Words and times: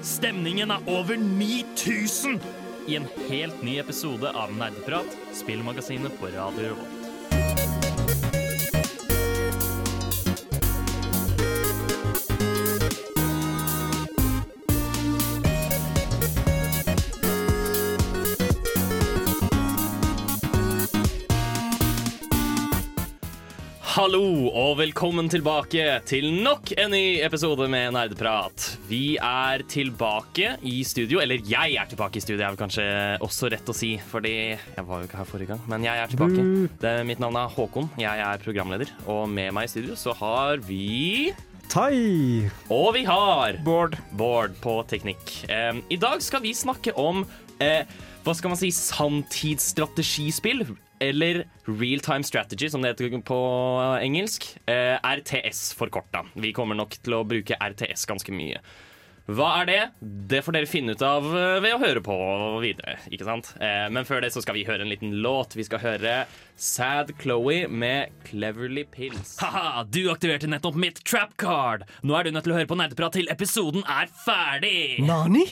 Stemningen 0.00 0.70
er 0.70 0.86
over 0.88 1.16
9000 1.16 2.40
i 2.88 2.96
en 2.96 3.08
helt 3.28 3.60
ny 3.62 3.76
episode 3.82 4.32
av 4.32 4.54
Nerdeprat, 4.56 5.18
spillmagasinet 5.36 6.16
på 6.20 6.32
Radio 6.32 6.70
Revolt. 6.70 6.99
Hallo 24.10 24.48
og 24.58 24.72
velkommen 24.80 25.28
tilbake 25.30 25.84
til 26.02 26.24
nok 26.42 26.72
en 26.82 26.90
ny 26.90 27.20
episode 27.22 27.68
med 27.70 27.92
Nerdeprat. 27.94 28.64
Vi 28.88 29.12
er 29.22 29.62
tilbake 29.70 30.56
i 30.66 30.80
studio, 30.82 31.20
eller 31.22 31.38
jeg 31.46 31.76
er 31.78 31.86
tilbake 31.86 32.18
i 32.18 32.24
studio, 32.24 32.40
er 32.42 32.50
vel 32.50 32.58
kanskje 32.58 32.86
også 33.22 33.52
rett 33.54 33.70
å 33.70 33.76
si, 33.76 33.92
fordi 34.10 34.32
jeg 34.56 34.84
var 34.88 35.04
jo 35.04 35.06
ikke 35.06 35.20
her 35.20 35.30
forrige 35.30 35.52
gang, 35.52 35.62
men 35.70 35.86
jeg 35.86 36.02
er 36.02 36.10
tilbake. 36.10 36.48
Det, 36.82 36.96
mitt 37.06 37.22
navn 37.22 37.38
er 37.38 37.54
Håkon, 37.54 37.86
jeg 38.02 38.26
er 38.26 38.42
programleder, 38.42 38.90
og 39.06 39.30
med 39.30 39.54
meg 39.54 39.70
i 39.70 39.72
studio 39.76 39.94
så 40.02 40.18
har 40.18 40.58
vi 40.66 41.30
Tai! 41.70 41.94
Og 42.66 42.90
vi 42.98 43.06
har 43.06 43.62
Bård. 43.62 43.94
Bård 44.18 44.58
på 44.58 44.80
teknikk. 44.90 45.36
Um, 45.46 45.84
I 45.86 46.02
dag 46.02 46.18
skal 46.18 46.42
vi 46.42 46.56
snakke 46.58 46.98
om 46.98 47.22
uh, 47.62 47.82
hva 48.26 48.34
skal 48.34 48.56
man 48.56 48.58
si, 48.58 48.74
sanntidsstrategispill. 48.74 50.66
Eller 51.00 51.46
real 51.64 52.04
time 52.04 52.26
strategy, 52.26 52.68
som 52.70 52.82
det 52.84 52.92
heter 52.92 53.20
på 53.24 53.40
engelsk. 54.04 54.50
Eh, 54.68 54.98
RTS 55.00 55.72
forkorta. 55.78 56.26
Vi 56.36 56.52
kommer 56.52 56.76
nok 56.76 56.98
til 57.00 57.16
å 57.16 57.24
bruke 57.24 57.56
RTS 57.56 58.06
ganske 58.10 58.34
mye. 58.36 58.60
Hva 59.30 59.50
er 59.60 59.66
det? 59.68 59.80
Det 60.30 60.40
får 60.42 60.56
dere 60.56 60.68
finne 60.68 60.94
ut 60.96 61.02
av 61.06 61.26
eh, 61.38 61.58
ved 61.62 61.76
å 61.76 61.80
høre 61.82 62.02
på 62.02 62.16
videre. 62.62 62.96
ikke 63.12 63.26
sant? 63.28 63.52
Eh, 63.62 63.86
men 63.92 64.06
før 64.08 64.24
det 64.24 64.32
så 64.34 64.42
skal 64.42 64.58
vi 64.58 64.64
høre 64.66 64.84
en 64.84 64.90
liten 64.90 65.14
låt. 65.22 65.54
Vi 65.58 65.66
skal 65.68 65.82
høre 65.84 66.14
Sad 66.56 67.12
Chloé 67.20 67.62
med 67.68 68.14
Cleverly 68.26 68.84
Pills. 68.90 69.36
Haha, 69.42 69.84
du 69.86 70.02
aktiverte 70.12 70.50
nettopp 70.50 70.78
mitt 70.80 71.02
trap 71.06 71.36
card! 71.40 71.86
Nå 72.02 72.16
er 72.18 72.26
du 72.26 72.34
nødt 72.34 72.48
til 72.48 72.56
å 72.56 72.58
høre 72.58 72.70
på 72.70 72.80
Nerdeprat 72.80 73.20
til 73.20 73.30
episoden 73.32 73.86
er 73.86 74.10
ferdig! 74.24 74.98
Nani? 75.06 75.46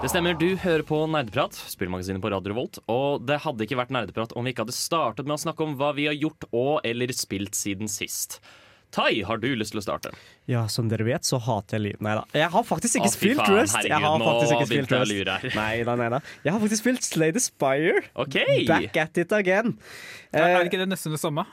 Det 0.00 0.08
stemmer, 0.08 0.32
du 0.40 0.54
hører 0.56 0.82
på 0.88 0.96
Nerdeprat, 1.12 1.52
spillmagasinet 1.68 2.22
på 2.24 2.30
Radio 2.32 2.54
Revolt. 2.54 2.78
Og 2.88 3.20
det 3.28 3.36
hadde 3.44 3.66
ikke 3.66 3.76
vært 3.76 3.90
Nerdeprat 3.92 4.32
om 4.38 4.46
vi 4.46 4.54
ikke 4.54 4.64
hadde 4.64 4.72
startet 4.76 5.28
med 5.28 5.36
å 5.36 5.42
snakke 5.42 5.66
om 5.66 5.74
hva 5.76 5.90
vi 5.96 6.06
har 6.08 6.16
gjort 6.16 6.46
og 6.56 6.80
eller 6.88 7.12
spilt 7.16 7.58
siden 7.58 7.90
sist. 7.90 8.38
Tai, 8.90 9.10
har 9.28 9.38
du 9.38 9.46
lyst 9.54 9.70
til 9.74 9.82
å 9.82 9.84
starte? 9.84 10.10
Ja, 10.50 10.64
som 10.72 10.88
dere 10.90 11.04
vet, 11.06 11.28
så 11.28 11.38
hater 11.44 11.76
jeg 11.76 11.84
liv. 11.84 12.00
Nei 12.02 12.16
da. 12.18 12.24
Jeg 12.34 12.48
har 12.56 12.64
faktisk 12.66 12.96
ikke 12.98 13.10
Å, 13.10 13.12
fy 13.12 13.20
spilt 13.20 13.42
faen, 13.44 13.58
Rust. 13.60 13.76
herregud, 13.76 13.92
Jeg 13.92 14.06
har 14.08 14.16
nå 14.18 14.30
faktisk 14.32 14.54
ikke 14.56 14.66
spilt 14.66 14.72
begynte 14.72 14.96
jeg 14.96 15.04
å 15.04 15.10
lure 15.12 15.36
her. 15.44 15.54
Nei 15.60 15.84
da, 15.86 15.94
nei 16.00 16.08
da. 16.16 16.22
Jeg 16.48 16.56
har 16.56 16.64
faktisk 16.64 16.82
spilt 16.86 17.06
Slay 17.06 17.36
the 17.36 17.44
Spire. 17.44 18.02
OK! 18.24 18.38
Back 18.72 18.96
at 19.04 19.20
it 19.22 19.36
again. 19.36 19.76
Er 20.32 20.42
Eh, 20.48 20.56
det 20.64 20.72
ikke 20.72 20.80
det 20.82 20.88
nesten 20.90 21.12
det 21.14 21.20
samme? 21.22 21.44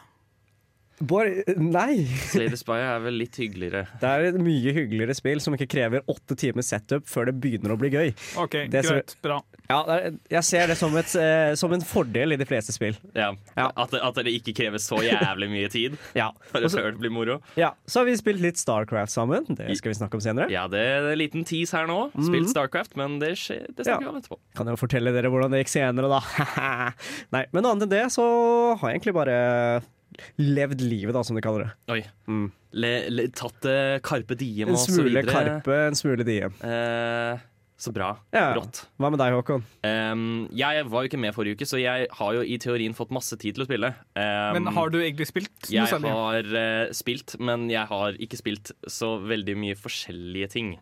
Bård, 0.99 1.43
nei. 1.61 2.05
Slay 2.31 2.47
the 2.49 2.57
Spy 2.57 2.77
er 2.81 2.99
vel 3.03 3.13
litt 3.21 3.35
hyggeligere. 3.37 3.83
Det 4.01 4.09
er 4.09 4.25
et 4.31 4.39
mye 4.41 4.71
hyggeligere 4.73 5.13
spill 5.13 5.39
som 5.43 5.53
ikke 5.53 5.67
krever 5.69 6.01
åtte 6.09 6.33
timer 6.39 6.65
setup 6.65 7.05
før 7.05 7.29
det 7.29 7.35
begynner 7.43 7.75
å 7.75 7.77
bli 7.77 7.91
gøy. 7.93 8.07
OK, 8.41 8.55
Det 8.73 8.81
som- 8.85 8.97
greit. 8.97 9.13
Bra. 9.21 9.37
Ja, 9.69 9.81
Jeg 10.31 10.43
ser 10.47 10.67
det 10.71 10.77
som, 10.79 10.95
et, 10.97 11.13
eh, 11.19 11.53
som 11.59 11.73
en 11.75 11.81
fordel 11.85 12.33
i 12.33 12.37
de 12.39 12.45
fleste 12.49 12.71
spill. 12.73 12.95
Ja. 13.13 13.33
Ja. 13.57 13.67
At, 13.77 13.91
det- 13.91 14.01
at 14.01 14.15
det 14.15 14.33
ikke 14.39 14.55
krever 14.57 14.79
så 14.81 14.97
jævlig 15.03 15.49
mye 15.51 15.69
tid 15.69 15.97
Ja. 16.15 16.31
før 16.51 16.63
Og 16.65 16.71
så- 16.71 16.79
før 16.81 16.91
det 16.95 16.99
blir 17.03 17.11
moro. 17.11 17.41
ja. 17.55 17.73
Så 17.85 17.99
har 17.99 18.05
vi 18.05 18.15
spilt 18.17 18.39
litt 18.41 18.57
Starcraft 18.57 19.11
sammen. 19.11 19.45
Det 19.55 19.77
skal 19.77 19.91
vi 19.93 19.99
snakke 19.99 20.15
om 20.15 20.21
senere. 20.21 20.49
Ja, 20.49 20.67
det 20.67 20.79
er 20.79 21.11
en 21.11 21.17
liten 21.19 21.43
tease 21.45 21.71
her 21.77 21.85
nå. 21.85 22.11
Spilt 22.15 22.49
Starcraft, 22.49 22.95
men 22.97 23.19
det, 23.19 23.35
skjer, 23.37 23.67
det 23.75 23.85
snakker 23.85 23.99
Mhm. 23.99 24.01
Ja. 24.01 24.11
vi 24.11 24.15
om 24.15 24.21
etterpå. 24.21 24.39
Kan 24.55 24.65
jeg 24.67 24.77
jo 24.79 24.87
fortelle 24.87 25.13
dere 25.13 25.29
hvordan 25.29 25.51
det 25.51 25.65
gikk 25.65 25.75
senere, 25.77 26.09
da. 26.09 26.21
Nei, 27.33 27.45
men 27.53 27.63
annet 27.65 27.83
enn 27.83 27.89
det 27.89 28.05
så 28.11 28.77
har 28.79 28.89
jeg 28.89 29.01
egentlig 29.01 29.13
bare 29.13 29.83
levd 30.41 30.81
livet, 30.81 31.13
da, 31.15 31.23
som 31.27 31.35
de 31.37 31.43
kaller 31.45 31.65
det. 31.67 31.73
Oi. 31.93 32.01
Mm. 32.29 32.47
Le, 32.77 32.93
le, 33.09 33.27
tatt 33.35 33.65
eh, 33.69 33.97
Karpe 34.05 34.35
Diem 34.39 34.71
og 34.73 34.79
så 34.81 34.95
videre. 35.03 35.23
En 35.23 35.29
smule. 35.29 35.35
Karpe, 35.35 35.77
en 35.91 35.97
smule 35.97 36.25
Diem. 36.27 36.55
Eh, 36.67 37.45
så 37.77 37.91
bra. 37.93 38.07
Ja. 38.33 38.47
Rått. 38.57 38.79
Hva 38.97 39.11
med 39.13 39.21
deg, 39.21 39.35
Håkon? 39.37 39.61
Um, 39.85 40.47
jeg 40.57 40.85
var 40.89 41.03
jo 41.05 41.09
ikke 41.11 41.19
med 41.21 41.35
forrige 41.35 41.59
uke, 41.59 41.67
så 41.69 41.77
jeg 41.77 42.07
har 42.19 42.31
jo 42.33 42.41
i 42.41 42.57
teorien 42.61 42.95
fått 42.97 43.11
masse 43.13 43.37
tid 43.37 43.53
til 43.57 43.65
å 43.65 43.67
spille. 43.69 43.91
Um, 44.17 44.57
Men 44.57 44.71
har 44.73 44.89
du 44.93 44.97
egentlig 44.97 45.27
spilt 45.29 45.69
Jeg 45.69 45.85
særlig? 45.91 46.09
har 46.09 46.49
uh, 46.57 46.93
spilt, 46.97 47.35
men 47.37 47.67
jeg 47.69 47.85
har 47.91 48.17
ikke 48.17 48.39
spilt 48.41 48.73
så 48.89 49.11
veldig 49.21 49.53
mye 49.61 49.77
forskjellige 49.77 50.49
ting. 50.55 50.73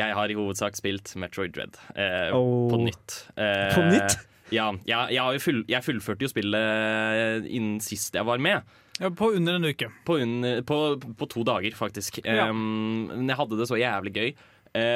Jeg 0.00 0.16
har 0.16 0.32
i 0.32 0.38
hovedsak 0.38 0.78
spilt 0.80 1.12
Metroid 1.20 1.52
Dread 1.52 1.76
uh, 1.92 2.32
Oh. 2.32 2.70
på 2.72 2.80
nytt. 2.80 3.18
Uh, 3.36 3.68
På 3.76 3.84
nytt? 3.92 4.16
Ja. 4.52 4.68
Jeg, 4.88 5.16
jeg, 5.16 5.42
full, 5.42 5.62
jeg 5.70 5.86
fullførte 5.86 6.26
jo 6.26 6.30
spillet 6.32 7.48
innen 7.48 7.82
sist 7.84 8.16
jeg 8.18 8.28
var 8.28 8.42
med. 8.42 8.68
Ja, 9.00 9.08
på 9.08 9.32
under 9.34 9.56
en 9.56 9.66
uke. 9.66 9.88
På, 10.06 10.18
under, 10.22 10.60
på, 10.68 10.78
på 11.18 11.28
to 11.32 11.42
dager, 11.48 11.74
faktisk. 11.74 12.20
Ja. 12.26 12.50
Um, 12.52 13.08
men 13.10 13.32
jeg 13.32 13.40
hadde 13.40 13.58
det 13.58 13.68
så 13.70 13.80
jævlig 13.80 14.14
gøy. 14.14 14.32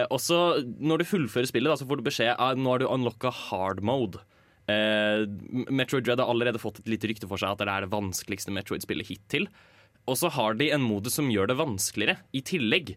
Og 0.08 0.20
så, 0.24 0.38
når 0.80 1.02
du 1.02 1.08
fullfører 1.08 1.48
spillet, 1.48 1.68
da, 1.68 1.76
så 1.76 1.88
får 1.88 2.00
du 2.00 2.06
beskjed 2.06 2.30
at 2.32 2.60
nå 2.60 2.70
har 2.70 2.80
du 2.80 2.86
unlocka 2.88 3.28
hard 3.28 3.82
mode. 3.84 4.22
Uh, 4.66 5.28
Metroid 5.70 6.06
Dread 6.06 6.18
har 6.18 6.30
allerede 6.32 6.58
fått 6.58 6.80
et 6.80 6.88
lite 6.90 7.10
rykte 7.10 7.28
for 7.30 7.38
seg 7.38 7.54
at 7.54 7.60
det 7.62 7.70
er 7.70 7.84
det 7.84 7.92
vanskeligste 7.92 8.54
Metroid-spillet 8.54 9.10
hittil. 9.10 9.48
Og 10.06 10.18
så 10.18 10.30
har 10.32 10.56
de 10.58 10.70
en 10.74 10.84
modus 10.84 11.18
som 11.18 11.30
gjør 11.30 11.50
det 11.50 11.58
vanskeligere, 11.58 12.20
i 12.34 12.42
tillegg. 12.46 12.96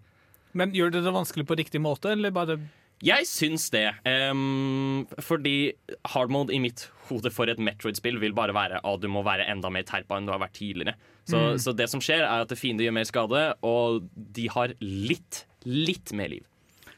Men 0.58 0.74
gjør 0.74 0.94
det 0.94 1.04
det 1.06 1.14
vanskelig 1.14 1.46
på 1.50 1.58
riktig 1.60 1.82
måte, 1.82 2.14
eller 2.14 2.34
bare 2.34 2.58
Jeg 3.06 3.28
syns 3.30 3.70
det. 3.74 3.86
Um, 4.04 5.06
fordi 5.24 5.72
hard 6.14 6.34
mode 6.34 6.56
i 6.56 6.60
mitt 6.62 6.88
hode 7.10 7.32
for 7.34 7.50
et 7.52 7.62
Metroid-spill 7.62 8.20
vil 8.22 8.36
bare 8.38 8.56
være 8.56 8.82
at 8.86 9.02
du 9.04 9.08
må 9.12 9.24
være 9.26 9.48
enda 9.50 9.72
mer 9.74 9.88
terpa 9.88 10.18
enn 10.20 10.28
du 10.28 10.34
har 10.34 10.42
vært 10.44 10.58
tidligere. 10.60 10.98
Så, 11.30 11.40
så 11.62 11.74
det 11.78 11.90
som 11.92 12.02
skjer, 12.02 12.26
er 12.26 12.44
at 12.44 12.54
fiender 12.58 12.88
gjør 12.88 12.96
mer 12.98 13.08
skade, 13.08 13.42
og 13.66 14.06
de 14.16 14.48
har 14.52 14.74
litt, 14.82 15.44
litt 15.66 16.14
mer 16.18 16.32
liv. 16.34 16.46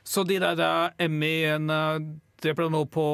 Så 0.07 0.23
de 0.27 0.39
der 0.41 0.59
uh, 0.63 1.07
MI-ene 1.11 1.79
dreper 2.41 2.65
deg 2.65 2.73
nå 2.73 2.85
på 2.89 3.05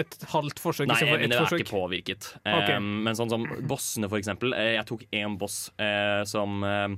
et 0.00 0.14
halvt 0.32 0.62
forsøk 0.62 0.88
Nei, 0.88 0.96
for 1.02 1.20
Emmy 1.20 1.36
forsøk. 1.36 1.50
det 1.50 1.58
er 1.58 1.64
ikke 1.66 1.74
påvirket. 1.74 2.28
Okay. 2.40 2.76
Um, 2.80 2.92
men 3.04 3.18
sånn 3.18 3.32
som 3.32 3.44
bossene, 3.68 4.08
for 4.08 4.20
eksempel. 4.22 4.56
Eh, 4.56 4.76
Jeg 4.78 4.88
tok 4.88 5.04
én 5.12 5.36
boss 5.40 5.66
uh, 5.76 6.22
som 6.28 6.64
uh, 6.64 6.94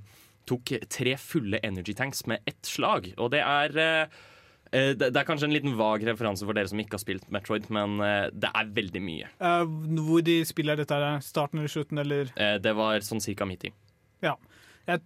tok 0.48 0.74
tre 0.90 1.16
fulle 1.20 1.60
energy 1.62 1.94
tanks 1.94 2.26
med 2.30 2.42
ett 2.46 2.66
slag. 2.66 3.12
Og 3.18 3.32
det 3.34 3.42
er 3.44 3.76
eh, 3.78 4.04
eh, 4.04 4.20
det 4.72 5.10
det 5.12 5.20
er 5.20 5.26
kanskje 5.28 5.48
en 5.50 5.54
liten 5.54 5.74
vag 5.76 6.04
referanse 6.08 6.46
for 6.48 6.56
dere 6.56 6.70
som 6.70 6.80
ikke 6.80 6.96
har 6.96 7.02
spilt 7.02 7.26
Metroid, 7.34 7.68
men 7.74 7.98
eh, 8.00 8.30
det 8.32 8.48
er 8.48 8.70
veldig 8.78 9.02
mye. 9.04 9.28
Uh, 9.42 9.66
hvor 10.06 10.24
de 10.24 10.38
spiller 10.48 10.80
dette, 10.80 11.00
starten 11.26 11.60
eller 11.60 11.72
slutten, 11.72 12.00
eller 12.02 12.32
Uh, 12.32 12.56
Det 12.62 12.72
var 12.78 13.04
sånn 13.04 13.20
cirka 13.20 13.46
midt 13.48 13.68
i. 13.68 13.72
Ja. 14.24 14.36
Jeg, 14.88 15.02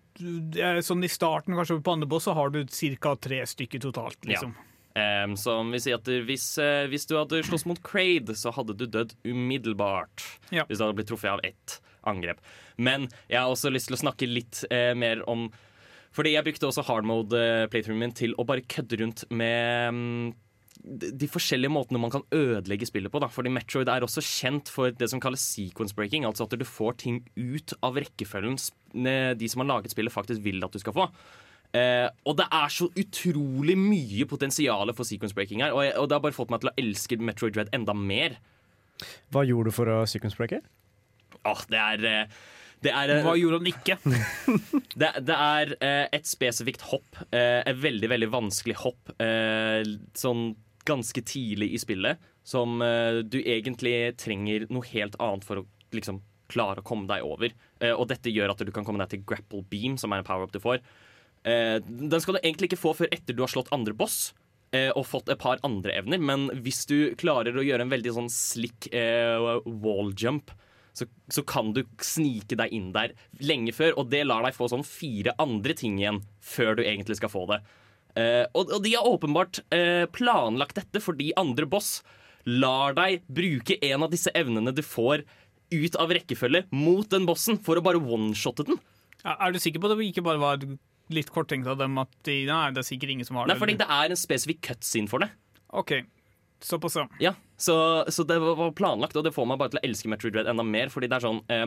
jeg, 0.57 0.85
sånn 0.87 1.05
I 1.05 1.11
starten, 1.11 1.57
kanskje 1.59 1.81
på 1.85 1.97
andre 1.97 2.09
boss, 2.09 2.29
så 2.29 2.37
har 2.37 2.53
du 2.55 2.63
ca. 3.03 3.17
tre 3.21 3.43
stykker 3.49 3.83
totalt. 3.83 4.19
liksom. 4.25 4.55
Ehm, 4.97 5.35
som 5.37 5.69
vil 5.75 5.83
si 5.83 5.93
at 5.93 6.07
hvis, 6.09 6.47
uh, 6.63 6.87
hvis 6.89 7.05
du 7.09 7.19
hadde 7.19 7.43
slåss 7.45 7.67
mot 7.69 7.81
Crade, 7.85 8.33
så 8.39 8.55
hadde 8.57 8.77
du 8.79 8.87
dødd 8.87 9.13
umiddelbart. 9.27 10.25
Ja. 10.49 10.65
Hvis 10.65 10.79
du 10.79 10.87
hadde 10.87 10.97
blitt 10.97 11.11
truffet 11.11 11.35
av 11.35 11.43
ett 11.45 11.81
angrep. 12.07 12.41
Men 12.77 13.09
jeg 13.29 13.41
har 13.41 13.51
også 13.51 13.73
lyst 13.73 13.91
til 13.91 13.99
å 13.99 14.03
snakke 14.05 14.29
litt 14.31 14.63
eh, 14.71 14.93
mer 14.97 15.25
om 15.29 15.49
Fordi 16.17 16.33
jeg 16.33 16.47
brukte 16.47 16.69
også 16.71 16.85
hard 16.89 17.07
mode-playthroughen 17.09 18.01
min 18.01 18.17
til 18.17 18.35
å 18.41 18.47
bare 18.49 18.65
kødde 18.65 19.01
rundt 19.03 19.25
med 19.31 19.93
mm, 19.93 20.27
de 20.87 21.11
de 21.19 21.29
forskjellige 21.29 21.73
måtene 21.73 22.01
man 22.01 22.13
kan 22.15 22.25
ødelegge 22.35 22.89
spillet 22.89 23.13
på. 23.13 23.21
Da. 23.23 23.29
Fordi 23.33 23.53
Metroid 23.53 23.91
er 23.91 24.05
også 24.05 24.23
kjent 24.25 24.71
for 24.73 24.95
det 24.95 25.09
som 25.11 25.21
kalles 25.23 25.43
sequence 25.43 25.97
breaking. 25.97 26.25
Altså 26.29 26.47
at 26.47 26.55
du 26.57 26.65
får 26.69 27.01
ting 27.03 27.21
ut 27.37 27.75
av 27.85 27.99
rekkefølgen 27.99 28.59
de 29.37 29.49
som 29.51 29.65
har 29.65 29.69
laget 29.75 29.93
spillet, 29.93 30.15
faktisk 30.15 30.45
vil 30.45 30.65
at 30.65 30.73
du 30.73 30.81
skal 30.81 30.95
få. 30.97 31.09
Eh, 31.77 32.07
og 32.25 32.37
det 32.39 32.47
er 32.55 32.73
så 32.73 32.87
utrolig 32.89 33.77
mye 33.79 34.27
potensial 34.31 34.93
for 34.97 35.09
sequence 35.09 35.37
breaking 35.37 35.65
her. 35.65 35.75
Og, 35.75 35.83
jeg, 35.85 35.97
og 35.99 36.09
det 36.09 36.17
har 36.17 36.25
bare 36.25 36.37
fått 36.37 36.53
meg 36.55 36.63
til 36.63 36.71
å 36.71 36.77
elske 36.81 37.19
Metroid 37.21 37.57
Dread 37.57 37.73
enda 37.77 37.97
mer. 37.97 38.39
Hva 39.35 39.45
gjorde 39.45 39.73
du 39.73 39.77
for 39.77 39.91
å 39.93 39.99
sequence 40.09 40.39
breake? 40.39 40.63
Åh, 41.47 41.65
det 41.73 41.81
er 41.83 42.07
eh, 42.09 42.39
det 42.85 42.93
er, 42.93 43.11
eh, 43.11 43.25
Hva 43.25 43.35
gjorde 43.39 43.61
han 43.61 43.71
ikke? 43.71 43.97
det, 45.01 45.11
det 45.27 45.37
er 45.37 45.75
eh, 45.81 46.05
et 46.17 46.29
spesifikt 46.29 46.85
hopp. 46.91 47.19
eh, 47.31 47.63
et 47.65 47.81
veldig, 47.81 48.11
veldig 48.13 48.31
vanskelig 48.33 48.79
hopp. 48.85 49.13
sånn 50.17 50.47
ganske 50.87 51.23
tidlig 51.27 51.73
i 51.75 51.83
spillet. 51.83 52.23
Som 52.47 52.79
du 53.27 53.41
egentlig 53.43 54.15
trenger 54.23 54.69
noe 54.71 54.87
helt 54.93 55.17
annet 55.19 55.43
for 55.43 55.59
å 55.59 55.65
liksom 55.97 56.21
klare 56.47 56.79
å 56.79 56.87
komme 56.87 57.09
deg 57.11 57.25
over. 57.27 57.51
Og 57.97 58.05
dette 58.07 58.31
gjør 58.31 58.53
at 58.53 58.63
du 58.63 58.71
kan 58.71 58.87
komme 58.87 59.03
deg 59.03 59.17
til 59.17 59.25
grapple 59.27 59.65
beam, 59.67 59.97
som 59.99 60.15
er 60.15 60.23
en 60.23 60.29
power-up 60.29 60.53
du 60.55 60.61
får. 60.63 60.79
Den 61.43 62.23
skal 62.23 62.39
du 62.39 62.45
egentlig 62.45 62.71
ikke 62.71 62.79
få 62.79 62.93
før 63.01 63.11
etter 63.11 63.35
du 63.35 63.43
har 63.43 63.51
slått 63.51 63.73
andre 63.75 63.97
boss. 63.99 64.31
Og 64.95 65.03
fått 65.11 65.33
et 65.35 65.43
par 65.43 65.59
andre 65.67 65.97
evner, 65.99 66.23
men 66.23 66.47
hvis 66.63 66.85
du 66.87 67.17
klarer 67.19 67.59
å 67.59 67.67
gjøre 67.67 67.83
en 67.83 67.91
veldig 67.91 68.15
sånn 68.15 68.31
slick 68.31 68.87
wall 68.95 70.15
jump, 70.15 70.55
så, 70.97 71.07
så 71.33 71.45
kan 71.47 71.75
du 71.77 71.83
snike 72.03 72.57
deg 72.59 72.73
inn 72.73 72.93
der 72.95 73.13
lenge 73.45 73.75
før, 73.77 73.97
og 74.01 74.11
det 74.13 74.23
lar 74.27 74.47
deg 74.47 74.57
få 74.57 74.69
sånn 74.73 74.87
fire 74.87 75.35
andre 75.43 75.77
ting 75.77 75.99
igjen 76.01 76.23
før 76.41 76.79
du 76.79 76.85
egentlig 76.87 77.19
skal 77.21 77.33
få 77.33 77.45
det. 77.53 77.61
Eh, 78.17 78.45
og, 78.57 78.73
og 78.73 78.81
de 78.85 78.95
har 78.97 79.05
åpenbart 79.09 79.61
eh, 79.77 80.07
planlagt 80.17 80.79
dette 80.81 81.03
fordi 81.05 81.35
andre 81.37 81.69
boss 81.69 81.99
lar 82.49 82.95
deg 82.97 83.27
bruke 83.29 83.77
en 83.85 84.07
av 84.07 84.13
disse 84.15 84.33
evnene 84.39 84.73
du 84.73 84.81
får 84.87 85.27
ut 85.75 85.97
av 86.01 86.13
rekkefølge 86.15 86.65
mot 86.73 87.09
den 87.11 87.27
bossen 87.29 87.59
for 87.61 87.77
å 87.77 87.85
bare 87.85 88.01
one-shotte 88.01 88.65
den. 88.69 88.79
Ja, 89.25 89.35
Er 89.37 89.53
du 89.53 89.59
sikker 89.61 89.83
på 89.83 89.91
at 89.91 89.99
det 89.99 90.07
ikke 90.09 90.25
bare 90.25 90.41
var 90.41 90.63
litt 91.13 91.31
korttenkt 91.35 91.69
av 91.71 91.79
dem 91.81 91.99
at 92.01 92.13
de, 92.27 92.45
Nei, 92.49 92.71
det 92.75 92.83
er 92.83 92.87
sikkert 92.89 93.13
ingen 93.15 93.27
som 93.29 93.39
har 93.41 93.51
Nei, 93.51 93.55
det. 93.57 93.61
fordi 93.63 93.75
eller? 93.77 93.85
det 93.91 93.99
er 94.07 94.15
en 94.15 94.21
spesifikk 94.21 94.63
cutscene 94.71 95.11
for 95.11 95.23
det. 95.23 95.29
OK. 95.77 95.93
Såpass, 96.65 96.97
ja. 96.97 97.07
Ja, 97.21 97.33
så, 97.61 97.77
så 98.09 98.25
det 98.25 98.39
var 98.41 98.73
planlagt, 98.77 99.17
og 99.19 99.27
det 99.27 99.35
får 99.37 99.49
meg 99.49 99.61
bare 99.61 99.75
til 99.75 99.81
å 99.81 99.87
elske 99.87 100.11
Metroid 100.11 100.37
Dread 100.37 100.49
enda 100.51 100.65
mer. 100.67 100.91
Fordi 100.93 101.11
det 101.11 101.19
er 101.19 101.27
sånn 101.27 101.43
eh, 101.53 101.67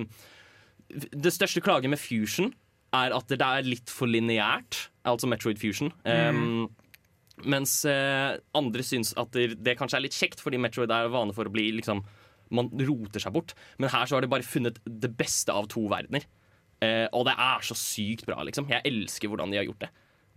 Det 1.14 1.34
største 1.36 1.62
klaget 1.66 1.94
med 1.94 2.02
Fusion 2.02 2.54
er 2.98 3.14
at 3.14 3.30
det 3.30 3.46
er 3.46 3.68
litt 3.68 3.92
for 3.94 4.10
lineært, 4.10 4.88
altså 5.06 5.30
Metroid 5.30 5.60
Fusion. 5.62 5.92
Um, 6.10 6.66
mens 7.46 7.84
eh, 7.88 8.40
andre 8.58 8.84
syns 8.84 9.14
at 9.20 9.30
det, 9.36 9.60
det 9.62 9.78
kanskje 9.80 10.00
er 10.00 10.06
litt 10.08 10.18
kjekt, 10.18 10.42
fordi 10.42 10.60
Metroid 10.62 10.92
er 10.92 11.12
vane 11.14 11.36
for 11.38 11.48
å 11.48 11.54
bli 11.54 11.70
liksom 11.78 12.02
Man 12.50 12.72
roter 12.82 13.22
seg 13.22 13.36
bort. 13.36 13.54
Men 13.78 13.92
her 13.94 14.10
så 14.10 14.18
har 14.18 14.26
de 14.26 14.32
bare 14.32 14.42
funnet 14.42 14.80
det 14.90 15.12
beste 15.14 15.54
av 15.54 15.68
to 15.70 15.84
verdener. 15.92 16.24
Eh, 16.82 17.06
og 17.14 17.28
det 17.28 17.36
er 17.38 17.66
så 17.68 17.78
sykt 17.78 18.26
bra, 18.26 18.40
liksom. 18.48 18.66
Jeg 18.72 18.82
elsker 18.90 19.30
hvordan 19.30 19.54
de 19.54 19.60
har 19.60 19.68
gjort 19.68 19.84
det. 19.84 19.90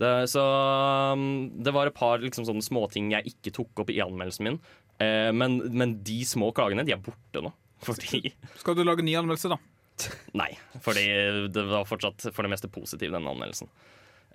Det, 0.03 0.13
så 0.33 0.43
um, 1.15 1.27
det 1.63 1.75
var 1.75 1.89
et 1.89 1.97
par 1.97 2.23
liksom, 2.23 2.47
sånne 2.49 2.65
småting 2.65 3.13
jeg 3.15 3.35
ikke 3.35 3.55
tok 3.61 3.85
opp 3.85 3.93
i 3.93 4.01
anmeldelsen 4.03 4.49
min. 4.49 4.59
Eh, 5.03 5.31
men, 5.37 5.61
men 5.71 5.99
de 6.07 6.23
små 6.29 6.51
klagene, 6.57 6.85
de 6.87 6.97
er 6.97 7.03
borte 7.03 7.45
nå. 7.45 7.53
Fordi 7.87 8.33
Skal 8.61 8.79
du 8.79 8.85
lage 8.87 9.05
ny 9.07 9.15
anmeldelse, 9.19 9.53
da? 9.53 9.59
Nei. 10.39 10.51
Fordi 10.83 11.07
det 11.53 11.65
var 11.71 11.87
fortsatt 11.89 12.31
for 12.33 12.47
det 12.47 12.53
meste 12.55 12.71
positiv, 12.73 13.13
denne 13.15 13.31
anmeldelsen. 13.31 13.71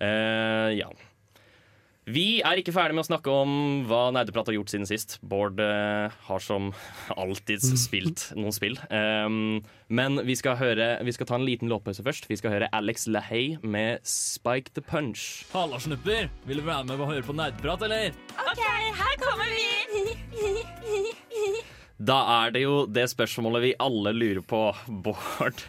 Eh, 0.00 0.78
ja. 0.78 0.88
Vi 2.08 2.40
er 2.40 2.56
ikke 2.56 2.72
ferdig 2.72 2.96
med 2.96 3.04
å 3.04 3.08
snakke 3.10 3.32
om 3.32 3.50
hva 3.88 4.06
Nerdeprat 4.16 4.48
har 4.48 4.56
gjort 4.56 4.70
siden 4.72 4.88
sist. 4.88 5.18
Bård 5.28 5.58
eh, 5.60 6.14
har 6.28 6.40
som 6.40 6.70
alltid 7.22 7.60
spilt 7.76 8.30
noen 8.38 8.54
spill. 8.56 8.78
Um, 8.88 9.58
men 9.92 10.22
vi 10.24 10.36
skal, 10.38 10.56
høre, 10.56 10.94
vi 11.04 11.12
skal 11.12 11.28
ta 11.28 11.36
en 11.36 11.44
liten 11.44 11.68
låtpause 11.68 12.04
først. 12.06 12.30
Vi 12.30 12.38
skal 12.40 12.54
høre 12.54 12.70
Alex 12.72 13.04
LaHaye 13.12 13.60
med 13.60 14.00
'Spike 14.08 14.72
the 14.72 14.84
Punch'. 14.84 15.44
Halla, 15.52 15.80
snupper! 15.80 16.30
Vil 16.48 16.62
du 16.62 16.64
være 16.64 16.88
med 16.88 16.96
og 16.96 17.12
høre 17.12 17.26
på 17.26 17.36
Nerdeprat, 17.36 17.84
eller? 17.84 18.16
OK, 18.40 18.64
her 19.02 19.20
kommer 19.20 19.52
vi! 19.52 19.68
Da 21.98 22.16
er 22.44 22.52
det 22.54 22.62
jo 22.62 22.86
det 22.86 23.08
spørsmålet 23.10 23.64
vi 23.64 23.74
alle 23.82 24.14
lurer 24.14 24.40
på, 24.46 24.62
Bård. 25.04 25.64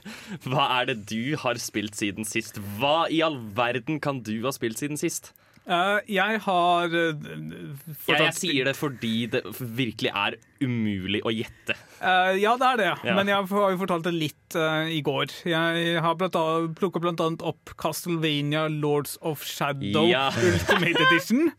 Hva 0.45 0.69
er 0.77 0.92
det 0.92 0.97
du 1.09 1.35
har 1.42 1.59
spilt 1.59 1.97
siden 2.00 2.24
sist? 2.24 2.62
Hva 2.77 3.09
i 3.12 3.19
all 3.25 3.42
verden 3.57 4.00
kan 4.00 4.21
du 4.24 4.38
ha 4.45 4.53
spilt 4.56 4.80
siden 4.80 5.01
sist? 5.01 5.33
Eh, 5.69 6.00
jeg 6.10 6.39
har 6.42 6.89
uh, 6.89 7.13
Jeg, 7.13 7.95
fortsatt 8.01 8.24
jeg 8.24 8.38
sier 8.39 8.69
det 8.69 8.74
fordi 8.77 9.13
det 9.30 9.44
virkelig 9.62 10.10
er 10.10 10.38
umulig 10.63 11.21
å 11.21 11.33
gjette. 11.33 11.75
Uh, 12.01 12.33
ja, 12.39 12.56
det 12.60 12.69
er 12.71 12.80
det. 12.81 12.89
Ja. 13.06 13.16
Men 13.19 13.30
jeg 13.30 13.48
har 13.51 13.74
jo 13.75 13.80
fortalt 13.83 14.07
det 14.07 14.16
litt 14.16 14.57
eh, 14.57 14.89
i 14.98 15.00
går. 15.06 15.30
Jeg 15.48 16.01
har 16.04 16.18
plukka 16.18 17.04
annet 17.12 17.44
opp 17.45 17.75
Castlevania 17.80 18.66
Lords 18.71 19.18
of 19.21 19.45
Shadow 19.45 20.07
Ja. 20.10 20.30
Ultimate 20.33 21.06
Edition, 21.06 21.51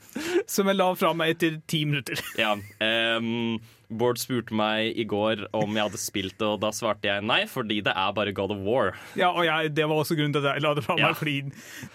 som 0.51 0.71
jeg 0.71 0.81
la 0.81 0.91
fra 0.99 1.15
meg 1.17 1.37
etter 1.37 1.61
ti 1.71 1.85
minutter. 1.87 2.19
Ja, 2.41 2.57
ehm, 2.83 3.61
Bård 3.91 4.19
spurte 4.23 4.55
meg 4.55 4.95
i 4.97 5.05
går 5.05 5.49
om 5.53 5.75
jeg 5.75 5.83
hadde 5.89 5.99
spilt 5.99 6.37
det, 6.39 6.47
og 6.47 6.61
da 6.63 6.71
svarte 6.71 7.09
jeg 7.11 7.25
nei, 7.27 7.41
fordi 7.51 7.81
det 7.83 7.93
er 7.97 8.13
bare 8.15 8.33
God 8.37 8.55
of 8.55 8.61
War. 8.67 8.93
Ja, 9.19 9.33
og 9.33 9.45
jeg, 9.45 9.75
Det 9.75 9.87
var 9.91 9.97
også 10.05 10.15
grunnen 10.19 10.33
til 10.37 10.45
at 10.47 10.55
jeg 10.57 10.63
la 10.63 10.75
det 10.79 10.85
fra 10.87 10.95
meg, 10.95 11.05
Ja. 11.09 11.13
fordi 11.19 11.37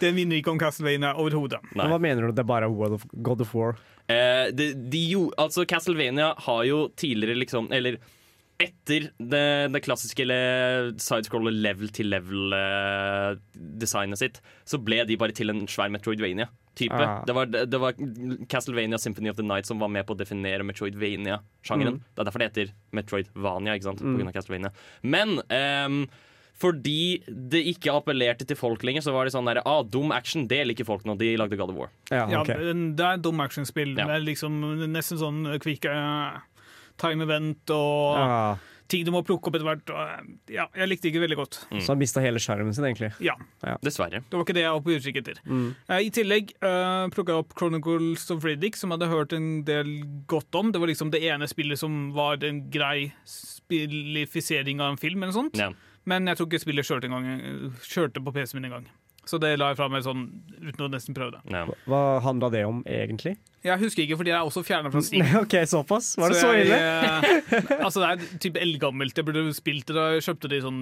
den 0.01 0.15
vinner 0.15 0.35
ikke 0.41 0.51
om 0.51 0.59
Castlevania 0.59 1.13
overhodet. 1.15 1.61
Men 1.75 1.87
Hva 1.89 1.99
mener 1.99 2.27
du? 2.27 2.31
Det 2.35 2.43
er 2.43 2.51
bare 2.51 2.69
World 2.69 3.01
God 3.23 3.41
of 3.41 3.55
War? 3.55 3.75
Eh, 4.07 4.51
de, 4.51 4.73
de 4.75 4.99
jo, 5.09 5.31
altså 5.37 5.65
Castlevania 5.65 6.33
har 6.37 6.63
jo 6.67 6.89
tidligere 6.95 7.39
liksom 7.41 7.71
Eller 7.73 7.95
etter 8.61 9.09
det, 9.19 9.71
det 9.73 9.81
klassiske 9.83 10.23
sidescroller 11.01 11.51
level 11.51 11.89
til 11.95 12.07
level-designet 12.13 14.19
sitt, 14.21 14.37
så 14.67 14.77
ble 14.81 15.01
de 15.07 15.17
bare 15.19 15.35
til 15.35 15.49
en 15.51 15.65
svær 15.67 15.89
Metroidvania-type. 15.93 16.95
Ah. 16.95 17.23
Det, 17.27 17.33
var, 17.35 17.45
det 17.51 17.79
var 17.81 17.91
Castlevania 18.51 18.97
Symphony 19.01 19.29
of 19.31 19.37
the 19.39 19.43
Night 19.45 19.67
som 19.67 19.79
var 19.83 19.91
med 19.91 20.05
på 20.07 20.15
å 20.15 20.19
definere 20.19 20.63
Metroidvania-sjangeren. 20.67 21.99
Det 22.13 22.19
er 22.23 22.29
derfor 22.29 22.41
det 22.45 22.49
heter 22.51 22.71
Metroidvania, 22.95 23.75
ikke 23.75 23.89
sant? 23.91 24.05
På 24.05 24.15
grunn 24.15 24.31
av 24.31 24.35
Castlevania. 24.37 24.71
Men 25.03 25.29
um, 25.51 25.99
fordi 26.55 27.19
det 27.27 27.59
ikke 27.73 27.91
appellerte 27.91 28.45
til 28.47 28.55
folk 28.55 28.79
lenger, 28.87 29.03
så 29.03 29.11
var 29.11 29.27
det 29.27 29.33
sånn 29.35 29.49
der, 29.49 29.59
ah, 29.67 29.81
dum 29.83 30.13
action, 30.15 30.45
det 30.47 30.61
liker 30.69 30.87
folk 30.87 31.03
når 31.07 31.19
de 31.19 31.33
lagde 31.41 31.59
God 31.59 31.73
of 31.75 31.79
War. 31.81 31.91
Ja, 32.07 32.23
Ja, 32.31 32.45
Det 32.47 33.03
er 33.03 33.17
et 33.17 33.25
dum 33.25 33.43
actionspill 33.43 33.91
Ja. 33.99 34.07
er 34.15 34.23
liksom 34.23 34.51
nesten 34.95 35.19
sånn 35.19 35.43
quick 35.59 35.83
eh, 35.91 36.39
time 37.01 37.23
event 37.27 37.69
og 37.75 38.17
Ja, 38.19 38.55
ting 38.87 39.03
du 39.03 39.09
må 39.11 39.23
plukke 39.25 39.49
opp 39.49 39.55
etter 39.57 39.65
hvert. 39.65 39.89
og, 39.89 39.97
eh, 39.97 40.53
Ja, 40.53 40.67
jeg 40.75 40.87
likte 40.89 41.07
det 41.07 41.13
ikke 41.13 41.23
veldig 41.25 41.37
godt. 41.37 41.57
så 41.81 41.87
han 41.93 41.97
mista 41.99 42.21
hele 42.21 42.37
skjermen 42.39 42.73
sin, 42.73 42.85
egentlig. 42.85 43.11
Ja, 43.19 43.35
Dessverre. 43.81 44.21
Det 44.29 44.31
var 44.37 44.43
ikke 44.45 44.53
det 44.53 44.61
jeg 44.65 44.71
var 44.71 44.81
på 44.85 44.95
utkikk 44.95 45.17
etter. 45.23 45.39
Eh, 45.89 45.99
I 46.05 46.09
tillegg 46.13 46.53
uh, 46.61 47.07
plukka 47.09 47.33
jeg 47.33 47.41
opp 47.43 47.55
Chronicles 47.57 48.29
of 48.31 48.43
Riddick, 48.45 48.75
som 48.75 48.91
jeg 48.91 48.99
hadde 48.99 49.09
hørt 49.11 49.33
en 49.33 49.63
del 49.63 50.03
godt 50.27 50.53
om. 50.55 50.71
Det 50.71 50.79
var 50.79 50.87
liksom 50.87 51.11
det 51.11 51.23
ene 51.23 51.47
spillet 51.47 51.77
som 51.79 52.13
var 52.13 52.37
en 52.43 52.69
grei 52.69 53.11
spillifisering 53.25 54.79
av 54.81 54.91
en 54.91 54.97
film. 54.97 55.23
eller 55.23 55.33
noe 55.33 55.41
sånt. 55.49 55.57
Ja. 55.57 55.71
Men 56.05 56.27
jeg 56.27 56.37
tror 56.37 56.47
ikke 56.47 56.61
spillet 56.61 56.85
kjørte, 56.85 57.05
en 57.09 57.15
gang, 57.17 57.25
eh, 57.41 57.69
kjørte 57.81 58.21
på 58.23 58.31
PC-en 58.33 58.61
min 58.61 58.71
engang. 58.71 58.85
Så 59.25 59.39
det 59.41 59.55
la 59.57 59.71
jeg 59.71 59.79
fra 59.79 59.89
meg 59.89 60.05
sånn 60.05 60.23
uten 60.61 60.85
å 60.85 60.89
nesten 60.93 61.17
prøve 61.17 61.37
det. 61.37 61.41
Ja. 61.55 61.65
Hva 61.89 62.01
handla 62.25 62.51
det 62.53 62.63
om, 62.67 62.83
egentlig? 62.85 63.35
Jeg 63.65 63.81
husker 63.81 64.03
ikke, 64.05 64.19
fordi 64.19 64.29
jeg 64.29 64.37
er 64.37 64.45
også 64.45 64.61
fjerna 64.65 64.91
fra 64.93 65.01
Steam. 65.01 65.25
OK, 65.43 65.57
såpass? 65.69 66.13
Var 66.21 66.33
det 66.33 66.41
så 66.43 66.53
jeg, 66.53 66.67
ille? 66.67 66.79
eh, 66.79 67.77
altså 67.81 68.03
Det 68.03 68.09
er 68.11 68.41
typ 68.45 68.59
eldgammelt. 68.61 69.17
Jeg 69.17 69.25
burde 69.25 69.45
spilt 69.57 69.87
det 69.89 69.97
da 69.97 70.11
jeg 70.13 70.27
kjøpte 70.27 70.51
det 70.51 70.61
i 70.61 70.65
sånn 70.67 70.81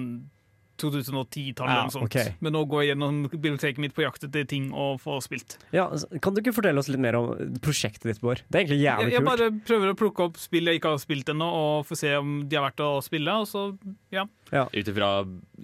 2010-tallet. 0.82 1.70
Ja, 1.70 1.80
eller 1.80 1.92
sånt. 1.94 2.10
ok. 2.10 2.34
Men 2.42 2.54
nå 2.56 2.64
går 2.70 2.82
jeg 2.82 2.90
gjennom 2.92 3.20
biblioteket 3.30 3.80
mitt 3.82 3.94
på 3.96 4.02
jakt 4.04 4.24
etter 4.26 4.46
ting 4.50 4.70
å 4.74 4.94
få 5.00 5.20
spilt. 5.24 5.56
Ja, 5.74 5.86
altså, 5.86 6.08
kan 6.22 6.34
du 6.34 6.42
ikke 6.42 6.54
fortelle 6.56 6.82
oss 6.82 6.90
litt 6.90 7.02
mer 7.02 7.18
om 7.18 7.56
prosjektet 7.64 8.08
ditt, 8.10 8.20
Bård? 8.24 8.42
Det 8.48 8.58
er 8.58 8.64
egentlig 8.64 8.80
jævlig 8.82 9.06
kult. 9.06 9.14
jeg 9.14 9.22
kult. 9.22 9.30
bare 9.30 9.50
prøver 9.70 9.92
å 9.92 9.98
plukke 10.02 10.26
opp 10.28 10.40
spill 10.42 10.70
jeg 10.70 10.80
ikke 10.80 10.94
har 10.94 11.02
spilt 11.02 11.30
ennå, 11.30 11.46
og 11.46 11.86
få 11.88 11.98
se 11.98 12.10
om 12.18 12.36
de 12.50 12.58
er 12.58 12.66
verdt 12.66 12.84
å 12.84 12.90
spille. 13.06 13.38
Og 13.44 13.48
så, 13.50 13.66
ja. 14.14 14.26
Ut 14.50 14.92
ifra 14.94 15.10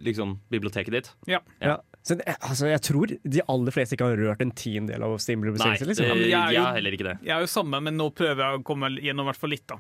liksom, 0.09 0.39
biblioteket 0.53 0.95
ditt. 0.95 1.13
Ja. 1.31 1.43
Ja. 1.59 1.81
Så, 2.03 2.17
altså, 2.41 2.67
jeg 2.71 2.81
tror 2.81 3.11
de 3.29 3.43
aller 3.53 3.71
fleste 3.77 3.93
ikke 3.97 4.07
har 4.09 4.17
rørt 4.17 4.41
en 4.41 4.51
tiendedel 4.57 5.03
av 5.05 5.11
Nei, 5.11 5.19
Steam-biblioteket. 5.21 5.87
Liksom. 5.91 6.07
det, 6.17 6.31
jeg 6.31 6.41
er 6.41 6.53
jo- 6.57 6.71
heller 6.79 6.93
ikke 6.97 7.09
det. 7.11 7.19
Jeg 7.27 7.35
er 7.37 7.41
jo 7.45 7.51
samme, 7.53 7.81
men 7.83 7.97
nå 8.01 8.07
prøver 8.17 8.41
jeg 8.41 8.61
å 8.61 8.65
komme 8.65 8.89
gjennom 8.97 9.27
hvert 9.29 9.37
fall 9.37 9.51
litt. 9.53 9.67
da. 9.69 9.77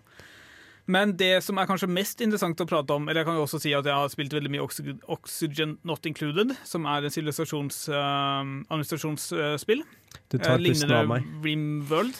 Men 0.90 1.12
det 1.16 1.42
som 1.44 1.56
er 1.58 1.66
kanskje 1.66 1.88
mest 1.88 2.20
interessant 2.20 2.58
å 2.60 2.66
prate 2.66 2.90
om, 2.90 3.08
eller 3.08 3.20
jeg 3.20 3.26
kan 3.28 3.36
jo 3.36 3.44
også 3.46 3.60
si 3.62 3.72
at 3.72 3.84
jeg 3.86 3.94
har 3.94 4.08
spilt 4.10 4.32
veldig 4.32 4.50
mye 4.50 4.60
Oxy- 4.64 4.98
Oxygen 5.08 5.78
Not 5.84 6.04
Included, 6.06 6.52
som 6.64 6.84
er 6.86 7.04
en 7.04 7.10
sivilisasjonsadministrasjonsspill. 7.14 7.94
uh, 7.94 8.74
administrasjonsspill. 8.74 9.82
Du 10.30 10.38
tar 10.38 10.58
Eh, 10.58 10.64
pusten 10.66 10.90
av 10.92 11.06
meg. 11.08 11.22
Rimworld. 11.44 12.14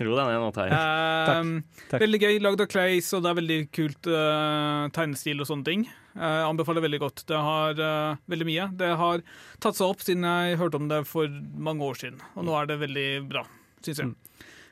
Ro 0.00 0.16
deg 0.16 0.26
ned 0.26 0.40
nå, 0.42 0.52
Terje. 0.52 0.72
Uh, 0.74 1.60
Takk. 1.88 2.00
Veldig 2.02 2.20
gøy, 2.20 2.38
lagd 2.42 2.60
av 2.60 2.66
Clays, 2.68 3.12
og 3.14 3.22
det 3.22 3.30
er 3.30 3.40
veldig 3.40 3.58
kult 3.72 4.06
uh, 4.10 4.88
tegnestil 4.90 5.40
og 5.40 5.46
sånne 5.46 5.64
ting. 5.64 5.88
Eh, 6.18 6.44
anbefaler 6.48 6.82
veldig 6.82 6.98
godt. 7.02 7.22
Det 7.30 7.38
har 7.38 7.78
uh, 7.78 8.18
veldig 8.30 8.46
mye. 8.48 8.64
Det 8.80 8.90
har 8.98 9.22
tatt 9.62 9.78
seg 9.78 9.86
opp 9.86 10.02
siden 10.02 10.26
jeg 10.26 10.58
hørte 10.58 10.80
om 10.80 10.88
det 10.90 11.04
for 11.06 11.30
mange 11.30 11.84
år 11.86 12.00
siden, 12.00 12.18
og 12.34 12.48
nå 12.48 12.56
er 12.58 12.70
det 12.70 12.78
veldig 12.82 13.08
bra, 13.30 13.44
syns 13.86 14.02
jeg. 14.02 14.14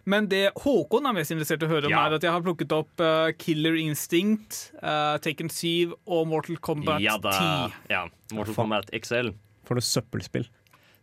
Men 0.07 0.29
det 0.31 0.53
Håkon 0.63 1.07
er 1.09 1.15
mest 1.17 1.33
interessert 1.35 1.65
i 1.65 1.67
å 1.67 1.71
høre 1.71 1.89
om, 1.89 1.95
Ja. 1.95 2.05
er 2.07 2.15
at 2.19 2.23
jeg 2.27 2.31
har 2.31 2.43
plukket 2.43 2.75
opp 2.75 3.03
uh, 3.03 3.31
Killer 3.39 3.75
Instinct, 3.79 4.73
uh, 4.83 5.19
Taken 5.23 5.51
7 5.51 5.95
og 6.07 6.29
Mortal 6.31 6.59
Kombat 6.63 7.03
Ja 7.03 7.17
10. 7.19 7.75
Ja. 7.91 8.05
Mortal 8.35 8.55
Kombat 8.55 8.91
XL. 8.95 9.33
For 9.67 9.79
noe 9.79 9.87
søppelspill. 9.87 10.47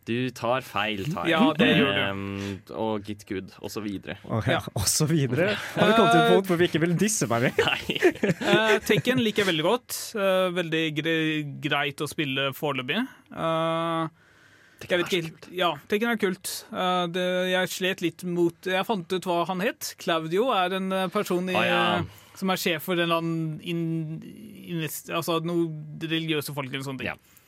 Du 0.04 0.30
tar 0.36 0.60
feil, 0.66 1.00
Terje. 1.08 1.30
Ja, 1.32 1.52
det 1.56 1.68
gjør 1.78 1.94
du. 1.96 2.00
Ehm, 2.02 2.58
og 2.76 3.06
Git 3.06 3.22
Good, 3.28 3.54
og 3.64 3.70
så 3.72 3.80
videre. 3.80 4.18
Og, 4.28 4.44
Ja. 4.50 4.58
og 4.76 4.84
så 4.90 5.06
videre. 5.08 5.54
Har 5.76 5.88
vi 5.88 5.94
kommet 5.96 6.12
til 6.12 6.20
et 6.20 6.32
punkt 6.34 6.50
hvor 6.50 6.60
vi 6.60 6.68
ikke 6.68 6.80
vil 6.82 6.92
disse 7.00 7.28
meg 7.30 7.48
mer? 7.48 7.62
Nei. 7.64 8.00
Eh, 8.54 8.78
Tekken 8.84 9.22
liker 9.24 9.42
jeg 9.44 9.48
veldig 9.54 9.64
godt. 9.64 9.96
Uh, 10.18 10.50
veldig 10.52 10.82
gre 10.98 11.14
greit 11.64 12.02
å 12.04 12.08
spille 12.10 12.50
foreløpig. 12.56 13.00
Uh, 13.32 14.10
vet 14.84 15.12
ikke 15.14 15.54
Ja, 15.54 15.70
Tekken 15.88 16.12
er 16.12 16.20
kult. 16.20 16.50
Uh, 16.72 17.06
det, 17.12 17.24
jeg 17.52 17.72
slet 17.72 18.02
litt 18.04 18.24
mot 18.28 18.68
Jeg 18.68 18.86
fant 18.88 19.12
ut 19.16 19.28
hva 19.28 19.44
han 19.48 19.62
het. 19.64 19.94
Claudio 20.00 20.50
er 20.54 20.76
en 20.78 20.92
eh, 20.92 21.08
person 21.12 21.48
i, 21.48 21.56
Å, 21.56 21.64
ja. 21.64 21.80
eh, 22.02 22.36
som 22.38 22.50
er 22.52 22.60
sjef 22.60 22.84
for 22.88 22.98
en 22.98 23.06
eller 23.06 23.22
annen 23.22 23.60
in, 23.62 23.80
in, 24.66 24.84
Altså 25.14 25.40
noe 25.46 25.68
religiøse 26.04 26.54
folk 26.56 26.70
eller 26.72 26.84
sånne 26.86 27.04
ting. 27.04 27.12
Ja. 27.14 27.43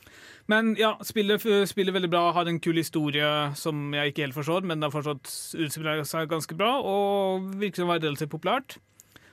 Men 0.51 0.77
ja, 0.79 0.93
spiller, 1.03 1.41
spiller 1.67 1.95
veldig 1.97 2.11
bra, 2.13 2.29
har 2.37 2.47
en 2.47 2.61
kul 2.63 2.79
historie 2.79 3.31
som 3.59 3.89
jeg 3.97 4.13
ikke 4.13 4.27
helt 4.29 4.37
forstår, 4.37 4.67
men 4.69 4.79
det 4.79 4.87
har 4.87 4.95
fortsatt 4.95 5.33
utspiller 5.59 6.05
seg 6.07 6.31
ganske 6.31 6.59
bra, 6.59 6.77
og 6.79 7.49
virker 7.59 7.83
som 7.83 7.91
å 7.91 7.97
være 7.97 8.07
relativt 8.07 8.35
populært. 8.35 8.77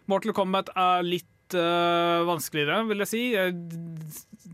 Mortal 0.09 0.33
Kombat 0.35 0.71
er 0.73 1.05
litt 1.05 1.29
litt 1.53 1.61
eh, 1.61 2.25
vanskeligere, 2.27 2.83
vil 2.89 3.03
jeg 3.03 3.09
si. 3.09 3.21
Jeg, 3.33 3.53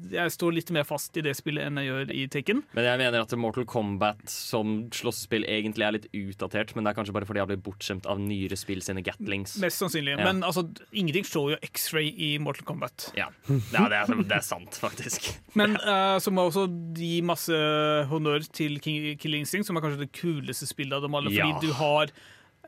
jeg 0.10 0.34
står 0.34 0.56
litt 0.56 0.72
mer 0.74 0.86
fast 0.88 1.16
i 1.18 1.24
det 1.26 1.36
spillet 1.38 1.68
enn 1.68 1.80
jeg 1.80 1.90
gjør 1.90 2.14
i 2.14 2.24
Tekken. 2.32 2.64
Men 2.76 2.88
jeg 2.88 3.02
mener 3.02 3.24
at 3.24 3.36
Mortal 3.40 3.68
Kombat 3.70 4.24
som 4.30 4.90
slåssspill 4.96 5.46
egentlig 5.50 5.86
er 5.86 5.96
litt 5.96 6.08
utdatert, 6.16 6.74
men 6.76 6.86
det 6.86 6.92
er 6.92 7.00
kanskje 7.00 7.16
bare 7.16 7.30
fordi 7.30 7.42
jeg 7.42 7.46
har 7.46 7.52
blitt 7.52 7.66
bortskjemt 7.66 8.10
av 8.10 8.22
nyere 8.22 8.58
spill 8.60 8.82
sine 8.86 9.04
gatlings. 9.06 9.58
Mest 9.62 9.84
sannsynlig. 9.84 10.18
Ja. 10.18 10.26
Men 10.26 10.44
altså, 10.46 10.66
ingenting 10.92 11.28
slår 11.28 11.56
jo 11.56 11.60
X-ray 11.70 12.12
i 12.12 12.32
Mortal 12.42 12.68
Kombat. 12.70 13.10
Ja, 13.18 13.30
ja 13.50 13.86
det, 13.92 14.02
er, 14.02 14.26
det 14.26 14.40
er 14.40 14.46
sant, 14.46 14.80
faktisk. 14.80 15.32
Men 15.60 15.78
uh, 15.84 16.18
så 16.22 16.34
må 16.34 16.48
jeg 16.48 16.54
også 16.54 16.66
gi 16.98 17.14
masse 17.26 17.62
honnør 18.10 18.50
til 18.56 18.80
King, 18.84 19.14
Killing 19.22 19.48
Sting, 19.50 19.66
som 19.68 19.78
er 19.78 19.86
kanskje 19.86 20.06
det 20.06 20.12
kuleste 20.18 20.70
spillet 20.70 20.98
av 20.98 21.06
dem 21.06 21.18
alle. 21.18 21.34
Ja. 21.36 21.48
Fordi 21.50 21.70
du 21.70 21.78
har 21.78 22.14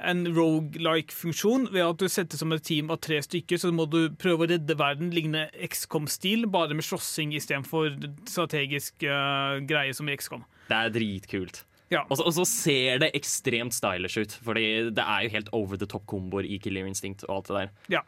en 0.03 0.25
rogue-like-funksjon. 0.35 1.69
Ved 1.73 1.85
at 1.85 2.01
du 2.01 2.07
setter 2.11 2.39
som 2.39 2.51
et 2.55 2.63
team 2.65 2.91
av 2.93 3.01
tre 3.03 3.19
stykker, 3.23 3.59
så 3.61 3.71
må 3.75 3.87
du 3.91 4.09
prøve 4.21 4.45
å 4.45 4.51
redde 4.51 4.77
verden, 4.79 5.11
ligne 5.15 5.47
XCOM-stil, 5.67 6.47
bare 6.51 6.77
med 6.77 6.85
slåssing 6.87 7.33
istedenfor 7.37 7.93
strategisk 8.29 9.03
uh, 9.07 9.59
greie 9.67 9.93
som 9.97 10.09
i 10.09 10.15
XCOM. 10.17 10.45
Det 10.69 10.77
er 10.79 10.95
dritkult. 10.95 11.63
Ja. 11.91 12.05
Og 12.07 12.21
så, 12.21 12.45
ser 12.47 13.01
det 13.03 13.09
ekstremt 13.17 13.75
stylish 13.75 14.15
ut, 14.15 14.31
Fordi 14.45 14.63
det 14.95 15.03
er 15.03 15.25
jo 15.25 15.33
helt 15.33 15.49
over 15.51 15.75
the 15.75 15.87
top-komboer 15.91 16.47
i 16.47 16.55
Killer 16.63 16.87
Instinct 16.87 17.25
og 17.27 17.41
alt 17.41 17.49
det 17.49 17.57
der. 17.57 17.71
Ja. 17.97 18.01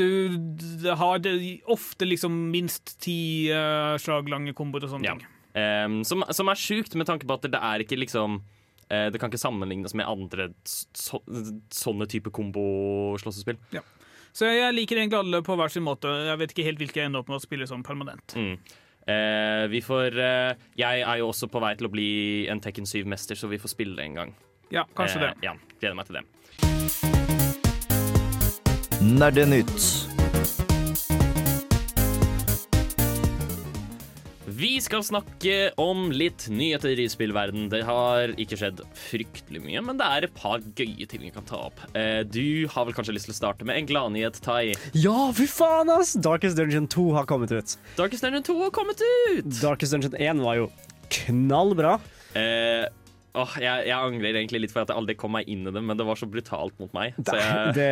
Du 0.00 0.86
har 0.96 1.20
det, 1.20 1.34
ofte 1.68 2.08
liksom 2.08 2.32
minst 2.52 2.96
ti 3.04 3.50
uh, 3.52 3.98
slag 4.00 4.30
lange 4.32 4.56
komboer 4.56 4.88
og 4.88 4.94
sånne 4.96 5.10
Ja. 5.10 5.16
ting. 5.18 5.32
Um, 5.56 6.02
som, 6.04 6.24
som 6.36 6.48
er 6.52 6.58
sjukt, 6.60 6.96
med 6.96 7.08
tanke 7.08 7.28
på 7.28 7.36
at 7.36 7.46
det 7.48 7.60
er 7.60 7.84
ikke 7.84 7.96
liksom 8.00 8.42
eh, 8.90 9.08
Det 9.12 9.20
kan 9.20 9.30
ikke 9.30 9.42
sammenlignes 9.42 9.94
med 9.94 10.08
andre 10.08 10.50
så, 10.66 11.20
sånne 11.74 12.08
type 12.10 12.32
kombo-slåssespill. 12.34 13.60
Så 14.36 14.50
jeg 14.52 14.74
liker 14.76 15.00
egentlig 15.00 15.18
alle 15.18 15.40
på 15.44 15.56
hver 15.56 15.72
sin 15.72 15.86
måte. 15.86 16.10
Jeg 16.28 16.40
vet 16.42 16.52
ikke 16.52 16.66
helt 16.66 16.82
hvilke 16.82 17.00
jeg 17.00 17.08
ender 17.08 17.22
opp 17.24 17.30
med 17.32 17.38
å 17.38 17.44
spille 17.44 17.68
som 17.68 17.84
permanent. 17.86 18.36
Mm. 18.36 18.58
Eh, 19.06 19.68
vi 19.70 19.78
får 19.86 20.18
eh, 20.18 20.56
Jeg 20.74 21.00
er 21.06 21.20
jo 21.20 21.28
også 21.30 21.46
på 21.46 21.60
vei 21.62 21.76
til 21.78 21.86
å 21.86 21.92
bli 21.92 22.08
en 22.50 22.60
Tekken 22.60 22.88
7-mester, 22.90 23.38
så 23.38 23.46
vi 23.48 23.60
får 23.62 23.72
spille 23.76 23.94
det 23.96 24.08
en 24.08 24.18
gang. 24.18 24.34
Ja, 24.74 24.82
kanskje 24.98 25.22
det. 25.22 25.30
Eh, 25.38 25.46
ja, 25.46 25.54
gleder 25.78 25.96
meg 26.00 26.10
til 26.10 26.18
det. 26.18 26.24
Nerdenytt. 29.06 30.15
Vi 34.56 34.76
skal 34.80 35.02
snakke 35.04 35.56
om 35.82 36.06
litt 36.14 36.46
nyheter 36.48 36.96
i 37.02 37.04
spillverden. 37.12 37.66
Det 37.72 37.82
har 37.84 38.32
ikke 38.40 38.56
skjedd 38.56 38.80
fryktelig 38.96 39.60
mye, 39.64 39.82
men 39.84 39.98
det 40.00 40.06
er 40.06 40.26
et 40.28 40.36
par 40.38 40.62
gøye 40.78 41.04
ting 41.10 41.24
vi 41.26 41.32
kan 41.34 41.44
ta 41.48 41.58
opp. 41.68 41.82
Eh, 41.98 42.22
du 42.24 42.64
har 42.72 42.86
vel 42.88 42.96
kanskje 42.96 43.16
lyst 43.16 43.28
til 43.28 43.34
å 43.34 43.38
starte 43.40 43.66
med 43.68 43.76
en 43.82 43.88
gladnyhet, 43.90 44.38
Tai. 44.46 44.70
Ja, 44.96 45.16
fy 45.36 45.48
faen, 45.50 45.90
ass! 45.92 46.14
Darkest 46.24 46.56
Dungeon 46.56 46.86
2 46.88 47.04
har 47.18 47.28
kommet 47.28 47.52
ut. 47.52 47.74
Darkest 47.98 48.24
Dungeon 48.24 48.46
2 48.46 48.56
har 48.62 48.72
kommet 48.78 49.02
ut! 49.04 49.50
Darkest 49.60 49.92
Dungeon 49.96 50.16
1 50.16 50.40
var 50.46 50.62
jo 50.62 50.70
knallbra. 51.20 51.98
Eh, 52.36 52.86
Oh, 53.36 53.50
jeg, 53.60 53.82
jeg 53.84 53.92
angrer 53.92 54.32
egentlig 54.40 54.62
litt 54.62 54.72
for 54.72 54.80
at 54.86 54.88
jeg 54.88 54.96
aldri 54.96 55.12
kom 55.20 55.34
meg 55.36 55.44
inn 55.52 55.66
i 55.68 55.72
det, 55.74 55.82
men 55.84 55.98
det 56.00 56.06
var 56.08 56.16
så 56.16 56.24
brutalt 56.24 56.72
mot 56.80 56.88
meg. 56.96 57.12
Så 57.18 57.34
Det, 57.34 57.42
jeg, 57.42 57.74
det, 57.76 57.88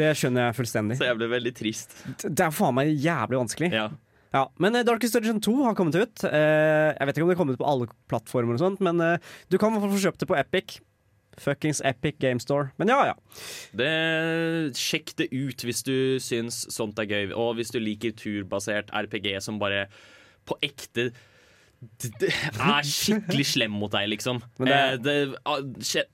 det 0.00 0.06
skjønner 0.16 0.46
jeg 0.46 0.56
fullstendig. 0.56 0.96
så 0.96 1.10
jeg 1.10 1.18
ble 1.18 1.28
veldig 1.28 1.52
trist. 1.58 1.92
Det 2.24 2.46
er 2.46 2.54
faen 2.56 2.72
meg 2.78 2.94
jævlig 2.96 3.36
vanskelig. 3.42 3.68
Ja. 3.76 3.90
Ja, 4.34 4.44
men 4.60 4.76
eh, 4.76 4.84
Darkest 4.86 5.16
Dungeon 5.16 5.40
2 5.44 5.54
har 5.64 5.78
kommet 5.78 5.96
ut. 5.96 6.24
Eh, 6.28 6.90
jeg 6.92 7.08
vet 7.08 7.16
ikke 7.16 7.24
om 7.24 7.30
det 7.30 7.36
har 7.36 7.40
kommet 7.42 7.60
på 7.60 7.68
alle 7.68 7.88
plattformer, 8.10 8.58
og 8.58 8.62
sånt, 8.62 8.84
men 8.84 9.00
eh, 9.04 9.32
du 9.48 9.58
kan 9.60 9.76
få 9.78 9.90
kjøpt 9.94 10.24
det 10.24 10.30
på 10.30 10.38
Epic. 10.38 10.78
Fuckings 11.38 11.80
Epic 11.86 12.16
Game 12.18 12.42
Store. 12.42 12.72
Men 12.82 12.90
ja, 12.90 12.98
ja. 13.12 13.14
Det, 13.78 13.90
sjekk 14.74 15.14
det 15.20 15.28
ut 15.30 15.62
hvis 15.62 15.84
du 15.86 16.18
syns 16.22 16.64
sånt 16.74 16.98
er 16.98 17.06
gøy, 17.06 17.30
og 17.30 17.54
hvis 17.58 17.70
du 17.70 17.78
liker 17.78 18.16
turbasert 18.18 18.90
RPG 18.90 19.36
som 19.44 19.60
bare 19.62 19.86
på 20.48 20.58
ekte 20.66 21.12
er 21.78 22.82
skikkelig 22.86 23.44
slem 23.52 23.70
mot 23.78 23.92
deg, 23.92 24.08
liksom. 24.10 24.40
Det- 24.58 24.68
Eh, 24.78 24.96
det, 24.96 25.14
ah, 25.46 25.60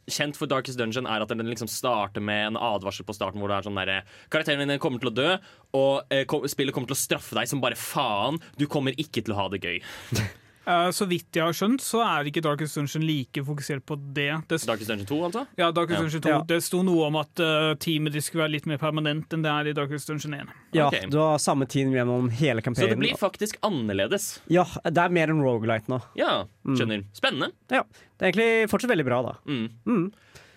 kjent 0.07 0.37
for 0.37 0.47
Darkest 0.47 0.79
Dungeon 0.79 1.07
er 1.07 1.23
at 1.23 1.29
den 1.29 1.39
liksom 1.47 1.69
starter 1.69 2.21
med 2.21 2.47
en 2.53 2.57
advarsel 2.57 3.05
på 3.09 3.15
starten 3.17 3.41
hvor 3.41 3.49
det 3.49 3.57
er 3.59 3.71
sånn 3.71 3.77
derre 3.81 4.03
Karakteren 4.31 4.69
din 4.69 4.79
kommer 4.79 5.01
til 5.01 5.11
å 5.11 5.15
dø, 5.15 5.39
og 5.75 6.05
eh, 6.11 6.25
kom, 6.25 6.43
spillet 6.49 6.75
kommer 6.75 6.89
til 6.89 6.97
å 6.97 7.01
straffe 7.01 7.35
deg 7.35 7.49
som 7.49 7.61
bare 7.61 7.75
faen. 7.77 8.39
Du 8.59 8.67
kommer 8.67 8.93
ikke 8.97 9.25
til 9.25 9.33
å 9.35 9.41
ha 9.43 9.49
det 9.49 9.63
gøy. 9.65 9.81
Eh, 10.67 10.89
så 10.97 11.07
vidt 11.09 11.37
jeg 11.37 11.45
har 11.45 11.57
skjønt, 11.57 11.83
så 11.85 12.01
er 12.05 12.31
ikke 12.31 12.43
Darkest 12.45 12.79
Dungeon 12.79 13.05
like 13.05 13.43
fokusert 13.45 13.85
på 13.85 13.99
det. 14.17 14.31
det 14.49 14.61
Darkest 14.65 14.89
Dungeon 14.91 15.09
2, 15.11 15.19
altså? 15.29 15.43
ja, 15.61 15.71
Darkest 15.77 15.99
Ja. 15.99 16.03
Dungeon 16.05 16.25
2. 16.25 16.33
Ja. 16.33 16.41
Det 16.49 16.61
sto 16.65 16.83
noe 16.87 17.09
om 17.11 17.19
at 17.21 17.43
uh, 17.45 17.75
teamet 17.81 18.15
ditt 18.17 18.25
skulle 18.25 18.47
være 18.47 18.55
litt 18.57 18.69
mer 18.71 18.81
permanent 18.81 19.33
enn 19.37 19.45
det 19.45 19.53
er 19.53 19.71
i 19.73 19.77
Darkest 19.77 20.09
Dungeon 20.09 20.39
1. 20.41 20.55
ja 20.79 20.89
okay. 20.89 21.09
Du 21.13 21.19
har 21.21 21.37
samme 21.43 21.69
team 21.69 21.93
gjennom 21.93 22.31
hele 22.33 22.65
Så 22.65 22.89
det 22.89 22.99
blir 22.99 23.19
faktisk 23.21 23.59
annerledes. 23.63 24.41
Ja, 24.49 24.65
det 24.85 24.99
er 24.99 25.13
mer 25.13 25.29
enn 25.33 25.43
Rogalight 25.45 25.89
nå. 25.93 26.01
Ja, 26.19 26.47
skjønner. 26.65 27.05
Spennende. 27.13 27.53
Ja, 27.71 27.85
Det 28.19 28.23
er 28.23 28.33
egentlig 28.33 28.71
fortsatt 28.71 28.91
veldig 28.95 29.05
bra, 29.05 29.23
da. 29.23 29.37
Mm. 29.45 29.69
Mm. 29.85 30.13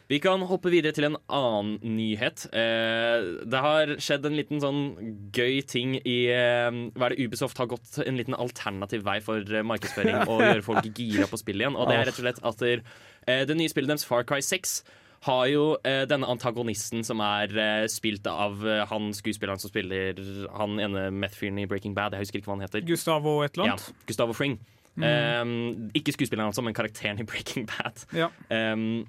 Vi 0.08 0.20
kan 0.24 0.40
hoppe 0.48 0.72
videre 0.72 0.96
til 0.96 1.04
en 1.10 1.18
annen 1.28 1.74
nyhet. 1.98 2.46
Eh, 2.56 3.26
det 3.44 3.60
har 3.64 3.90
skjedd 4.00 4.28
en 4.30 4.38
liten 4.38 4.62
sånn 4.64 4.80
gøy 5.36 5.58
ting 5.68 5.98
i 6.00 6.18
eh, 6.32 6.70
Hva 6.96 7.10
er 7.10 7.16
det 7.18 7.26
Ubisoft 7.28 7.60
har 7.60 7.68
gått 7.74 7.98
en 8.06 8.16
liten 8.20 8.38
alternativ 8.38 9.04
vei 9.08 9.18
for 9.26 9.44
eh, 9.44 9.66
markedsføring 9.68 10.22
og 10.30 10.40
gjøre 10.48 10.64
folk 10.64 10.88
gira 10.96 11.28
på 11.28 11.40
spill 11.42 11.60
igjen. 11.60 11.76
Og 11.76 11.92
det 11.92 11.98
er 12.00 12.08
rett 12.08 12.22
og 12.22 12.24
slett 12.24 12.40
at 12.48 12.64
eh, 12.70 13.44
det 13.50 13.58
nye 13.60 13.68
spillet 13.74 13.92
deres, 13.92 14.08
Far 14.08 14.24
Cry 14.30 14.40
6, 14.40 14.78
har 15.28 15.44
jo 15.52 15.66
eh, 15.84 16.06
denne 16.08 16.30
antagonisten 16.32 17.04
som 17.04 17.20
er 17.26 17.52
eh, 17.60 17.84
spilt 17.92 18.28
av 18.32 18.64
eh, 18.64 18.86
han 18.88 19.10
skuespilleren 19.18 19.60
som 19.60 19.74
spiller 19.74 20.16
han 20.56 20.80
ene 20.80 21.08
meth-fyren 21.12 21.60
i 21.60 21.68
Breaking 21.68 21.98
Bad. 21.98 22.16
Jeg 22.16 22.28
husker 22.30 22.40
ikke 22.40 22.54
hva 22.54 22.60
han 22.62 22.66
heter. 22.70 22.86
Gustavo 22.88 23.42
et 23.44 23.58
eller 23.58 23.74
Ja, 23.74 23.76
annet. 23.76 24.08
Gustavo 24.08 24.38
Fring. 24.38 24.56
Eh, 24.98 25.44
ikke 26.00 26.16
skuespilleren, 26.16 26.48
altså, 26.54 26.64
men 26.64 26.78
karakteren 26.78 27.20
i 27.20 27.28
Breaking 27.28 27.68
Bad. 27.68 28.08
Ja. 28.16 28.32
Um, 28.48 29.04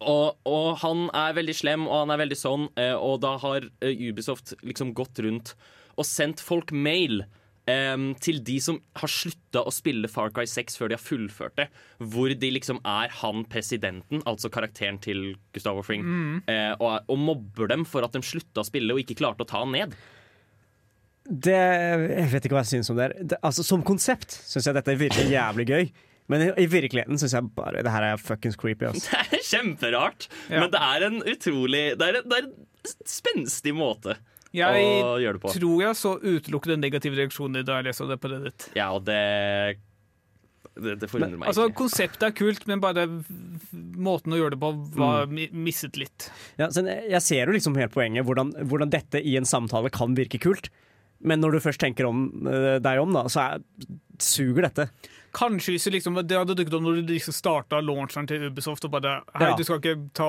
og, 0.00 0.36
og 0.48 0.68
han 0.82 1.06
er 1.16 1.36
veldig 1.38 1.56
slem, 1.56 1.88
og 1.88 2.04
han 2.04 2.14
er 2.14 2.22
veldig 2.24 2.38
sånn, 2.38 2.68
eh, 2.80 2.94
og 2.94 3.20
da 3.24 3.36
har 3.42 3.66
eh, 3.84 4.06
Ubisoft 4.10 4.54
liksom 4.66 4.94
gått 4.96 5.20
rundt 5.24 5.54
og 5.96 6.04
sendt 6.04 6.42
folk 6.44 6.72
mail 6.76 7.22
um, 7.70 8.10
til 8.22 8.40
de 8.44 8.56
som 8.62 8.78
har 9.00 9.10
slutta 9.10 9.62
å 9.64 9.72
spille 9.74 10.10
Far 10.12 10.32
Cry 10.34 10.46
6 10.50 10.78
før 10.78 10.90
de 10.90 10.98
har 10.98 11.02
fullført 11.02 11.56
det. 11.60 11.68
Hvor 11.98 12.32
de 12.32 12.50
liksom 12.52 12.82
er 12.84 13.14
han 13.22 13.46
presidenten, 13.50 14.22
altså 14.28 14.50
karakteren 14.52 15.00
til 15.02 15.32
Gustavo 15.56 15.84
Fring, 15.86 16.04
eh, 16.50 16.74
og, 16.76 17.08
og 17.08 17.22
mobber 17.22 17.72
dem 17.72 17.86
for 17.88 18.06
at 18.06 18.16
de 18.16 18.22
slutta 18.26 18.62
å 18.62 18.68
spille 18.68 18.94
og 18.94 19.02
ikke 19.02 19.18
klarte 19.22 19.46
å 19.46 19.50
ta 19.50 19.64
han 19.64 19.74
ned. 19.76 19.96
Det, 21.26 21.56
jeg 21.56 22.28
vet 22.30 22.44
ikke 22.46 22.54
hva 22.54 22.62
jeg 22.62 22.76
syns 22.76 22.92
om 22.92 22.98
det. 23.00 23.08
det 23.32 23.38
altså, 23.42 23.64
som 23.66 23.82
konsept 23.82 24.36
syns 24.46 24.68
jeg 24.68 24.76
dette 24.76 24.94
virker 25.00 25.32
jævlig 25.32 25.66
gøy. 25.72 25.88
Men 26.32 26.42
i, 26.42 26.48
i 26.64 26.66
virkeligheten 26.70 27.20
syns 27.20 27.34
jeg 27.36 27.50
bare 27.54 27.82
det 27.86 27.92
her 27.94 28.02
er 28.12 28.20
fuckings 28.20 28.56
creepy. 28.58 28.88
ass. 28.88 29.06
Det 29.10 29.40
er 29.40 29.44
kjemperart, 29.46 30.28
Ja. 30.50 30.60
men 30.64 30.72
det 30.72 30.80
er 30.82 31.04
en 31.06 31.20
utrolig 31.22 31.82
Det 31.98 32.08
er, 32.08 32.22
det 32.26 32.38
er 32.40 32.48
en 32.48 32.54
spenstig 33.06 33.72
måte 33.76 34.16
Jeg 34.56 34.86
å 35.04 35.16
gjøre 35.22 35.38
det 35.38 35.42
på. 35.44 35.52
tror 35.54 35.82
jeg 35.84 35.98
så 36.00 36.16
utelukkende 36.22 36.80
negative 36.82 37.18
reaksjoner 37.18 37.66
da 37.66 37.78
jeg 37.80 37.88
leste 37.90 38.08
det 38.10 38.16
på 38.22 38.30
Reddit. 38.32 38.66
Ja, 38.78 38.88
og 38.96 39.04
det 39.06 39.20
Det, 40.76 40.96
det 41.00 41.08
forundrer 41.08 41.38
meg 41.40 41.48
Altså. 41.52 41.68
Konseptet 41.76 42.26
er 42.26 42.34
kult, 42.36 42.66
men 42.68 42.82
bare 42.82 43.06
måten 43.96 44.34
å 44.34 44.40
gjøre 44.40 44.56
det 44.56 44.60
på 44.60 44.72
var 44.98 45.30
mm. 45.30 45.54
misset 45.56 45.96
litt. 45.96 46.26
Ja, 46.60 46.68
jeg 46.68 47.22
ser 47.24 47.46
jo 47.48 47.54
liksom 47.56 47.78
helt 47.80 47.94
poenget, 47.94 48.26
hvordan, 48.28 48.50
hvordan 48.68 48.90
dette 48.92 49.22
i 49.22 49.36
en 49.40 49.48
samtale 49.48 49.92
kan 49.94 50.16
virke 50.18 50.40
kult. 50.42 50.68
Men 51.24 51.40
når 51.40 51.56
du 51.56 51.62
først 51.64 51.80
tenker 51.80 52.04
om 52.08 52.26
eh, 52.44 52.76
deg 52.84 53.00
om, 53.00 53.14
da, 53.16 53.22
så 53.32 53.40
er, 53.46 53.62
suger 54.20 54.66
dette. 54.68 54.90
Kanskje 55.36 55.74
hvis 55.76 55.84
det, 55.84 55.92
liksom, 55.98 56.16
det 56.24 56.38
hadde 56.38 56.54
dukket 56.56 56.74
opp 56.78 56.84
når 56.86 57.02
du 57.02 57.10
liksom 57.12 57.34
starta 57.36 57.82
launcheren 57.84 58.26
til 58.30 58.46
Ubisoft 58.48 58.86
og 58.88 58.94
bare 58.94 59.18
Hei, 59.36 59.50
Ja. 59.50 59.56
du 59.58 59.64
skal 59.68 59.80
ikke 59.82 59.96
ta 60.16 60.28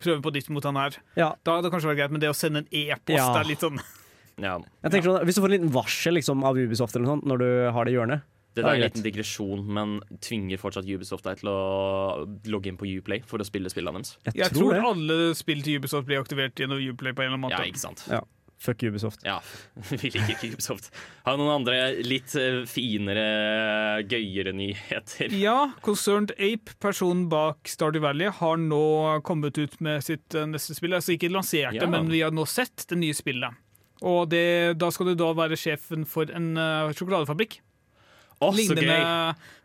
prøve 0.00 0.22
på 0.24 0.32
ditt 0.32 0.48
mot 0.48 0.64
han 0.64 0.76
her. 0.80 0.96
Ja, 1.20 1.34
Da 1.44 1.58
hadde 1.58 1.68
det 1.68 1.72
kanskje 1.76 1.90
vært 1.92 2.00
greit, 2.00 2.10
men 2.16 2.20
det 2.24 2.30
å 2.32 2.36
sende 2.38 2.64
en 2.64 2.68
e-post 2.72 3.18
Ja. 3.18 3.28
er 3.40 3.44
litt 3.44 3.60
sånn 3.60 3.78
Ja. 4.38 4.56
jeg 4.84 4.90
tenker 4.92 5.10
sånn, 5.10 5.24
Hvis 5.26 5.34
du 5.34 5.42
får 5.42 5.52
en 5.52 5.56
liten 5.60 5.72
varsel 5.74 6.14
liksom, 6.14 6.44
av 6.44 6.56
Ubisoft 6.56 6.96
eller 6.96 7.06
noe 7.06 7.16
sånt 7.18 7.26
når 7.26 7.38
du 7.38 7.48
har 7.76 7.84
det 7.84 7.92
i 7.92 7.96
hjørnet 7.98 8.22
Det 8.54 8.64
er 8.64 8.74
en 8.74 8.80
liten 8.80 9.02
digresjon, 9.04 9.66
men 9.66 10.00
tvinger 10.24 10.58
fortsatt 10.58 10.86
Ubisoft 10.88 11.24
deg 11.28 11.38
til 11.42 11.48
å 11.52 12.24
logge 12.48 12.66
inn 12.72 12.78
på 12.80 12.88
Uplay 12.98 13.20
for 13.26 13.38
å 13.38 13.44
spille 13.46 13.68
spillene 13.70 14.00
deres. 14.00 14.16
Jeg, 14.24 14.34
Jeg 14.34 14.50
tror, 14.56 14.72
tror 14.72 14.88
alle 14.96 15.34
spill 15.38 15.60
til 15.62 15.78
Ubisoft 15.78 16.06
blir 16.08 16.18
aktivert 16.24 16.54
gjennom 16.58 16.80
Uplay 16.80 17.12
på 17.12 17.22
en 17.22 17.28
eller 17.28 17.36
annen 17.38 17.44
måte. 17.50 17.60
Ja, 17.60 17.68
ikke 17.70 17.78
sant? 17.84 18.02
Ja. 18.10 18.22
Fuck 18.58 18.82
Ubisoft. 18.82 19.20
Ja, 19.22 19.36
vi 19.90 20.08
liker 20.10 20.32
ikke 20.34 20.48
Ubisoft. 20.56 20.88
Har 21.24 21.36
du 21.36 21.44
noen 21.44 21.60
andre 21.60 21.76
litt 22.02 22.32
eh, 22.38 22.64
finere, 22.66 24.02
gøyere 24.10 24.52
nyheter? 24.56 25.30
Ja, 25.38 25.70
Concerned 25.86 26.32
Ape, 26.38 26.74
personen 26.82 27.28
bak 27.30 27.70
Stardew 27.70 28.02
Valley, 28.02 28.32
har 28.40 28.58
nå 28.58 28.82
kommet 29.26 29.58
ut 29.62 29.78
med 29.84 30.02
sitt 30.06 30.34
eh, 30.34 30.48
neste 30.50 30.74
spill. 30.74 30.96
Altså 30.98 31.14
ikke 31.14 31.30
lansert 31.30 31.72
det, 31.76 31.84
Ja. 31.84 31.90
men 31.92 32.10
vi 32.10 32.24
har 32.26 32.34
nå 32.34 32.46
sett 32.50 32.86
det 32.90 32.98
nye 32.98 33.14
spillet. 33.14 33.54
Og 34.02 34.28
det, 34.30 34.44
da 34.78 34.90
skal 34.94 35.10
du 35.12 35.16
da 35.18 35.32
være 35.34 35.56
sjefen 35.58 36.04
for 36.06 36.30
en 36.30 36.52
eh, 36.58 36.92
sjokoladefabrikk. 36.98 37.60
Gøy! 38.38 38.54
Lignende 38.58 38.98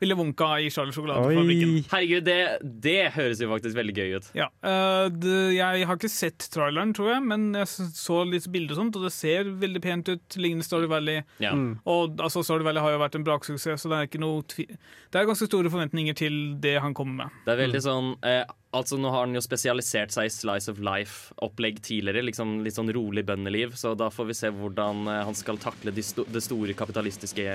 Ville 0.01 0.15
Wonka 0.18 0.50
i 0.60 0.70
Charlie 0.74 0.96
Sjokoladefabrikken. 0.96 1.75
Herregud, 1.92 2.25
det, 2.27 2.38
det 2.84 2.98
høres 3.15 3.42
jo 3.44 3.50
faktisk 3.51 3.77
veldig 3.77 3.96
gøy 3.98 4.15
ut. 4.18 4.30
Ja, 4.38 4.50
uh, 4.65 5.08
det, 5.13 5.36
Jeg 5.58 5.88
har 5.89 6.00
ikke 6.00 6.12
sett 6.12 6.48
traileren, 6.53 6.96
tror 6.98 7.13
jeg, 7.13 7.25
men 7.30 7.51
jeg 7.58 7.70
så 7.70 8.24
litt 8.27 8.50
bilder 8.53 8.75
og 8.75 8.82
sånt, 8.82 8.98
og 9.00 9.08
det 9.08 9.13
ser 9.15 9.51
veldig 9.62 9.84
pent 9.84 10.12
ut. 10.13 10.39
Lignende 10.39 10.68
Story 10.68 10.89
Valley. 10.92 11.22
Ja. 11.44 11.53
Mm. 11.58 11.77
Og 11.89 12.20
altså, 12.24 12.44
Story 12.46 12.65
Valley 12.65 12.84
har 12.84 12.96
jo 12.96 13.03
vært 13.03 13.20
en 13.20 13.27
braksuksess, 13.27 13.86
så 13.86 13.94
det 13.94 14.00
er 14.00 14.10
ikke 14.10 14.24
noe 14.24 14.44
tvi 14.50 14.65
Det 14.68 15.20
er 15.20 15.30
ganske 15.30 15.48
store 15.48 15.72
forventninger 15.72 16.18
til 16.18 16.42
det 16.63 16.77
han 16.84 16.98
kommer 16.98 17.25
med. 17.25 17.39
Det 17.46 17.56
er 17.56 17.65
veldig 17.65 17.82
sånn 17.84 18.13
uh, 18.25 18.44
Altså 18.74 18.98
Nå 18.98 19.12
har 19.13 19.27
han 19.27 19.36
jo 19.38 19.42
spesialisert 19.44 20.13
seg 20.15 20.27
i 20.27 20.34
Slice 20.34 20.72
of 20.72 20.80
Life-opplegg 20.82 21.77
tidligere. 21.86 22.25
Liksom 22.25 22.56
Litt 22.65 22.80
sånn 22.80 22.89
rolig 22.96 23.22
bøndeliv. 23.27 23.75
Så 23.77 23.94
da 23.98 24.10
får 24.10 24.32
vi 24.32 24.38
se 24.38 24.50
hvordan 24.53 25.06
eh, 25.12 25.20
han 25.27 25.38
skal 25.38 25.62
takle 25.62 25.94
det 25.94 26.42
store 26.42 26.74
kapitalistiske 26.77 27.46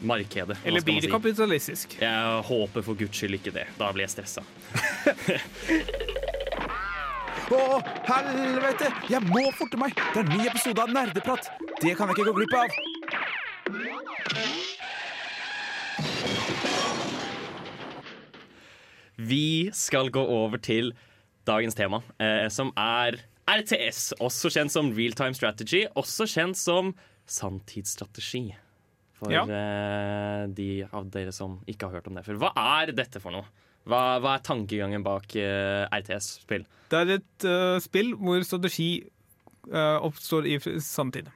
markedet. 0.00 0.58
Eller 0.64 0.80
blir 0.80 0.94
det 1.00 1.08
si. 1.08 1.12
kapitalistisk? 1.12 1.96
Jeg 2.00 2.42
håper 2.48 2.82
for 2.86 2.94
guds 2.98 3.16
skyld 3.16 3.34
ikke 3.40 3.52
det. 3.54 3.66
Da 3.78 3.92
blir 3.92 4.06
jeg 4.06 4.14
stressa. 4.16 4.42
Å, 7.50 7.80
helvete! 8.06 8.92
Jeg 9.10 9.26
må 9.26 9.42
forte 9.58 9.78
meg! 9.80 9.90
Det 10.14 10.20
er 10.20 10.26
en 10.28 10.38
ny 10.38 10.44
episode 10.46 10.84
av 10.84 10.92
Nerdeprat! 10.94 11.48
Det 11.82 11.96
kan 11.98 12.06
jeg 12.06 12.14
ikke 12.20 12.30
gå 12.30 12.34
glipp 12.38 12.54
av! 12.54 12.68
Vi 19.20 19.70
skal 19.74 20.12
gå 20.14 20.22
over 20.22 20.62
til 20.62 20.94
dagens 21.48 21.74
tema, 21.74 22.00
eh, 22.22 22.46
som 22.54 22.70
er 22.78 23.18
RTS. 23.50 24.14
Også 24.22 24.50
kjent 24.54 24.72
som 24.72 24.92
real 24.94 25.12
time 25.18 25.34
strategy. 25.34 25.84
Også 25.98 26.28
kjent 26.30 26.58
som 26.58 26.94
sanntidsstrategi. 27.26 28.54
For 29.20 29.32
Ja. 29.32 29.44
uh, 29.44 30.46
de 30.56 30.70
av 30.88 31.08
dere 31.12 31.32
som 31.36 31.58
ikke 31.68 31.88
har 31.88 32.00
hørt 32.00 32.08
om 32.10 32.16
det 32.16 32.24
før. 32.26 32.40
Hva 32.40 32.52
er 32.82 32.92
dette 32.96 33.20
for 33.22 33.34
noe? 33.36 33.44
Hva, 33.88 34.18
hva 34.20 34.34
er 34.36 34.44
tankegangen 34.44 35.04
bak 35.04 35.28
uh, 35.40 35.84
RTS-spill? 35.92 36.64
Det 36.90 36.98
er 37.04 37.14
et 37.18 37.46
uh, 37.48 37.76
spill 37.84 38.14
hvor 38.18 38.42
strategi 38.44 38.90
eh, 39.70 39.98
oppstår 40.02 40.48
i 40.50 40.56
samtid. 40.82 41.28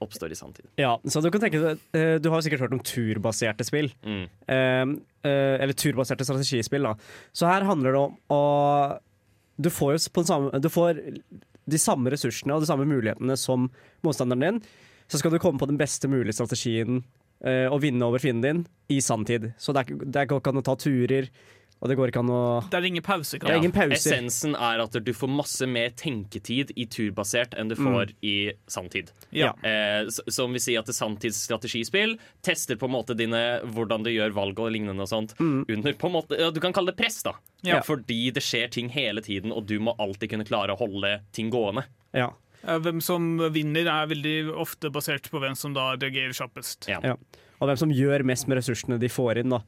Oppstår 0.00 0.32
i 0.32 0.38
samtid. 0.38 0.64
Ja, 0.80 0.94
så 1.12 1.20
du 1.20 1.28
kan 1.30 1.42
tenke 1.42 1.60
deg 1.60 1.82
eh, 1.96 2.14
Du 2.24 2.30
har 2.32 2.40
sikkert 2.40 2.62
hørt 2.64 2.72
om 2.72 2.80
turbaserte 2.80 3.66
spill. 3.68 3.90
Mm. 4.00 4.22
Eh, 4.48 4.94
eh, 5.28 5.56
eller 5.60 5.76
turbaserte 5.76 6.24
strategispill, 6.24 6.88
da. 6.88 6.94
Så 7.36 7.50
her 7.50 7.66
handler 7.68 7.92
det 7.96 8.00
om 8.00 8.16
å 8.32 8.40
Du 9.60 9.68
får 9.68 9.92
jo 9.98 10.02
på 10.16 10.24
den 10.24 10.30
samme 10.32 10.60
Du 10.64 10.70
får 10.72 11.02
de 11.70 11.78
samme 11.78 12.10
ressursene 12.10 12.56
og 12.56 12.64
de 12.64 12.70
samme 12.70 12.88
mulighetene 12.88 13.36
som 13.38 13.68
motstanderen 14.02 14.40
din. 14.42 14.62
Så 15.10 15.20
skal 15.20 15.34
du 15.34 15.40
komme 15.42 15.58
på 15.58 15.68
den 15.70 15.80
beste 15.80 16.08
mulige 16.10 16.36
strategien 16.38 17.02
uh, 17.46 17.66
og 17.70 17.80
vinne 17.82 18.06
over 18.06 18.22
fienden 18.22 18.64
din 18.64 18.66
i 18.96 19.00
sanntid. 19.02 19.52
Så 19.58 19.74
det, 19.74 19.86
er, 19.86 20.04
det 20.06 20.28
går 20.30 20.42
ikke 20.42 20.54
an 20.54 20.62
å 20.62 20.66
ta 20.66 20.76
turer, 20.78 21.30
og 21.80 21.88
det 21.88 21.96
går 21.96 22.10
ikke 22.12 22.20
an 22.20 22.30
å 22.32 22.40
Det 22.68 22.76
er 22.76 22.86
ingen 22.90 23.04
pause. 23.04 23.38
Kan. 23.40 23.50
Ja. 23.50 23.56
ingen 23.56 23.72
pauser. 23.72 23.96
Essensen 23.96 24.52
er 24.52 24.82
at 24.82 24.96
du 25.00 25.10
får 25.16 25.30
masse 25.32 25.64
mer 25.68 25.94
tenketid 25.96 26.74
i 26.76 26.84
turbasert 26.92 27.56
enn 27.56 27.72
du 27.72 27.76
får 27.78 28.12
i 28.26 28.52
sanntid. 28.70 29.14
Ja. 29.32 29.54
Eh, 29.64 30.10
som 30.10 30.52
vi 30.52 30.60
sier 30.60 30.82
at 30.82 30.90
det 30.90 30.96
sanntidsstrategispill 30.98 32.18
tester 32.44 32.76
på 32.76 32.90
en 32.90 32.94
måte 32.98 33.16
dine 33.16 33.40
hvordan 33.64 34.04
du 34.04 34.12
gjør 34.12 34.36
valg 34.36 34.60
og 34.60 34.74
lignende 34.76 35.06
og 35.06 35.10
sånt. 35.10 35.32
Under 35.40 35.96
på 35.96 36.10
en 36.10 36.16
måte, 36.18 36.36
ja, 36.36 36.50
Du 36.52 36.60
kan 36.60 36.76
kalle 36.76 36.92
det 36.92 37.00
press, 37.00 37.22
da. 37.24 37.34
Ja. 37.64 37.80
Fordi 37.86 38.28
det 38.36 38.44
skjer 38.44 38.68
ting 38.76 38.92
hele 38.92 39.24
tiden, 39.24 39.52
og 39.52 39.64
du 39.70 39.78
må 39.80 39.96
alltid 39.96 40.34
kunne 40.34 40.48
klare 40.48 40.76
å 40.76 40.80
holde 40.80 41.16
ting 41.32 41.48
gående. 41.52 41.86
Ja. 42.12 42.34
Eh, 42.66 42.78
Hvem 42.84 43.00
som 43.02 43.26
vinner, 43.54 43.86
er 43.88 44.06
veldig 44.10 44.34
ofte 44.60 44.90
basert 44.92 45.30
på 45.32 45.40
hvem 45.42 45.56
som 45.56 45.72
da 45.76 45.92
reagerer 45.96 46.34
kjappest. 46.36 46.88
Ja. 46.90 47.00
Ja. 47.04 47.16
Og 47.60 47.68
hvem 47.68 47.78
som 47.80 47.90
gjør 47.92 48.24
mest 48.24 48.48
med 48.48 48.60
ressursene 48.60 48.98
de 49.00 49.08
får 49.12 49.42
inn. 49.42 49.50
da. 49.52 49.62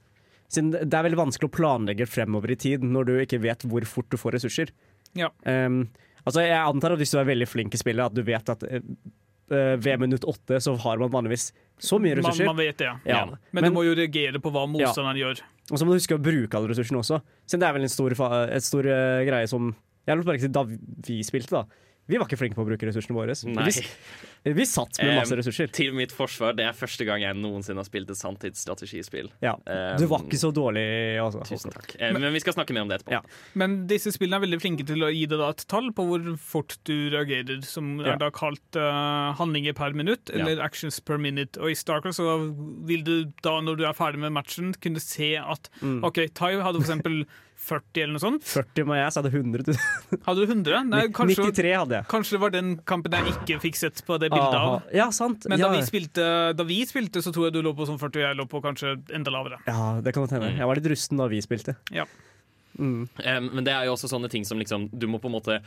Siden 0.52 0.70
det 0.74 0.92
er 0.92 1.06
veldig 1.08 1.20
vanskelig 1.20 1.48
å 1.48 1.56
planlegge 1.56 2.06
fremover 2.08 2.52
i 2.52 2.56
tid 2.60 2.82
når 2.84 3.08
du 3.08 3.12
ikke 3.24 3.40
vet 3.40 3.64
hvor 3.68 3.84
fort 3.88 4.10
du 4.12 4.18
får 4.20 4.36
ressurser. 4.36 4.72
Ja. 5.16 5.28
Um, 5.44 5.86
altså 6.24 6.44
Jeg 6.44 6.56
antar 6.60 6.92
at 6.94 7.00
hvis 7.00 7.12
du 7.12 7.18
er 7.20 7.28
veldig 7.28 7.48
flink 7.48 7.74
i 7.76 7.80
spillet, 7.80 8.04
at 8.04 8.16
du 8.16 8.22
vet 8.26 8.48
at 8.52 8.62
eh, 8.68 8.84
eh, 9.52 9.76
ved 9.80 10.00
minutt 10.00 10.24
åtte 10.28 10.60
så 10.60 10.74
har 10.84 11.00
man 11.00 11.12
vanligvis 11.12 11.50
så 11.82 11.98
mye 12.00 12.16
ressurser. 12.20 12.46
man 12.46 12.56
vet 12.60 12.76
det, 12.78 12.84
ja. 12.86 12.96
ja. 13.08 13.22
Men, 13.52 13.64
du 13.64 13.72
må 13.74 13.82
jo 13.88 13.94
reagere 13.96 14.40
på 14.44 14.52
hva 14.54 14.66
motstanderen 14.70 15.18
gjør. 15.20 15.40
Og 15.72 15.78
så 15.80 15.84
må 15.88 15.92
du 15.94 16.00
huske 16.00 16.16
å 16.16 16.22
bruke 16.22 16.56
alle 16.60 16.68
ressursene 16.72 17.00
også. 17.00 17.22
Siden 17.48 17.64
det 17.64 17.68
er 17.70 17.76
vel 17.78 17.86
en 17.88 17.92
stor, 17.96 18.14
fa- 18.18 18.44
et 18.52 18.64
stor 18.66 18.86
uh, 18.88 19.22
greie 19.28 19.48
som 19.50 19.72
Jeg 20.06 20.18
lot 20.18 20.26
merke 20.28 20.42
til 20.44 20.52
da 20.52 20.64
vi 20.68 21.20
spilte, 21.26 21.62
da. 21.62 21.64
Vi 22.10 22.18
var 22.18 22.26
ikke 22.26 22.36
flinke 22.40 22.56
på 22.58 22.64
å 22.64 22.66
bruke 22.66 22.86
ressursene 22.88 23.14
våre. 23.14 23.34
Nei. 23.54 23.68
Vi, 24.42 24.52
vi 24.58 24.64
satt 24.66 24.98
med 24.98 25.14
masse 25.20 25.36
ressurser. 25.38 25.68
ressurser. 25.68 25.72
Til 25.76 25.92
mitt 25.94 26.10
forsvar, 26.12 26.56
det 26.58 26.64
er 26.66 26.74
første 26.74 27.04
gang 27.06 27.22
jeg 27.22 27.36
noensinne 27.38 27.78
har 27.78 27.86
spilt 27.86 28.10
et 28.10 28.18
sanntidsstrategispill. 28.18 29.28
Ja. 29.44 29.52
Um, 29.66 30.00
Du 30.02 30.06
var 30.10 30.24
ikke 30.26 30.40
så 30.40 30.50
dårlig, 30.54 30.82
altså. 31.22 31.44
Tusen 31.46 31.70
takk. 31.70 31.94
Eh, 32.00 32.10
men 32.16 32.26
vi 32.34 32.40
skal 32.42 32.56
snakke 32.56 32.74
mer 32.74 32.82
om 32.84 32.90
det 32.90 32.98
etterpå. 33.00 33.14
Ja. 33.14 33.22
Men 33.58 33.76
disse 33.90 34.10
spillene 34.14 34.40
er 34.40 34.44
veldig 34.48 34.58
flinke 34.64 34.86
til 34.88 35.06
å 35.06 35.12
gi 35.14 35.22
deg 35.30 35.38
da 35.44 35.52
et 35.54 35.62
tall 35.70 35.92
på 35.94 36.06
hvor 36.08 36.26
fort 36.42 36.76
du 36.88 36.94
reagerer, 37.14 37.62
som 37.64 37.92
Ja. 38.02 38.14
er 38.14 38.18
da 38.24 38.30
kalt 38.34 38.76
uh, 38.80 39.30
handlinger 39.38 39.72
per 39.78 39.94
minutt, 39.94 40.30
eller 40.34 40.58
actions 40.64 40.98
per 41.00 41.18
minute. 41.22 41.56
Og 41.62 41.70
i 41.70 41.78
Starcraft 41.78 42.18
så 42.18 42.34
vil 42.88 43.04
du 43.06 43.14
da, 43.46 43.60
når 43.62 43.78
du 43.78 43.86
er 43.86 43.94
ferdig 43.94 44.18
med 44.26 44.34
matchen, 44.34 44.74
kunne 44.82 45.00
se 45.00 45.36
at 45.38 45.70
Mm. 45.82 46.02
OK, 46.04 46.18
Tai 46.34 46.52
hadde 46.60 46.78
for 46.78 46.84
eksempel 46.84 47.22
40 47.62 48.02
eller 48.02 48.16
noe 48.16 48.22
sånt. 48.22 48.46
40 48.48 48.86
må 48.88 48.96
jeg, 48.98 49.12
så 49.14 49.22
hadde 49.22 49.30
100 49.32 49.66
000. 49.68 49.76
Hadde 50.26 50.42
du 50.42 50.50
100? 50.50 50.80
Nei, 50.90 51.02
kanskje, 51.14 51.46
93 51.46 51.74
hadde 51.78 51.98
jeg. 52.00 52.08
kanskje 52.10 52.36
det 52.36 52.40
var 52.42 52.54
den 52.54 52.72
kampen 52.88 53.14
jeg 53.18 53.36
ikke 53.36 53.60
fikk 53.62 53.78
sett 53.78 54.02
på 54.06 54.18
det 54.22 54.32
bildet 54.32 54.58
Aha. 54.58 54.74
av. 54.80 54.90
Ja, 54.96 55.06
sant. 55.14 55.46
Men 55.50 55.62
ja. 55.62 55.68
da, 55.68 55.78
vi 55.78 55.86
spilte, 55.86 56.26
da 56.58 56.66
vi 56.66 56.80
spilte, 56.88 57.22
så 57.22 57.34
tror 57.34 57.48
jeg 57.48 57.56
du 57.56 57.62
lå 57.62 57.74
på 57.78 57.86
sånn 57.88 58.00
40, 58.02 58.18
og 58.18 58.26
jeg 58.26 58.40
lå 58.40 58.48
på 58.50 58.62
kanskje 58.64 58.96
enda 59.14 59.34
lavere. 59.34 59.62
Ja, 59.68 59.94
det 60.02 60.14
kan 60.14 60.26
godt 60.26 60.34
hende. 60.36 60.50
Mm. 60.52 60.60
Jeg 60.62 60.70
var 60.72 60.80
litt 60.80 60.90
rusten 60.94 61.22
da 61.22 61.30
vi 61.30 61.42
spilte. 61.44 61.78
Ja. 61.94 62.08
Mm. 62.78 63.08
Um, 63.08 63.48
men 63.52 63.66
det 63.66 63.72
er 63.74 63.86
jo 63.86 63.94
også 63.96 64.08
sånne 64.08 64.30
ting 64.32 64.46
som 64.48 64.56
liksom 64.56 64.86
Du 64.96 65.04
må 65.10 65.18
på 65.20 65.28
en 65.28 65.34
måte 65.34 65.58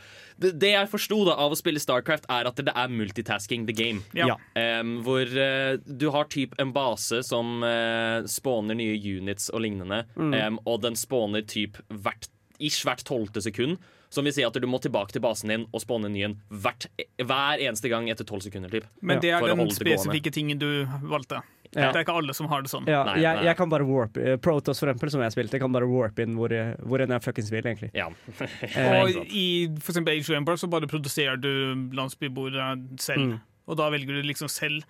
Det, 0.42 0.50
det 0.58 0.72
jeg 0.72 0.90
forsto 0.90 1.20
av 1.30 1.54
å 1.54 1.58
spille 1.58 1.78
Starcraft, 1.82 2.26
er 2.32 2.48
at 2.50 2.58
det 2.58 2.72
er 2.74 2.90
multitasking 2.92 3.66
the 3.68 3.74
game. 3.76 4.02
Ja. 4.16 4.34
Um, 4.58 4.96
hvor 5.06 5.22
uh, 5.22 5.76
du 5.86 6.08
har 6.14 6.26
typ 6.32 6.56
en 6.62 6.72
base 6.74 7.22
som 7.26 7.62
uh, 7.64 8.26
spåner 8.28 8.78
nye 8.78 8.96
units 8.98 9.50
og 9.52 9.62
lignende, 9.64 10.02
um, 10.16 10.58
og 10.64 10.82
den 10.84 10.98
spåner 10.98 11.44
typ 11.46 11.78
hvert, 11.90 12.28
ish 12.58 12.86
hvert 12.86 13.04
tolvte 13.06 13.42
sekund. 13.44 13.78
Som 14.12 14.26
vil 14.26 14.34
si 14.36 14.44
at 14.46 14.54
du 14.54 14.66
må 14.70 14.78
tilbake 14.82 15.14
til 15.14 15.22
basen 15.24 15.50
din 15.52 15.66
og 15.74 15.82
spåne 15.82 16.08
en 16.08 16.14
ny 16.14 16.22
en 16.28 16.36
hver 16.48 17.62
eneste 17.62 17.90
gang 17.92 18.06
etter 18.12 18.26
tolv 18.28 18.44
sekunder. 18.46 18.72
Typ. 18.72 18.86
Men 19.02 19.20
det 19.22 19.34
er 19.34 19.46
den 19.50 19.66
spesifikke 19.74 20.32
tingen 20.34 20.60
du 20.62 20.86
valgte. 21.10 21.42
Ja. 21.74 21.90
Det 21.92 21.96
er 22.00 22.04
ikke 22.06 22.14
alle 22.20 22.34
som 22.36 22.46
har 22.52 22.62
det 22.62 22.70
sånn. 22.70 22.86
Ja, 22.86 23.02
Nei, 23.08 23.16
jeg, 23.22 23.36
nei. 23.40 23.44
jeg 23.48 23.56
kan 23.56 23.68
bare 23.72 23.84
warp 23.88 24.12
Protos, 24.14 24.40
Protoss, 24.46 24.78
for 24.80 24.88
eksempel, 24.92 25.10
som 25.10 25.20
jeg 25.24 25.32
spilte, 25.34 25.58
kan 25.60 25.72
bare 25.72 25.88
warp 25.90 26.18
inn 26.22 26.36
hvor, 26.38 26.48
jeg- 26.54 26.76
hvor 26.86 27.00
enn 27.02 27.10
jeg 27.16 27.22
fuckings 27.26 27.50
vil, 27.50 27.62
egentlig. 27.66 27.90
Ja. 27.96 28.06
Og 29.02 29.26
i 29.30 29.66
for 29.80 29.92
eksempel 29.92 30.14
Age 30.16 30.30
of 30.30 30.36
Empire 30.38 30.56
så 30.62 30.68
bare 30.70 30.86
produserer 30.90 31.36
du 31.40 31.50
landsbyboere 31.96 32.70
selv. 33.00 33.34
Mm. 33.36 33.40
Og 33.66 33.76
da 33.80 33.88
velger 33.90 34.20
du 34.20 34.22
liksom 34.22 34.48
selv 34.48 34.84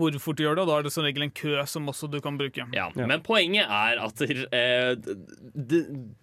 hvor 0.00 0.14
fort 0.24 0.38
du 0.38 0.44
gjør 0.46 0.54
det, 0.56 0.62
og 0.64 0.68
da 0.70 0.76
er 0.78 0.82
det 0.86 0.92
som 0.94 1.04
regel 1.04 1.26
en 1.26 1.30
kø 1.36 1.50
som 1.68 1.84
også 1.92 2.08
du 2.08 2.18
kan 2.24 2.38
bruke. 2.40 2.64
Ja, 2.72 2.86
Ja. 2.96 3.06
Men 3.06 3.20
poenget 3.20 3.66
er 3.68 3.98
at 4.00 4.22
eh, 4.24 4.94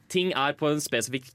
ting 0.10 0.32
er 0.34 0.56
på 0.58 0.72
en 0.72 0.82
spesifikk 0.82 1.30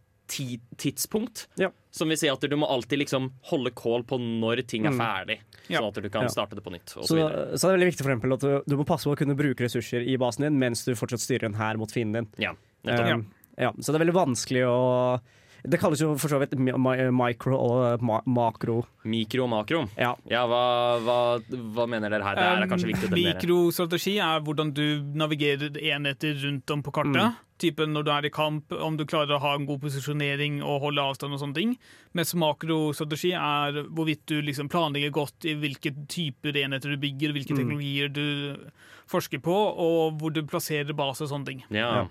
tidspunkt. 0.76 1.46
Ja. 1.60 1.70
Som 1.94 2.08
vil 2.10 2.18
si 2.18 2.28
at 2.28 2.40
du 2.40 2.56
må 2.58 2.66
alltid 2.70 2.98
liksom 3.04 3.30
holde 3.50 3.70
kål 3.70 4.04
på 4.08 4.18
når 4.20 4.64
ting 4.66 4.86
er 4.86 4.90
Mm. 4.90 4.98
ferdig. 5.00 5.38
Ja. 5.68 5.80
Sånn 5.80 5.88
at 5.96 6.02
du 6.02 6.08
kan 6.10 6.22
Ja. 6.22 6.28
starte 6.28 6.54
det 6.54 6.64
på 6.64 6.72
nytt. 6.72 6.96
Og 6.96 7.04
Så, 7.04 7.14
så 7.16 7.58
så 7.58 7.68
det 7.68 7.70
er 7.70 7.78
veldig 7.78 7.92
viktig 7.92 8.02
for 8.04 8.10
eksempel, 8.14 8.32
at 8.34 8.40
du, 8.40 8.62
du 8.68 8.76
må 8.76 8.84
passe 8.86 9.04
på 9.04 9.14
å 9.14 9.16
kunne 9.18 9.36
bruke 9.36 9.60
ressurser 9.64 10.02
i 10.06 10.16
basen 10.16 10.42
din 10.44 10.58
mens 10.58 10.84
du 10.84 10.92
fortsatt 10.94 11.20
styrer 11.20 11.44
en 11.46 11.54
hær 11.54 11.76
mot 11.78 11.90
fienden 11.90 12.26
din. 12.26 12.28
Ja. 12.38 12.52
Um, 12.84 13.26
ja, 13.56 13.70
så 13.80 13.92
det 13.92 14.00
er 14.00 14.04
veldig 14.04 14.14
vanskelig 14.26 14.64
å 14.66 15.20
Det 15.66 15.80
kalles 15.80 15.98
jo 15.98 16.14
for 16.18 16.28
så 16.28 16.38
vidt 16.38 16.50
mi- 16.60 16.76
mi- 16.76 17.10
micro 17.10 17.56
og 17.56 18.02
ma 18.02 18.20
makro. 18.26 18.84
Mikro 19.06 19.44
og 19.44 19.48
makro. 19.48 19.88
Ja. 19.96 20.14
Ja, 20.28 20.46
hva, 20.46 21.00
hva, 21.00 21.40
hva 21.48 21.86
mener 21.88 22.10
dere 22.10 22.22
her? 22.22 22.34
Det 22.34 22.44
er 22.44 22.68
kanskje 22.68 22.92
viktig 22.92 23.08
å. 23.08 23.16
Mikrostrategi 23.16 24.18
er 24.20 24.40
hvordan 24.44 24.74
du 24.74 25.00
navigerer 25.16 25.72
enheter 25.80 26.34
rundt 26.44 26.70
om 26.70 26.82
på 26.82 26.92
kartet. 26.92 27.16
Mm. 27.16 27.36
Typen 27.64 27.94
når 27.96 28.04
du 28.06 28.10
er 28.12 28.28
i 28.28 28.32
kamp, 28.34 28.72
om 28.76 28.98
du 29.00 29.06
klarer 29.08 29.38
å 29.38 29.42
ha 29.42 29.54
en 29.56 29.64
god 29.68 29.80
posisjonering 29.82 30.60
og 30.62 30.82
holde 30.84 31.02
avstand 31.02 31.32
og 31.34 31.40
sånne 31.42 31.56
ting. 31.56 31.74
Mens 32.16 32.34
makrostrategi 32.36 33.32
er 33.38 33.82
hvorvidt 33.88 34.26
du 34.30 34.36
liksom 34.44 34.68
planlegger 34.72 35.14
godt 35.16 35.48
i 35.48 35.56
hvilke 35.62 35.94
typer 36.12 36.58
enheter 36.60 36.92
du 36.92 37.00
bygger, 37.00 37.32
hvilke 37.36 37.54
Mm. 37.56 37.60
teknologier 37.62 38.12
du 38.12 38.70
forsker 39.10 39.40
på, 39.44 39.54
og 39.54 40.20
hvor 40.20 40.32
du 40.32 40.42
plasserer 40.48 40.92
base 40.96 41.24
og 41.24 41.32
sånne 41.32 41.50
ting. 41.52 41.64
Ja, 41.74 42.06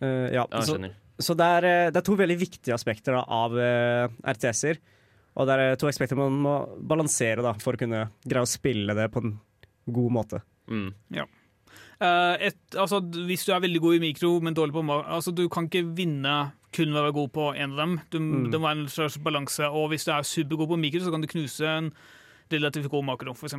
Uh, 0.00 0.32
ja. 0.32 0.46
ja, 0.48 0.60
jeg 0.62 0.64
Så, 0.64 0.76
så 1.20 1.34
det, 1.36 1.44
er, 1.44 1.64
eh, 1.68 1.90
det 1.92 1.98
er 2.00 2.04
to 2.06 2.14
veldig 2.16 2.38
viktige 2.40 2.72
aspekter 2.72 3.12
da, 3.12 3.24
av 3.28 3.52
uh, 3.52 4.08
RTS-er. 4.32 4.78
Og 5.36 5.44
det 5.46 5.56
er 5.60 5.76
to 5.76 5.90
aspekter 5.90 6.16
man 6.16 6.38
må 6.40 6.54
balansere 6.88 7.44
da, 7.44 7.52
for 7.60 7.76
å 7.76 7.80
kunne 7.82 8.06
greie 8.24 8.46
å 8.46 8.48
spille 8.48 8.96
det 8.96 9.10
på 9.12 9.20
en 9.20 9.34
god 9.92 10.14
måte. 10.16 10.40
Mm. 10.72 10.88
Eh, 11.12 11.28
et, 12.00 12.56
altså, 12.80 13.00
hvis 13.28 13.44
du 13.44 13.52
er 13.52 13.60
veldig 13.60 13.80
god 13.84 13.94
i 13.98 14.02
mikro, 14.06 14.30
men 14.40 14.54
dårlig 14.56 14.72
på 14.72 14.84
altså, 15.04 15.34
Du 15.36 15.48
kan 15.52 15.66
ikke 15.68 15.84
vinne 15.96 16.52
kun 16.72 16.92
ved 16.94 17.00
å 17.00 17.06
være 17.08 17.16
god 17.18 17.32
på 17.34 17.48
en 17.58 17.72
av 17.74 17.80
dem. 17.82 17.96
Du, 18.10 18.18
Mm. 18.20 18.50
Det 18.52 18.60
må 18.60 18.68
være 18.68 18.78
en 18.84 18.88
slags 18.88 19.18
balanse. 19.18 19.66
Og 19.68 19.88
hvis 19.90 20.04
du 20.06 20.12
er 20.14 20.22
supergod 20.22 20.68
på 20.70 20.78
mikro, 20.78 21.00
så 21.02 21.10
kan 21.10 21.20
du 21.20 21.26
knuse 21.26 21.66
en 21.66 21.90
relativt 22.50 22.88
god 22.90 23.04
makro, 23.04 23.34
f.eks. 23.34 23.54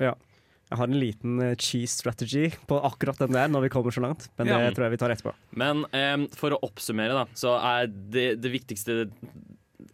Jeg 0.00 0.78
har 0.78 0.86
en 0.86 1.00
liten 1.00 1.40
eh, 1.42 1.56
cheese 1.58 1.96
strategy 1.98 2.50
på 2.70 2.76
akkurat 2.86 3.18
den 3.18 3.32
der 3.34 3.48
når 3.50 3.64
vi 3.64 3.70
kommer 3.74 3.90
så 3.90 4.02
langt, 4.04 4.28
men 4.38 4.46
Ja. 4.46 4.58
det 4.58 4.76
tror 4.76 4.86
jeg 4.86 4.92
vi 4.94 5.00
tar 5.02 5.10
etterpå. 5.10 5.32
Men 5.58 5.84
um, 5.90 6.28
for 6.38 6.54
å 6.54 6.60
oppsummere, 6.62 7.10
da, 7.10 7.24
så 7.34 7.56
er 7.58 7.86
det, 7.90 8.40
det 8.42 8.52
viktigste 8.52 9.10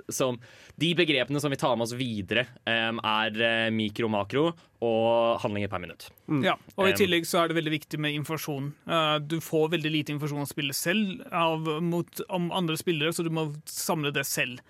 som 0.08 0.38
De 0.76 0.94
begrepene 0.94 1.40
som 1.40 1.50
vi 1.50 1.56
tar 1.56 1.76
med 1.76 1.86
oss 1.86 1.94
videre, 1.96 2.46
um, 2.68 2.98
er 3.00 3.38
eh, 3.42 3.70
mikro, 3.72 4.08
makro 4.12 4.50
og 4.84 5.40
handlinger 5.40 5.70
per 5.72 5.80
minutt. 5.80 6.04
Ja, 6.44 6.52
og 6.76 6.90
I 6.90 6.92
tillegg 6.98 7.24
så 7.24 7.40
er 7.40 7.48
det 7.48 7.56
veldig 7.56 7.72
viktig 7.72 8.00
med 8.02 8.12
informasjon. 8.18 8.68
Uh, 8.84 9.16
du 9.24 9.38
får 9.40 9.70
veldig 9.72 9.92
lite 9.94 10.12
informasjon 10.12 10.44
å 10.44 10.50
spille 10.50 10.76
selv 10.76 11.24
av, 11.32 11.64
mot, 11.80 12.20
om 12.28 12.50
andre 12.52 12.76
spillere, 12.76 13.14
så 13.16 13.24
du 13.24 13.32
må 13.32 13.46
samle 13.64 14.12
det 14.12 14.26
selv. 14.28 14.60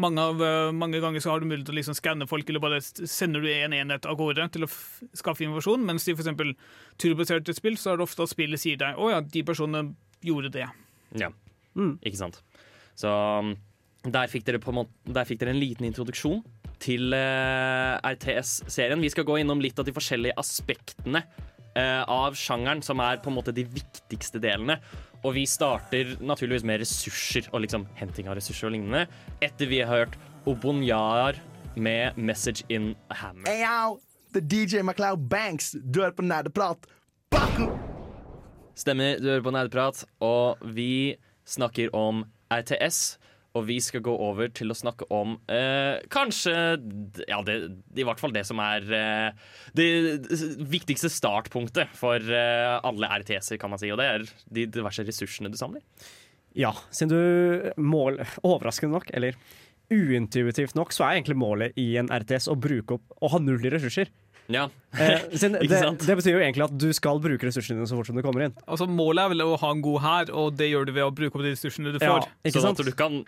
Mange, 0.00 0.24
av, 0.24 0.40
uh, 0.40 0.72
mange 0.72 1.02
ganger 1.04 1.20
så 1.20 1.34
har 1.34 1.44
du 1.44 1.50
mulighet 1.50 1.68
til 1.68 1.76
å 1.76 1.80
liksom 1.82 1.98
skanne 2.00 2.30
folk, 2.30 2.48
eller 2.48 2.64
bare 2.64 2.80
sender 2.80 3.44
du 3.44 3.52
en 3.52 3.76
enhet 3.76 4.08
av 4.08 4.16
gårde 4.18 4.48
til 4.56 4.64
å 4.64 4.70
f 4.70 4.80
skaffe 5.20 5.44
informasjon, 5.44 5.84
mens 5.86 6.08
i 6.08 6.16
f.eks. 6.16 6.56
turbaserte 7.00 7.54
spill 7.56 7.76
så 7.80 7.92
er 7.92 8.00
det 8.00 8.08
ofte 8.08 8.24
at 8.24 8.32
spillet 8.32 8.64
sier 8.64 8.80
deg 8.80 8.96
å 8.96 9.12
ja, 9.12 9.20
de 9.20 9.44
personene 9.44 9.92
gjorde 10.24 10.56
det. 10.56 10.70
Ja, 11.20 11.34
ikke 11.76 12.18
sant. 12.24 12.40
Så 12.98 13.10
der 14.04 14.30
fikk 14.32 14.48
måte 14.72 14.90
Der 15.12 15.26
fikk 15.28 15.40
dere 15.40 15.52
en 15.52 15.60
liten 15.60 15.84
introduksjon 15.84 16.42
til 16.80 17.12
uh, 17.12 18.00
RTS-serien. 18.00 19.00
Vi 19.02 19.10
skal 19.12 19.26
gå 19.28 19.36
innom 19.36 19.60
litt 19.60 19.78
av 19.78 19.84
de 19.84 19.92
forskjellige 19.92 20.32
aspektene 20.40 21.20
uh, 21.76 22.04
av 22.08 22.32
sjangeren, 22.32 22.80
som 22.80 23.02
er 23.04 23.20
på 23.20 23.28
en 23.28 23.36
måte 23.36 23.52
de 23.52 23.66
viktigste 23.68 24.40
delene. 24.40 24.78
Og 25.20 25.34
vi 25.36 25.44
starter 25.44 26.14
naturligvis 26.24 26.64
med 26.64 26.80
ressurser 26.80 27.50
og 27.52 27.66
liksom 27.66 27.84
henting 28.00 28.30
av 28.30 28.38
ressurser 28.38 28.70
og 28.70 28.78
lignende. 28.78 29.04
Etter 29.44 29.68
vi 29.68 29.82
har 29.84 29.92
hørt 29.92 30.16
Obonjar 30.48 31.36
med 31.76 32.16
'Message 32.16 32.64
in 32.70 32.96
a 33.10 33.20
Hammer'. 33.20 33.44
Hey 33.46 33.60
yo, 33.60 34.00
er 34.34 34.40
DJ 34.40 34.80
MacLeod 34.80 35.28
Banks. 35.28 35.76
Du 35.76 36.00
hører 36.00 36.16
på 36.16 36.24
Nerdeprat. 36.24 36.88
Baku! 37.30 37.68
Stemmer, 38.80 39.18
du 39.20 39.28
hører 39.28 39.42
på 39.44 39.52
nerdeprat, 39.52 40.04
og 40.24 40.60
vi 40.64 41.16
snakker 41.44 41.92
om 41.94 42.24
RTS. 42.48 43.19
Og 43.58 43.64
vi 43.66 43.80
skal 43.82 44.02
gå 44.06 44.12
over 44.14 44.50
til 44.54 44.70
å 44.70 44.76
snakke 44.78 45.08
om 45.10 45.34
eh, 45.50 45.98
kanskje 46.12 46.54
Ja, 47.26 47.40
det, 47.46 47.56
i 47.98 48.06
hvert 48.06 48.22
fall 48.22 48.34
det 48.34 48.44
som 48.46 48.60
er 48.62 48.86
eh, 48.94 49.48
det 49.74 49.88
viktigste 50.70 51.10
startpunktet 51.10 51.90
for 51.98 52.22
eh, 52.22 52.76
alle 52.86 53.10
RTS-er, 53.22 53.58
kan 53.60 53.72
man 53.72 53.82
si. 53.82 53.90
Og 53.90 53.98
det 53.98 54.06
er 54.06 54.28
de 54.54 54.68
diverse 54.78 55.04
ressursene 55.06 55.50
du 55.50 55.58
samler. 55.58 55.82
Ja, 56.58 56.72
siden 56.94 57.10
du 57.10 57.82
mål 57.82 58.22
Overraskende 58.46 58.98
nok, 58.98 59.10
eller 59.14 59.36
uintuitivt 59.90 60.76
nok, 60.78 60.94
så 60.94 61.06
er 61.06 61.18
egentlig 61.18 61.38
målet 61.38 61.78
i 61.78 61.96
en 61.98 62.10
RTS 62.14 62.46
å 62.52 62.58
bruke 62.58 62.98
opp 62.98 63.18
å 63.18 63.32
ha 63.32 63.40
null 63.42 63.66
ressurser. 63.72 64.10
Ja, 64.50 64.68
Eh, 64.98 65.20
det, 65.30 65.78
det 66.02 66.14
betyr 66.18 66.32
jo 66.34 66.40
egentlig 66.42 66.64
at 66.66 66.72
du 66.82 66.88
skal 66.96 67.20
bruke 67.22 67.46
ressursene 67.46 67.78
dine 67.78 67.86
så 67.86 67.94
fort 67.94 68.08
som 68.10 68.16
du 68.18 68.22
kommer 68.26 68.42
inn. 68.48 68.54
Altså 68.66 68.88
Målet 68.90 69.22
er 69.22 69.32
vel 69.34 69.44
å 69.44 69.52
ha 69.62 69.70
en 69.70 69.82
god 69.84 70.00
hær, 70.02 70.32
og 70.34 70.56
det 70.58 70.66
gjør 70.72 70.88
du 70.88 70.92
ved 70.96 71.06
å 71.06 71.12
bruke 71.14 71.38
opp 71.38 71.44
de 71.46 71.52
ressursene 71.54 71.92
du 71.94 72.00
Ja, 72.02 72.16
får. 72.16 72.26
ikke 72.42 72.56
Sånn 72.56 72.74
sant? 72.74 72.82
at 72.82 72.90
du 72.90 72.96
kan 72.98 73.20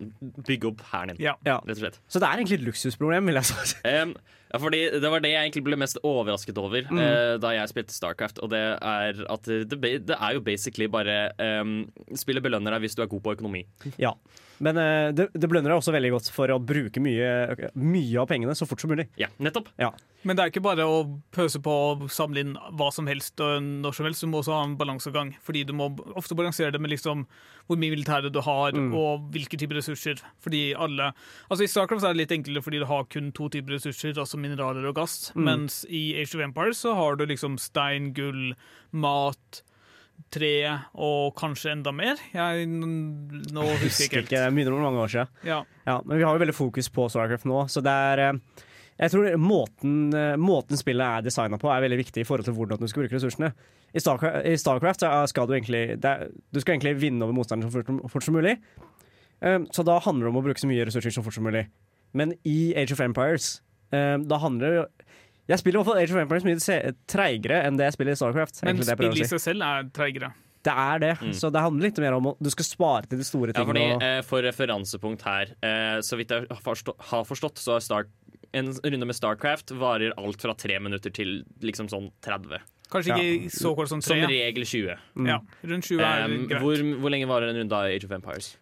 bygge 0.49 0.73
opp 0.73 0.83
hæren 0.91 1.13
din, 1.15 1.23
Ja. 1.23 1.37
Ja. 1.47 1.61
rett 1.63 1.77
og 1.79 1.83
slett. 1.85 2.01
Så 2.11 2.19
det 2.23 2.27
er 2.29 2.43
egentlig 2.43 2.59
et 2.59 2.67
luksusproblem, 2.67 3.31
vil 3.31 3.39
jeg 3.39 3.47
si. 3.53 3.79
Um, 3.93 4.15
ja, 4.53 4.59
fordi 4.61 4.81
Det 5.01 5.11
var 5.15 5.23
det 5.25 5.31
jeg 5.33 5.45
egentlig 5.47 5.65
ble 5.65 5.79
mest 5.81 5.99
overrasket 6.03 6.59
over 6.61 6.83
eh, 6.83 7.39
da 7.41 7.53
jeg 7.55 7.71
spilte 7.71 7.95
Starcraft. 7.95 8.43
Og 8.45 8.51
det 8.53 8.61
er 8.83 9.23
at 9.33 9.47
det, 9.49 9.79
det 10.11 10.17
er 10.19 10.35
jo 10.37 10.43
basically 10.45 10.91
bare 10.93 11.31
um, 11.39 11.87
Spillet 12.19 12.43
belønner 12.45 12.75
deg 12.75 12.85
hvis 12.89 12.99
du 12.99 13.03
er 13.07 13.09
god 13.13 13.23
på 13.23 13.37
økonomi. 13.39 13.63
Ja. 14.03 14.13
Men 14.63 14.79
eh, 14.79 15.09
det, 15.17 15.29
det 15.35 15.49
belønner 15.51 15.73
deg 15.73 15.81
også 15.81 15.95
veldig 15.95 16.13
godt 16.15 16.31
for 16.35 16.53
å 16.55 16.61
bruke 16.63 17.03
mye, 17.03 17.71
mye 17.75 18.21
av 18.23 18.29
pengene 18.31 18.55
så 18.59 18.69
fort 18.69 18.83
som 18.83 18.93
mulig. 18.93 19.09
Ja, 19.19 19.29
nettopp. 19.43 19.73
Ja. 19.81 19.91
Men 20.23 20.39
det 20.39 20.45
er 20.45 20.53
ikke 20.53 20.63
bare 20.63 20.87
å 20.87 21.01
pøse 21.35 21.59
på 21.63 21.73
og 21.73 22.05
samle 22.15 22.45
inn 22.45 22.53
hva 22.79 22.93
som 22.95 23.09
helst 23.11 23.41
og 23.43 23.65
når 23.83 23.97
som 23.99 24.07
helst. 24.07 24.23
Du 24.23 24.31
må 24.31 24.39
også 24.43 24.55
ha 24.55 24.63
en 24.69 24.77
balansegang. 24.79 25.33
Fordi 25.43 25.65
du 25.67 25.75
må 25.75 25.89
ofte 26.15 26.37
balansere 26.39 26.71
det 26.75 26.81
med 26.83 26.95
liksom 26.95 27.25
hvor 27.67 27.79
mye 27.79 27.95
militære 27.95 28.31
du 28.35 28.41
har, 28.43 28.75
og 28.75 29.27
hvilke 29.35 29.59
typer 29.59 29.79
ressurser. 29.79 30.23
Fordi 30.43 30.63
alle 30.75 31.13
Altså 31.49 31.65
I 31.67 31.71
Starcraft 31.71 32.05
er 32.07 32.15
det 32.15 32.23
litt 32.23 32.35
enklere 32.35 32.63
fordi 32.65 32.81
du 32.83 32.87
har 32.91 33.07
kun 33.11 33.31
to 33.35 33.49
typer 33.53 33.77
ressurser, 33.77 34.15
altså 34.19 34.39
mineraler 34.41 34.87
og 34.89 34.97
gass. 34.99 35.33
Mens 35.35 35.83
i 35.91 36.13
Age 36.21 36.37
of 36.37 36.45
Empires 36.47 36.83
så 36.83 36.95
har 36.99 37.19
du 37.19 37.27
liksom 37.27 37.59
stein, 37.63 38.13
gull, 38.17 38.55
mat, 38.93 39.63
tre 40.31 40.79
og 40.95 41.35
kanskje 41.39 41.73
enda 41.73 41.93
mer. 41.93 42.21
Jeg 42.35 42.67
nå 42.69 43.65
husker 43.65 43.73
jeg 43.73 43.81
Husker 43.83 44.05
ikke 44.07 44.21
helt. 44.21 44.31
det 44.31 44.53
begynner 44.55 44.77
å 44.77 44.83
mange 44.85 45.03
år 45.05 45.13
siden. 45.15 45.33
Ja. 45.49 45.63
Ja, 45.87 45.97
men 46.05 46.19
vi 46.19 46.25
har 46.25 46.37
jo 46.37 46.43
veldig 46.45 46.55
fokus 46.57 46.89
på 46.93 47.09
Starcraft 47.11 47.49
nå, 47.49 47.65
så 47.73 47.83
det 47.83 47.91
er 47.91 48.19
eh, 48.29 48.39
Jeg 49.03 49.11
tror 49.11 49.37
måten, 49.41 50.13
eh, 50.15 50.37
måten 50.39 50.77
spillet 50.79 51.03
er 51.19 51.23
designa 51.27 51.59
på, 51.59 51.71
er 51.73 51.83
veldig 51.83 51.99
viktig 52.05 52.23
i 52.23 52.29
forhold 52.29 52.45
til 52.47 52.55
hvordan 52.55 52.79
du 52.79 52.87
skal 52.87 53.03
bruke 53.03 53.17
ressursene. 53.17 53.53
I 53.93 54.01
Starcraft, 54.01 54.47
i 54.47 54.57
Starcraft 54.57 55.05
skal 55.29 55.47
du 55.49 55.53
egentlig 55.57 55.99
er, 56.05 56.29
Du 56.53 56.61
skal 56.61 56.77
egentlig 56.77 56.97
vinne 57.01 57.25
over 57.25 57.35
motstanderen 57.37 57.73
så 57.73 57.83
fort, 57.83 58.13
fort 58.13 58.25
som 58.25 58.35
mulig. 58.35 58.59
Um, 59.41 59.67
Så 59.73 59.83
da 59.85 59.99
handler 59.99 60.29
det 60.29 60.33
om 60.33 60.39
å 60.39 60.45
bruke 60.45 60.61
så 60.61 60.69
mye 60.71 60.87
ressurser 60.87 61.11
så 61.11 61.23
fort 61.25 61.35
som 61.35 61.45
mulig. 61.45 61.67
Men 62.15 62.33
i 62.45 62.75
Age 62.77 62.93
of 62.93 63.01
Empires, 63.01 63.61
um, 63.91 64.23
da 64.29 64.39
handler 64.39 64.71
det 64.71 65.07
Jeg 65.49 65.59
spiller 65.59 65.81
i 65.81 65.83
hvert 65.83 65.91
fall 65.91 65.99
Age 66.03 66.13
of 66.15 66.21
Empires 66.23 66.45
mye 66.47 66.95
treigere 67.11 67.63
enn 67.67 67.77
det 67.77 67.89
jeg 67.91 67.97
spiller 67.97 68.13
i 68.15 68.21
Starcraft. 68.21 68.63
Men 68.65 68.79
spillet 68.83 69.19
i 69.25 69.29
seg 69.29 69.41
selv 69.43 69.63
er 69.67 69.89
treigere. 69.93 70.33
Det 70.63 70.73
er 70.79 70.99
det. 71.03 71.13
Så 71.35 71.51
det 71.51 71.59
handler 71.61 71.89
litt 71.89 71.99
mer 71.99 72.15
om 72.15 72.29
at 72.31 72.37
du 72.39 72.49
skal 72.55 72.65
spare 72.65 73.09
til 73.11 73.19
de 73.19 73.25
store 73.27 73.51
Ja, 73.51 73.65
fordi 73.65 73.81
tingene. 73.81 73.97
og- 73.97 74.03
eh, 74.03 74.21
For 74.23 74.43
referansepunkt 74.43 75.23
her, 75.23 75.47
eh, 75.61 75.99
så 76.07 76.17
vidt 76.17 76.29
jeg 76.31 76.47
har 76.49 77.25
forstått, 77.25 77.59
så 77.59 77.75
er 77.77 77.81
Star 77.81 78.05
en 78.55 78.67
runde 78.69 79.07
med 79.07 79.17
Starcraft 79.17 79.71
varer 79.77 80.13
alt 80.17 80.41
fra 80.41 80.55
tre 80.55 80.79
minutter 80.79 81.11
til 81.11 81.43
liksom 81.61 81.89
sånn 81.89 82.13
30. 82.23 82.61
Kanskje 82.93 83.17
ikke 83.17 83.51
så 83.51 83.75
kort 83.75 83.89
som 83.89 84.01
tre. 84.01 84.21
Som 84.21 84.29
regel 84.31 84.63
20. 84.65 84.97
Ja, 85.27 85.39
rundt 85.65 85.85
20 85.89 86.01
er 86.01 86.25
Um, 86.27 86.47
greit. 86.47 86.61
hvor, 86.61 86.77
hvor 87.01 87.11
lenge 87.11 87.27
varer 87.27 87.49
en 87.49 87.57
runde 87.57 87.73
av 87.73 87.85
Age 87.87 88.05
of 88.05 88.11
Empires? 88.13 88.57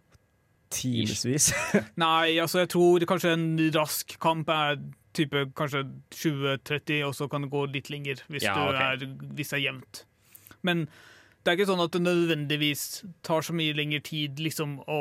Timevis. 0.70 1.50
Nei, 1.98 2.36
altså 2.38 2.60
jeg 2.62 2.68
tror 2.70 3.00
kanskje 3.10 3.32
en 3.34 3.46
rask 3.74 4.16
kamp 4.22 4.48
er 4.48 4.76
type 5.16 5.46
kanskje 5.58 5.84
20-30, 6.14 7.00
og 7.06 7.14
så 7.16 7.28
kan 7.30 7.46
det 7.46 7.52
gå 7.52 7.64
litt 7.72 7.90
lenger 7.92 8.22
hvis, 8.28 8.46
Ja, 8.46 8.56
okay. 8.68 9.00
er, 9.00 9.16
hvis 9.36 9.52
det 9.52 9.58
er 9.58 9.64
jevnt. 9.64 10.04
Men 10.66 10.86
det 11.40 11.50
er 11.50 11.58
ikke 11.58 11.70
sånn 11.70 11.82
at 11.82 11.94
det 11.96 12.02
nødvendigvis 12.04 12.84
tar 13.26 13.44
så 13.46 13.54
mye 13.56 13.76
lengre 13.76 14.02
tid 14.04 14.40
liksom 14.42 14.78
å 14.84 15.00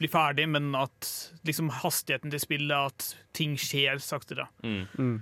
bli 0.00 0.08
ferdig, 0.08 0.46
men 0.48 0.70
at 0.78 1.08
liksom 1.46 1.72
hastigheten 1.82 2.32
til 2.32 2.40
spillet, 2.40 2.92
at 2.92 3.10
ting 3.36 3.56
skjer 3.60 4.00
saktere. 4.02 4.46
Mm. 4.64 5.18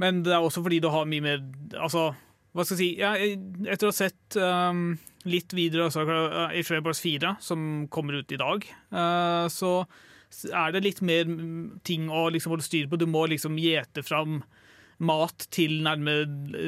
Men 0.00 0.22
det 0.24 0.32
er 0.36 0.44
også 0.44 0.62
fordi 0.64 0.78
du 0.84 0.90
har 0.92 1.08
mye 1.08 1.24
mer 1.24 1.42
Altså, 1.80 2.10
hva 2.56 2.64
skal 2.64 2.76
jeg 2.76 2.80
si 2.82 2.88
ja, 3.00 3.14
Etter 3.72 3.88
å 3.88 3.92
ha 3.92 3.96
sett 3.96 4.36
um, 4.36 4.90
litt 5.28 5.54
videre 5.56 5.88
altså, 5.88 6.04
uh, 6.04 6.50
Age 6.50 6.68
of 6.68 6.78
Empires 6.78 7.00
4, 7.04 7.36
som 7.44 7.86
kommer 7.92 8.20
ut 8.20 8.32
i 8.32 8.40
dag, 8.40 8.66
uh, 8.92 9.46
så 9.52 9.72
er 10.44 10.74
det 10.74 10.84
litt 10.84 11.02
mer 11.04 11.28
mm, 11.28 11.80
ting 11.86 12.10
å 12.12 12.26
liksom 12.32 12.54
holde 12.54 12.66
styr 12.66 12.88
på. 12.90 12.98
Du 13.00 13.06
må 13.08 13.26
liksom 13.30 13.58
gjete 13.60 14.04
fram 14.06 14.42
mat 14.96 15.46
til 15.52 15.82
nærme 15.84 16.22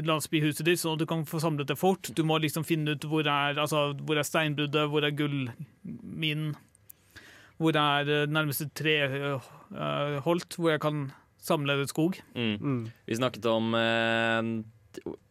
landsbyhuset 0.04 0.66
ditt, 0.66 0.80
sånn 0.82 0.98
at 0.98 1.02
du 1.02 1.08
kan 1.08 1.24
få 1.28 1.40
samlet 1.40 1.70
det 1.70 1.78
fort. 1.80 2.10
Du 2.16 2.24
må 2.28 2.36
liksom 2.42 2.66
finne 2.68 2.96
ut 2.96 3.06
hvor 3.08 3.24
er, 3.24 3.56
altså, 3.60 3.92
hvor 4.04 4.20
er 4.20 4.26
steinbruddet, 4.28 4.88
hvor 4.92 5.06
er 5.06 5.16
gullminen, 5.16 6.52
hvor 7.58 7.78
er 7.80 8.10
eh, 8.12 8.26
nærmeste 8.28 8.68
treholt, 8.76 10.58
hvor 10.58 10.74
jeg 10.74 10.84
kan 10.84 11.08
samle 11.42 11.78
skog. 11.88 12.18
Mm. 12.36 12.90
Vi 13.08 13.16
snakket 13.16 13.48
om 13.48 13.72
eh, 13.78 14.52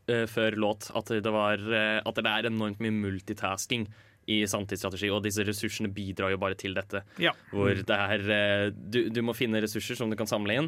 eh, 0.09 0.25
før 0.31 0.57
låt 0.57 0.89
at 0.97 1.13
det, 1.13 1.33
var, 1.33 1.61
eh, 1.61 2.01
at 2.01 2.19
det 2.19 2.33
er 2.33 2.49
enormt 2.49 2.81
mye 2.83 2.95
multitasking 2.95 3.87
i 4.27 4.41
sanntidsstrategi, 4.49 5.09
og 5.13 5.23
disse 5.23 5.45
ressursene 5.47 5.89
bidrar 5.93 6.33
jo 6.33 6.41
bare 6.41 6.57
til 6.59 6.75
dette. 6.75 7.03
Ja. 7.21 7.31
Hvor 7.53 7.71
det 7.71 7.97
er 7.97 8.29
eh, 8.35 8.67
du, 8.75 9.05
du 9.13 9.23
må 9.23 9.35
finne 9.37 9.61
ressurser 9.63 9.97
som 9.99 10.11
du 10.11 10.17
kan 10.19 10.27
samle 10.29 10.57
inn, 10.59 10.67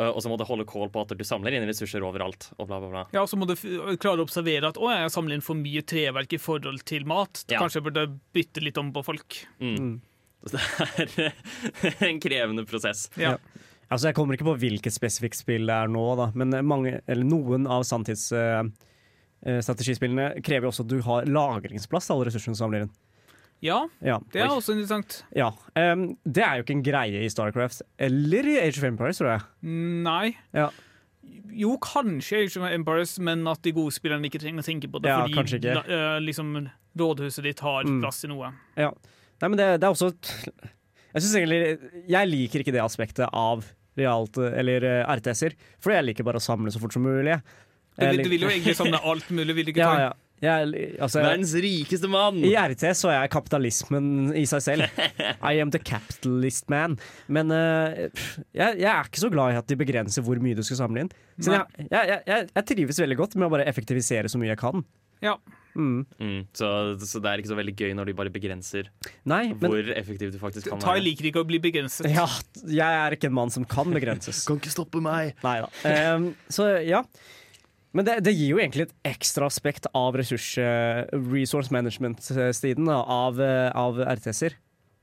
eh, 0.00 0.08
og 0.08 0.18
så 0.22 0.32
må 0.32 0.38
du 0.40 0.44
holde 0.48 0.66
kål 0.68 0.90
på 0.94 1.04
at 1.06 1.14
du 1.14 1.22
samler 1.26 1.54
inn 1.54 1.68
ressurser 1.68 2.04
overalt. 2.06 2.48
Og 2.56 2.66
bla, 2.66 2.80
bla, 2.82 2.90
bla. 2.90 3.04
Ja, 3.14 3.22
og 3.22 3.30
så 3.30 3.38
må 3.38 3.46
du 3.48 3.54
klare 3.54 4.18
å 4.18 4.26
observere 4.26 4.72
at 4.72 4.80
å, 4.80 4.90
jeg 4.90 5.14
samler 5.14 5.38
inn 5.38 5.46
for 5.46 5.58
mye 5.58 5.84
treverk 5.86 6.34
i 6.34 6.42
forhold 6.42 6.82
til 6.88 7.06
mat. 7.08 7.44
Ja. 7.46 7.62
Kanskje 7.62 7.80
jeg 7.80 7.88
burde 7.90 8.08
bytte 8.34 8.64
litt 8.64 8.82
om 8.82 8.90
på 8.96 9.04
folk. 9.06 9.38
Mm. 9.62 10.00
Så 10.46 10.58
det 10.58 11.22
er 11.22 12.02
en 12.10 12.20
krevende 12.22 12.66
prosess. 12.66 13.06
Ja. 13.20 13.36
Altså, 13.86 14.08
jeg 14.08 14.18
kommer 14.18 14.34
ikke 14.34 14.48
på 14.48 14.58
hvilket 14.64 14.94
spesifikt 14.94 15.38
spill 15.38 15.70
det 15.70 15.78
er 15.78 15.90
nå, 15.90 16.02
da, 16.18 16.32
men 16.34 16.58
mange, 16.66 16.98
eller 17.06 17.26
noen 17.26 17.68
av 17.70 17.86
sanntidsstrategispillene 19.46 20.42
krever 20.44 20.66
jo 20.66 20.72
også 20.72 20.84
at 20.86 20.90
du 20.90 21.00
har 21.06 21.26
lagringsplass 21.30 22.08
til 22.08 22.16
alle 22.16 22.26
ressursene 22.28 22.56
du 22.56 22.60
samler 22.60 22.86
inn. 22.86 22.90
ja, 23.62 23.78
Ja. 24.04 24.18
det 24.32 24.42
er 24.42 24.48
også 24.52 24.74
interessant. 24.76 25.22
ja. 25.34 25.48
um, 25.76 26.16
det 26.26 26.42
er 26.44 26.56
jo 26.58 26.64
ikke 26.66 26.74
en 26.76 26.82
greie 26.84 27.22
i 27.24 27.28
Starcraft 27.32 27.82
eller 27.98 28.44
i 28.52 28.58
Age 28.60 28.78
of 28.78 28.84
Empires, 28.84 29.18
tror 29.22 29.30
jeg. 29.32 29.40
Nei. 30.06 30.36
Ja. 30.52 30.68
Jo, 31.56 31.76
kanskje 31.82 32.42
Age 32.44 32.56
of 32.60 32.66
Empires, 32.70 33.18
men 33.18 33.46
at 33.48 33.62
de 33.64 33.72
gode 33.72 33.94
spillerne 33.96 34.28
ikke 34.28 34.38
trenger 34.42 34.62
å 34.62 34.66
tenke 34.66 34.90
på 34.92 35.00
det. 35.02 35.08
Ja, 35.10 35.24
fordi 35.26 35.56
ikke. 35.60 35.74
la- 35.74 35.86
eh, 35.88 36.20
liksom, 36.20 36.52
rådhuset 36.98 37.42
ditt 37.44 37.60
har 37.60 37.84
Mm. 37.84 38.00
plass 38.02 38.20
til 38.20 38.30
noe. 38.30 38.52
Ja. 38.76 38.90
Nei, 39.42 39.48
men 39.48 39.56
det, 39.58 39.80
det 39.80 39.84
er 39.84 39.92
også 39.94 40.12
Jeg 41.16 41.22
synes 41.22 41.34
egentlig 41.36 42.04
Jeg 42.08 42.28
liker 42.28 42.60
ikke 42.60 42.72
det 42.72 42.82
aspektet 42.84 43.28
av 43.32 43.64
realt, 43.96 44.36
eller 44.36 44.84
eh, 44.84 45.06
RTS-er, 45.16 45.54
for 45.80 45.92
jeg 45.92 46.04
liker 46.04 46.24
bare 46.24 46.36
å 46.36 46.44
samle 46.44 46.68
så 46.70 46.78
fort 46.78 46.92
som 46.92 47.02
mulig. 47.02 47.40
Du, 47.96 48.22
du 48.22 48.30
vil 48.30 48.46
jo 48.46 48.52
egentlig 48.52 48.76
samle 48.78 49.00
alt 49.00 49.28
mulig, 49.34 49.56
vil 49.56 49.68
du 49.68 49.74
ikke? 49.74 49.82
Ja, 49.86 49.90
ta? 49.92 50.06
ja. 50.10 50.14
Jeg, 50.36 50.80
altså, 51.00 51.22
Verdens 51.24 51.54
rikeste 51.64 52.08
mann! 52.12 52.42
I 52.44 52.50
RT 52.60 52.82
så 52.98 53.08
er 53.08 53.22
jeg 53.22 53.30
kapitalismen 53.32 54.34
i 54.36 54.42
seg 54.44 54.60
selv. 54.66 54.98
I 55.50 55.54
am 55.62 55.70
the 55.72 55.80
capitalist 55.80 56.68
man. 56.68 56.98
Men 57.32 57.48
uh, 57.48 57.96
jeg, 58.52 58.76
jeg 58.82 58.90
er 58.90 59.08
ikke 59.08 59.22
så 59.22 59.30
glad 59.32 59.54
i 59.54 59.60
at 59.62 59.70
de 59.72 59.78
begrenser 59.80 60.26
hvor 60.26 60.36
mye 60.44 60.58
du 60.58 60.60
skal 60.66 60.82
samle 60.82 61.06
inn. 61.06 61.12
Så 61.40 61.54
jeg, 61.56 61.86
jeg, 61.88 62.20
jeg, 62.28 62.50
jeg 62.52 62.68
trives 62.68 63.00
veldig 63.00 63.16
godt 63.22 63.38
med 63.40 63.48
å 63.48 63.54
bare 63.56 63.64
effektivisere 63.72 64.28
så 64.28 64.36
mye 64.42 64.52
jeg 64.52 64.60
kan. 64.60 64.84
Ja. 65.24 65.38
Mm. 65.76 66.04
Mm, 66.20 66.42
så, 66.56 66.68
så 67.00 67.20
det 67.20 67.32
er 67.32 67.40
ikke 67.40 67.50
så 67.54 67.56
veldig 67.58 67.74
gøy 67.76 67.90
når 67.96 68.08
de 68.08 68.14
bare 68.16 68.30
begrenser 68.32 68.86
Nei, 69.28 69.42
men 69.50 69.68
hvor 69.68 69.90
effektiv 69.92 70.30
du 70.32 70.38
faktisk 70.40 70.70
kan 70.72 70.80
Tai 70.80 70.94
være. 70.94 71.02
liker 71.04 71.28
ikke 71.28 71.42
å 71.42 71.48
bli 71.48 71.58
begrenset. 71.60 72.08
ja, 72.08 72.24
jeg 72.64 73.00
er 73.02 73.16
ikke 73.16 73.28
en 73.28 73.36
mann 73.36 73.52
som 73.52 73.64
kan 73.68 73.92
begrenses. 73.92 74.44
Kan 74.48 74.60
ikke 74.60 74.72
stoppe 74.72 75.02
meg. 75.04 75.34
Nei 75.44 75.58
da. 75.64 75.68
Ehm, 75.90 76.30
så 76.52 76.70
ja. 76.84 77.02
Men 77.96 78.04
det, 78.04 78.18
det 78.26 78.34
gir 78.36 78.50
jo 78.52 78.60
egentlig 78.60 78.86
et 78.90 78.94
ekstra 79.08 79.48
aspekt 79.48 79.88
av 79.96 80.16
ressurs, 80.20 80.50
eh, 80.60 81.06
resource 81.32 81.72
management-siden 81.72 82.90
av, 82.92 83.40
eh, 83.40 83.70
av 83.72 83.96
RTS-er. 84.04 84.56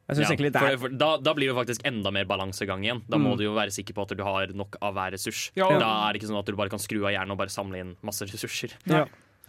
Jeg 0.03 0.17
synes 0.17 0.27
Ja, 0.27 0.36
egentlig 0.36 0.51
det 0.53 0.60
for, 0.62 0.67
er 0.67 0.77
for, 0.82 0.93
da, 0.99 1.10
da 1.23 1.32
blir 1.34 1.47
det 1.49 1.56
faktisk 1.56 1.86
enda 1.88 2.12
mer 2.12 2.25
balansegang 2.29 2.84
igjen. 2.84 3.01
Da 3.10 3.17
må 3.17 3.32
Mm. 3.34 3.38
du 3.39 3.43
jo 3.45 3.53
være 3.56 3.71
sikker 3.71 3.95
på 3.95 4.03
at 4.03 4.17
du 4.17 4.23
har 4.23 4.47
nok 4.53 4.75
av 4.84 4.93
hver 4.93 5.12
ressurs. 5.15 5.49
Ja, 5.56 5.69
Da 5.79 6.10
er 6.10 6.13
det 6.13 6.21
ikke 6.21 6.29
sånn 6.29 6.39
at 6.39 6.45
du 6.45 6.56
bare 6.60 6.69
kan 6.69 6.79
skru 6.84 7.06
av 7.08 7.13
hjernen 7.15 7.32
og 7.32 7.38
bare 7.39 7.47
samle 7.49 7.79
inn 7.79 7.95
masse 8.03 8.21
ressurser. 8.27 8.75
ja. 8.86 9.06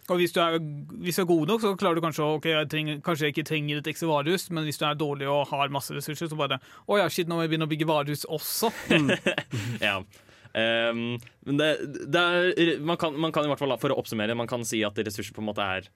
Og 0.07 0.19
hvis 0.21 0.35
du, 0.35 0.39
er, 0.39 0.59
hvis 1.01 1.17
du 1.17 1.23
er 1.23 1.27
god 1.31 1.49
nok, 1.49 1.61
så 1.63 1.71
klarer 1.81 1.95
du 1.97 2.03
kanskje 2.05 2.21
å 2.21 2.35
ok, 2.37 2.45
jeg 2.45 2.69
trenger, 2.69 2.99
Kanskje 3.01 3.25
jeg 3.25 3.33
ikke 3.35 3.47
trenger 3.49 3.79
et 3.81 3.87
ekstra 3.89 4.07
varehus, 4.11 4.51
men 4.51 4.65
hvis 4.69 4.77
du 4.77 4.85
er 4.85 4.95
dårlig 5.01 5.27
og 5.33 5.49
har 5.49 5.71
masse 5.73 5.95
ressurser, 5.97 6.29
så 6.29 6.37
bare 6.37 6.59
Å 6.87 6.99
ja, 7.01 7.09
shit, 7.09 7.27
nå 7.27 7.37
må 7.39 7.41
jeg 7.49 7.55
begynne 7.57 7.65
å 7.65 7.73
bygge 7.73 7.89
varehus 7.89 8.27
også. 8.29 8.69
Ja. 9.81 10.03
Um, 10.55 11.17
men 11.49 11.59
det, 11.59 11.69
det 12.15 12.21
er, 12.23 12.79
man, 12.79 12.99
kan, 13.01 13.17
man 13.19 13.33
kan 13.35 13.47
i 13.47 13.51
hvert 13.51 13.59
fall, 13.59 13.75
for 13.83 13.91
å 13.91 13.99
oppsummere, 13.99 14.37
man 14.39 14.51
kan 14.51 14.63
si 14.67 14.85
at 14.87 14.99
ressurser 15.03 15.35
på 15.35 15.43
en 15.43 15.49
måte 15.51 15.65
er 15.67 15.89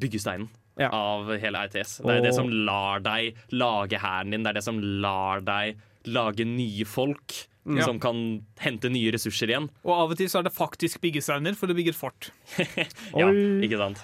byggesteinen 0.00 0.48
Ja. 0.80 0.90
av 0.92 1.30
hele 1.40 1.62
RTS. 1.68 2.00
Det 2.04 2.18
er 2.18 2.22
det 2.26 2.34
som 2.36 2.50
lar 2.50 3.00
deg 3.04 3.38
lage 3.54 4.00
hæren 4.02 4.34
din, 4.34 4.44
det 4.44 4.52
er 4.52 4.58
det 4.60 4.66
som 4.66 4.80
lar 4.82 5.40
deg 5.46 5.80
lage 6.10 6.44
nye 6.44 6.84
folk. 6.84 7.46
Mm. 7.64 7.78
Som 7.80 7.96
kan 7.96 8.18
hente 8.60 8.90
nye 8.92 9.08
ressurser 9.14 9.48
igjen. 9.48 9.70
Og 9.88 9.92
av 9.94 10.10
og 10.12 10.18
til 10.20 10.28
så 10.28 10.42
er 10.42 10.44
det 10.44 10.52
faktisk 10.52 10.98
byggesteiner, 11.00 11.54
for 11.56 11.64
det 11.70 11.78
bygger 11.78 11.96
fort. 11.96 12.28
Ja, 13.16 13.30
ikke 13.64 13.78
sant? 13.80 14.02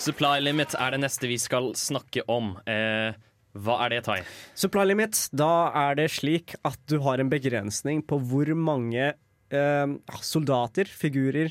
Supply 0.00 0.38
limit 0.40 0.76
er 0.78 0.94
det 0.94 1.00
neste 1.02 1.28
vi 1.28 1.36
skal 1.42 1.72
snakke 1.76 2.22
om. 2.30 2.54
Eh, 2.70 3.18
hva 3.58 3.80
er 3.84 3.88
det, 3.96 4.04
Tai? 4.06 4.20
Supply 4.54 4.84
limit, 4.86 5.28
da 5.34 5.70
er 5.74 5.94
det 5.98 6.10
slik 6.14 6.54
at 6.64 6.78
du 6.86 7.00
har 7.02 7.18
en 7.18 7.30
begrensning 7.32 8.02
på 8.06 8.20
hvor 8.22 8.52
mange 8.54 9.12
eh, 9.50 9.86
soldater, 10.22 10.84
figurer 10.86 11.50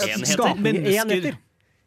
Enheter? 0.00 0.26
skapninger- 0.34 0.90
Enheter. 0.90 1.38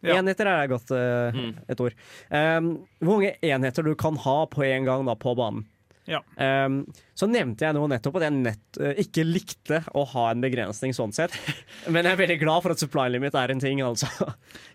Ja. 0.03 0.17
Enheter 0.19 0.47
er 0.51 0.67
godt 0.67 0.91
eh, 0.91 1.31
Mm. 1.35 1.53
et 1.69 1.79
ord. 1.79 1.93
Um, 2.29 2.85
hvor 3.01 3.17
mange 3.19 3.35
enheter 3.41 3.83
du 3.83 3.93
kan 3.95 4.15
ha 4.17 4.45
på 4.45 4.63
en 4.67 4.83
gang 4.85 5.05
da, 5.07 5.15
på 5.15 5.35
banen. 5.35 5.65
Ja. 6.09 6.19
Um, 6.35 6.81
så 7.15 7.27
nevnte 7.31 7.63
jeg 7.63 7.75
nå 7.77 7.83
nettopp 7.87 8.17
at 8.19 8.25
jeg 8.25 8.33
nett, 8.35 8.79
uh, 8.81 8.89
ikke 8.99 9.23
likte 9.23 9.77
å 9.95 10.01
ha 10.11 10.25
en 10.33 10.41
begrensning 10.43 10.91
sånn 10.95 11.13
sett. 11.15 11.31
Men 11.93 12.03
jeg 12.03 12.17
er 12.17 12.19
veldig 12.19 12.37
glad 12.41 12.63
for 12.65 12.73
at 12.75 12.81
supply 12.81 13.05
limit 13.13 13.35
er 13.39 13.53
en 13.53 13.61
ting, 13.63 13.79
altså. 13.85 14.09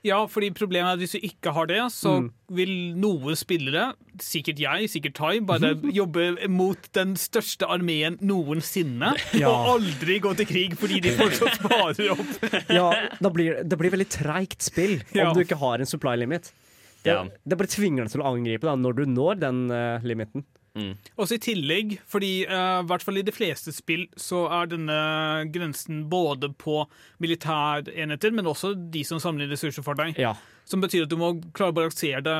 Ja, 0.06 0.22
fordi 0.30 0.48
problemet 0.56 0.88
er 0.88 0.96
at 0.96 1.02
hvis 1.02 1.16
du 1.18 1.26
ikke 1.28 1.52
har 1.56 1.68
det, 1.68 1.80
så 1.92 2.14
Mm. 2.18 2.30
vil 2.56 2.72
noen 2.96 3.36
spillere, 3.36 3.90
sikkert 4.24 4.58
jeg, 4.62 4.88
sikkert 4.88 5.14
Tai, 5.18 5.34
bare 5.44 5.74
jobbe 6.00 6.48
mot 6.48 6.88
den 6.96 7.12
største 7.20 7.68
armeen 7.68 8.16
noensinne, 8.24 9.12
Ja. 9.36 9.50
og 9.52 9.74
aldri 9.76 10.16
gå 10.24 10.32
til 10.38 10.48
krig 10.48 10.78
fordi 10.80 11.02
de 11.04 11.12
fortsatt 11.18 11.60
sparer 11.60 12.14
opp. 12.14 12.48
Ja, 12.78 12.88
da 13.20 13.30
blir, 13.34 13.60
det 13.68 13.76
blir 13.78 13.92
veldig 13.92 14.08
treigt 14.16 14.64
spill 14.64 14.98
Ja. 15.12 15.28
om 15.28 15.36
du 15.36 15.44
ikke 15.44 15.60
har 15.60 15.78
en 15.84 15.86
supply 15.90 16.16
limit. 16.16 16.48
Det, 17.04 17.12
Ja. 17.12 17.20
det 17.46 17.56
bare 17.60 17.68
tvinger 17.70 18.04
deg 18.08 18.10
til 18.16 18.22
å 18.24 18.30
angripe 18.32 18.66
da, 18.66 18.74
når 18.80 18.96
du 18.96 19.04
når 19.06 19.38
den 19.44 19.60
uh, 19.70 20.00
limiten. 20.02 20.42
Også 21.18 21.36
i 21.36 21.42
tillegg, 21.42 21.96
fordi 22.08 22.32
uh, 22.48 22.80
i 22.82 22.88
hvert 22.88 23.04
fall 23.04 23.20
i 23.20 23.24
de 23.26 23.34
fleste 23.34 23.74
spill 23.74 24.06
så 24.18 24.44
er 24.60 24.70
denne 24.72 24.98
grensen 25.54 26.04
både 26.10 26.52
på 26.58 26.82
militærenheter, 27.22 28.34
men 28.34 28.50
også 28.50 28.74
de 28.92 29.04
som 29.06 29.22
samler 29.22 29.50
ressurser 29.50 29.86
for 29.86 29.98
deg. 29.98 30.18
Ja. 30.20 30.34
Som 30.68 30.84
betyr 30.84 31.06
at 31.06 31.12
du 31.12 31.18
må 31.20 31.34
klare 31.56 31.72
å 31.72 31.78
balansere 31.78 32.22
det. 32.24 32.38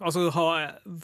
Altså 0.00 0.26
ha, 0.34 0.46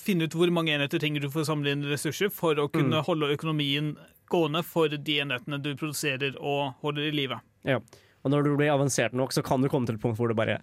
finne 0.01 0.27
ut 0.27 0.35
hvor 0.37 0.51
mange 0.55 0.75
enheter 0.75 1.01
trenger 1.03 1.25
du 1.25 1.31
for 1.31 1.45
å 1.45 1.49
samle 1.49 1.75
inn 1.75 1.87
ressurser 1.87 2.33
for 2.33 2.59
å 2.59 2.71
kunne 2.73 3.05
holde 3.07 3.35
økonomien 3.35 3.95
gående 4.33 4.65
for 4.67 4.91
de 4.91 5.21
enhetene 5.23 5.61
du 5.63 5.71
produserer 5.79 6.35
og 6.41 6.75
holder 6.83 7.11
i 7.11 7.15
live. 7.15 7.39
ja. 7.69 7.81
Og 8.27 8.33
når 8.33 8.43
du 8.43 8.57
blir 8.59 8.73
avansert 8.73 9.13
nok, 9.15 9.31
så 9.31 9.39
kan 9.47 9.63
du 9.63 9.69
komme 9.71 9.87
til 9.87 9.95
et 9.95 10.03
punkt 10.03 10.19
hvor 10.19 10.27
du 10.27 10.35
bare 10.35 10.57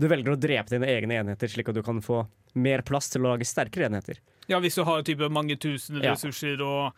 du 0.00 0.06
velger 0.08 0.32
å 0.32 0.40
drepe 0.40 0.72
dine 0.72 0.88
egne 0.88 1.18
enheter, 1.20 1.50
slik 1.52 1.68
at 1.68 1.76
du 1.76 1.82
kan 1.84 2.00
få 2.00 2.22
mer 2.56 2.80
plass 2.86 3.10
til 3.12 3.20
å 3.20 3.34
lage 3.34 3.44
sterkere 3.44 3.90
enheter. 3.90 4.22
Ja, 4.50 4.58
hvis 4.60 4.74
du 4.78 4.84
har 4.84 5.02
type 5.06 5.28
mange 5.32 5.56
tusen 5.62 6.00
Ja. 6.02 6.12
ressurser 6.14 6.60
og 6.66 6.92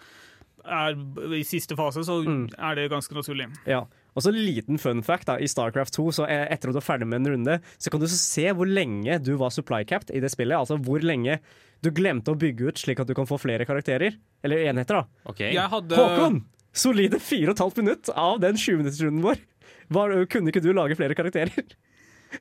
er 0.64 0.94
i 1.34 1.42
siste 1.42 1.74
fase, 1.76 2.04
så 2.06 2.22
Mm. 2.24 2.48
er 2.58 2.74
det 2.78 2.90
ganske 2.90 3.12
naturlig. 3.14 3.48
Ja. 3.66 3.80
Og 4.14 4.22
så 4.22 4.28
en 4.28 4.38
liten 4.44 4.78
fun 4.78 5.02
fact 5.02 5.26
da, 5.26 5.36
i 5.40 5.46
Starcraft 5.48 5.92
2, 5.96 6.04
så 6.12 6.26
eh, 6.28 6.46
etter 6.52 6.68
at 6.68 6.74
du 6.76 6.78
er 6.78 6.84
ferdig 6.86 7.06
med 7.08 7.20
en 7.26 7.32
runde, 7.32 7.60
så 7.78 7.90
kan 7.90 7.98
du 8.00 8.06
så 8.06 8.18
se 8.18 8.44
hvor 8.52 8.66
lenge 8.68 9.18
du 9.24 9.36
var 9.36 9.50
supply 9.50 9.82
capped 9.84 10.10
i 10.14 10.20
det 10.20 10.30
spillet. 10.30 10.54
Altså 10.56 10.76
hvor 10.78 11.00
lenge 11.02 11.38
du 11.82 11.90
glemte 11.90 12.30
å 12.30 12.38
bygge 12.38 12.68
ut 12.68 12.74
slik 12.78 13.00
at 13.00 13.06
du 13.08 13.14
kan 13.14 13.26
få 13.26 13.40
flere 13.40 13.64
karakterer. 13.66 14.14
Eller 14.44 14.56
enheter, 14.68 15.00
da. 15.02 15.04
Okay. 15.26 15.52
Jeg 15.52 15.68
hadde 15.68 15.96
Håkon! 15.96 16.44
Solide 16.72 17.18
fire 17.20 17.48
og 17.50 17.56
et 17.56 17.64
halvt 17.64 17.76
minutt 17.82 18.08
av 18.16 18.38
den 18.40 18.54
20-minuttersrunden 18.54 19.20
vår. 19.24 19.38
Var, 19.92 20.14
kunne 20.26 20.48
ikke 20.52 20.62
du 20.62 20.72
lage 20.72 20.94
flere 20.96 21.14
karakterer? 21.14 21.52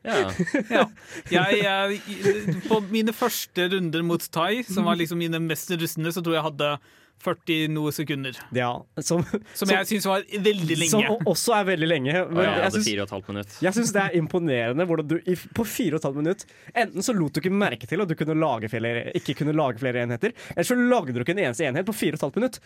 Ja. 0.06 0.32
Ja. 0.72 0.86
Jeg, 1.32 1.62
jeg, 1.62 2.64
på 2.68 2.80
mine 2.92 3.14
første 3.16 3.68
runder 3.74 4.04
mot 4.08 4.24
Thai, 4.34 4.64
som 4.68 4.88
var 4.88 5.00
liksom 5.00 5.22
mine 5.22 5.40
mest 5.44 5.72
rustne, 5.76 6.12
så 6.14 6.24
tror 6.24 6.36
jeg 6.38 6.42
jeg 6.42 6.50
hadde 6.50 6.74
40 7.22 7.68
noe 7.76 7.92
sekunder. 7.94 8.38
Ja, 8.56 8.72
som, 9.06 9.24
Som 9.58 9.72
jeg 9.72 9.88
syns 9.90 10.08
var 10.10 10.24
veldig 10.26 10.78
lenge. 10.80 10.92
Som 10.94 11.28
også 11.30 11.56
er 11.60 11.68
veldig 11.72 11.90
lenge. 11.90 12.16
Men 12.32 12.48
jeg 12.48 12.86
jeg 12.88 13.26
minutt. 13.28 13.58
jeg 13.62 13.78
syns 13.78 13.94
det 13.96 14.06
er 14.06 14.18
imponerende 14.18 14.88
hvordan 14.90 15.12
du 15.12 15.18
i, 15.20 15.36
på 15.36 15.66
fire 15.68 15.98
og 15.98 16.02
et 16.02 16.08
halvt 16.10 16.22
minutt 16.22 16.46
Enten 16.74 17.06
så 17.06 17.16
lot 17.18 17.36
du 17.36 17.42
ikke 17.42 17.54
merke 17.54 17.90
til 17.90 18.02
at 18.04 18.10
du 18.10 18.16
kunne 18.18 18.38
lage 18.42 18.72
flere, 18.72 19.12
ikke 19.18 19.38
kunne 19.42 19.56
lage 19.58 19.82
flere 19.82 20.06
enheter, 20.06 20.34
eller 20.56 20.68
så 20.68 20.78
lagde 20.80 21.14
du 21.14 21.22
ikke 21.22 21.36
en 21.38 21.46
eneste 21.46 21.68
enhet 21.68 21.88
på 21.88 21.96
fire 21.96 22.18
og 22.18 22.22
et 22.22 22.28
halvt 22.28 22.42
minutt. 22.42 22.60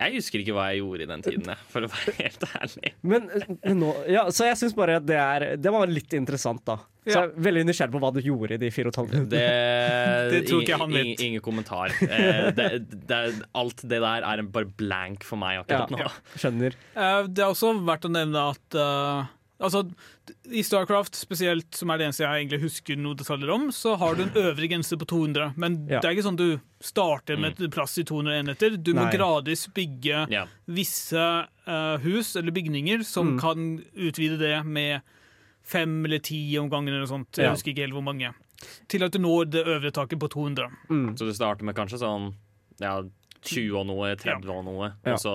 Jeg 0.00 0.14
husker 0.16 0.40
ikke 0.40 0.54
hva 0.56 0.68
jeg 0.72 0.80
gjorde 0.80 1.04
i 1.04 1.08
den 1.10 1.22
tiden, 1.26 1.50
for 1.68 1.84
å 1.84 1.90
være 1.92 2.14
helt 2.22 2.44
ærlig. 2.56 2.92
Men, 3.04 3.26
men 3.60 3.80
nå, 3.82 3.90
ja, 4.08 4.22
så 4.32 4.46
jeg 4.48 4.56
syns 4.62 4.72
bare 4.78 4.94
at 4.96 5.04
det, 5.08 5.18
er, 5.20 5.44
det 5.60 5.72
var 5.74 5.90
litt 5.92 6.14
interessant, 6.16 6.62
da. 6.64 6.78
Så 7.04 7.14
jeg 7.16 7.28
er 7.30 7.34
veldig 7.46 7.62
nysgjerrig 7.68 7.94
på 7.94 8.00
hva 8.02 8.10
du 8.12 8.20
gjorde 8.24 8.56
i 8.56 8.60
de 8.60 8.68
fire 8.72 8.88
og 8.90 8.92
et 8.94 8.98
halvt 9.00 9.12
minuttene. 9.16 9.40
Det, 9.40 10.32
Det 10.34 10.40
tror 10.48 10.62
ikke 10.64 10.78
han 10.82 10.90
ingen- 10.94 11.10
vet. 11.10 11.22
Ingen 11.26 11.44
kommentar. 11.44 11.94
Eh, 12.04 12.48
det, 12.56 12.66
det, 13.10 13.20
alt 13.60 13.84
det 13.88 14.00
der 14.04 14.26
er 14.30 14.42
bare 14.56 14.68
blank 14.80 15.24
for 15.28 15.40
meg 15.40 15.58
Ja, 15.58 15.64
akkurat 15.64 15.92
nå. 15.96 16.08
skjønner. 16.40 16.76
Eh, 16.96 17.20
Det 17.28 17.44
er 17.44 17.52
også 17.52 17.72
verdt 17.88 18.08
å 18.08 18.12
nevne 18.12 18.46
at 18.54 18.78
eh, 18.80 19.30
Altså, 19.60 19.82
I 20.50 20.62
Starcraft 20.64 21.14
spesielt, 21.14 21.74
som 21.76 21.90
er 21.90 21.98
det 22.00 22.06
eneste 22.08 22.24
jeg 22.24 22.46
egentlig 22.46 22.60
husker 22.62 22.96
noe 22.96 23.14
detaljer 23.14 23.50
om, 23.52 23.66
så 23.70 23.92
har 24.00 24.14
du 24.16 24.22
en 24.24 24.30
øvre 24.40 24.68
grense 24.70 24.96
på 24.96 25.06
200. 25.06 25.52
Men 25.60 25.86
Ja. 25.88 26.00
det 26.00 26.08
er 26.08 26.14
ikke 26.16 26.24
sånn 26.30 26.36
du 26.40 26.60
starter 26.80 27.36
med 27.38 27.60
et 27.60 27.70
plass 27.70 27.98
i 27.98 28.04
200 28.04 28.38
enheter. 28.40 28.76
Du 28.82 28.94
må 28.94 29.04
Nei. 29.04 29.12
gradvis 29.12 29.66
bygge 29.76 30.30
Ja. 30.30 30.46
visse 30.66 31.46
uh, 31.68 31.98
hus 31.98 32.36
eller 32.36 32.50
bygninger 32.52 33.04
som 33.04 33.36
Mm. 33.36 33.40
kan 33.40 33.84
utvide 33.96 34.38
det 34.38 34.64
med 34.66 35.02
fem 35.62 36.04
eller 36.04 36.18
ti 36.18 36.56
om 36.58 36.70
gangen 36.70 36.88
eller 36.88 37.04
noe 37.06 37.18
sånt. 37.18 37.36
Jeg 37.36 37.44
Ja. 37.44 37.50
husker 37.52 37.70
ikke 37.74 37.84
helt 37.86 37.92
hvor 37.92 38.02
mange. 38.02 38.32
Til 38.88 39.02
at 39.04 39.12
du 39.12 39.18
når 39.18 39.50
det 39.50 39.66
øvre 39.66 39.92
taket 39.92 40.18
på 40.18 40.28
200. 40.28 40.70
Mm. 40.88 41.14
Så 41.16 41.26
du 41.28 41.32
starter 41.32 41.64
med 41.64 41.74
kanskje 41.76 41.98
sånn 42.00 42.34
ja, 42.80 43.02
20 43.46 43.78
og 43.80 43.86
noe, 43.88 44.10
30 44.20 44.50
og 44.52 44.64
noe. 44.66 44.90
Ja. 45.06 45.14
Og 45.14 45.22
så 45.22 45.32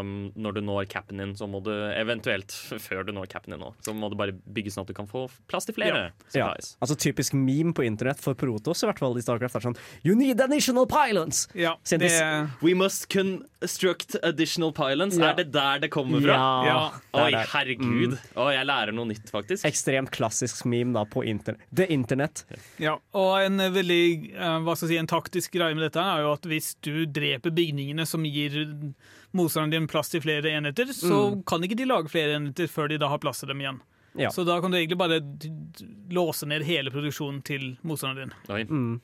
um, 0.00 0.12
når 0.38 0.58
du 0.58 0.60
når 0.64 0.88
capen 0.90 1.20
din, 1.20 1.34
så 1.38 1.48
må 1.50 1.60
du 1.64 1.72
eventuelt, 1.72 2.52
før 2.82 3.04
du 3.06 3.12
når 3.16 3.28
capen 3.32 3.54
din 3.54 3.62
nå, 3.62 3.72
så 3.84 3.94
må 3.96 4.10
du 4.12 4.16
bare 4.18 4.34
bygge 4.34 4.74
sånn 4.74 4.86
at 4.86 4.92
du 4.92 4.96
kan 4.96 5.08
få 5.10 5.26
plass 5.50 5.68
til 5.68 5.76
flere 5.76 6.06
Ja. 6.34 6.38
ja. 6.38 6.50
Altså 6.54 6.96
Typisk 7.04 7.34
meme 7.36 7.74
på 7.76 7.84
internett 7.86 8.20
for 8.22 8.38
Protos 8.38 8.84
i 8.84 8.88
hvert 8.88 9.02
fall 9.02 9.18
i 9.18 9.24
Starcraft 9.24 9.58
er 9.58 9.66
sånn 9.66 9.78
You 10.06 10.14
need 10.18 10.40
additional 10.42 10.86
pylons! 10.90 11.46
Ja, 11.58 11.74
det, 11.90 12.12
We 12.62 12.74
must 12.78 13.08
construct 13.12 14.16
additional 14.22 14.72
pylons. 14.76 15.18
Ja. 15.18 15.32
Er 15.32 15.42
det 15.42 15.50
der 15.54 15.82
det 15.84 15.90
kommer 15.94 16.22
fra? 16.22 16.38
Ja, 16.66 16.78
Oi, 17.14 17.30
herregud. 17.54 18.16
Å, 18.38 18.48
jeg 18.54 18.68
lærer 18.68 18.94
noe 18.96 19.08
nytt, 19.10 19.28
faktisk. 19.32 19.66
Ekstremt 19.68 20.12
klassisk 20.14 20.64
meme 20.70 20.94
da 20.96 21.04
på 21.08 21.24
internett. 21.26 21.64
The 21.74 21.86
Internet. 21.92 22.44
Ja, 22.82 22.96
og 23.16 23.32
en 23.42 23.60
veldig 23.74 24.02
eh, 24.34 24.58
hva 24.64 24.74
skal 24.76 24.88
jeg 24.88 24.94
si, 24.94 25.00
en 25.02 25.10
taktisk 25.10 25.54
greie 25.56 25.76
med 25.76 25.86
dette 25.86 26.02
er 26.02 26.24
jo 26.24 26.32
at 26.34 26.48
hvis 26.48 26.74
du 26.84 27.04
dreper 27.24 27.54
bygningene 27.56 28.06
som 28.06 28.24
gir 28.28 28.60
motstanderen 29.34 29.72
din 29.72 29.90
plass 29.90 30.12
til 30.12 30.22
flere 30.24 30.52
enheter, 30.52 30.92
så 30.94 31.24
kan 31.48 31.64
ikke 31.64 31.80
de 31.80 31.88
lage 31.88 32.12
flere 32.12 32.36
enheter 32.36 32.70
før 32.70 32.92
de 32.92 33.00
da 33.00 33.10
har 33.10 33.22
plass 33.24 33.42
til 33.42 33.50
dem 33.50 33.64
igjen. 33.64 33.80
Ja. 34.14 34.30
Så 34.30 34.44
da 34.46 34.60
kan 34.62 34.70
du 34.70 34.78
egentlig 34.78 35.00
bare 35.00 35.18
låse 36.14 36.46
ned 36.46 36.62
hele 36.68 36.92
produksjonen 36.94 37.42
til 37.42 37.74
motstanderen 37.82 38.30
din. 38.30 38.54
Oi. 38.54 38.62
Mm. 38.68 39.00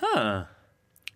Huh. 0.00 0.44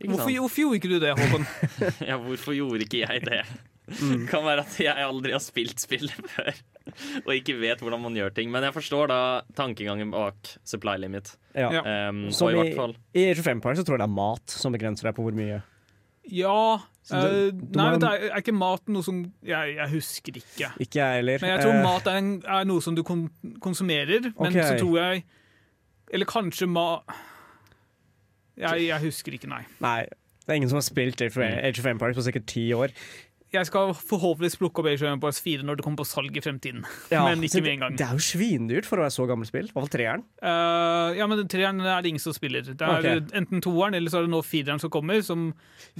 Hvorfor, 0.04 0.32
hvorfor 0.40 0.60
gjorde 0.60 0.80
ikke 0.80 0.90
du 0.90 0.98
det, 0.98 1.14
Håkon? 1.20 1.46
Ja, 2.10 2.18
hvorfor 2.18 2.56
gjorde 2.56 2.82
ikke 2.84 3.04
jeg 3.04 3.22
det? 3.28 3.44
kan 4.30 4.44
være 4.46 4.64
at 4.64 4.76
jeg 4.80 4.96
aldri 4.96 5.34
har 5.34 5.42
spilt 5.44 5.82
spillet 5.82 6.16
før. 6.34 6.50
Og 7.24 7.30
ikke 7.36 7.56
vet 7.60 7.82
hvordan 7.84 8.02
man 8.02 8.16
gjør 8.16 8.34
ting. 8.36 8.50
Men 8.52 8.66
jeg 8.66 8.76
forstår 8.76 9.12
da 9.12 9.20
tankegangen 9.56 10.12
bak 10.14 10.56
supply 10.66 10.96
limit. 11.00 11.34
Ja. 11.54 11.70
Um, 12.10 12.26
Som 12.34 12.50
og 12.50 12.54
i 12.54 12.56
i, 12.56 12.60
hvert 12.62 12.80
fall 12.80 12.96
i 13.14 13.28
Age 13.28 13.44
of 13.44 13.46
så 13.46 13.84
tror 13.86 13.96
jeg 13.96 14.02
det 14.02 14.08
er 14.08 14.16
mat 14.16 14.56
som 14.58 14.74
begrenser 14.74 15.08
deg 15.08 15.16
på 15.16 15.26
hvor 15.26 15.36
mye. 15.36 15.62
Ja 16.32 16.80
det- 17.10 17.52
du 17.72 17.78
Nei, 17.78 17.84
må- 17.84 17.98
men 17.98 18.02
er, 18.08 18.30
er 18.32 18.40
ikke 18.40 18.54
mat 18.56 18.88
noe 18.88 19.02
som 19.02 19.32
Jeg, 19.44 19.76
jeg 19.76 19.90
husker 19.90 20.32
ikke. 20.40 20.70
Ikke 20.80 20.98
jeg 20.98 21.14
heller. 21.20 21.38
Men 21.40 21.50
jeg 21.50 21.60
tror 21.60 21.74
uh, 21.74 21.82
mat 21.82 22.06
er, 22.06 22.18
en, 22.18 22.42
er 22.46 22.64
noe 22.64 22.80
som 22.80 22.96
du 22.96 23.02
kon 23.02 23.30
konsumerer, 23.60 24.32
men 24.32 24.48
okay. 24.48 24.62
så 24.62 24.78
tror 24.80 24.98
jeg 24.98 25.24
Eller 26.12 26.26
kanskje 26.26 26.66
ma... 26.66 27.00
Jeg, 28.56 28.86
jeg 28.86 29.00
husker 29.02 29.32
ikke, 29.32 29.48
nei. 29.50 29.64
Nei, 29.82 30.04
det 30.46 30.52
er 30.52 30.54
ingen 30.60 30.70
som 30.70 30.76
har 30.76 30.86
spilt 30.86 31.20
Age 31.20 31.80
of 31.80 31.86
Empires 31.86 32.14
på 32.16 32.22
sikkert 32.22 32.46
ti 32.46 32.72
år. 32.72 32.92
Jeg 33.54 33.68
skal 33.68 33.92
forhåpentligvis 33.94 34.58
plukke 34.60 34.82
opp 34.82 34.88
Age 34.90 35.04
of 35.04 35.12
Empires 35.12 35.40
4 35.44 35.66
når 35.66 35.78
det 35.78 35.86
kommer 35.86 36.02
på 36.02 36.08
salg 36.08 36.36
i 36.36 36.42
fremtiden. 36.44 36.84
Men 37.14 37.44
ikke 37.46 37.62
med 37.64 37.72
en 37.76 37.84
gang. 37.84 37.98
Det 38.00 38.06
er 38.06 38.18
jo 38.18 38.24
svindyrt 38.26 38.88
for 38.88 39.00
å 39.00 39.06
være 39.06 39.14
så 39.14 39.26
gammelt 39.30 39.50
spill. 39.50 39.68
I 39.68 39.72
hvert 39.72 39.86
fall 39.86 39.92
treeren. 39.94 40.24
Uh, 40.42 41.14
ja, 41.18 41.28
men 41.30 41.42
treeren 41.50 41.80
er 41.84 42.04
det 42.04 42.12
ingen 42.12 42.22
som 42.22 42.34
spiller. 42.36 42.66
Det 42.66 42.84
er 42.84 43.00
okay. 43.00 43.22
enten 43.38 43.62
toeren 43.64 43.96
eller 43.98 44.12
så 44.12 44.20
er 44.20 44.28
det 44.28 44.32
nå 44.34 44.40
fireren 44.46 44.82
som 44.82 44.92
kommer, 44.92 45.22
som 45.24 45.50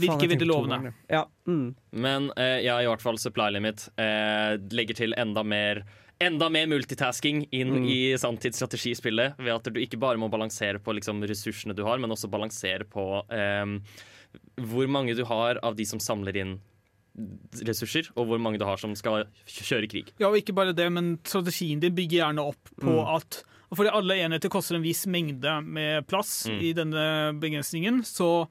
virker 0.01 0.31
veldig 0.35 0.49
lovende. 0.49 0.95
Ja. 1.13 1.25
Mm. 1.49 1.75
Men 2.05 2.31
eh, 2.41 2.61
ja, 2.65 2.79
i 2.83 2.89
hvert 2.89 3.05
fall 3.05 3.21
supply 3.21 3.51
limit 3.55 3.89
Uh, 3.95 4.57
legger 4.75 4.97
til 4.97 5.15
enda 5.21 5.45
mer 5.47 5.85
Enda 6.23 6.47
mer 6.53 6.69
multitasking 6.71 7.41
inn 7.51 7.73
Mm. 7.75 7.87
i 7.91 7.99
sanntidsstrategispillet. 8.19 9.35
Ved 9.39 9.51
at 9.51 9.67
du 9.75 9.81
ikke 9.83 9.99
bare 9.99 10.19
må 10.21 10.29
balansere 10.31 10.79
på 10.79 10.95
liksom, 10.95 11.23
ressursene 11.27 11.75
du 11.75 11.83
har, 11.85 11.99
men 11.99 12.15
også 12.15 12.31
balansere 12.31 12.87
på 12.87 13.25
um, 13.27 13.81
hvor 14.63 14.87
mange 14.87 15.17
du 15.19 15.25
har 15.27 15.59
av 15.63 15.75
de 15.75 15.85
som 15.85 15.99
samler 16.03 16.39
inn 16.39 16.55
ressurser, 17.65 18.09
og 18.17 18.27
hvor 18.29 18.41
mange 18.43 18.59
du 18.59 18.65
har 18.67 18.77
som 18.81 18.95
skal 18.99 19.25
kjøre 19.47 19.89
krig. 19.91 20.13
Ja, 20.19 20.29
og 20.33 20.39
ikke 20.41 20.55
bare 20.57 20.75
det, 20.75 20.91
men 20.93 21.19
strategien 21.25 21.81
din 21.83 21.95
bygger 21.95 22.25
gjerne 22.25 22.43
opp 22.51 22.71
på 22.81 22.91
Mm. 22.91 23.17
at 23.17 23.43
Fordi 23.75 23.91
alle 23.91 24.15
enheter 24.23 24.49
koster 24.49 24.77
en 24.77 24.83
viss 24.85 25.05
mengde 25.11 25.51
med 25.67 26.07
plass 26.07 26.47
Mm. 26.47 26.61
i 26.63 26.73
denne 26.73 27.41
begrensningen, 27.41 28.03
så 28.05 28.47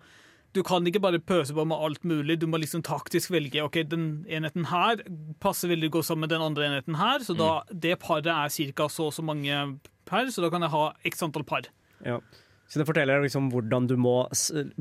du 0.53 0.61
kan 0.63 0.83
ikke 0.85 0.99
bare 0.99 1.17
pøse 1.19 1.53
på 1.53 1.65
med 1.65 1.77
alt 1.79 2.03
mulig. 2.03 2.39
Du 2.39 2.45
må 2.45 2.59
liksom 2.59 2.83
taktisk 2.83 3.31
velge 3.31 3.63
ok, 3.63 3.83
den 3.87 4.25
enheten 4.27 4.65
her 4.65 4.97
passer 5.39 5.69
veldig 5.69 5.89
godt 5.91 6.05
sammen 6.05 6.21
med 6.27 6.29
den 6.29 6.41
andre 6.41 6.65
enheten 6.67 6.95
her, 6.97 7.19
så 7.19 7.37
da, 7.37 7.61
det 7.71 7.99
paret 7.99 8.27
er 8.27 8.49
ca. 8.49 8.87
så 8.89 9.05
og 9.07 9.13
så 9.13 9.23
mange 9.23 9.79
per, 10.05 10.25
så 10.27 10.41
da 10.41 10.49
kan 10.49 10.61
jeg 10.61 10.71
ha 10.71 10.91
x 11.05 11.23
antall 11.23 11.43
par. 11.45 11.61
Ja. 12.05 12.19
Så 12.73 12.81
det 12.81 12.87
forteller 12.89 13.21
liksom 13.21 13.51
hvordan 13.53 13.85
du 13.85 13.93
må 14.01 14.15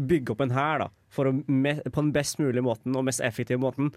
bygge 0.01 0.33
opp 0.33 0.41
en 0.41 0.55
hær 0.57 0.79
da, 0.81 0.87
for 1.13 1.29
å 1.29 1.33
på 1.45 1.99
den 2.01 2.13
best 2.15 2.39
mulige 2.41 2.65
måten 2.65 2.97
og 2.97 3.05
mest 3.05 3.21
effektive 3.21 3.61
måten 3.61 3.91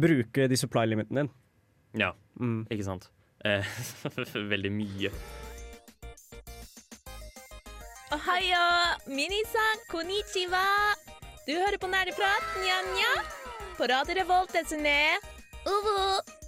bruke 0.00 0.46
de 0.48 0.56
supply 0.56 0.86
limitene 0.88 1.26
din. 1.26 1.32
Ja, 2.00 2.14
Mm. 2.40 2.62
ikke 2.72 2.86
sant? 2.86 3.10
Eh, 3.44 3.60
veldig 4.54 4.70
mye. 4.72 5.10
Ohayo, 8.16 8.64
minisan, 9.12 9.84
konnichiwa. 9.92 10.64
Du 11.44 11.52
hører 11.52 11.76
på 11.76 11.90
Nerdeprat, 11.92 12.48
nja-nja. 12.64 13.12
På 13.76 13.88
Radio 13.92 14.16
Revolt, 14.16 14.52
desune. 14.56 14.96
Uvu. 15.68 16.41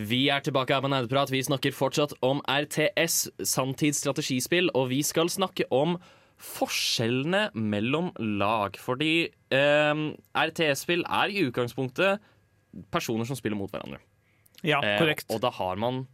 Vi 0.00 0.20
er 0.32 0.40
tilbake 0.44 0.72
her 0.72 0.80
på 0.84 0.88
Nerdeprat. 0.92 1.32
Vi 1.32 1.42
snakker 1.44 1.74
fortsatt 1.76 2.14
om 2.24 2.40
RTS, 2.48 3.26
sanntidsstrategispill, 3.52 4.70
og 4.78 4.88
vi 4.92 5.02
skal 5.06 5.28
snakke 5.32 5.66
om 5.74 5.98
forskjellene 6.40 7.50
mellom 7.58 8.12
lag. 8.40 8.78
Fordi 8.80 9.12
eh, 9.28 10.04
RTS-spill 10.46 11.04
er 11.04 11.34
i 11.34 11.42
utgangspunktet 11.48 12.22
personer 12.94 13.28
som 13.28 13.36
spiller 13.38 13.58
mot 13.60 13.70
hverandre. 13.74 14.00
Ja, 14.64 14.80
Eh, 14.84 14.98
korrekt. 15.00 15.28
og 15.32 15.40
da 15.44 15.50
har 15.56 15.76
man 15.80 16.06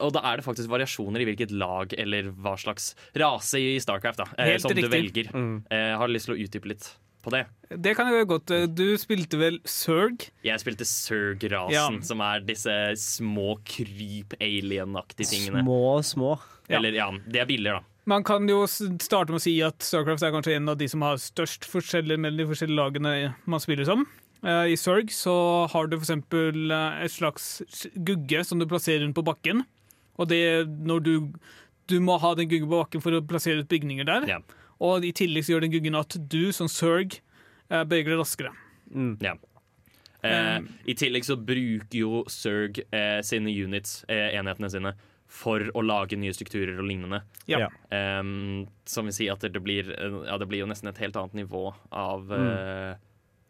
og 0.00 0.10
da 0.12 0.20
er 0.26 0.40
det 0.40 0.44
faktisk 0.44 0.68
variasjoner 0.68 1.22
i 1.22 1.26
hvilket 1.28 1.52
lag 1.54 1.92
eller 1.96 2.32
hva 2.34 2.56
slags 2.58 2.90
rase 3.16 3.60
i 3.62 3.76
Starcraft 3.80 4.18
da, 4.18 4.24
eh, 4.36 4.56
som 4.58 4.74
du 4.74 4.82
velger. 4.90 5.30
Mm. 5.32 5.62
Eh, 5.70 5.92
har 5.96 6.10
lyst 6.10 6.26
til 6.26 6.34
å 6.34 6.40
utdype 6.42 6.66
litt 6.66 6.88
på 7.24 7.32
det? 7.34 7.44
Det 7.68 7.92
kan 7.98 8.06
jeg 8.08 8.16
gjøre 8.20 8.28
godt. 8.30 8.52
Du 8.78 8.84
spilte 9.00 9.38
vel 9.40 9.58
Zerg? 9.68 10.28
Jeg 10.46 10.60
spilte 10.62 10.86
Zerg-rasen, 10.88 11.72
Ja. 11.74 11.86
som 12.06 12.20
er 12.24 12.40
disse 12.40 12.72
små 12.96 13.58
kryp-alien-aktige 13.68 15.28
tingene. 15.28 15.62
Små, 15.64 16.02
små. 16.04 16.32
Ja. 16.68 16.78
Eller 16.78 16.92
ja, 16.96 17.10
de 17.26 17.40
er 17.40 17.48
billigere, 17.48 17.80
da. 17.80 17.84
Man 18.08 18.24
kan 18.24 18.46
jo 18.48 18.62
starte 18.64 19.28
med 19.34 19.36
å 19.36 19.44
si 19.44 19.52
at 19.60 19.84
Starcraft 19.84 20.22
er 20.24 20.32
kanskje 20.32 20.54
en 20.56 20.68
av 20.72 20.78
de 20.80 20.86
som 20.88 21.02
har 21.04 21.18
størst 21.20 21.66
forskjeller 21.68 22.16
mellom 22.16 22.40
de 22.40 22.46
forskjellige 22.48 22.78
lagene 22.78 23.34
man 23.44 23.60
spiller 23.60 23.84
som. 23.84 24.06
Eh, 24.42 24.72
I 24.72 24.76
Zerg 24.80 25.10
så 25.12 25.34
har 25.68 25.88
du 25.90 25.98
f.eks. 25.98 26.14
et 26.16 27.12
slags 27.12 27.48
gugge 27.96 28.44
som 28.46 28.58
du 28.58 28.64
plasserer 28.70 29.04
rundt 29.04 29.16
på 29.18 29.26
bakken. 29.28 29.64
Og 30.18 30.28
det 30.28 30.66
når 30.68 31.00
du 31.04 31.12
Du 31.88 32.00
må 32.04 32.18
ha 32.20 32.34
den 32.36 32.48
guggen 32.50 32.68
på 32.68 32.82
bakken 32.84 33.00
for 33.00 33.12
å 33.16 33.22
plassere 33.24 33.60
ut 33.64 33.68
bygninger 33.68 34.04
der. 34.04 34.26
Ja. 34.28 34.38
Og 34.84 35.04
i 35.06 35.12
tillegg 35.16 35.46
så 35.46 35.54
gjør 35.54 35.66
den 35.66 35.74
guggen 35.74 35.98
at 35.98 36.16
du 36.30 36.52
som 36.54 36.70
Zerg 36.70 37.18
eh, 37.18 37.84
beveger 37.84 38.14
deg 38.14 38.20
raskere. 38.20 38.52
Ja. 39.24 39.34
Eh, 40.22 40.58
I 40.90 40.96
tillegg 40.98 41.26
så 41.26 41.36
bruker 41.38 41.98
jo 41.98 42.24
Zerg 42.30 42.80
eh, 42.90 43.18
sine 43.26 43.52
units, 43.54 44.04
eh, 44.10 44.30
enhetene 44.38 44.70
sine, 44.70 44.94
for 45.28 45.66
å 45.76 45.82
lage 45.84 46.16
nye 46.16 46.32
strukturer 46.32 46.78
og 46.78 46.86
lignende. 46.88 47.20
Ja. 47.50 47.66
Som 48.88 49.10
vil 49.10 49.12
si 49.12 49.26
at 49.28 49.42
det 49.44 49.60
blir, 49.60 49.90
ja, 50.24 50.38
det 50.40 50.48
blir 50.48 50.62
jo 50.62 50.70
nesten 50.70 50.88
et 50.88 51.02
helt 51.02 51.18
annet 51.20 51.36
nivå 51.44 51.68
av 51.90 52.32
mm. 52.32 53.04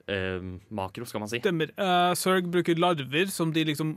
Uh, 0.08 0.54
makro, 0.72 1.04
skal 1.04 1.20
man 1.20 1.28
si. 1.28 1.36
Stemmer. 1.42 1.68
Uh, 1.76 2.14
Zerg 2.16 2.46
bruker 2.48 2.78
larver 2.80 3.28
som 3.28 3.50
de 3.52 3.60
liksom 3.68 3.90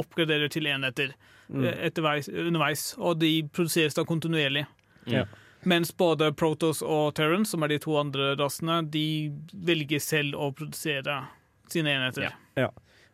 oppgraderer 0.00 0.48
til 0.48 0.64
enheter 0.64 1.12
Mm. 1.48 1.64
eh, 1.64 2.46
underveis, 2.46 2.94
og 2.98 3.18
de 3.20 3.42
produseres 3.52 3.94
da 3.96 4.04
kontinuerlig. 4.04 4.66
Ja. 5.08 5.24
Mens 5.66 5.90
både 5.96 6.32
Protos 6.38 6.82
og 6.82 7.14
Terran, 7.18 7.44
som 7.46 7.62
er 7.66 7.72
de 7.74 7.78
to 7.82 7.96
andre 7.98 8.34
rasene, 8.38 8.82
de 8.90 9.32
velger 9.52 9.98
selv 10.02 10.38
å 10.38 10.52
produsere 10.54 11.24
sine 11.68 11.90
enheter. 11.96 12.30
Ja. 12.56 12.68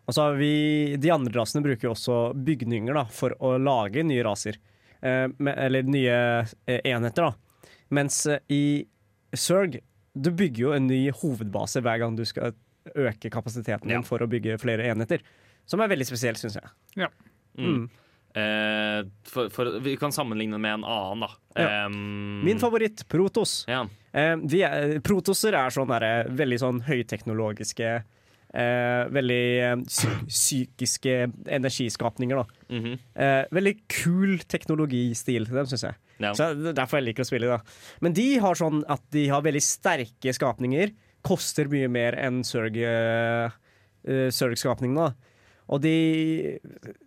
Og 0.04 0.12
så 0.14 0.26
har 0.26 0.37
vi, 0.37 0.96
De 1.00 1.11
andre 1.11 1.33
rasene 1.40 1.64
bruker 1.64 1.88
jo 1.88 1.94
også 1.94 2.18
bygninger 2.37 2.94
da, 2.94 3.07
for 3.09 3.33
å 3.40 3.54
lage 3.59 4.04
nye 4.04 4.24
raser. 4.26 4.59
Eh, 5.00 5.26
med, 5.38 5.54
eller 5.57 5.83
nye 5.88 6.18
eh, 6.66 6.80
enheter, 6.85 7.30
da. 7.30 7.70
Mens 7.94 8.26
eh, 8.26 8.40
i 8.52 8.62
Zerg 9.35 9.80
du 10.14 10.30
bygger 10.30 10.62
jo 10.62 10.72
en 10.76 10.87
ny 10.87 11.00
hovedbase 11.11 11.80
hver 11.83 11.98
gang 12.04 12.14
du 12.14 12.22
skal 12.28 12.52
øke 12.94 13.30
kapasiteten 13.33 13.88
din 13.88 13.96
Ja. 13.98 14.02
for 14.07 14.22
å 14.22 14.28
bygge 14.30 14.61
flere 14.62 14.87
enheter. 14.92 15.24
Som 15.66 15.80
er 15.80 15.88
veldig 15.90 16.07
spesielt, 16.07 16.38
syns 16.38 16.54
jeg. 16.61 16.70
Ja. 17.00 17.09
Mm. 17.59 17.88
Eh, 18.35 19.05
for, 19.31 19.47
for, 19.55 19.77
vi 19.85 19.92
kan 20.01 20.11
sammenligne 20.12 20.59
med 20.59 20.81
en 20.81 20.85
annen, 20.90 21.20
da. 21.23 21.29
Ja. 21.55 21.85
Um, 21.87 22.40
Min 22.44 22.59
favoritt, 22.59 23.05
Protos. 23.09 23.61
Ja. 23.70 23.85
Eh, 24.11 24.35
er, 24.59 24.97
protoser 25.07 25.55
er 25.55 25.70
sånn 25.75 25.87
der, 25.92 26.27
veldig 26.35 26.59
sånn 26.59 26.81
høyteknologiske 26.87 27.92
eh, 27.94 29.03
Veldig 29.14 29.38
eh, 29.68 29.77
psy 29.87 30.11
psykiske 30.27 31.14
energiskapninger, 31.47 32.37
da. 32.42 32.47
mhm, 32.75 32.99
Eh, 33.14 33.44
veldig 33.55 33.75
kul 34.03 34.42
teknologistil 34.51 35.47
til 35.47 35.55
dem, 35.61 35.66
syns 35.70 35.87
jeg. 35.87 35.94
ja. 36.27 36.35
Så 36.35 36.42
er 36.51 36.75
Derfor 36.75 36.99
jeg 36.99 37.07
liker 37.12 37.23
å 37.23 37.31
spille, 37.31 37.47
da. 37.55 37.62
Men 38.03 38.12
de 38.18 38.27
har 38.42 38.55
sånn 38.59 38.83
at 38.90 39.03
de 39.14 39.29
har 39.31 39.47
veldig 39.47 39.62
sterke 39.62 40.35
skapninger. 40.35 40.90
Koster 41.25 41.70
mye 41.70 41.87
mer 41.88 42.18
enn 42.18 42.42
Sørg-skapningene. 42.44 45.14
eh. 45.14 45.31
Og 45.72 45.81
de 45.85 46.59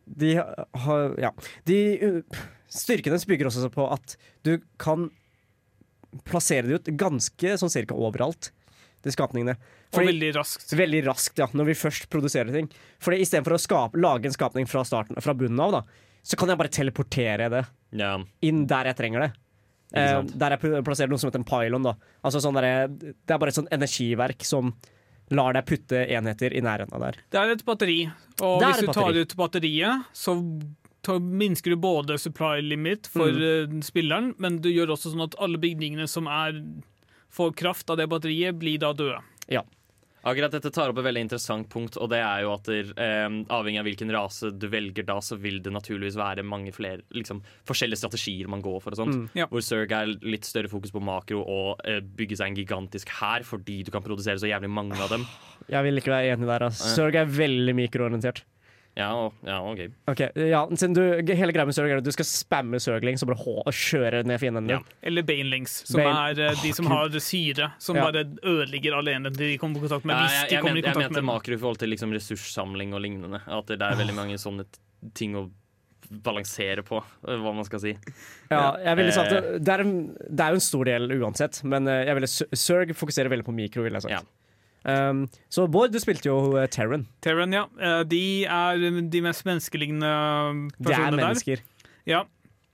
De 0.05 0.35
har 0.37 1.15
Ja. 1.21 1.31
De, 1.65 2.23
Styrkene 2.67 3.19
bygger 3.29 3.47
også 3.47 3.69
på 3.71 3.85
at 3.93 4.17
du 4.43 4.57
kan 4.77 5.09
plassere 6.27 6.67
det 6.67 6.79
ut 6.79 6.97
ganske 6.99 7.57
sånn 7.59 7.71
cirka 7.71 7.95
overalt, 7.95 8.51
de 9.03 9.13
skapningene. 9.13 9.55
Og 9.95 10.03
veldig 10.03 10.33
raskt. 10.35 10.73
Veldig 10.75 11.01
raskt, 11.05 11.39
ja, 11.39 11.47
når 11.55 11.69
vi 11.69 11.77
først 11.79 12.09
produserer 12.11 12.51
ting. 12.51 12.67
Fordi 13.03 13.21
Istedenfor 13.23 13.55
å 13.55 13.61
skape, 13.61 14.01
lage 14.01 14.27
en 14.27 14.35
skapning 14.35 14.67
fra, 14.67 14.83
starten, 14.87 15.19
fra 15.23 15.35
bunnen 15.37 15.61
av, 15.63 15.77
da, 15.77 15.83
så 16.27 16.39
kan 16.39 16.51
jeg 16.51 16.59
bare 16.59 16.73
teleportere 16.73 17.47
det 17.53 17.63
ja. 17.95 18.17
inn 18.43 18.65
der 18.67 18.91
jeg 18.91 18.99
trenger 18.99 19.27
det. 19.27 19.31
Eh, 19.95 20.19
der 20.35 20.57
jeg 20.57 20.83
plasserer 20.83 21.11
noe 21.11 21.21
som 21.21 21.29
heter 21.29 21.43
en 21.43 21.47
pylon. 21.47 21.87
Da. 21.87 21.95
Altså 22.27 22.41
sånn 22.43 22.57
der, 22.59 22.89
det 22.91 23.31
er 23.31 23.39
bare 23.39 23.53
et 23.53 23.59
sånt 23.59 23.71
energiverk 23.71 24.43
som 24.47 24.73
lar 25.29 25.53
deg 25.53 25.65
putte 25.65 26.05
enheter 26.07 26.53
i 26.55 26.61
nærheten 26.61 26.93
av 26.93 27.01
der. 27.01 27.17
Det 27.31 27.39
er 27.41 27.49
et 27.55 27.65
batteri, 27.65 28.11
og 28.41 28.61
hvis 28.61 28.79
du 28.85 28.91
tar 28.93 29.17
ut 29.21 29.35
batteriet, 29.35 30.05
så 30.13 30.37
minsker 31.19 31.71
du 31.71 31.77
både 31.79 32.17
supply 32.19 32.61
limit 32.61 33.07
for 33.07 33.31
Mm. 33.31 33.77
eh, 33.79 33.81
spilleren, 33.81 34.33
men 34.39 34.57
du 34.59 34.69
gjør 34.69 34.91
også 34.95 35.13
sånn 35.13 35.23
at 35.23 35.35
alle 35.39 35.57
bygningene 35.57 36.07
som 36.07 36.27
er 36.27 36.61
får 37.31 37.53
kraft 37.55 37.89
av 37.89 37.97
det 37.97 38.07
batteriet, 38.09 38.57
blir 38.59 38.77
da 38.79 38.93
døde. 38.93 39.21
Akkurat 40.27 40.51
dette 40.51 40.71
tar 40.75 40.91
opp 40.91 40.97
et 40.99 41.07
veldig 41.07 41.23
interessant 41.23 41.69
punkt, 41.71 41.95
og 42.01 42.09
det 42.11 42.19
er 42.19 42.43
jo 42.43 42.51
at 42.51 42.67
der, 42.67 42.89
eh, 42.99 43.27
avhengig 43.53 43.79
av 43.79 43.87
hvilken 43.87 44.11
rase 44.11 44.51
du 44.51 44.67
velger 44.71 45.05
da, 45.07 45.19
så 45.23 45.37
vil 45.39 45.61
det 45.63 45.71
naturligvis 45.71 46.17
være 46.19 46.43
mange 46.43 46.73
flere 46.75 47.05
liksom, 47.15 47.39
forskjellige 47.69 48.01
strategier 48.01 48.51
man 48.51 48.63
går 48.65 48.81
for 48.83 48.91
og 48.91 49.01
sånt. 49.01 49.15
Mm. 49.15 49.29
Ja. 49.39 49.47
Hvor 49.47 49.63
Zerg 49.63 49.95
er 49.95 50.11
litt 50.21 50.47
større 50.47 50.71
fokus 50.71 50.91
på 50.91 51.03
makro 51.03 51.45
og 51.45 51.85
eh, 51.87 52.01
bygge 52.01 52.41
seg 52.41 52.51
en 52.51 52.59
gigantisk 52.59 53.13
hær 53.21 53.47
fordi 53.47 53.83
du 53.87 53.93
kan 53.93 54.03
produsere 54.03 54.41
så 54.41 54.51
jævlig 54.51 54.69
mange 54.69 54.99
av 54.99 55.15
dem. 55.15 55.23
Jeg 55.73 55.83
vil 55.83 55.99
ikke 55.99 56.13
være 56.13 56.35
enig 56.35 56.47
der. 56.47 56.67
Altså. 56.69 56.91
Zerg 56.95 57.15
er 57.19 57.31
veldig 57.31 57.75
mikroorientert. 57.75 58.43
Ja, 58.97 59.09
ja 59.45 59.57
OK. 59.61 59.81
okay 60.09 60.47
ja, 60.49 60.63
siden 60.73 60.95
du, 60.97 61.01
Hele 61.37 61.53
greia 61.53 61.67
med 61.69 61.75
søgling 61.77 61.93
er 61.97 62.01
at 62.01 62.07
du 62.07 62.13
skal 62.15 62.25
spamme 62.27 62.79
søgling 62.81 63.19
og 63.21 63.29
bare 63.29 63.39
hå 63.43 63.55
kjøre 63.69 64.23
ned 64.25 64.41
fienden 64.41 64.69
din. 64.69 64.79
Ja. 64.79 64.97
Eller 65.05 65.25
Banelings, 65.27 65.75
som 65.89 66.01
Bane- 66.01 66.31
er 66.31 66.55
uh, 66.55 66.63
de 66.63 66.73
som 66.73 66.89
har 66.89 67.13
syre, 67.21 67.71
som 67.83 67.99
Ja. 67.99 68.07
bare 68.09 68.25
ødelegger 68.41 68.97
alene 68.97 69.31
de 69.33 69.53
kommer 69.61 69.77
i 69.77 69.85
kontakt 69.85 70.05
med. 70.05 70.15
Ja, 70.17 70.25
hvis 70.25 70.39
jeg, 70.39 70.49
de 70.49 70.55
jeg, 70.55 70.65
kommer 70.65 70.81
i 70.81 70.85
kontakt 70.87 71.03
med 71.03 71.11
mente 71.19 71.27
makro 71.29 71.53
i 71.53 71.61
forhold 71.61 71.79
til 71.83 71.93
liksom 71.93 72.17
ressurssamling 72.17 72.97
og 72.97 73.05
lignende. 73.05 73.41
At 73.45 73.69
det 73.69 73.81
er 73.81 74.01
veldig 74.01 74.17
mange 74.17 74.41
sånne 74.41 74.65
ting 75.17 75.37
å 75.37 75.47
balansere 76.09 76.83
på, 76.87 77.01
eh, 77.27 77.35
hva 77.41 77.53
man 77.55 77.65
skal 77.67 77.81
si. 77.83 77.93
Ja, 78.49 78.77
jeg 78.79 78.97
ville 78.99 79.13
sagt 79.15 79.33
det, 79.33 79.41
det 79.65 79.73
er, 79.73 79.83
en, 79.83 79.95
det 80.15 80.45
er 80.45 80.55
jo 80.55 80.59
en 80.61 80.67
stor 80.67 80.87
del 80.87 81.11
uansett, 81.17 81.61
men 81.67 81.89
eh, 81.91 82.05
jeg 82.07 82.19
ville, 82.19 82.29
Sørg 82.63 82.93
fokuserer 82.95 83.31
veldig 83.33 83.47
på 83.47 83.55
mikro, 83.55 83.83
ville 83.85 83.99
jeg 83.99 84.07
sagt. 84.07 84.29
Um, 84.87 85.25
så 85.51 85.65
Bård, 85.67 85.91
du 85.91 85.99
spilte 85.99 86.29
jo 86.29 86.37
uh, 86.55 86.65
Terran. 86.71 87.03
Terran, 87.21 87.51
ja. 87.51 87.65
Eh, 87.75 88.03
De 88.07 88.21
er 88.47 88.77
de 89.11 89.21
mest 89.25 89.43
menneskelignende 89.43 90.11
personene 90.79 90.79
der. 90.79 91.17
Det 91.17 91.19
er 91.19 91.27
mennesker. 91.27 91.61
der. 91.61 91.91
Ja. 92.07 92.21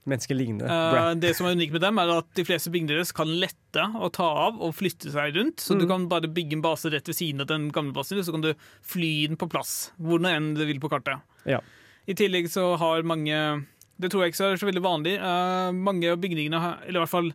Menneskelignende. 0.05 0.68
Uh, 0.68 1.14
det 1.16 1.32
som 1.38 1.47
er 1.47 1.55
unikt 1.55 1.72
med 1.74 1.82
dem, 1.86 1.97
er 2.01 2.11
at 2.18 2.28
de 2.36 2.43
fleste 2.45 2.70
bygningene 2.74 2.99
deres 2.99 3.14
kan 3.16 3.30
lette 3.39 3.86
og 3.95 4.11
ta 4.18 4.26
av 4.47 4.57
og 4.61 4.74
flytte 4.76 5.14
seg 5.14 5.34
rundt. 5.38 5.64
Så 5.64 5.74
Mm. 5.78 5.80
du 5.80 5.88
kan 5.88 6.07
bare 6.11 6.28
bygge 6.28 6.57
en 6.57 6.61
base 6.66 6.91
rett 6.91 7.07
ved 7.07 7.16
siden 7.16 7.41
av 7.41 7.47
den 7.47 7.70
gamle 7.72 7.93
basen, 7.95 8.20
så 8.24 8.32
kan 8.36 8.41
du 8.43 8.53
fly 8.84 9.28
den 9.28 9.38
på 9.39 9.47
plass 9.49 9.91
hvor 9.97 10.20
nå 10.20 10.28
enn 10.30 10.53
du 10.55 10.66
vil 10.66 10.80
på 10.84 10.91
kartet. 10.91 11.22
Ja. 11.47 11.61
I 12.05 12.14
tillegg 12.14 12.49
så 12.51 12.78
har 12.78 13.01
mange 13.03 13.66
Det 13.99 14.09
tror 14.11 14.24
jeg 14.26 14.34
ikke 14.34 14.51
er 14.51 14.57
så 14.57 14.66
veldig 14.68 14.82
vanlig. 14.84 15.11
Uh, 15.22 15.72
mange 15.72 16.09
av 16.11 16.18
bygningene, 16.20 16.59
eller 16.88 16.99
i 16.99 17.03
hvert 17.05 17.09
fall 17.09 17.32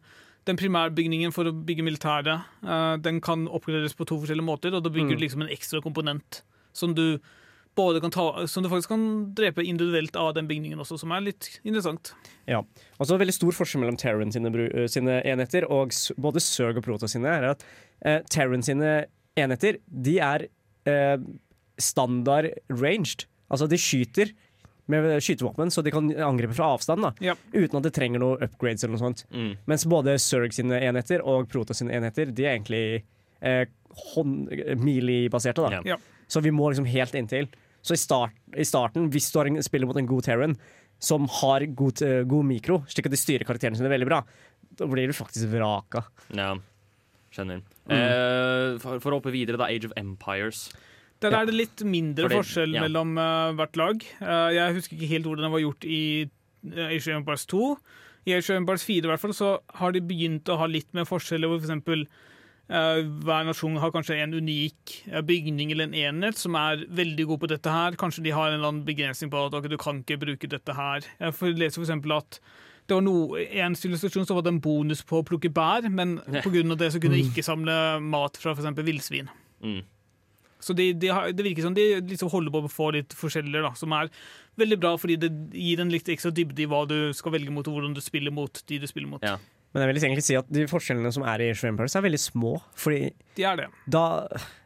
den 0.49 0.59
primærbygningen 0.59 1.34
for 1.34 1.49
å 1.49 1.53
bygge 1.53 1.84
militæret, 1.86 2.46
eh, 2.64 2.94
den 3.05 3.20
kan 3.24 3.46
oppgraderes 3.46 3.96
på 3.96 4.07
to 4.09 4.18
forskjellige 4.22 4.49
måter, 4.49 4.74
og 4.74 4.82
da 4.84 4.90
bygger 4.90 5.14
Mm. 5.14 5.18
du 5.18 5.24
liksom 5.24 5.42
en 5.44 5.53
ekstra 5.55 5.82
komponent 5.84 6.42
som 6.72 6.94
du 6.94 7.20
både 7.78 8.01
kan 8.01 8.11
ta, 8.11 8.46
som 8.51 8.64
du 8.64 8.68
faktisk 8.68 8.90
kan 8.90 9.34
drepe 9.34 9.62
individuelt 9.62 10.16
av 10.16 10.34
den 10.34 10.49
bygningen 10.49 10.80
også, 10.82 10.99
som 10.99 11.12
er 11.12 11.20
litt 11.20 11.61
interessant. 11.64 12.12
Ja. 12.49 12.64
Og 12.99 13.07
så 13.07 13.18
veldig 13.18 13.34
stor 13.36 13.53
forskjell 13.55 13.84
mellom 13.84 13.96
Terran 13.96 14.32
sine, 14.34 14.51
uh, 14.51 14.86
sine 14.90 15.22
enheter 15.22 15.68
og 15.70 15.94
både 16.18 16.42
Zerg 16.42 16.80
og 16.80 16.84
Protoss 16.88 17.14
sine, 17.14 17.30
er 17.30 17.53
at 17.53 17.62
uh, 18.05 18.18
Terran 18.28 18.62
sine 18.66 19.07
enheter, 19.38 19.78
de 19.86 20.18
er 20.18 20.49
eh, 20.88 21.18
standard 21.78 22.51
ranged. 22.68 23.26
Altså, 23.51 23.68
de 23.70 23.78
skyter 23.78 24.32
med 24.89 25.07
skytevåpen, 25.22 25.70
så 25.70 25.82
de 25.84 25.93
kan 25.93 26.09
angripe 26.24 26.57
fra 26.57 26.72
avstand, 26.74 27.05
da. 27.05 27.12
Ja. 27.24 27.34
Uten 27.53 27.80
at 27.80 27.86
det 27.86 27.95
trenger 27.97 28.22
noe 28.22 28.39
upgrades 28.45 28.84
eller 28.84 28.97
noe 28.97 29.03
sånt. 29.03 29.24
Mm. 29.30 29.51
Mens 29.68 29.84
både 29.89 30.16
Zerg 30.22 30.57
sine 30.57 30.80
enheter 30.80 31.24
og 31.24 31.49
Protas 31.53 31.82
sine 31.82 31.93
enheter, 31.99 32.32
de 32.32 32.47
er 32.47 32.57
egentlig 32.57 32.82
eh, 33.45 33.64
da. 35.59 35.82
Ja. 35.84 35.99
Så 36.28 36.41
vi 36.45 36.53
må 36.55 36.70
liksom 36.70 36.89
helt 36.89 37.14
inntil. 37.18 37.49
Så 37.82 37.95
i, 37.95 38.01
start, 38.01 38.34
i 38.57 38.66
starten, 38.66 39.09
hvis 39.12 39.30
du 39.32 39.39
har 39.41 39.49
en, 39.49 39.62
spiller 39.64 39.89
mot 39.89 39.97
en 39.97 40.09
god 40.09 40.26
Terran 40.26 40.57
som 40.99 41.28
har 41.30 41.64
god, 41.78 42.03
eh, 42.03 42.24
god 42.26 42.45
mikro, 42.45 42.82
slik 42.91 43.07
at 43.07 43.14
de 43.14 43.20
styrer 43.20 43.47
karakterene 43.47 43.78
sine 43.78 43.91
veldig 43.93 44.09
bra, 44.09 44.22
da 44.78 44.89
blir 44.91 45.09
du 45.09 45.14
faktisk 45.16 45.51
vraka. 45.53 46.03
Ja, 46.34 46.51
skjønner. 47.34 47.62
Mm. 47.86 47.95
Eh, 47.95 48.78
for, 48.82 48.99
for 49.05 49.14
å 49.14 49.20
hoppe 49.20 49.32
videre, 49.34 49.61
da. 49.61 49.70
Age 49.70 49.89
of 49.89 49.95
Empires. 50.01 50.68
Der 51.22 51.34
er 51.34 51.48
det 51.48 51.54
litt 51.56 51.82
mindre 51.82 52.28
Fordi- 52.28 52.40
forskjell 52.40 52.76
ja. 52.76 52.84
mellom 52.86 53.16
uh, 53.18 53.54
hvert 53.58 53.76
lag. 53.80 54.04
Uh, 54.22 54.50
jeg 54.54 54.76
husker 54.76 54.96
ikke 54.96 55.12
helt 55.14 55.26
hvordan 55.26 55.48
det 55.48 55.54
var 55.56 55.64
gjort 55.64 55.88
i 55.88 56.02
uh, 56.28 56.86
Age 56.88 57.08
of 57.08 57.16
Empires 57.16 57.46
2. 57.50 57.62
I 58.28 58.34
Age 58.36 58.50
of 58.52 58.60
Empires 58.60 58.84
4 58.84 59.06
i 59.06 59.10
hvert 59.10 59.22
fall, 59.22 59.34
så 59.34 59.52
har 59.80 59.94
de 59.94 60.04
begynt 60.04 60.50
å 60.52 60.58
ha 60.60 60.68
litt 60.70 60.90
mer 60.94 61.08
forskjeller, 61.08 61.50
hvor 61.50 61.62
f.eks. 61.62 62.06
Uh, 62.68 63.00
hver 63.24 63.46
nasjon 63.48 63.78
har 63.80 63.92
kanskje 63.94 64.18
en 64.20 64.34
unik 64.36 64.92
eh, 65.08 65.22
bygning 65.24 65.70
eller 65.72 65.86
en 65.86 65.94
enhet 65.96 66.36
som 66.36 66.52
er 66.60 66.82
veldig 66.92 67.24
god 67.30 67.40
på 67.40 67.48
dette 67.54 67.72
her. 67.72 67.96
Kanskje 67.96 68.26
de 68.26 68.34
har 68.36 68.50
en 68.50 68.58
eller 68.58 68.68
annen 68.68 68.84
begrensning 68.84 69.30
på 69.32 69.40
at 69.46 69.56
okay, 69.56 69.72
du 69.72 69.78
kan 69.80 70.02
ikke 70.02 70.18
bruke 70.20 70.50
dette 70.52 70.74
her. 70.76 71.06
Jeg 71.16 71.36
får 71.38 71.56
lese 71.56 71.80
for 71.80 71.86
eksempel 71.86 72.18
at 72.18 72.42
det 72.88 72.96
var 72.96 73.04
noe, 73.04 73.40
en 73.40 73.76
sivilisasjon 73.76 74.28
var 74.28 74.44
det 74.44 74.52
en 74.52 74.60
bonus 74.64 75.00
på 75.04 75.20
å 75.20 75.24
plukke 75.24 75.48
bær, 75.52 75.88
men 75.92 76.18
pga. 76.44 76.76
det 76.76 76.92
så 76.92 77.00
kunne 77.00 77.16
de 77.16 77.24
ikke 77.24 77.44
samle 77.44 77.74
mat 78.04 78.36
fra 78.40 78.52
f.eks. 78.52 78.84
villsvin. 78.84 79.32
Mm. 79.64 79.80
Så 80.61 80.74
de, 80.74 80.88
de 80.92 81.09
har, 81.14 81.30
det 81.32 81.44
virker 81.46 81.62
som 81.66 81.74
de 81.76 81.84
liksom 82.02 82.30
holder 82.32 82.54
på 82.54 82.64
å 82.66 82.70
få 82.72 82.90
litt 82.96 83.14
forskjeller, 83.14 83.62
da, 83.62 83.72
som 83.78 83.92
er 83.94 84.11
veldig 84.59 84.78
bra, 84.82 84.96
fordi 84.98 85.16
det 85.22 85.30
gir 85.54 85.80
en 85.84 85.92
litt 85.92 86.09
ekstra 86.11 86.32
dybde 86.34 86.64
i 86.64 86.66
hva 86.70 86.82
du 86.90 87.12
skal 87.14 87.32
velge 87.36 87.52
mot, 87.54 87.66
og 87.70 87.78
hvordan 87.78 87.94
du 87.94 88.02
spiller 88.02 88.34
mot 88.34 88.62
de 88.66 88.80
du 88.82 88.86
spiller 88.90 89.09
mot. 89.12 89.22
Ja. 89.22 89.36
Men 89.74 89.84
jeg 89.84 89.92
vil 89.92 90.02
egentlig 90.09 90.24
si 90.24 90.34
at 90.38 90.48
de 90.50 90.64
forskjellene 90.70 91.11
som 91.12 91.22
er 91.28 91.42
i 91.44 91.50
Age 91.52 91.61
of 91.61 91.68
Empires, 91.68 91.94
er 91.94 92.02
veldig 92.06 92.20
små. 92.22 92.54
Fordi 92.74 93.11
De 93.36 93.44
er 93.44 93.56
det. 93.61 93.66
da, 93.86 94.04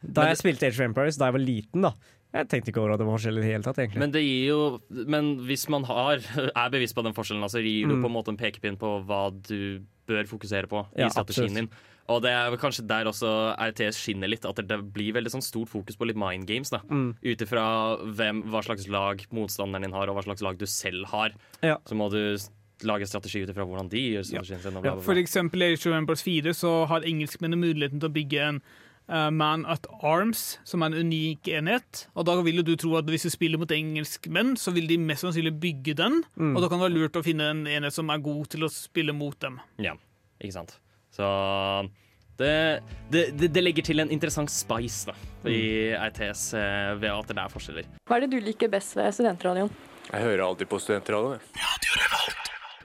da 0.00 0.28
jeg 0.30 0.38
spilte 0.40 0.68
Age 0.70 0.78
of 0.78 0.84
Empires 0.86 1.18
da 1.18 1.28
jeg 1.28 1.36
var 1.36 1.42
liten, 1.42 1.82
da 1.88 1.92
Jeg 2.32 2.48
tenkte 2.48 2.70
ikke 2.72 2.80
over 2.80 2.94
at 2.94 3.00
det 3.02 3.04
var 3.08 3.18
forskjell 3.18 3.36
i 3.36 3.42
det 3.42 3.48
hele 3.50 3.66
tatt, 3.66 3.80
egentlig. 3.82 4.00
Men 4.00 4.12
det 4.14 4.22
gir 4.24 4.46
jo 4.48 4.60
Men 4.88 5.32
hvis 5.44 5.66
man 5.68 5.84
har, 5.84 6.22
er 6.62 6.70
bevisst 6.72 6.94
på 6.96 7.02
den 7.04 7.12
forskjellen, 7.18 7.42
altså 7.44 7.60
gir 7.60 7.84
mm. 7.84 7.90
jo 7.90 7.96
Mm. 7.98 8.04
på 8.06 8.08
en 8.08 8.16
måte 8.16 8.32
en 8.32 8.38
pekepinn 8.40 8.78
på 8.80 8.92
hva 9.04 9.24
du 9.34 9.82
bør 10.08 10.24
fokusere 10.30 10.70
på 10.70 10.86
Ja, 10.96 11.06
i 11.06 11.10
strategien 11.12 11.50
absolutt. 11.50 11.74
din. 11.74 11.90
Og 12.10 12.22
det 12.24 12.32
er 12.34 12.56
kanskje 12.60 12.86
der 12.88 13.08
også 13.10 13.30
RTS 13.54 14.00
skinner 14.00 14.30
litt, 14.30 14.46
at 14.48 14.58
det 14.58 14.78
blir 14.94 15.14
veldig 15.14 15.30
sånn 15.36 15.44
stort 15.44 15.70
fokus 15.70 15.98
på 15.98 16.08
litt 16.08 16.18
mind 16.18 16.48
games. 16.48 16.70
da 16.70 16.80
Mm. 16.88 17.14
Ut 17.22 17.42
ifra 17.44 17.64
hva 18.02 18.62
slags 18.64 18.88
lag 18.88 19.22
motstanderen 19.30 19.86
din 19.86 19.92
har, 19.92 20.08
og 20.08 20.16
hva 20.16 20.24
slags 20.24 20.42
lag 20.42 20.58
du 20.58 20.66
selv 20.66 21.06
har. 21.06 21.32
Ja. 21.62 21.78
Så 21.86 21.94
må 21.94 22.10
du 22.10 22.36
lage 22.82 23.06
strategi 23.06 23.42
ut 23.42 23.50
ifra 23.52 23.64
hvordan 23.64 23.90
de 23.92 24.00
gjør 24.16 24.24
strategien 24.26 24.62
sin. 24.62 24.78
Ja, 24.84 24.96
for 24.98 25.14
eksempel 25.14 25.62
i 25.62 25.72
Age 25.72 25.86
of 25.86 25.96
Empires 25.96 26.24
4 26.26 26.54
så 26.58 26.86
har 26.90 27.06
engelskmennene 27.06 27.60
muligheten 27.60 28.00
til 28.02 28.10
å 28.10 28.14
bygge 28.14 28.42
en 28.48 28.60
uh, 29.08 29.30
Man 29.30 29.64
at 29.70 29.86
Arms, 30.02 30.58
som 30.64 30.82
er 30.82 30.92
en 30.92 31.06
unik 31.06 31.48
enhet. 31.48 32.06
Og 32.16 32.26
da 32.26 32.36
vil 32.42 32.60
jo 32.60 32.66
du 32.66 32.74
tro 32.76 32.96
at 32.98 33.08
hvis 33.10 33.28
du 33.28 33.30
spiller 33.30 33.60
mot 33.62 33.70
engelskmenn, 33.70 34.56
så 34.58 34.74
vil 34.74 34.88
de 34.90 34.98
mest 34.98 35.26
sannsynlig 35.26 35.54
bygge 35.62 35.96
den. 36.02 36.22
Mm. 36.36 36.56
Og 36.56 36.62
da 36.62 36.68
kan 36.70 36.80
det 36.80 36.88
være 36.88 36.98
lurt 36.98 37.18
å 37.20 37.24
finne 37.26 37.50
en 37.54 37.66
enhet 37.70 37.94
som 37.94 38.10
er 38.10 38.22
god 38.24 38.50
til 38.54 38.66
å 38.66 38.72
spille 38.72 39.14
mot 39.16 39.38
dem. 39.42 39.60
Ja, 39.82 39.94
ikke 40.42 40.58
sant. 40.58 40.78
Så 41.12 41.28
det, 42.40 42.80
det, 43.12 43.24
det, 43.52 43.62
legger 43.62 43.84
til 43.84 44.02
en 44.02 44.12
interessant 44.12 44.50
spice 44.50 45.10
da, 45.10 45.16
i 45.48 45.92
RTS 45.92 46.44
eh, 46.58 46.92
ved 47.00 47.10
at 47.12 47.32
det 47.32 47.42
er 47.42 47.52
forskjeller. 47.52 47.90
Hva 48.08 48.18
er 48.18 48.24
det 48.24 48.32
du 48.32 48.40
liker 48.42 48.72
best 48.72 48.96
ved 48.96 49.12
studentradioen? 49.14 49.72
Jeg 50.08 50.24
hører 50.24 50.46
alltid 50.46 50.70
på 50.70 50.80
studentradioen. 50.82 51.42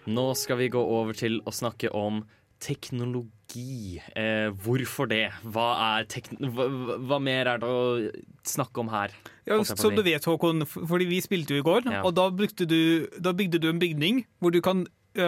Nå 0.08 0.28
skal 0.40 0.60
vi 0.62 0.70
gå 0.72 0.82
over 0.82 1.16
til 1.18 1.40
å 1.48 1.54
snakke 1.56 1.92
om 1.96 2.22
teknologi. 2.64 3.98
Eh, 4.16 4.50
hvorfor 4.64 5.10
det? 5.10 5.30
Hva, 5.44 5.68
er 5.98 6.08
tekn 6.12 6.52
hva, 6.54 6.68
hva 7.10 7.20
mer 7.24 7.54
er 7.54 7.62
det 7.62 7.72
å 7.72 7.82
snakke 8.48 8.84
om 8.84 8.92
her? 8.92 9.16
Ja, 9.48 9.60
som 9.64 9.96
du 9.96 10.04
vet, 10.06 10.26
Håkon, 10.28 10.66
fordi 10.68 11.08
vi 11.10 11.22
spilte 11.24 11.56
jo 11.56 11.64
i 11.64 11.66
går, 11.66 11.88
Ja. 11.92 12.04
og 12.04 12.16
da, 12.18 12.30
du, 12.30 13.08
da 13.20 13.34
bygde 13.34 13.62
du 13.64 13.70
en 13.72 13.82
bygning 13.82 14.26
hvor 14.40 14.52
du 14.52 14.60
kan 14.62 14.86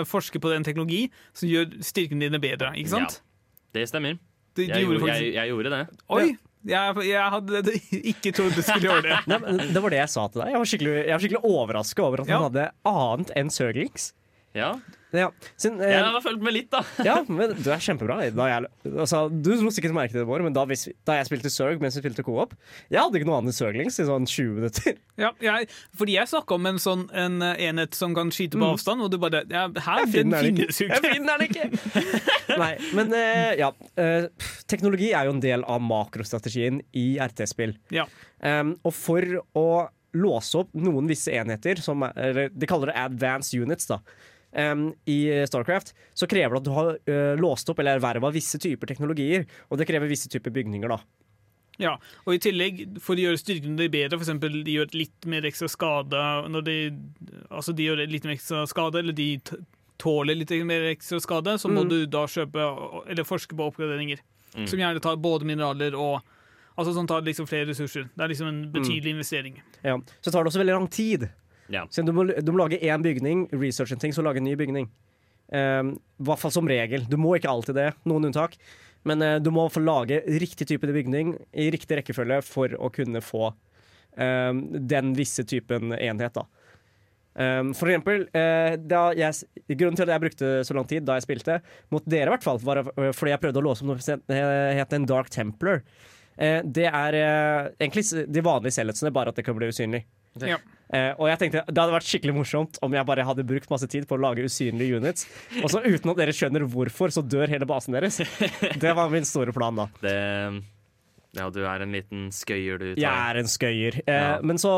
forske 0.09 0.39
på 0.41 0.51
den 0.53 0.63
teknologi 0.67 1.05
som 1.33 1.49
gjør 1.49 1.77
styrkene 1.85 2.27
dine 2.27 2.39
bedre, 2.43 2.73
ikke 2.79 2.91
sant? 2.95 3.19
Det 3.75 3.87
stemmer. 3.89 4.17
Du, 4.57 4.63
du 4.63 4.67
Jeg, 4.67 4.85
gjorde 4.85 4.99
faktisk... 5.03 5.25
jeg, 5.25 5.33
jeg 5.37 5.51
gjorde 5.53 5.73
det. 5.75 5.81
Oi! 6.09 6.27
Jeg, 6.67 6.95
jeg 7.07 7.27
hadde 7.31 7.73
ikke 8.11 8.31
trodd 8.35 8.55
du 8.57 8.61
skulle 8.65 8.83
gjøre 8.89 9.03
det. 9.05 9.17
Nei, 9.31 9.67
det 9.71 9.79
var 9.85 9.93
det 9.93 9.99
jeg 10.01 10.11
sa 10.11 10.25
til 10.27 10.41
deg. 10.41 10.49
Jeg 10.51 10.59
var 10.63 10.69
skikkelig, 10.73 10.95
jeg 10.99 11.13
var 11.15 11.21
skikkelig 11.23 11.43
overraska 11.53 12.03
over 12.03 12.23
at 12.25 12.27
Ja. 12.31 12.39
han 12.39 12.47
hadde 12.49 12.65
annet 12.91 13.31
enn 13.39 13.51
Søglings. 13.53 14.09
Ja, 14.57 14.73
Ja, 15.15 15.31
siden, 15.57 15.79
eh, 15.81 15.89
jeg 15.95 16.05
har 16.05 16.21
fulgt 16.21 16.43
med 16.45 16.53
litt, 16.53 16.67
da. 16.69 16.83
ja, 17.07 17.15
men 17.25 17.55
du 17.57 17.69
er 17.73 17.81
kjempebra. 17.81 18.19
Da 18.35 18.45
jeg, 18.51 18.69
altså, 18.91 19.23
du 19.29 19.49
dro 19.57 19.71
sikkert 19.73 19.95
merke 19.97 20.13
det, 20.13 20.25
Bård, 20.29 20.43
men 20.45 20.53
da, 20.53 20.67
hvis, 20.69 20.85
da 21.07 21.15
jeg 21.17 21.29
spilte 21.31 21.49
Sørg 21.53 21.81
mens 21.81 21.97
vi 21.97 22.03
spilte 22.03 22.25
co-op 22.27 22.53
Jeg 22.91 22.99
hadde 23.01 23.17
ikke 23.17 23.29
noe 23.29 23.39
annet 23.41 23.57
Sørglings 23.57 23.97
i 23.97 24.05
sånn 24.05 24.27
20 24.29 24.59
minutter. 24.59 24.99
Ja, 25.19 25.31
jeg, 25.41 25.69
fordi 25.97 26.15
jeg 26.19 26.29
snakka 26.29 26.59
om 26.59 26.69
en 26.69 26.81
sånn 26.83 27.07
en 27.17 27.41
eh, 27.45 27.65
enhet 27.69 27.97
som 27.97 28.13
kan 28.17 28.29
skyte 28.35 28.61
på 28.61 28.69
avstand, 28.69 29.01
og 29.05 29.09
du 29.11 29.17
bare 29.21 29.43
ja, 29.49 29.65
Her, 29.73 30.03
Jeg 30.05 30.11
den 30.13 30.15
finner 30.15 30.45
den 30.45 30.61
ikke. 30.61 30.69
finnes 30.77 30.93
Jeg 30.93 31.15
finner 31.17 31.41
den 31.41 31.49
ikke! 31.49 32.15
Nei, 32.61 32.71
men 32.97 33.13
eh, 33.17 33.53
ja. 33.63 33.73
eh, 33.99 34.29
teknologi 34.69 35.11
er 35.15 35.29
jo 35.29 35.35
en 35.37 35.43
del 35.43 35.65
av 35.65 35.81
makrostrategien 35.83 36.83
i 36.97 37.07
RTS-spill. 37.23 37.75
Ja. 37.93 38.05
Um, 38.39 38.75
og 38.85 38.93
for 38.95 39.25
å 39.57 39.69
låse 40.17 40.57
opp 40.61 40.71
noen 40.77 41.09
visse 41.09 41.33
enheter, 41.37 41.81
som 41.83 42.05
er, 42.07 42.47
de 42.49 42.69
kaller 42.69 42.93
det 42.93 43.01
advanced 43.01 43.57
units, 43.57 43.89
da. 43.89 43.99
Um, 44.51 44.93
I 45.05 45.45
Starcraft 45.45 45.93
så 46.17 46.25
krever 46.27 46.55
det 46.55 46.61
at 46.63 46.65
du 46.65 46.71
har 46.73 46.87
uh, 46.97 47.35
låst 47.37 47.69
opp 47.69 47.79
eller 47.83 47.99
erverva 47.99 48.31
visse 48.33 48.57
typer 48.57 48.87
teknologier. 48.89 49.45
Og 49.69 49.77
det 49.77 49.85
krever 49.89 50.09
visse 50.09 50.29
typer 50.31 50.49
bygninger, 50.55 50.89
da. 50.89 50.97
Ja, 51.79 51.93
og 52.25 52.33
i 52.35 52.39
tillegg, 52.43 52.81
for 52.99 53.15
å 53.15 53.21
gjøre 53.23 53.39
styrkene 53.39 53.77
dine 53.79 53.91
bedre, 53.93 54.17
eksempel 54.19 54.57
de 54.67 54.73
gjør 54.79 54.89
litt 54.99 55.27
mer 55.31 55.45
ekstra 55.47 55.69
skade 55.71 56.23
når 56.51 56.65
de 56.67 56.73
Altså 57.49 57.71
de 57.77 57.85
gjør 57.87 58.01
litt 58.09 58.25
mer 58.27 58.35
ekstra 58.35 58.65
skade, 58.67 58.99
eller 58.99 59.15
de 59.15 59.29
t- 59.47 59.61
tåler 59.99 60.35
litt 60.35 60.51
mer 60.67 60.89
ekstra 60.91 61.19
skade, 61.23 61.53
så 61.59 61.69
må 61.71 61.85
Mm. 61.85 61.89
du 61.89 62.05
da 62.07 62.25
kjøpe 62.27 62.65
eller 63.07 63.23
forske 63.23 63.55
på 63.55 63.69
oppgraderinger. 63.69 64.19
Mm. 64.55 64.67
Som 64.67 64.79
gjerne 64.79 64.99
tar 65.01 65.15
både 65.17 65.45
mineraler 65.45 65.95
og 65.95 66.21
Altså 66.79 66.93
som 66.95 67.05
tar 67.07 67.19
liksom 67.21 67.45
flere 67.45 67.67
ressurser. 67.67 68.05
Det 68.15 68.23
er 68.23 68.29
liksom 68.31 68.47
en 68.47 68.71
betydelig 68.71 69.11
investering. 69.11 69.57
Ja. 69.83 69.97
Så 70.23 70.31
tar 70.31 70.43
det 70.45 70.47
også 70.53 70.61
veldig 70.61 70.75
lang 70.77 70.87
tid. 70.87 71.25
Ja. 71.69 71.85
Så 71.93 72.03
du 72.05 72.11
må, 72.15 72.25
du 72.25 72.51
må 72.51 72.63
lage 72.63 72.81
én 72.81 73.05
bygning, 73.05 73.47
researche 73.53 73.95
en 73.95 74.01
ting, 74.01 74.13
så 74.15 74.25
lage 74.25 74.41
en 74.41 74.47
ny 74.49 74.55
bygning. 74.59 74.89
Um, 75.49 75.95
I 76.21 76.27
hvert 76.27 76.41
fall 76.43 76.53
som 76.53 76.69
regel. 76.69 77.05
Du 77.09 77.17
må 77.21 77.35
ikke 77.37 77.49
alltid 77.51 77.77
det, 77.77 77.89
noen 78.09 78.29
unntak. 78.29 78.57
Men 79.07 79.23
uh, 79.23 79.37
du 79.41 79.51
må 79.53 79.67
få 79.71 79.81
lage 79.83 80.21
riktig 80.41 80.67
type 80.69 80.89
bygning 80.93 81.35
i 81.53 81.69
riktig 81.73 82.01
rekkefølge 82.01 82.41
for 82.45 82.73
å 82.77 82.91
kunne 82.93 83.21
få 83.23 83.51
um, 84.19 84.63
den 84.89 85.13
visse 85.17 85.45
typen 85.47 85.93
enhet. 85.97 86.37
da. 86.37 86.45
Um, 87.39 87.71
for 87.77 87.87
eksempel, 87.87 88.25
uh, 88.33 88.73
da 88.81 89.03
jeg, 89.15 89.45
grunnen 89.71 89.97
til 89.97 90.07
at 90.07 90.15
jeg 90.15 90.23
brukte 90.25 90.53
så 90.67 90.75
lang 90.75 90.87
tid 90.89 91.05
da 91.07 91.15
jeg 91.17 91.27
spilte, 91.27 91.59
mot 91.93 92.05
dere 92.09 92.27
i 92.27 92.33
hvert 92.33 92.45
fall, 92.45 92.59
var 92.65 92.81
eh, 92.83 93.11
fordi 93.15 93.31
jeg 93.31 93.41
prøvde 93.45 93.61
å 93.61 93.67
låse 93.69 93.85
opp 93.85 93.91
noe 93.93 94.03
som 94.03 94.25
het 94.25 94.97
en 94.97 95.07
Dark 95.09 95.31
Templar. 95.33 95.83
Uh, 96.39 96.59
det 96.65 96.89
er 96.89 97.19
egentlig 97.77 98.05
de 98.27 98.43
vanlige 98.43 98.79
selvhetsene, 98.79 99.13
bare 99.15 99.31
at 99.31 99.39
det 99.39 99.47
kan 99.47 99.57
bli 99.57 99.71
usynlig. 99.71 100.03
Ja. 100.43 100.59
Eh, 100.89 101.11
og 101.21 101.27
jeg 101.29 101.37
tenkte 101.37 101.61
Det 101.69 101.77
hadde 101.77 101.93
vært 101.93 102.07
skikkelig 102.09 102.33
morsomt 102.33 102.79
om 102.81 102.95
jeg 102.97 103.05
bare 103.05 103.25
hadde 103.27 103.45
brukt 103.45 103.69
masse 103.69 103.85
tid 103.91 104.07
på 104.09 104.17
å 104.17 104.23
lage 104.23 104.41
usynlige 104.41 104.97
units, 104.97 105.27
og 105.61 105.69
så 105.69 105.83
uten 105.85 106.09
at 106.15 106.17
dere 106.23 106.33
skjønner 106.33 106.65
hvorfor, 106.65 107.13
så 107.13 107.21
dør 107.21 107.51
hele 107.51 107.67
basen 107.69 107.93
deres. 107.93 108.17
Det 108.83 108.95
var 108.97 109.13
min 109.13 109.27
store 109.27 109.53
plan, 109.53 109.77
da. 109.77 109.85
Det, 110.01 110.15
ja, 111.37 111.45
du 111.53 111.61
er 111.61 111.85
en 111.85 111.93
liten 111.93 112.27
skøyer, 112.33 112.81
du. 112.81 112.87
Tar. 112.95 113.01
Jeg 113.03 113.29
er 113.29 113.41
en 113.43 113.51
skøyer. 113.51 113.99
Uh, 114.01 114.13
Ja. 114.13 114.29
Men 114.41 114.57
så 114.61 114.73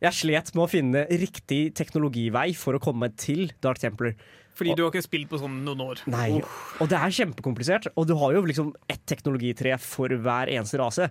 Jeg 0.00 0.16
slet 0.16 0.54
med 0.56 0.64
å 0.64 0.70
finne 0.72 1.04
riktig 1.20 1.74
teknologivei 1.76 2.54
for 2.56 2.78
å 2.78 2.80
komme 2.80 3.10
til 3.20 3.50
Dark 3.60 3.82
Templar. 3.82 4.14
Fordi 4.56 4.72
du 4.76 4.82
har 4.82 4.90
ikke 4.92 5.04
spilt 5.04 5.28
på 5.28 5.38
sånn 5.40 5.60
noen 5.64 5.82
år. 5.84 6.00
Nei, 6.10 6.40
Og 6.80 6.88
det 6.88 6.96
er 6.96 7.12
kjempekomplisert. 7.16 7.90
Og 7.96 8.08
du 8.08 8.14
har 8.16 8.32
jo 8.36 8.42
liksom 8.48 8.72
ett 8.88 9.04
teknologitre 9.08 9.76
for 9.80 10.08
hver 10.08 10.52
eneste 10.52 10.80
rase. 10.80 11.10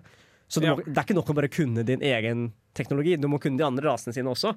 Så 0.50 0.60
du 0.60 0.66
Ja. 0.66 0.74
må, 0.74 0.82
det 0.84 0.98
er 0.98 1.04
ikke 1.06 1.14
nok 1.14 1.30
å 1.30 1.34
bare 1.38 1.48
kunne 1.48 1.84
din 1.86 2.00
egen 2.02 2.52
teknologi, 2.74 3.16
du 3.20 3.28
må 3.28 3.38
kunne 3.40 3.56
de 3.56 3.64
andre 3.64 3.86
rasene 3.86 4.12
sine 4.12 4.26
også. 4.32 4.56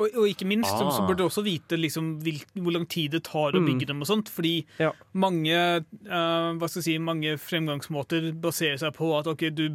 Og, 0.00 0.08
og 0.16 0.26
ikke 0.30 0.46
minst 0.46 0.70
så, 0.70 0.86
så 0.90 1.02
Ah. 1.02 1.06
bør 1.06 1.16
du 1.18 1.24
også 1.28 1.42
vite 1.44 1.76
liksom, 1.78 2.20
hvil, 2.22 2.40
hvor 2.56 2.72
lang 2.72 2.86
tid 2.88 3.10
det 3.12 3.24
tar 3.24 3.52
å 3.52 3.60
Mm. 3.60 3.66
bygge 3.66 3.86
dem. 3.86 4.00
og 4.00 4.06
sånt, 4.08 4.28
Fordi 4.28 4.64
Ja. 4.78 4.92
mange 5.14 5.84
uh, 6.06 6.52
hva 6.58 6.68
skal 6.68 6.80
jeg 6.82 6.84
si, 6.84 6.98
mange 6.98 7.36
fremgangsmåter 7.38 8.32
baserer 8.40 8.78
seg 8.78 8.94
på 8.94 9.18
at 9.18 9.26
okay, 9.26 9.50
du 9.50 9.68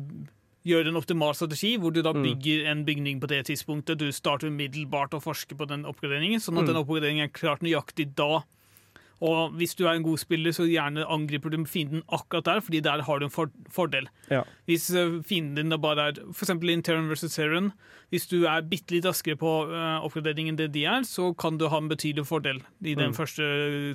gjør 0.65 0.87
en 0.87 0.95
optimal 0.97 1.35
strategi, 1.35 1.77
hvor 1.77 1.93
du 1.93 2.01
da 2.01 2.11
Mm. 2.13 2.23
bygger 2.23 2.65
en 2.71 2.85
bygning 2.85 3.19
på 3.21 3.27
det 3.27 3.45
tidspunktet. 3.45 3.97
Du 3.99 4.09
starter 4.11 4.47
umiddelbart 4.49 5.11
å 5.11 5.21
forske 5.21 5.55
på 5.55 5.67
den 5.67 5.83
oppgraderingen, 5.85 6.39
sånn 6.41 6.57
at 6.57 6.63
Mm. 6.65 6.73
den 6.73 6.83
oppgraderingen 6.83 7.23
er 7.23 7.27
klart 7.29 7.59
nøyaktig 7.61 8.15
da. 8.15 8.43
Og 9.23 9.53
hvis 9.55 9.75
du 9.75 9.85
er 9.87 9.93
en 9.95 10.03
god 10.03 10.17
spiller, 10.19 10.51
så 10.51 10.65
gjerne 10.67 11.05
angriper 11.07 11.49
du 11.53 11.61
fienden 11.65 12.03
akkurat 12.11 12.45
der, 12.45 12.59
fordi 12.61 12.81
der 12.83 13.01
har 13.07 13.19
du 13.19 13.25
en 13.25 13.31
for 13.31 13.47
fordel. 13.71 14.09
Ja. 14.29 14.41
Hvis 14.67 14.89
eh, 14.91 15.21
fienden 15.23 15.71
din 15.71 15.81
bare 15.81 16.09
er 16.09 16.19
f.eks. 16.33 16.49
in 16.49 16.83
Terran 16.83 17.07
vs. 17.09 17.31
Terran, 17.35 17.71
hvis 18.11 18.27
du 18.27 18.43
er 18.45 18.61
bitte 18.61 18.91
litt 18.93 19.05
raskere 19.07 19.37
på 19.39 19.53
uh, 19.71 20.03
oppgraderingen 20.05 20.57
det 20.59 20.71
de 20.75 20.83
er, 20.85 21.03
så 21.07 21.31
kan 21.33 21.57
du 21.57 21.67
ha 21.71 21.77
en 21.77 21.89
betydelig 21.89 22.25
fordel 22.27 22.59
i 22.83 22.93
den 22.93 23.11
Mm. 23.11 23.13
første 23.15 23.43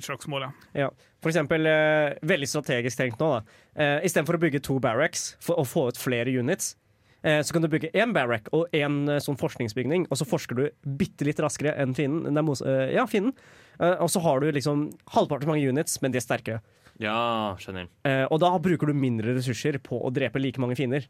slagsmålet. 0.01 0.51
Ja. 0.73 0.89
For 1.21 1.29
eksempel, 1.29 1.65
eh, 1.65 2.17
veldig 2.25 2.47
strategisk 2.49 2.97
tenkt 2.97 3.19
nå, 3.21 3.29
da. 3.37 3.41
Uh, 3.77 4.05
Istedenfor 4.05 4.35
å 4.35 4.41
bygge 4.41 4.61
to 4.63 4.79
barracks 4.79 5.35
for 5.39 5.55
å 5.61 5.65
få 5.67 5.87
ut 5.89 5.97
flere 5.97 6.31
units, 6.33 6.75
eh, 7.23 7.41
så 7.41 7.53
kan 7.53 7.61
du 7.61 7.67
bygge 7.69 7.91
én 7.93 8.13
barrack 8.13 8.49
og 8.51 8.67
én 8.73 9.07
eh, 9.09 9.19
sånn 9.21 9.37
forskningsbygning, 9.37 10.07
og 10.09 10.17
så 10.17 10.25
forsker 10.25 10.55
du 10.57 10.69
bitte 10.97 11.25
litt 11.27 11.39
raskere 11.39 11.75
enn 11.77 11.93
fienden. 11.93 12.35
eh, 12.65 12.93
ja, 12.95 13.05
fienden. 13.05 13.33
Eh, 13.79 13.95
og 14.03 14.09
så 14.11 14.21
har 14.21 14.39
du 14.43 14.51
liksom 14.51 14.89
halvparten 15.15 15.47
så 15.47 15.53
mange 15.53 15.69
units, 15.69 15.99
men 16.01 16.11
de 16.11 16.17
er 16.17 16.25
sterkere. 16.25 16.61
Ja, 17.01 17.55
skjønner. 17.57 17.87
Eh, 18.05 18.25
og 18.29 18.39
da 18.43 18.51
bruker 18.61 18.91
du 18.91 18.93
mindre 18.93 19.33
ressurser 19.37 19.79
på 19.81 19.97
å 20.05 20.11
drepe 20.13 20.39
like 20.41 20.59
mange 20.61 20.75
fiender. 20.77 21.07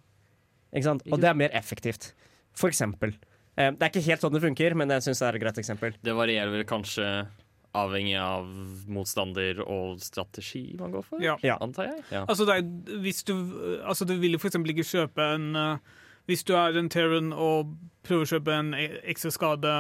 Ikke 0.72 0.86
sant? 0.88 1.04
Og 1.12 1.20
det 1.20 1.28
er 1.28 1.36
mer 1.36 1.52
effektivt. 1.58 2.14
For 2.56 2.70
eksempel. 2.72 3.16
Eh, 3.58 3.72
det 3.76 3.82
er 3.84 3.90
ikke 3.92 4.06
helt 4.08 4.22
sånn 4.24 4.32
det 4.38 4.42
funker, 4.44 4.76
men 4.80 4.90
jeg 4.96 5.04
syns 5.10 5.20
det 5.20 5.28
er 5.28 5.36
et 5.40 5.44
greit 5.44 5.58
eksempel. 5.60 5.96
Det 6.04 6.14
varierer 6.16 6.52
vel 6.54 6.64
kanskje 6.70 7.10
avhengig 7.76 8.18
av 8.20 8.48
motstander 8.92 9.62
og 9.64 10.00
strategi 10.04 10.74
man 10.80 10.92
går 10.92 11.04
for, 11.08 11.22
Ja. 11.24 11.38
Ja. 11.44 11.58
antar 11.64 11.86
jeg. 11.88 12.04
Ja. 12.12 12.26
Altså, 12.28 12.46
det 12.48 12.58
er, 12.60 12.98
hvis 13.00 13.24
du, 13.24 13.34
altså, 13.88 14.06
du 14.08 14.18
vil 14.20 14.34
jo 14.36 14.40
for 14.44 14.50
eksempel 14.52 14.74
ikke 14.76 14.88
kjøpe 14.88 15.28
en 15.36 15.80
Hvis 16.28 16.44
du 16.46 16.54
er 16.56 16.76
en 16.78 16.88
Terran 16.88 17.32
og 17.34 17.72
prøver 18.04 18.24
å 18.28 18.30
kjøpe 18.40 18.54
en 18.54 18.74
e- 18.78 19.00
ekstra 19.10 19.32
skade 19.34 19.72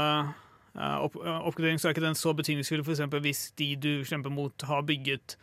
opp, 0.75 1.15
eh, 1.15 1.39
oppgradering, 1.47 1.79
så 1.79 1.89
er 1.89 1.93
ikke 1.95 2.05
den 2.05 2.15
så 2.15 2.33
betydningsfull 2.37 2.83
eksempel 2.95 3.21
hvis 3.21 3.51
de 3.59 3.75
du 3.75 3.89
kjemper 4.07 4.31
mot, 4.31 4.55
har 4.69 4.81
bygget 4.87 5.35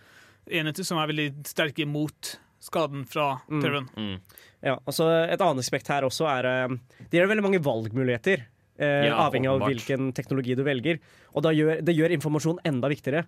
enheter 0.48 0.84
som 0.84 0.98
er 0.98 1.10
veldig 1.10 1.44
sterke 1.44 1.86
mot 1.86 2.36
skaden 2.60 3.04
fra 3.06 3.40
Mm. 3.48 3.60
Mm. 3.96 4.20
Ja, 4.62 4.78
altså 4.86 5.30
Et 5.30 5.40
annet 5.40 5.62
aspekt 5.62 5.86
her 5.88 6.02
også 6.02 6.26
er 6.26 6.44
eh, 6.46 6.76
Det 7.10 7.20
gjør 7.20 7.28
veldig 7.28 7.44
mange 7.44 7.60
valgmuligheter. 7.62 8.46
Eh, 8.78 9.06
Ja, 9.06 9.28
avhengig 9.28 9.48
av 9.50 9.60
åpenbart. 9.60 9.74
hvilken 9.74 10.12
teknologi 10.14 10.54
du 10.56 10.64
velger. 10.64 10.98
Og 11.34 11.42
da 11.42 11.50
gjør, 11.50 11.84
det 11.84 11.94
gjør 11.96 12.10
informasjon 12.16 12.58
enda 12.64 12.88
viktigere. 12.88 13.26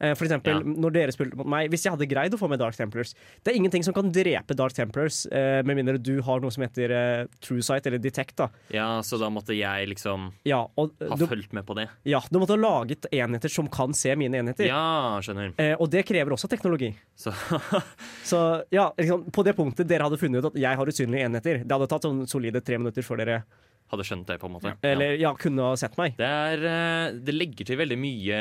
Eh, 0.00 0.14
for 0.14 0.24
eksempel, 0.28 0.60
Ja. 0.60 0.60
når 0.62 0.92
dere 0.94 1.10
spilte 1.12 1.34
mot 1.34 1.46
meg 1.50 1.70
Hvis 1.72 1.82
jeg 1.82 1.90
hadde 1.90 2.06
greid 2.06 2.30
å 2.32 2.38
få 2.38 2.48
med 2.48 2.60
Dark 2.60 2.76
Templars 2.76 3.14
Det 3.42 3.50
er 3.50 3.56
ingenting 3.58 3.82
som 3.82 3.92
kan 3.92 4.12
drepe 4.14 4.54
Dark 4.54 4.72
Templars, 4.72 5.26
eh, 5.26 5.62
med 5.66 5.74
mindre 5.76 5.98
du 5.98 6.20
har 6.22 6.38
noe 6.40 6.50
som 6.54 6.62
heter 6.62 6.90
eh, 6.94 7.26
True 7.42 7.60
Sight 7.66 7.86
eller 7.90 7.98
Detect. 7.98 8.36
da 8.36 8.48
ja, 8.70 9.00
så 9.02 9.18
da 9.18 9.28
måtte 9.28 9.56
jeg 9.58 9.88
liksom 9.88 10.30
Ja, 10.46 10.60
og 10.78 10.92
ha 11.02 11.16
du, 11.16 11.26
fulgt 11.26 11.52
med 11.52 11.66
på 11.66 11.74
det. 11.74 11.88
ja, 12.06 12.20
du 12.30 12.38
måtte 12.38 12.54
ha 12.54 12.60
laget 12.62 13.06
enheter 13.10 13.48
som 13.50 13.66
kan 13.66 13.92
se 13.92 14.14
mine 14.14 14.34
enheter. 14.38 14.66
Ja, 14.70 15.18
skjønner. 15.20 15.52
Og 15.80 15.90
det 15.90 16.04
krever 16.06 16.30
også 16.36 16.48
teknologi. 16.48 16.94
Så 17.16 17.32
Så 18.24 18.62
ja, 18.70 18.92
liksom, 18.96 19.30
på 19.32 19.42
det 19.44 19.56
punktet 19.56 19.88
dere 19.88 20.06
hadde 20.06 20.18
funnet 20.20 20.44
ut 20.44 20.52
at 20.54 20.60
jeg 20.60 20.76
har 20.76 20.86
usynlige 20.86 21.24
enheter, 21.26 21.64
det 21.64 21.72
hadde 21.74 21.88
tatt 21.90 22.06
sånn 22.06 22.22
solide 22.28 22.62
tre 22.64 22.78
minutter 22.78 23.02
før 23.02 23.16
dere 23.24 23.42
hadde 23.90 24.04
skjønt 24.04 24.26
det, 24.26 24.38
på 24.40 24.46
en 24.48 24.52
måte. 24.52 24.72
Ja. 24.74 24.90
Eller 24.92 25.14
ja, 25.18 25.32
kunne 25.34 25.62
ha 25.70 25.74
sett 25.80 25.96
meg. 25.96 26.16
Det, 26.18 26.26
er, 26.28 26.64
eh, 26.68 27.12
det 27.24 27.34
legger 27.34 27.64
til 27.70 27.78
veldig 27.80 27.98
mye 27.98 28.40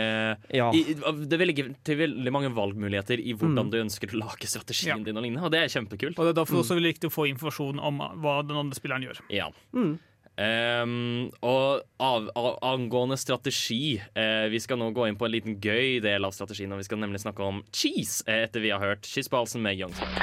Ja. 0.53 0.71
i, 0.75 0.83
Det 1.27 1.39
legger 1.39 1.73
til 1.83 1.97
veldig 1.97 2.31
mange 2.35 2.49
valgmuligheter 2.53 3.19
i 3.19 3.33
hvordan 3.33 3.67
Mm. 3.67 3.71
du 3.71 3.77
ønsker 3.83 4.07
å 4.11 4.19
lage 4.25 4.45
strategien 4.47 4.97
Ja. 4.99 5.03
din, 5.03 5.17
og 5.17 5.23
lignende, 5.23 5.43
og 5.45 5.51
det 5.51 5.61
er 5.63 5.67
kjempekult. 5.79 6.17
Og 6.19 6.25
det 6.25 6.33
er 6.37 6.39
derfor 6.43 6.61
også 6.63 6.75
vi 6.75 6.81
likte 6.91 7.07
å 7.07 7.13
få 7.13 7.27
informasjon 7.31 7.79
om 7.79 7.97
hva 8.21 8.41
den 8.47 8.57
andre 8.57 8.75
spilleren 8.75 9.03
gjør. 9.07 9.19
Ja. 9.29 9.49
Mm. 9.73 9.99
Ehm, 10.37 11.31
og 11.41 11.81
av, 11.97 12.27
av, 12.37 12.47
angående 12.61 13.15
strategi 13.17 13.95
uh, 13.97 14.45
Vi 14.53 14.59
skal 14.61 14.77
nå 14.77 14.91
gå 14.93 15.07
inn 15.09 15.15
på 15.17 15.25
en 15.25 15.33
liten 15.33 15.55
gøy 15.57 15.97
del 16.03 16.27
av 16.27 16.35
strategien. 16.35 16.75
Og 16.75 16.83
vi 16.83 16.85
skal 16.85 17.01
nemlig 17.01 17.23
snakke 17.23 17.41
om 17.41 17.63
cheese, 17.73 18.21
uh, 18.29 18.43
etter 18.45 18.61
vi 18.61 18.69
har 18.73 18.83
hørt 18.83 19.07
Skissbalsen 19.09 19.65
med 19.65 19.81
Youngstar. 19.81 20.13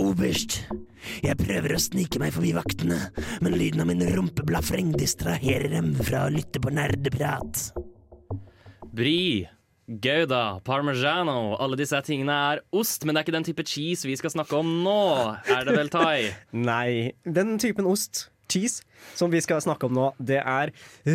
Oberst, 0.00 0.62
jeg 1.20 1.36
prøver 1.42 1.76
å 1.76 1.82
snike 1.82 2.22
meg 2.22 2.32
forbi 2.32 2.54
vaktene, 2.56 3.02
men 3.44 3.58
lyden 3.60 3.84
av 3.84 3.90
min 3.90 4.04
rumpeblafreng 4.16 4.94
distraherer 4.96 5.68
dem 5.74 5.92
fra 6.00 6.24
å 6.26 6.32
lytte 6.32 6.62
på 6.62 6.72
nerdeprat. 6.72 7.68
Bri, 8.96 9.44
Gouda, 9.90 10.60
parmesano 10.64 11.56
alle 11.60 11.76
disse 11.80 11.98
tingene 12.06 12.34
er 12.52 12.64
ost, 12.76 13.04
men 13.04 13.12
det 13.12 13.20
er 13.20 13.28
ikke 13.28 13.36
den 13.36 13.48
type 13.48 13.64
cheese 13.68 14.08
vi 14.08 14.16
skal 14.16 14.32
snakke 14.32 14.56
om 14.60 14.76
nå, 14.84 15.00
er 15.50 15.66
det 15.66 15.76
vel, 15.76 15.90
Tai? 15.92 16.30
Nei, 16.70 17.16
den 17.26 17.58
typen 17.60 17.88
ost, 17.90 18.28
cheese, 18.50 18.82
som 19.16 19.30
vi 19.32 19.40
skal 19.44 19.62
snakke 19.64 19.88
om 19.88 19.94
nå, 19.96 20.10
det 20.20 20.40
er 20.42 20.72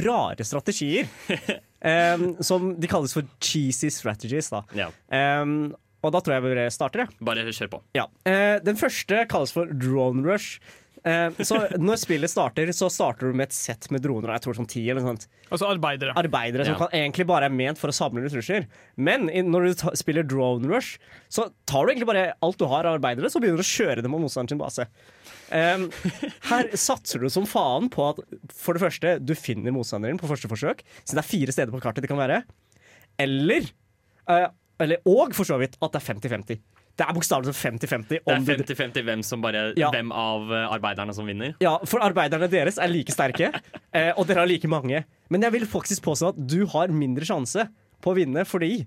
rare 0.08 0.48
strategier. 0.48 1.10
Um, 1.86 2.32
som 2.42 2.72
de 2.82 2.88
kalles 2.90 3.12
for 3.14 3.28
cheesy 3.46 3.92
strategies, 3.94 4.48
da. 4.50 4.64
Ja, 4.74 4.88
Um, 5.14 5.76
og 6.02 6.14
da 6.16 6.22
tror 6.24 6.34
jeg 6.40 6.46
vi 6.48 6.64
starter, 6.74 7.04
jeg. 7.04 7.20
bare 7.22 7.44
kjør 7.46 7.70
på. 7.76 7.82
Ja. 7.94 8.08
Uh, 8.26 8.58
den 8.66 8.80
første 8.80 9.20
kalles 9.30 9.54
for 9.54 9.70
drone 9.70 10.26
rush. 10.26 10.58
Eh, 11.06 11.30
så 11.46 11.60
når 11.78 12.00
spillet 12.02 12.32
starter, 12.32 12.72
så 12.74 12.88
starter 12.90 13.30
du 13.30 13.38
med 13.38 13.52
et 13.52 13.54
sett 13.54 13.86
med 13.94 14.02
droner. 14.02 14.32
Jeg 14.34 14.42
tror 14.42 14.58
sånn 14.58 14.70
ti 14.70 14.82
eller 14.90 15.04
sånt. 15.06 15.28
Altså 15.54 15.68
arbeidere. 15.70 16.16
Arbeidere 16.18 16.66
som 16.66 16.74
Ja. 16.74 16.80
kan, 16.80 16.90
egentlig 16.98 17.28
bare 17.30 17.46
er 17.46 17.54
ment 17.54 17.78
for 17.78 17.94
å 17.94 17.94
samle 17.94 18.24
ressurser. 18.26 18.66
Men 18.98 19.30
i, 19.30 19.44
når 19.46 19.68
du 19.68 19.74
ta, 19.84 19.92
spiller 19.94 20.26
drone 20.26 20.66
rush, 20.66 20.98
så 21.30 21.52
tar 21.70 21.86
du 21.86 21.92
egentlig 21.94 22.10
bare 22.10 22.34
alt 22.42 22.58
du 22.58 22.66
har 22.66 22.86
av 22.90 22.98
arbeidere, 22.98 23.30
så 23.30 23.38
begynner 23.40 23.62
du 23.62 23.66
å 23.68 23.70
kjøre 23.70 24.02
dem 24.02 24.12
mot 24.16 24.22
motstanderen 24.26 24.50
sin 24.56 24.58
base. 24.58 24.88
Em, 25.54 25.88
her 26.50 26.70
satser 26.80 27.22
du 27.22 27.30
som 27.30 27.46
faen 27.50 27.90
på 27.94 28.08
at 28.12 28.22
for 28.54 28.78
det 28.78 28.84
første, 28.86 29.16
du 29.22 29.36
finner 29.38 29.74
motstanderen 29.76 30.20
på 30.22 30.30
første 30.30 30.50
forsøk. 30.52 30.86
Så 31.04 31.14
det 31.18 31.22
er 31.22 31.30
fire 31.30 31.56
steder 31.56 31.74
på 31.74 31.82
kartet 31.84 32.06
det 32.06 32.12
kan 32.12 32.22
være. 32.22 32.42
Eller, 33.22 33.68
uh, 34.30 34.48
eller 34.82 35.04
Og 35.08 35.36
for 35.38 35.48
så 35.48 35.60
vidt 35.62 35.78
at 35.80 35.94
det 35.94 36.02
er 36.02 36.08
50-50. 36.14 36.64
Det 36.96 37.04
er 37.04 37.16
bokstavelig 37.16 37.52
talt 37.52 37.82
50-50. 37.84 38.08
Det 38.08 38.20
er 38.24 38.44
50-50 38.48 39.04
hvem, 39.04 39.24
Ja. 39.76 39.90
hvem 39.92 40.14
av 40.16 40.48
eh, 40.48 40.68
arbeiderne 40.72 41.14
som 41.14 41.28
vinner. 41.28 41.56
Ja, 41.60 41.74
for 41.84 42.00
arbeiderne 42.00 42.48
deres 42.48 42.78
er 42.80 42.88
like 42.88 43.12
sterke, 43.12 43.50
eh, 43.92 44.14
og 44.16 44.30
dere 44.30 44.46
har 44.46 44.48
like 44.48 44.68
mange. 44.72 45.02
Men 45.28 45.44
jeg 45.44 45.52
vil 45.58 45.68
faktisk 45.68 46.06
påstå 46.08 46.32
at 46.32 46.40
du 46.40 46.62
har 46.72 46.94
mindre 46.96 47.28
sjanse 47.28 47.68
på 48.00 48.14
å 48.14 48.16
vinne, 48.16 48.46
fordi 48.48 48.86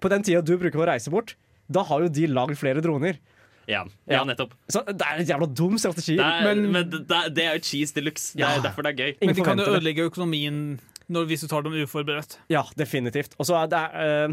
på 0.00 0.08
den 0.08 0.24
tida 0.24 0.40
du 0.40 0.54
bruker 0.56 0.80
å 0.80 0.88
reise 0.88 1.12
bort, 1.12 1.34
da 1.68 1.84
har 1.84 2.06
jo 2.06 2.08
de 2.08 2.30
lagd 2.32 2.56
flere 2.56 2.80
droner. 2.80 3.20
Ja, 3.68 3.84
ja 4.08 4.20
Ja. 4.20 4.24
nettopp. 4.24 4.52
Så 4.68 4.84
det 4.86 5.00
er 5.06 5.18
en 5.20 5.26
jævla 5.26 5.46
dum 5.54 5.76
strategi. 5.78 6.16
Det 6.16 6.24
er, 6.24 6.44
men, 6.54 6.72
Men- 6.72 6.90
det, 6.90 7.34
det 7.34 7.44
er 7.44 7.54
jo 7.58 7.60
cheese 7.60 7.92
de 7.94 8.00
luxe. 8.00 8.32
Det 8.36 8.44
er 8.46 8.60
derfor 8.62 8.82
det 8.82 8.94
er 8.94 9.04
gøy. 9.04 9.16
Men 9.26 9.34
de 9.34 9.42
kan 9.42 9.58
jo 9.58 9.64
ødelegge 9.64 10.06
økonomien 10.10 10.78
når, 11.10 11.26
hvis 11.26 11.40
du 11.42 11.48
tar 11.48 11.62
dem 11.62 11.72
uforberedt. 11.74 12.38
Ja, 12.48 12.62
definitivt. 12.78 13.34
Og 13.38 13.46
så 13.46 13.56
er 13.58 13.66
det, 13.66 13.82
eh, 13.98 14.28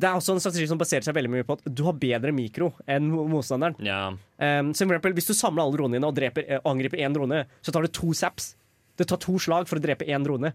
det 0.00 0.08
er 0.08 0.14
også 0.16 0.32
en 0.32 0.40
strategi 0.40 0.66
som 0.66 0.78
baserer 0.80 1.04
seg 1.04 1.14
veldig 1.14 1.30
mye 1.30 1.44
på 1.44 1.58
at 1.58 1.66
du 1.74 1.84
har 1.84 1.92
bedre 1.92 2.32
mikro 2.32 2.72
enn 2.88 3.10
motstanderen. 3.12 3.76
motstanderen. 3.76 4.18
Um, 4.40 4.72
som 4.74 4.88
for 4.88 4.96
eksempel, 4.96 5.12
hvis 5.14 5.28
du 5.28 5.34
samler 5.34 5.62
alle 5.62 5.76
dronene 5.76 5.98
dine 6.00 6.08
og 6.08 6.14
dreper, 6.16 6.44
eh, 6.48 6.60
angriper 6.64 6.98
én 6.98 7.12
drone, 7.12 7.44
så 7.62 7.70
tar 7.72 7.82
det 7.82 7.92
to 7.92 8.12
zaps. 8.12 8.54
Det 8.96 9.06
tar 9.08 9.18
to 9.18 9.38
slag 9.38 9.68
for 9.68 9.76
å 9.76 9.82
drepe 9.84 10.06
én 10.08 10.24
drone. 10.24 10.52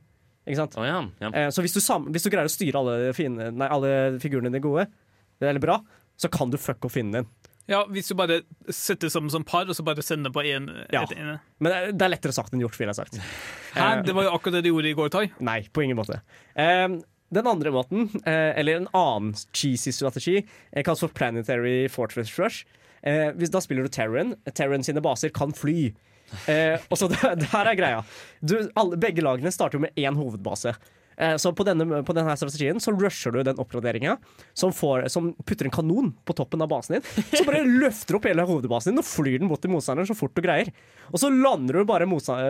Ikke 0.48 0.56
sant? 0.56 0.76
Eh, 0.78 1.50
så 1.52 1.62
hvis 1.62 1.74
du, 1.74 1.80
sam 1.80 2.06
hvis 2.12 2.24
du 2.24 2.30
greier 2.32 2.48
å 2.48 2.52
styre 2.52 2.76
alle, 2.80 3.14
fine, 3.14 3.52
nei, 3.52 3.68
alle 3.68 4.18
figurene 4.20 4.50
dine 4.50 4.62
gode, 4.64 4.88
eller 5.42 5.60
bra, 5.60 5.82
så 6.18 6.30
kan 6.32 6.50
du 6.50 6.58
fucke 6.58 6.86
opp 6.86 6.92
fienden 6.96 7.22
din. 7.22 7.28
Ja, 7.68 7.82
Hvis 7.92 8.08
du 8.08 8.16
bare 8.16 8.42
setter 8.72 9.10
sammen 9.12 9.30
som 9.34 9.44
par, 9.44 9.68
og 9.68 9.76
så 9.76 9.84
bare 9.84 10.02
sender 10.06 10.32
på 10.32 10.44
én 10.46 10.70
Ja. 10.94 11.04
ene. 11.12 11.40
Men 11.60 11.72
det 11.72 11.78
er- 12.02 12.06
er 12.06 12.10
lettere 12.16 12.34
sagt 12.34 12.54
enn 12.54 12.62
gjort, 12.62 12.78
ville 12.78 12.94
jeg 12.94 12.96
sagt. 12.96 13.18
Hæ? 13.76 13.98
Eh, 14.00 14.02
Det 14.04 14.16
var 14.16 14.24
jo 14.24 14.32
akkurat 14.32 14.54
det 14.54 14.64
de 14.64 14.70
gjorde 14.70 14.90
i 14.92 14.94
går, 14.96 15.10
Tai. 15.12 15.32
Nei, 15.40 15.62
på 15.74 15.84
ingen 15.84 15.98
måte. 15.98 16.22
Um, 16.56 17.02
den 17.32 17.46
andre 17.46 17.72
måten, 17.72 18.10
eh, 18.26 18.54
eller 18.58 18.78
en 18.78 18.88
annen 18.94 19.34
cheesy 19.54 19.92
strategi, 19.92 20.46
kalles 20.84 21.00
for 21.00 21.10
Planetary 21.10 21.88
Fortress 21.90 22.38
Rush. 22.40 22.64
Hvis 23.04 23.52
Da 23.52 23.60
spiller 23.60 23.84
du 23.84 23.90
Terran. 23.90 24.36
Terran 24.54 24.84
sine 24.84 25.02
baser 25.02 25.30
kan 25.30 25.52
fly. 25.54 25.94
Og 26.90 26.98
så 26.98 27.08
det, 27.10 27.40
det 27.40 27.48
her 27.50 27.66
er 27.66 27.76
greia. 27.76 28.04
Du, 28.44 28.70
alle, 28.76 28.98
begge 28.98 29.22
lagene 29.22 29.52
starter 29.52 29.78
jo 29.78 29.80
med 29.80 29.96
én 29.96 30.16
hovedbase. 30.16 30.76
Eh, 31.18 31.36
så 31.42 31.50
på 31.58 31.66
denne, 31.66 32.04
på 32.06 32.14
denne 32.14 32.36
strategien 32.38 32.78
så 32.84 32.94
rusher 32.94 33.34
du 33.34 33.40
den 33.48 33.58
oppgraderinga 33.62 34.18
som, 34.54 34.74
som 35.10 35.32
putter 35.48 35.66
en 35.66 35.74
kanon 35.74 36.12
på 36.28 36.36
toppen 36.38 36.62
av 36.62 36.70
basen 36.70 36.98
din. 37.00 37.08
Så 37.34 37.44
bare 37.48 37.64
løfter 37.84 38.20
opp 38.20 38.28
hele 38.30 38.46
hovedbasen 38.48 38.94
din 38.94 39.02
og 39.02 39.08
flyr 39.08 39.40
den 39.42 39.50
bort 39.52 39.64
til 39.66 39.74
motstanderen 39.74 40.10
så 40.10 40.18
fort 40.18 40.36
du 40.38 40.44
greier. 40.46 40.70
Og 41.10 41.22
så 41.22 41.32
lander 41.34 41.80
du 41.80 41.88
bare 41.88 42.06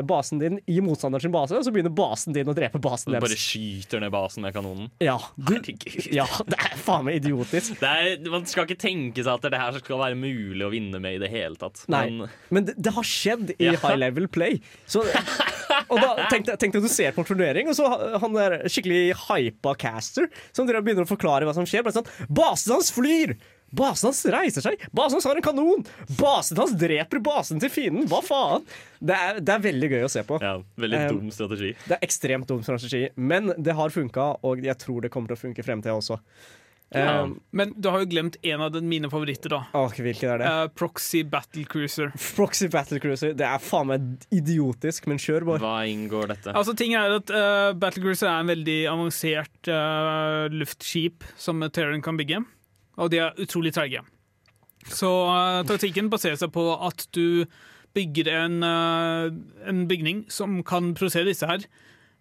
basen 0.08 0.42
din 0.42 0.60
i 0.68 0.80
motstanderens 0.84 1.32
base, 1.34 1.56
og 1.60 1.64
så 1.68 1.72
begynner 1.74 1.94
basen 1.96 2.36
din 2.36 2.50
å 2.50 2.56
drepe 2.58 2.82
basen 2.82 3.14
Du 3.14 3.20
bare 3.22 3.38
skyter 3.40 4.02
ned 4.04 4.12
basen 4.14 4.44
med 4.44 4.56
kanonen. 4.56 4.90
Ja, 5.04 5.16
du, 5.38 5.56
ja, 6.12 6.26
det 6.52 6.58
er 6.60 6.76
faen 6.82 7.06
meg 7.08 7.22
idiotisk. 7.22 7.78
Det 7.80 7.88
er, 7.94 8.18
man 8.34 8.46
skal 8.50 8.68
ikke 8.68 8.82
tenke 8.82 9.24
seg 9.24 9.32
at 9.38 9.48
det 9.54 9.62
her 9.62 9.80
skal 9.80 10.02
være 10.02 10.18
mulig 10.20 10.66
å 10.66 10.74
vinne 10.74 11.00
med 11.04 11.20
i 11.20 11.24
det 11.24 11.32
hele 11.32 11.56
tatt. 11.62 11.86
Nei, 11.92 12.08
Men 12.10 12.58
men 12.58 12.66
det, 12.68 12.74
det 12.82 12.94
har 12.96 13.06
skjedd 13.06 13.52
i 13.58 13.68
Ja. 13.70 13.76
high 13.84 13.98
level 14.00 14.28
play. 14.32 14.60
Så, 14.90 15.04
og 15.88 16.00
da 16.02 16.28
tenk 16.32 16.48
deg 16.48 16.58
at 16.58 16.84
du 16.84 16.90
ser 16.92 17.14
på 17.16 17.24
en 17.24 17.30
turnering, 17.30 17.70
og 17.72 17.78
så 17.78 17.90
ha- 17.92 18.18
han 18.24 18.34
der 18.38 18.58
skikkelig 18.72 19.14
hypa 19.28 19.76
caster 19.80 20.28
som 20.56 20.68
dere 20.68 20.82
begynner 20.86 21.06
å 21.08 21.12
forklare 21.12 21.48
hva 21.48 21.54
som 21.58 21.68
skjer. 21.68 21.86
Sånn, 21.94 22.10
Basen 22.30 22.74
hans 22.78 22.90
flyr! 22.96 23.36
Basen 23.78 24.08
hans 24.08 24.22
reiser 24.32 24.64
seg! 24.64 24.84
Basen 24.96 25.18
hans 25.18 25.26
har 25.28 25.36
en 25.40 25.44
kanon! 25.44 25.82
Basen 26.20 26.60
hans 26.62 26.72
dreper 26.80 27.20
basen 27.24 27.60
til 27.60 27.72
fienden! 27.74 28.06
Hva 28.08 28.22
faen? 28.24 28.64
Det 29.04 29.18
er, 29.18 29.42
det 29.44 29.54
er 29.58 29.66
veldig 29.66 29.90
gøy 29.92 30.06
å 30.08 30.12
se 30.12 30.24
på. 30.28 30.38
Ja, 30.44 30.54
veldig 30.80 31.02
um, 31.04 31.18
dum 31.18 31.34
strategi. 31.36 31.74
Det 31.84 31.98
er 31.98 32.06
ekstremt 32.08 32.48
dum 32.48 32.64
strategi, 32.64 33.04
men 33.20 33.52
det 33.60 33.76
har 33.76 33.92
funka, 33.94 34.30
og 34.48 34.64
jeg 34.64 34.80
tror 34.80 35.04
det 35.04 35.12
kommer 35.14 35.34
til 35.34 35.40
å 35.40 35.44
funke 35.44 35.64
i 35.64 35.68
fremtida 35.68 35.98
også. 36.00 36.20
Eh, 36.96 37.28
Men 37.52 37.74
du 37.76 37.90
har 37.92 38.00
jo 38.00 38.08
glemt 38.08 38.38
en 38.48 38.62
av 38.64 38.76
mine 38.84 39.10
favoritter, 39.12 39.52
da. 39.52 39.60
Åh, 39.76 39.92
hvilken 39.92 40.32
er 40.32 40.40
det? 40.40 40.48
Uh, 40.48 40.68
Proxy 40.80 41.24
Battlecruiser. 41.28 42.14
Proxy 42.38 42.70
Battlecruiser. 42.72 43.34
Det 43.38 43.48
er 43.48 43.64
faen 43.64 43.90
meg 43.92 44.28
idiotisk, 44.32 45.10
men 45.12 45.20
kjør, 45.20 45.48
Bård. 45.50 45.64
Hva 45.66 45.82
inngår 45.90 46.32
dette? 46.32 46.54
Altså, 46.56 46.76
ting 46.80 46.96
er 46.96 47.18
at 47.20 47.34
uh, 47.34 47.72
Battlecruiser 47.80 48.30
er 48.32 48.44
en 48.44 48.54
veldig 48.54 48.78
avansert 48.94 49.72
uh, 49.72 50.48
luftskip 50.54 51.28
som 51.40 51.66
Terran 51.76 52.04
kan 52.06 52.20
bygge, 52.20 52.44
og 52.98 53.12
de 53.12 53.20
er 53.26 53.44
utrolig 53.44 53.76
treige. 53.76 54.06
Så 54.88 55.10
uh, 55.28 55.66
taktikken 55.68 56.08
baserer 56.14 56.40
seg 56.40 56.54
på 56.56 56.70
at 56.78 57.10
du 57.18 57.44
bygger 57.98 58.28
en, 58.30 58.62
en 58.62 59.80
bygning 59.90 60.20
som 60.30 60.60
kan 60.68 60.92
produsere 60.94 61.26
disse 61.26 61.48
her 61.50 61.64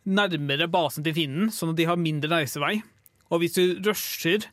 nærmere 0.09 0.65
basen 0.73 1.05
til 1.05 1.13
fienden, 1.13 1.51
sånn 1.53 1.75
at 1.75 1.81
de 1.83 1.85
har 1.91 1.99
mindre 2.01 2.31
reisevei. 2.33 2.79
Og 3.29 3.43
hvis 3.43 3.59
du 3.59 3.83
rusher, 3.85 4.47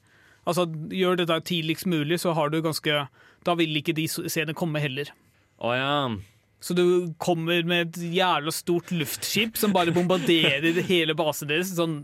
altså 0.43 0.67
gjør 0.91 1.19
dette 1.21 1.39
tidligst 1.49 1.87
mulig, 1.89 2.19
så 2.21 2.35
har 2.37 2.51
du 2.51 2.61
ganske 2.63 3.07
Da 3.43 3.55
vil 3.59 3.75
ikke 3.79 3.95
de 3.95 4.07
se 4.07 4.45
det 4.47 4.55
komme 4.55 4.79
heller. 4.79 5.09
Å 5.63 5.73
ja. 5.75 5.95
Så 6.63 6.71
du 6.77 7.11
kommer 7.19 7.65
med 7.67 7.89
et 7.89 7.97
jævla 8.15 8.51
stort 8.55 8.91
luftskip 8.95 9.57
som 9.59 9.73
bare 9.75 9.91
bombarderer 9.91 10.77
hele 10.91 11.15
basen 11.19 11.49
deres 11.49 11.73
sånn 11.75 11.97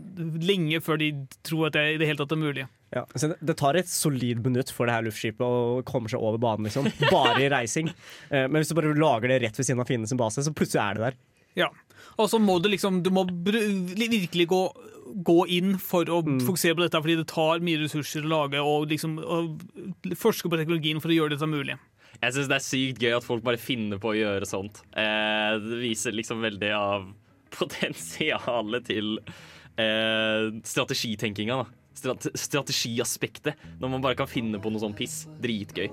lenge 0.44 0.82
før 0.84 1.00
de 1.00 1.14
tror 1.46 1.70
at 1.70 1.78
det 1.78 1.84
i 1.94 2.00
det 2.02 2.10
hele 2.10 2.20
tatt 2.20 2.34
er 2.36 2.42
mulig. 2.42 2.66
Ja, 2.92 3.06
så 3.14 3.30
det, 3.30 3.38
det 3.46 3.56
tar 3.56 3.78
et 3.78 3.88
solid 3.88 4.42
minutt 4.44 4.72
for 4.74 4.84
det 4.84 4.98
her 4.98 5.06
luftskipet 5.06 5.40
å 5.46 5.80
komme 5.88 6.10
seg 6.12 6.20
over 6.20 6.42
banen, 6.42 6.68
liksom. 6.68 6.90
Bare 7.08 7.38
i 7.40 7.48
reising. 7.52 7.92
Eh, 8.30 8.44
men 8.46 8.60
hvis 8.60 8.68
du 8.70 8.76
bare 8.76 8.92
lager 8.94 9.32
det 9.32 9.40
rett 9.42 9.56
ved 9.58 9.66
siden 9.66 9.80
av 9.82 9.88
fiendens 9.88 10.12
base, 10.18 10.42
så 10.44 10.52
plutselig 10.54 10.80
er 10.82 10.98
det 10.98 11.02
der. 11.08 11.16
Ja. 11.58 11.70
Og 12.20 12.30
så 12.30 12.38
må 12.40 12.58
du 12.62 12.68
liksom 12.70 13.02
Du 13.04 13.10
må 13.12 13.24
virkelig 13.26 14.46
gå, 14.50 14.60
gå 15.26 15.38
inn 15.52 15.76
for 15.82 16.08
å 16.12 16.20
fokusere 16.22 16.76
på 16.78 16.84
dette, 16.84 17.00
fordi 17.02 17.18
det 17.20 17.28
tar 17.30 17.62
mye 17.64 17.80
ressurser 17.82 18.26
å 18.26 18.32
lage 18.34 18.62
og 18.62 18.90
liksom 18.92 19.18
og 19.20 19.64
forske 20.18 20.50
på 20.50 20.60
teknologien 20.60 21.02
for 21.02 21.12
å 21.12 21.18
gjøre 21.18 21.34
dette 21.36 21.50
mulig. 21.50 21.78
Jeg 22.20 22.36
syns 22.36 22.50
det 22.50 22.56
er 22.58 22.64
sykt 22.64 23.02
gøy 23.04 23.14
at 23.16 23.24
folk 23.24 23.44
bare 23.46 23.60
finner 23.60 24.00
på 24.00 24.12
å 24.12 24.16
gjøre 24.18 24.48
sånt. 24.48 24.82
Eh, 24.92 25.54
det 25.62 25.80
viser 25.80 26.16
liksom 26.16 26.42
veldig 26.44 26.72
av 26.76 27.06
potensialet 27.58 28.88
til 28.90 29.14
eh, 29.80 30.50
strategitenkinga. 30.66 31.62
da. 31.62 31.76
Strate 32.00 32.30
strategiaspektet. 32.38 33.58
Når 33.80 33.92
man 33.92 34.04
bare 34.04 34.18
kan 34.18 34.28
finne 34.30 34.60
på 34.62 34.70
noe 34.72 34.82
sånn 34.82 34.96
piss. 34.96 35.24
Dritgøy. 35.42 35.88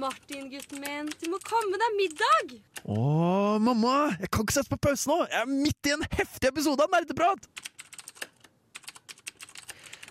Martin, 0.00 0.48
gutten 0.50 0.80
min, 0.80 1.08
du 1.20 1.26
må 1.32 1.38
komme 1.44 1.76
deg 1.80 1.96
middag! 1.98 2.54
Å, 2.88 3.58
mamma! 3.60 4.12
Jeg 4.20 4.30
kan 4.32 4.46
ikke 4.46 4.54
sette 4.56 4.72
på 4.72 4.78
pause 4.88 5.10
nå! 5.10 5.18
Jeg 5.28 5.40
er 5.42 5.50
midt 5.50 5.88
i 5.90 5.92
en 5.96 6.04
heftig 6.14 6.48
episode 6.48 6.84
av 6.84 6.92
Nerdeprat! 6.94 7.48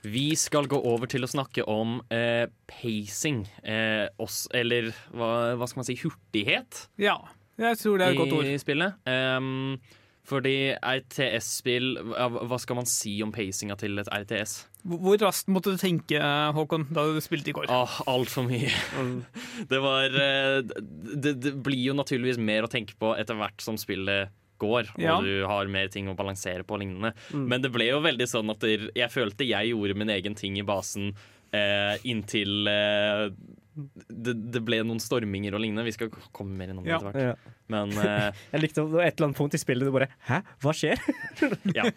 Vi 0.02 0.32
skal 0.40 0.66
gå 0.70 0.80
over 0.92 1.10
til 1.10 1.26
å 1.26 1.30
snakke 1.30 1.66
om 1.70 2.00
eh, 2.14 2.48
pacing. 2.70 3.44
Eh, 3.62 4.08
oss, 4.22 4.48
eller 4.58 4.90
hva, 5.14 5.54
hva 5.60 5.68
skal 5.70 5.84
man 5.84 5.90
si? 5.90 5.98
Hurtighet. 6.02 6.86
Ja, 7.02 7.20
jeg 7.62 7.78
tror 7.82 8.02
det 8.02 8.08
er 8.08 8.16
et 8.16 8.22
godt 8.22 8.38
ord. 8.40 8.50
i 8.50 8.56
spillet. 8.62 8.98
Um, 9.06 9.78
fordi 10.32 10.56
RTS-spill 10.80 11.94
hva 12.16 12.58
skal 12.62 12.80
man 12.80 12.88
si 12.90 13.18
om 13.26 13.34
pacinga 13.36 13.76
til 13.80 14.00
et 14.02 14.10
RTS? 14.12 14.54
Hvor 14.88 15.20
raskt 15.22 15.52
måtte 15.54 15.76
du 15.76 15.80
tenke, 15.82 16.18
Håkon, 16.56 16.88
da 16.96 17.04
du 17.12 17.20
spilte 17.22 17.52
i 17.52 17.56
går? 17.58 17.68
Åh, 17.70 18.00
altfor 18.10 18.48
mye. 18.48 18.72
det 19.72 19.82
var 19.84 20.16
eh, 20.24 20.62
det, 20.66 21.36
det 21.44 21.56
blir 21.62 21.92
jo 21.92 21.98
naturligvis 22.00 22.40
mer 22.42 22.66
å 22.66 22.72
tenke 22.72 22.96
på 23.00 23.14
etter 23.20 23.38
hvert 23.38 23.62
som 23.62 23.78
spillet 23.80 24.32
går, 24.62 24.92
og 24.94 25.02
Ja. 25.02 25.16
du 25.22 25.46
har 25.50 25.70
mer 25.74 25.88
ting 25.90 26.10
å 26.10 26.14
balansere 26.18 26.62
på 26.66 26.76
og 26.78 26.84
lignende. 26.84 27.14
Mm. 27.34 27.46
Men 27.50 27.64
det 27.64 27.72
ble 27.74 27.88
jo 27.90 28.02
veldig 28.04 28.28
sånn 28.30 28.52
at 28.54 28.66
jeg 28.68 29.10
følte 29.10 29.48
jeg 29.48 29.72
gjorde 29.74 29.98
min 29.98 30.12
egen 30.14 30.36
ting 30.38 30.60
i 30.62 30.66
basen 30.66 31.12
eh, 31.52 31.96
inntil 32.06 32.70
eh, 32.70 33.26
det, 33.74 34.34
det 34.52 34.62
ble 34.68 34.82
noen 34.84 35.00
storminger 35.00 35.56
og 35.56 35.62
lignende. 35.64 35.86
Vi 35.88 35.94
skal 35.96 36.10
komme 36.36 36.58
mer 36.60 36.74
innom 36.74 36.84
det 36.84 36.92
Ja. 36.92 36.98
etter 37.00 37.12
hvert. 37.12 37.22
Ja. 37.32 37.54
Men 37.72 37.94
uh, 37.96 38.30
Jeg 38.54 38.64
likte 38.66 38.84
det 38.84 38.92
var 38.92 39.06
et 39.08 39.16
eller 39.16 39.30
annet 39.30 39.40
punkt 39.40 39.56
i 39.56 39.62
spillet 39.62 39.88
du 39.88 39.94
bare 39.96 40.10
Hæ, 40.28 40.42
hva 40.64 40.74
skjer? 40.76 41.00
ja. 41.78 41.86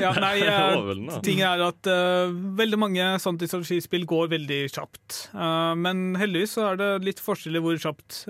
Ja, 0.00 0.10
nei, 0.18 0.32
Det 0.40 0.48
er 0.48 0.56
eh, 0.56 0.76
overveldende, 0.78 1.12
da. 1.12 1.20
ting 1.24 1.40
er 1.44 1.60
at 1.68 1.86
uh, 1.90 2.32
veldig 2.58 2.78
mange 2.80 3.04
strategispill 3.22 4.06
går 4.10 4.32
veldig 4.32 4.60
kjapt. 4.72 5.20
Uh, 5.36 5.74
men 5.78 6.16
heldigvis 6.18 6.56
så 6.56 6.70
er 6.72 6.80
det 6.80 6.90
litt 7.06 7.22
forskjell 7.22 7.60
i 7.60 7.62
hvor 7.62 7.78
kjapt 7.78 8.24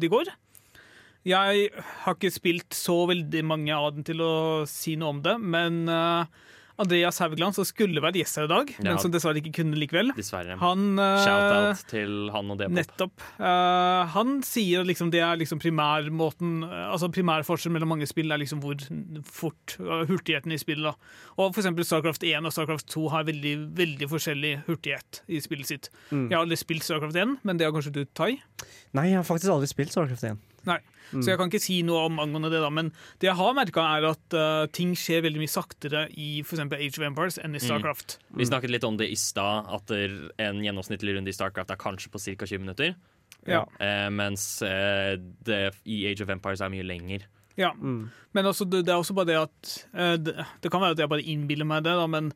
de 0.00 0.10
går. 0.10 0.30
Jeg 1.28 1.68
har 2.04 2.14
ikke 2.16 2.30
spilt 2.32 2.76
så 2.76 3.02
veldig 3.10 3.42
mange 3.46 3.74
av 3.74 3.90
dem 3.94 4.04
til 4.06 4.22
å 4.24 4.32
si 4.70 4.94
noe 4.98 5.12
om 5.16 5.22
det, 5.24 5.34
men 5.42 5.82
eh, 5.92 6.46
Andreas 6.78 7.18
Haugland, 7.18 7.56
som 7.56 7.66
skulle 7.66 8.00
vært 8.02 8.14
gjest 8.20 8.36
her 8.38 8.46
i 8.46 8.50
dag, 8.52 8.68
Ja. 8.78 8.84
men 8.92 8.98
som 9.02 9.10
dessverre 9.10 9.40
ikke 9.40 9.52
kunne 9.60 9.74
likevel 9.78 10.12
Dessverre. 10.16 10.56
Han, 10.60 10.98
eh, 10.98 11.24
Shout-out 11.24 11.82
til 11.90 12.30
han 12.30 12.50
og 12.54 12.58
Depop. 12.60 12.76
Nettopp. 12.78 13.24
Uh, 13.40 14.06
han 14.14 14.42
sier 14.46 14.80
at 14.84 14.86
liksom 14.86 15.10
det 15.10 15.20
er 15.20 15.36
liksom 15.40 15.58
primærmåten 15.62 16.62
eh, 16.64 16.86
Altså 16.92 17.10
primærforskjellen 17.10 17.74
mellom 17.74 17.88
mange 17.94 18.06
spill 18.06 18.30
er 18.30 18.38
liksom 18.38 18.60
hvor 18.62 18.78
fort 19.26 19.76
uh, 19.80 20.04
hurtigheten 20.06 20.52
i 20.54 20.58
spillet. 20.58 20.84
da. 20.84 20.94
Og 21.38 21.52
for 21.54 21.62
eksempel 21.62 21.84
Starcraft 21.84 22.22
1 22.22 22.46
og 22.46 22.52
Starcraft 22.54 22.86
2 22.94 23.08
har 23.10 23.24
veldig 23.24 23.54
veldig 23.74 24.08
forskjellig 24.08 24.54
hurtighet 24.68 25.22
i 25.28 25.40
spillet 25.40 25.66
sitt. 25.66 25.90
Mm. 26.10 26.28
Jeg 26.30 26.36
har 26.38 26.44
aldri 26.46 26.56
spilt 26.60 26.86
Starcraft 26.86 27.16
1, 27.16 27.38
men 27.42 27.58
det 27.58 27.66
har 27.66 27.72
kanskje 27.74 27.92
du, 27.92 28.04
Tai? 28.14 28.36
Nei, 28.94 29.08
jeg 29.10 29.18
har 29.20 29.26
faktisk 29.26 29.50
aldri 29.52 29.66
spilt 29.70 29.90
Starcraft 29.94 30.24
1. 30.30 30.38
Nei. 30.66 30.80
Mm. 31.12 31.22
Så 31.22 31.30
jeg 31.30 31.38
kan 31.40 31.48
ikke 31.48 31.62
si 31.62 31.78
noe 31.86 32.04
om 32.08 32.18
angående 32.20 32.50
det, 32.52 32.60
da. 32.62 32.70
Men 32.74 32.90
det 33.22 33.30
jeg 33.30 33.38
har 33.38 33.54
merka, 33.56 33.84
er 33.96 34.08
at 34.10 34.36
uh, 34.36 34.66
ting 34.74 34.92
skjer 34.98 35.24
veldig 35.24 35.40
mye 35.42 35.52
saktere 35.52 36.06
i 36.12 36.28
f.eks. 36.42 36.60
Age 36.66 37.00
of 37.00 37.06
Empires 37.06 37.38
enn 37.40 37.56
i 37.56 37.62
Starcraft. 37.62 38.18
Mm. 38.28 38.42
Vi 38.42 38.48
snakket 38.50 38.74
litt 38.74 38.86
om 38.88 38.98
det 39.00 39.08
i 39.12 39.16
stad, 39.18 39.70
at 39.78 39.94
en 39.94 40.60
gjennomsnittlig 40.64 41.16
runde 41.16 41.32
i 41.32 41.36
Starcraft 41.36 41.72
er 41.72 41.80
kanskje 41.80 42.12
på 42.12 42.20
ca. 42.26 42.44
20 42.44 42.64
minutter. 42.66 42.94
Ja. 43.48 43.64
Uh, 43.80 44.08
mens 44.12 44.50
uh, 44.66 45.16
det 45.48 45.62
i 45.88 46.02
Age 46.10 46.26
of 46.26 46.32
Empires 46.34 46.64
er 46.64 46.72
mye 46.72 46.86
lenger. 46.86 47.26
Ja, 47.58 47.72
men 47.74 48.46
også, 48.46 48.68
det, 48.70 48.84
det 48.86 48.92
er 48.94 49.00
også 49.00 49.16
bare 49.18 49.26
det 49.26 49.34
at 49.34 49.70
eh, 49.90 50.12
det, 50.14 50.44
det 50.62 50.70
kan 50.70 50.78
være 50.78 50.94
at 50.94 51.00
jeg 51.02 51.10
bare 51.10 51.24
innbiller 51.26 51.66
meg 51.66 51.80
det, 51.82 51.96
da, 51.98 52.04
men 52.06 52.28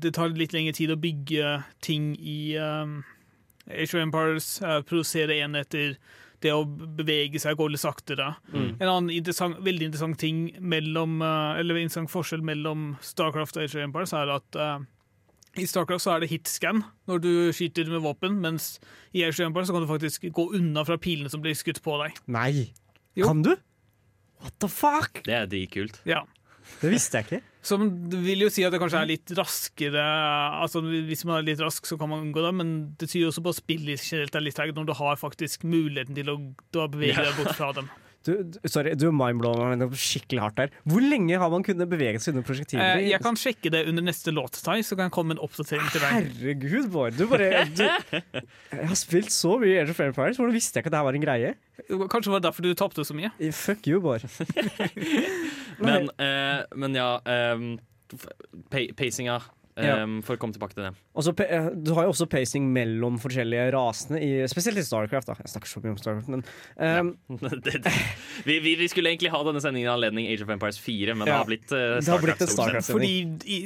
det 0.00 0.14
tar 0.16 0.32
litt 0.32 0.54
lengre 0.56 0.72
tid 0.72 0.94
å 0.94 0.96
bygge 0.96 1.50
ting 1.84 2.14
i 2.16 2.56
Age 2.56 3.90
of 3.92 4.00
Empires, 4.00 4.48
produsere 4.88 5.36
enheter. 5.44 5.98
Det 6.44 6.52
å 6.54 6.64
bevege 6.64 7.40
seg 7.42 7.56
går 7.58 7.72
litt 7.74 7.82
saktere. 7.82 8.34
Mm. 8.52 8.70
En 8.78 8.88
annen 8.88 9.12
interessant, 9.14 9.58
veldig 9.64 9.88
interessant 9.90 10.18
ting 10.20 10.46
mellom, 10.60 11.20
eh, 11.24 11.60
eller 11.60 11.80
interessant 11.80 12.12
forskjell 12.12 12.44
mellom 12.44 12.94
Starcraft 13.04 13.58
og 13.58 13.66
Age 13.66 13.78
of 13.78 13.86
Empires 13.86 14.14
er 14.16 14.32
at 14.34 14.60
uh, 14.60 14.78
i 15.60 15.66
Starcraft 15.70 16.04
så 16.04 16.14
er 16.14 16.24
det 16.24 16.30
hitscan 16.32 16.82
når 17.10 17.22
du 17.24 17.32
skyter 17.56 17.88
med 17.90 18.04
våpen, 18.04 18.40
mens 18.44 18.74
i 19.14 19.24
Age 19.24 19.38
of 19.38 19.48
Empires 19.48 19.70
så 19.70 19.76
kan 19.76 19.86
du 19.86 19.90
faktisk 19.90 20.26
gå 20.34 20.48
unna 20.58 20.84
fra 20.86 20.98
pilene 21.00 21.32
som 21.32 21.44
blir 21.44 21.56
skutt 21.58 21.82
på 21.84 21.96
deg. 22.02 22.18
Nei. 22.26 22.70
Jo. 23.14 23.30
Kan 23.30 23.44
du? 23.46 23.54
What 24.42 24.58
the 24.60 24.68
fuck? 24.68 25.22
Det 25.24 25.36
er 25.36 25.46
dritkult. 25.48 26.00
Ja. 26.08 26.24
Det 26.80 26.90
visste 26.92 27.20
jeg 27.20 27.26
ikke. 27.28 27.40
Som 27.64 27.86
vil 28.12 28.44
jo 28.44 28.50
si 28.52 28.64
at 28.66 28.74
det 28.74 28.80
kanskje 28.82 29.00
er 29.00 29.08
litt 29.08 29.30
raskere 29.38 30.02
Altså 30.60 30.82
Hvis 30.84 31.24
man 31.24 31.38
er 31.38 31.46
litt 31.46 31.62
rask, 31.64 31.86
så 31.88 31.96
kan 32.00 32.10
man 32.10 32.26
unngå 32.26 32.44
det, 32.44 32.52
men 32.60 32.72
det 33.00 33.08
tyder 33.08 33.30
også 33.30 33.44
på 33.44 33.54
at 33.54 33.60
spillet 33.62 34.04
generelt 34.04 34.36
er 34.36 34.44
litt 34.44 34.56
treigt 34.58 34.76
når 34.76 34.88
du 34.90 34.94
har 34.98 35.20
faktisk 35.20 35.64
muligheten 35.64 36.16
til 36.18 36.32
å 36.34 36.88
bevege 36.92 37.24
deg 37.24 37.38
bort 37.40 37.56
fra 37.56 37.72
dem. 37.76 37.88
Du, 38.24 38.32
du, 38.40 38.58
sorry, 38.70 38.94
du 38.96 39.10
mindblower 39.12 39.74
meg 39.76 39.96
skikkelig 40.00 40.40
hardt 40.40 40.56
der. 40.56 40.70
Hvor 40.88 41.04
lenge 41.04 41.36
har 41.40 41.50
man 41.52 41.64
kunnet 41.66 41.90
bevege 41.90 42.20
seg 42.22 42.32
under 42.32 42.46
prosjektiler? 42.48 42.96
Eh, 42.96 43.10
jeg 43.10 43.20
kan 43.24 43.36
sjekke 43.36 43.72
det 43.74 43.82
under 43.90 44.06
neste 44.06 44.32
låt, 44.32 44.56
Tai, 44.64 44.78
så 44.86 44.96
kan 44.96 45.10
jeg 45.10 45.14
komme 45.16 45.34
med 45.34 45.40
en 45.40 45.44
oppdatering 45.44 45.90
til 45.92 46.04
deg. 46.04 46.30
Herregud, 46.30 46.88
Bård. 46.94 47.18
Du 47.18 47.26
bare 47.28 47.66
du, 47.68 47.84
Jeg 47.84 48.88
har 48.88 48.98
spilt 48.98 49.34
så 49.34 49.58
mye 49.60 49.82
Age 49.82 49.92
of 49.92 50.00
Empires, 50.06 50.40
hvordan 50.40 50.56
visste 50.56 50.78
jeg 50.78 50.84
ikke 50.84 50.92
at 50.92 50.96
det 50.96 51.02
her 51.02 51.08
var 51.10 51.18
en 51.20 51.26
greie? 51.26 51.54
Kanskje 51.84 52.30
det 52.30 52.36
var 52.38 52.46
derfor 52.48 52.64
du 52.64 52.72
tapte 52.78 53.04
så 53.04 53.16
mye? 53.16 53.32
Fuck 53.52 53.88
you, 53.90 54.00
Bård. 54.00 54.24
Men, 55.84 56.08
eh, 56.22 56.62
men 56.78 56.94
ja 56.94 57.18
um, 57.52 57.74
Pacinga, 58.70 59.40
Ja. 59.40 59.63
Um, 59.76 60.20
for 60.22 60.36
å 60.36 60.38
komme 60.38 60.54
tilbake 60.54 60.74
til 60.76 60.84
det. 60.86 60.92
Og 61.18 61.24
så 61.26 61.32
pa- 61.34 61.46
eh, 61.50 61.68
du 61.74 61.92
har 61.96 62.04
jo 62.06 62.12
også 62.12 62.26
pacing 62.30 62.68
mellom 62.74 63.16
forskjellige 63.18 63.72
rasene, 63.74 64.20
i, 64.22 64.28
spesielt 64.50 64.78
i 64.78 64.84
Starcraft. 64.86 65.26
da 65.26 65.34
Jeg 65.40 65.50
snakker 65.54 65.68
så 65.72 65.82
mye 65.82 65.94
om 65.94 65.98
Starcraft, 65.98 66.28
men 66.30 66.44
ehm, 66.78 67.10
det, 67.66 67.80
det, 67.84 67.92
vi, 68.46 68.58
vi, 68.64 68.74
vi 68.82 68.88
skulle 68.92 69.10
egentlig 69.10 69.32
ha 69.34 69.42
denne 69.46 69.60
sendingen 69.64 69.88
i 69.90 69.94
anledning 69.94 70.28
Age 70.30 70.42
of 70.46 70.52
Empires 70.54 70.78
4, 70.78 71.14
men 71.18 71.26
det 71.26 71.34
har 71.34 71.48
blitt 71.48 71.66
uh, 71.72 71.98
Det 71.98 72.12
har 72.12 72.22
blitt 72.22 72.38
Starcraft. 72.38 72.40
en 72.40 72.54
Starcraft. 72.54 72.92
Fordi 72.92 73.14
i, 73.50 73.58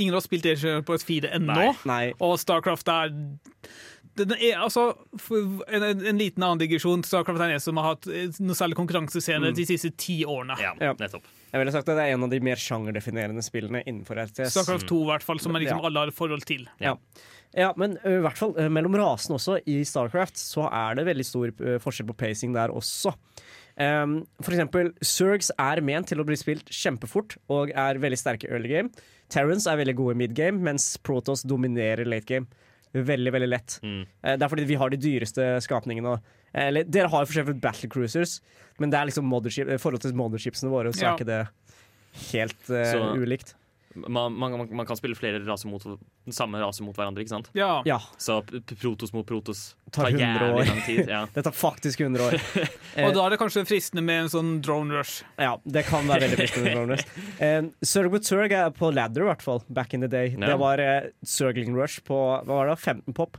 ingen 0.00 0.14
har 0.16 0.24
spilt 0.24 0.46
Age 0.46 0.64
of 0.64 0.80
Empires 0.82 1.04
4 1.04 1.34
ennå, 1.40 1.54
Nei. 1.54 1.70
Nei. 1.84 2.02
og 2.24 2.38
Starcraft 2.40 2.88
er 2.88 3.12
er, 4.20 4.56
altså, 4.58 4.84
for 5.18 5.62
en, 5.68 5.82
en, 5.82 6.02
en 6.12 6.18
liten 6.18 6.42
annen 6.42 6.58
digresjon. 6.60 7.02
Starcraft 7.06 7.40
er 7.44 7.54
en 7.56 7.60
som 7.62 7.76
har 7.80 7.94
hatt 7.94 8.06
eh, 8.10 8.28
noe 8.40 8.56
særlig 8.58 8.76
konkurransescene 8.78 9.50
Mm. 9.52 9.54
de 9.56 9.64
siste 9.70 9.90
ti 9.96 10.24
årene. 10.24 10.56
Ja, 10.60 10.74
Ja. 10.80 10.92
nettopp. 10.98 11.24
Jeg 11.52 11.60
ville 11.62 11.72
sagt 11.72 11.88
at 11.88 11.96
det 11.96 12.04
er 12.08 12.14
en 12.16 12.24
av 12.24 12.30
de 12.30 12.40
mer 12.44 12.56
sjangerdefinerende 12.60 13.42
spillene 13.42 13.82
innenfor 13.86 14.16
RTS. 14.26 14.50
Starcraft 14.52 14.88
2, 14.90 15.02
i 15.04 15.10
hvert 15.12 15.22
fall, 15.22 15.38
som 15.40 15.52
liksom 15.56 15.78
Ja. 15.80 15.86
alle 15.86 15.98
har 16.06 16.10
forhold 16.10 16.44
til. 16.44 16.66
Ja. 16.80 16.96
ja, 17.56 17.72
men 17.76 17.96
i 18.04 18.18
hvert 18.20 18.36
fall 18.36 18.52
mellom 18.68 18.94
rasene 19.00 19.36
også, 19.38 19.60
i 19.66 19.82
Starcraft, 19.84 20.36
så 20.36 20.68
er 20.70 20.94
det 20.96 21.06
veldig 21.06 21.24
stor 21.24 21.52
forskjell 21.80 22.06
på 22.10 22.16
pacing 22.16 22.52
der 22.54 22.68
også. 22.68 23.14
Um, 23.78 24.24
for 24.42 24.50
eksempel, 24.52 24.90
Zergs 25.06 25.52
er 25.56 25.80
ment 25.80 26.08
til 26.10 26.18
å 26.18 26.24
bli 26.26 26.34
spilt 26.34 26.66
kjempefort 26.66 27.36
og 27.48 27.70
er 27.70 27.94
veldig 28.02 28.18
sterke 28.18 28.50
early 28.50 28.68
game. 28.68 28.90
Terrence 29.30 29.68
er 29.70 29.76
veldig 29.78 29.94
gode 29.94 30.16
mid 30.16 30.34
game, 30.34 30.58
mens 30.64 30.96
Protoss 30.98 31.44
dominerer 31.46 32.04
late 32.04 32.26
game. 32.26 32.46
Veldig, 32.94 33.32
veldig 33.32 33.48
lett. 33.48 33.80
Mm. 33.84 34.06
Eh, 34.24 34.36
Det 34.36 34.42
er 34.42 34.48
fordi 34.48 34.64
vi 34.66 34.74
har 34.80 34.88
de 34.90 34.96
dyreste 34.96 35.44
skapningene. 35.60 36.20
Eller, 36.54 36.84
dere 36.84 37.08
har 37.12 37.20
jo 37.24 37.26
for 37.26 37.34
eksempel 37.36 37.60
battle 37.60 37.88
cruisers, 37.92 38.40
men 38.80 38.90
det 38.90 38.98
er 38.98 39.06
liksom 39.10 39.28
i 39.28 39.76
forhold 39.78 40.00
til 40.00 40.14
mothershipsene 40.14 40.70
våre, 40.72 40.92
så 40.92 41.02
Ja. 41.02 41.12
er 41.12 41.18
ikke 41.18 41.26
det 41.26 41.48
helt 42.32 42.70
uh, 42.70 42.84
Så- 42.84 43.14
ulikt. 43.16 43.54
Man, 44.06 44.34
man, 44.38 44.56
man- 44.70 44.86
kan 44.86 44.96
spille 44.96 45.16
flere 45.18 45.40
raser 45.46 45.68
mot 45.68 45.82
den 45.84 46.34
samme 46.34 46.60
rase 46.62 46.84
mot 46.86 46.96
hverandre, 46.96 47.24
ikke 47.24 47.32
sant? 47.34 47.50
Ja. 47.58 47.82
Ja. 47.88 47.98
Så 48.20 48.40
Protos 48.78 49.12
mot 49.16 49.26
Protos 49.26 49.74
Tar 49.90 50.10
tar 50.10 50.16
100 50.16 50.24
år. 50.28 50.60
jævlig 50.62 50.68
lang 50.68 50.82
tid. 50.86 51.08
Ja. 51.08 51.22
Det 51.34 51.44
tar 51.48 51.56
faktisk 51.56 52.00
100 52.04 52.26
år. 52.28 52.38
Og 53.06 53.14
da 53.16 53.24
er 53.26 53.34
det 53.34 53.40
kanskje 53.40 53.64
fristende 53.68 54.04
med 54.04 54.26
en 54.26 54.32
sånn 54.32 54.52
drone 54.64 54.94
rush. 54.98 55.22
Ja, 55.40 55.56
det 55.64 55.86
kan 55.88 56.06
være 56.08 56.26
veldig 56.28 56.40
fristende. 56.44 56.74
drone 56.76 56.96
rush 56.96 57.88
Zerg 57.88 58.12
with 58.12 58.28
Zerg 58.28 58.52
er 58.52 58.70
på 58.74 58.90
ladder, 58.94 59.24
i 59.24 59.28
hvert 59.30 59.42
fall. 59.44 59.62
Back 59.68 59.94
in 59.94 60.04
the 60.04 60.10
day. 60.10 60.32
Ja. 60.34 60.52
Det 60.52 60.58
var 60.60 60.82
uh, 60.82 61.08
Zergling 61.26 61.76
Rush 61.76 62.02
på 62.06 62.16
hva 62.18 62.42
var 62.46 62.70
det, 62.72 62.78
15 62.80 63.14
pop. 63.16 63.38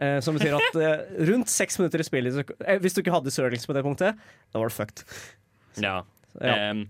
Uh, 0.00 0.16
som 0.24 0.36
betyr 0.36 0.56
at 0.56 0.78
uh, 0.80 1.02
rundt 1.28 1.50
seks 1.52 1.76
minutter 1.80 2.00
i 2.00 2.06
spillet 2.06 2.32
så, 2.32 2.44
eh, 2.64 2.78
Hvis 2.80 2.94
du 2.96 3.02
ikke 3.02 3.12
hadde 3.12 3.32
Zerglings 3.34 3.68
på 3.68 3.76
det 3.76 3.82
punktet, 3.84 4.16
da 4.52 4.62
var 4.62 4.70
du 4.70 4.74
fucked. 4.74 5.04
Ja. 5.82 5.98
Ja. 6.40 6.54
Em, 6.70 6.86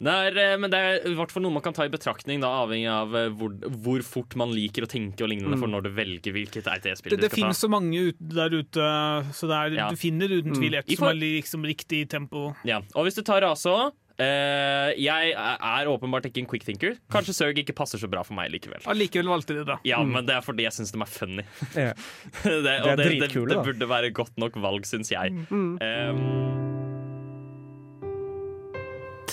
det 0.00 0.12
er, 0.14 0.36
eh, 0.38 0.56
men 0.62 0.70
det 0.70 0.78
er 0.78 1.06
i 1.10 1.14
hvert 1.18 1.32
fall 1.34 1.42
noe 1.42 1.50
man 1.56 1.62
kan 1.64 1.74
ta 1.74 1.82
i 1.82 1.90
betraktning, 1.90 2.40
da, 2.40 2.46
avhengig 2.64 2.86
av 2.92 3.14
eh, 3.18 3.28
hvor, 3.34 3.50
hvor 3.82 4.02
fort 4.06 4.36
man 4.38 4.52
liker 4.54 4.86
å 4.86 4.90
tenke 4.90 5.24
og 5.26 5.32
lignende, 5.32 5.56
Mm. 5.58 5.62
for 5.64 5.68
når 5.72 5.82
du 5.88 5.90
velger 5.96 6.32
hvilket 6.36 6.68
RTS-spill 6.70 7.10
Det, 7.16 7.18
ta. 7.18 7.26
det 7.26 7.32
finnes 7.34 7.58
så 7.58 7.68
mange 7.72 7.98
ut, 8.12 8.18
der 8.20 8.50
ute, 8.54 8.88
så 9.34 9.48
det 9.50 9.56
er, 9.58 9.74
Ja. 9.80 9.88
du 9.90 9.96
finner 9.96 10.28
uten 10.30 10.54
tvil 10.54 10.74
et 10.78 10.86
I 10.88 10.94
som 10.96 11.08
er 11.08 11.14
liksom 11.18 11.64
riktig 11.66 12.08
tempo. 12.08 12.54
Ja. 12.64 12.78
Og 12.94 13.06
hvis 13.08 13.16
du 13.18 13.22
tar 13.22 13.40
rase 13.42 13.66
òg 13.66 13.92
Jeg 14.18 15.30
er 15.34 15.86
åpenbart 15.86 16.24
ikke 16.26 16.38
en 16.42 16.46
quick 16.50 16.64
thinker. 16.66 16.96
Kanskje 17.08 17.34
Zerg 17.36 17.58
ikke 17.62 17.74
passer 17.74 17.98
så 18.02 18.08
bra 18.10 18.24
for 18.26 18.34
meg 18.34 18.50
likevel. 18.50 18.82
Allikevel 18.90 19.26
valgte 19.30 19.54
de 19.54 19.64
det. 19.64 19.76
Ja, 19.86 20.02
men 20.02 20.26
det 20.26 20.34
er 20.34 20.40
fordi 20.42 20.64
jeg 20.66 20.72
syns 20.74 20.90
de 20.90 20.98
er 20.98 21.06
funny. 21.06 21.44
Ja. 21.76 21.92
det, 22.42 22.62
Det 22.64 22.66
er 22.66 22.96
det, 22.96 22.96
det, 22.98 23.06
dritkule, 23.30 23.48
det 23.48 23.56
da. 23.60 23.62
burde 23.62 23.88
være 23.88 24.10
godt 24.12 24.34
nok 24.36 24.58
valg, 24.58 24.82
syns 24.90 25.10
jeg. 25.14 25.30
Mm. 25.50 25.78
Em, 25.80 26.87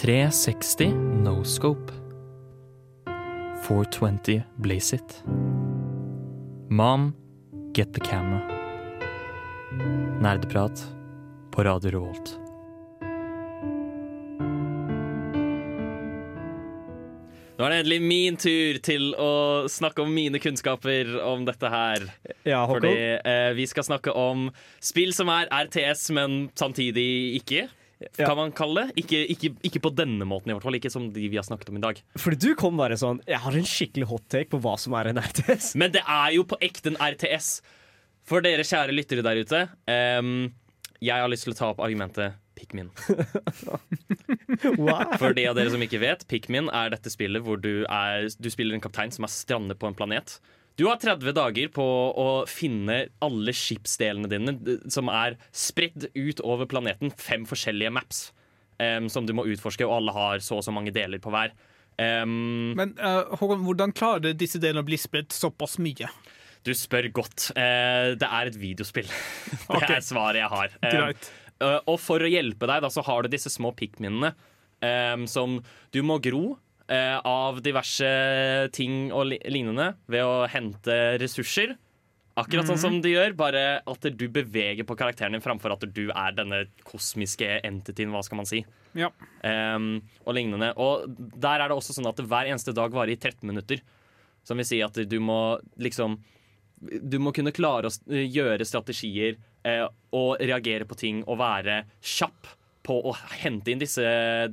360 0.06 0.88
no 1.24 1.44
scope. 1.44 1.92
420 3.68 4.44
blaze 4.56 4.94
it. 4.94 5.24
Mom, 6.70 7.16
get 7.74 7.94
the 7.94 8.00
camera. 8.00 8.42
Nerdeprat 10.22 10.86
på 11.52 11.64
Radio 11.64 11.92
Revolt. 11.92 12.40
Nå 17.58 17.66
er 17.66 17.70
det 17.74 17.80
endelig 17.80 18.02
min 18.04 18.38
tur 18.38 18.78
til 18.86 19.08
å 19.18 19.66
snakke 19.66 20.04
om 20.06 20.14
mine 20.14 20.38
kunnskaper 20.44 21.16
om 21.24 21.48
dette 21.50 21.72
her. 21.74 22.06
Ja, 22.44 22.60
Håkon. 22.70 22.78
Fordi 22.78 22.94
eh, 23.18 23.50
vi 23.58 23.66
skal 23.74 23.88
snakke 23.90 24.14
om 24.14 24.52
spill 24.78 25.18
som 25.18 25.34
er 25.34 25.50
RTS, 25.50 26.12
men 26.14 26.38
samtidig 26.54 27.40
ikke. 27.42 27.66
Kan 28.18 28.36
man 28.38 28.52
kalle 28.56 28.86
det? 28.86 29.04
Ikke, 29.06 29.22
ikke, 29.32 29.54
ikke 29.70 29.82
på 29.86 29.92
denne 29.96 30.28
måten, 30.28 30.52
i 30.52 30.56
hvert 30.56 30.66
fall. 30.66 30.78
Ikke 30.78 30.92
som 30.92 31.08
de 31.16 31.30
vi 31.32 31.40
har 31.40 31.46
snakket 31.48 31.72
om 31.72 31.80
i 31.80 31.84
dag. 31.86 32.02
Fordi 32.20 32.40
du 32.42 32.50
kom 32.60 32.76
bare 32.80 32.98
sånn 33.00 33.22
Jeg 33.30 33.40
har 33.46 33.56
en 33.56 33.70
skikkelig 33.70 34.10
hot 34.10 34.26
take 34.32 34.52
på 34.52 34.60
hva 34.64 34.76
som 34.82 34.96
er 35.00 35.12
en 35.12 35.22
RTS. 35.22 35.74
Men 35.80 35.94
det 35.96 36.04
er 36.04 36.36
jo 36.36 36.46
på 36.50 36.60
ekte 36.66 36.92
en 36.92 37.00
RTS. 37.00 37.50
For 38.26 38.44
dere 38.44 38.66
kjære 38.66 38.96
lyttere 38.96 39.24
der 39.26 39.38
ute, 39.38 39.60
um, 39.86 40.50
jeg 41.04 41.22
har 41.22 41.30
lyst 41.30 41.46
til 41.46 41.54
å 41.54 41.60
ta 41.60 41.70
opp 41.74 41.84
argumentet 41.86 42.40
Pikmin. 42.56 42.90
For 45.20 45.36
de 45.36 45.44
av 45.50 45.58
dere 45.58 45.72
som 45.74 45.84
ikke 45.84 46.00
vet, 46.02 46.24
Pikmin 46.32 46.70
er 46.74 46.94
dette 46.94 47.12
spillet 47.14 47.44
hvor 47.46 47.60
du, 47.62 47.86
er, 47.86 48.30
du 48.40 48.50
spiller 48.50 48.78
en 48.78 48.84
kaptein 48.84 49.14
som 49.14 49.28
er 49.28 49.34
strandet 49.34 49.78
på 49.82 49.90
en 49.90 49.98
planet. 49.98 50.38
Du 50.76 50.86
har 50.90 51.00
30 51.00 51.32
dager 51.36 51.70
på 51.72 51.84
å 52.20 52.30
finne 52.52 53.06
alle 53.24 53.54
skipsdelene 53.56 54.28
dine 54.28 54.80
som 54.92 55.08
er 55.12 55.38
spredt 55.56 56.10
ut 56.12 56.42
over 56.44 56.68
planeten. 56.68 57.14
Fem 57.16 57.46
forskjellige 57.48 57.94
maps 57.96 58.26
um, 58.82 59.08
som 59.12 59.28
du 59.28 59.32
må 59.38 59.46
utforske, 59.48 59.88
og 59.88 60.02
alle 60.02 60.16
har 60.16 60.44
så 60.44 60.60
og 60.60 60.66
så 60.68 60.74
mange 60.76 60.92
deler 60.96 61.22
på 61.24 61.32
hver. 61.32 61.56
Um, 61.96 62.76
Men 62.76 62.92
uh, 63.00 63.38
Håkon, 63.40 63.64
hvordan 63.64 63.96
klarer 63.96 64.36
disse 64.36 64.60
delene 64.60 64.84
å 64.84 64.88
bli 64.88 65.00
spredt 65.00 65.36
såpass 65.36 65.80
mye? 65.84 66.12
du 66.66 66.72
spør 66.74 67.06
godt. 67.14 67.52
Uh, 67.54 68.18
det 68.18 68.26
er 68.26 68.50
et 68.50 68.56
videospill. 68.58 69.06
det 69.52 69.70
okay. 69.70 70.00
er 70.00 70.04
svaret 70.04 70.42
jeg 70.42 70.50
har. 70.50 70.72
Um. 70.82 71.12
Uh, 71.62 71.80
og 71.94 72.00
for 72.02 72.26
å 72.26 72.28
hjelpe 72.28 72.66
deg, 72.68 72.82
da, 72.82 72.90
så 72.90 73.04
har 73.06 73.22
du 73.22 73.30
disse 73.32 73.54
små 73.54 73.72
pikminene 73.78 74.34
som 75.32 75.56
du 75.96 75.98
må 76.06 76.20
gro 76.22 76.58
uh, 76.92 77.20
av 77.26 77.62
diverse 77.66 78.70
ting 78.76 79.12
og 79.14 79.28
li 79.32 79.40
lignende 79.52 79.96
ved 80.12 80.24
å 80.26 80.48
hente 80.52 81.18
ressurser. 81.22 81.76
Akkurat 82.38 82.68
sånn 82.68 82.76
Mhm. 82.76 82.82
som 82.82 83.02
du 83.02 83.08
gjør, 83.10 83.34
bare 83.38 83.82
at 83.88 84.02
du 84.02 84.28
beveger 84.28 84.84
på 84.84 84.98
karakteren 85.00 85.32
din 85.32 85.42
framfor 85.42 85.72
at 85.72 85.86
du 85.94 86.10
er 86.12 86.32
denne 86.36 86.66
kosmiske 86.84 87.62
entityen, 87.64 88.12
hva 88.12 88.22
skal 88.26 88.36
man 88.36 88.46
si. 88.46 88.66
Ja. 88.94 89.08
Um, 89.44 90.02
og 90.28 90.36
lignende. 90.36 90.74
Og 90.76 91.06
der 91.40 91.62
er 91.62 91.70
det 91.70 91.78
også 91.78 91.96
sånn 91.96 92.10
at 92.10 92.18
hver 92.18 92.50
eneste 92.52 92.74
dag 92.76 92.92
varer 92.92 93.12
i 93.14 93.16
13 93.16 93.48
minutter. 93.48 93.80
Som 94.44 94.58
vil 94.58 94.66
si 94.68 94.82
at 94.82 94.94
du 94.94 95.20
må 95.20 95.60
liksom 95.80 96.20
Du 97.10 97.18
må 97.20 97.32
kunne 97.34 97.54
klare 97.56 97.88
å 97.88 97.90
gjøre 98.12 98.66
strategier 98.68 99.38
eh, 99.64 99.88
og 100.12 100.38
reagere 100.44 100.84
på 100.86 100.94
ting 101.00 101.24
og 101.26 101.38
være 101.40 101.86
kjapp 102.04 102.46
på 102.86 102.96
å 103.10 103.14
hente 103.42 103.74
inn 103.74 103.82
disse 103.82 104.04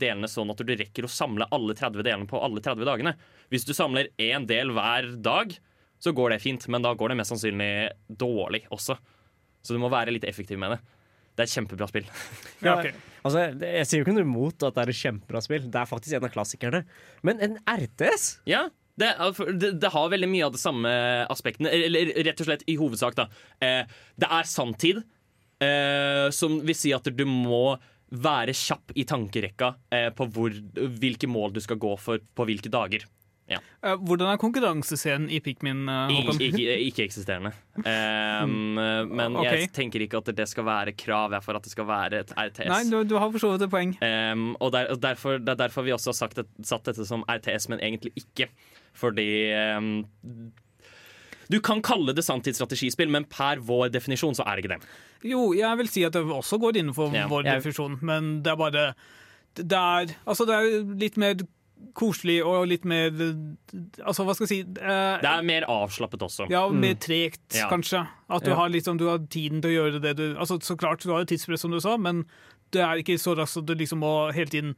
delene, 0.01 0.30
sånn 0.30 0.51
at 0.55 0.62
du 0.64 0.72
rekker 0.72 1.05
å 1.07 1.11
samle 1.12 1.47
alle 1.53 1.76
30 1.78 2.01
delene 2.07 2.28
på 2.30 2.41
alle 2.43 2.62
30 2.64 2.89
dagene. 2.89 3.12
Hvis 3.53 3.66
du 3.68 3.74
samler 3.76 4.09
én 4.22 4.49
del 4.49 4.72
hver 4.74 5.12
dag, 5.22 5.53
så 6.03 6.11
går 6.16 6.35
det 6.35 6.41
fint, 6.43 6.64
men 6.72 6.83
da 6.83 6.95
går 6.99 7.12
det 7.12 7.20
mest 7.20 7.30
sannsynlig 7.35 7.70
dårlig 8.09 8.64
også. 8.74 8.97
Så 9.62 9.76
du 9.76 9.78
må 9.78 9.93
være 9.93 10.16
litt 10.16 10.24
effektiv 10.26 10.59
med 10.59 10.74
det. 10.74 10.80
Det 11.33 11.45
er 11.45 11.49
et 11.49 11.55
kjempebra 11.55 11.87
spill. 11.89 12.09
Ja, 12.66 12.74
altså, 13.22 13.47
jeg 13.62 13.87
sier 13.89 14.01
jo 14.03 14.05
ikke 14.05 14.16
noe 14.18 14.26
imot 14.26 14.64
at 14.66 14.74
det 14.76 14.83
er 14.83 14.91
et 14.93 14.99
kjempebra 14.99 15.41
spill. 15.45 15.68
Det 15.72 15.78
er 15.80 15.89
faktisk 15.89 16.16
en 16.18 16.26
av 16.26 16.33
klassikerne. 16.35 16.83
Men 17.24 17.41
en 17.47 17.55
RTS? 17.70 18.26
Ja, 18.51 18.66
det, 19.01 19.14
det, 19.62 19.70
det 19.80 19.93
har 19.95 20.11
veldig 20.12 20.28
mye 20.28 20.45
av 20.51 20.53
de 20.53 20.61
samme 20.61 20.91
aspektene. 21.33 21.70
Eller 21.72 22.11
rett 22.26 22.43
og 22.43 22.51
slett 22.51 22.66
i 22.68 22.76
hovedsak, 22.76 23.16
da. 23.16 23.28
Eh, 23.64 23.87
det 24.20 24.28
er 24.28 24.51
sanntid. 24.51 25.01
eh, 25.62 26.28
som 26.35 26.59
vil 26.66 26.76
si 26.76 26.93
at 26.93 27.07
du 27.07 27.24
må 27.28 27.78
være 28.12 28.52
kjapp 28.56 28.92
i 28.98 29.06
tankerekka 29.08 29.72
eh, 29.94 30.10
på 30.14 30.28
hvor, 30.34 30.54
hvilke 31.00 31.30
mål 31.30 31.56
du 31.56 31.60
skal 31.64 31.80
gå 31.80 31.96
for 32.00 32.22
på 32.36 32.48
hvilke 32.48 32.72
dager. 32.72 33.06
Ja. 33.50 33.58
Eh, 33.82 33.96
Hvordan 33.98 34.30
er 34.32 34.40
konkurransescenen 34.40 35.30
i 35.32 35.40
Pikmin, 35.44 35.82
eh, 35.88 36.12
Ikke, 36.14 36.28
Håkon? 36.28 36.42
ikke, 36.46 36.76
ikke 36.86 37.04
eksisterende. 37.04 37.52
Um, 37.76 38.78
men 39.18 39.36
okay. 39.36 39.64
jeg 39.64 39.72
tenker 39.74 40.04
ikke 40.04 40.22
at 40.22 40.30
det 40.36 40.46
skal 40.50 40.66
være 40.68 40.94
krav 40.96 41.34
for 41.42 41.58
at 41.58 41.66
det 41.66 41.72
skal 41.72 41.88
være 41.88 42.22
et 42.22 42.34
RTS. 42.36 42.70
Nei, 42.70 42.82
du, 42.90 43.02
du 43.08 43.16
har 43.18 43.32
for 43.32 43.42
så 43.42 43.52
vidt 43.54 43.66
et 43.66 43.72
poeng. 43.72 43.96
Um, 43.98 44.52
og, 44.60 44.72
der, 44.76 44.92
og 44.94 45.02
derfor, 45.02 45.38
Det 45.38 45.56
er 45.56 45.62
derfor 45.66 45.88
vi 45.88 45.94
også 45.96 46.12
har 46.12 46.20
sagt 46.20 46.40
det, 46.40 46.46
satt 46.64 46.86
dette 46.88 47.06
som 47.08 47.24
RTS, 47.28 47.68
men 47.72 47.82
egentlig 47.82 48.14
ikke. 48.16 48.48
Fordi 48.94 49.28
um, 49.76 49.92
Du 51.53 51.59
kan 51.61 51.82
kalle 51.84 52.14
det 52.16 52.24
sanntidsstrategispill, 52.24 53.11
men 53.12 53.26
per 53.28 53.61
vår 53.61 53.90
definisjon 53.92 54.34
så 54.38 54.46
er 54.48 54.57
det 54.57 54.64
ikke 54.64 54.76
det. 54.78 54.92
Jo, 55.34 55.50
jeg 55.57 55.78
vil 55.82 55.90
si 55.92 56.05
at 56.09 56.16
det 56.16 56.24
også 56.24 56.59
går 56.62 56.80
innenfor 56.80 57.12
Ja. 57.14 57.26
vår 57.28 57.44
Jeg- 57.44 57.61
definisjon, 57.61 57.98
men 58.03 58.38
det 58.42 58.53
er 58.53 58.57
bare 58.57 58.94
det 59.55 59.72
er, 59.76 60.07
altså 60.26 60.46
det 60.48 60.55
er 60.57 60.94
litt 60.96 61.18
mer 61.20 61.34
koselig 61.98 62.38
og 62.46 62.68
litt 62.70 62.84
mer 62.86 63.11
Altså, 63.11 64.24
hva 64.24 64.34
skal 64.36 64.46
jeg 64.46 64.53
si 64.53 64.61
eh, 64.80 65.18
Det 65.20 65.28
er 65.28 65.42
mer 65.42 65.66
avslappet 65.68 66.22
også. 66.24 66.46
Ja, 66.48 66.64
og 66.68 66.74
mer 66.78 66.94
tregt, 66.94 67.42
mm. 67.50 67.68
kanskje. 67.68 68.07
At 68.30 68.44
du, 68.44 68.50
Ja. 68.50 68.57
har 68.57 68.68
liksom, 68.70 68.96
du 68.98 69.09
har 69.09 69.18
tiden 69.18 69.61
til 69.61 69.70
å 69.72 69.76
gjøre 69.90 70.00
det 70.00 70.16
du 70.16 70.36
Altså, 70.38 70.59
Så 70.62 70.76
klart, 70.78 71.03
du 71.03 71.11
har 71.11 71.24
jo 71.24 71.26
tidspress, 71.26 71.61
som 71.61 71.70
du 71.72 71.80
sa, 71.80 71.96
men 71.98 72.24
det 72.70 72.80
er 72.80 73.03
ikke 73.03 73.18
så 73.18 73.36
raskt 73.36 73.59
at 73.59 73.66
du 73.66 73.74
liksom 73.74 73.98
må 74.00 74.32
hele 74.32 74.46
tiden 74.48 74.74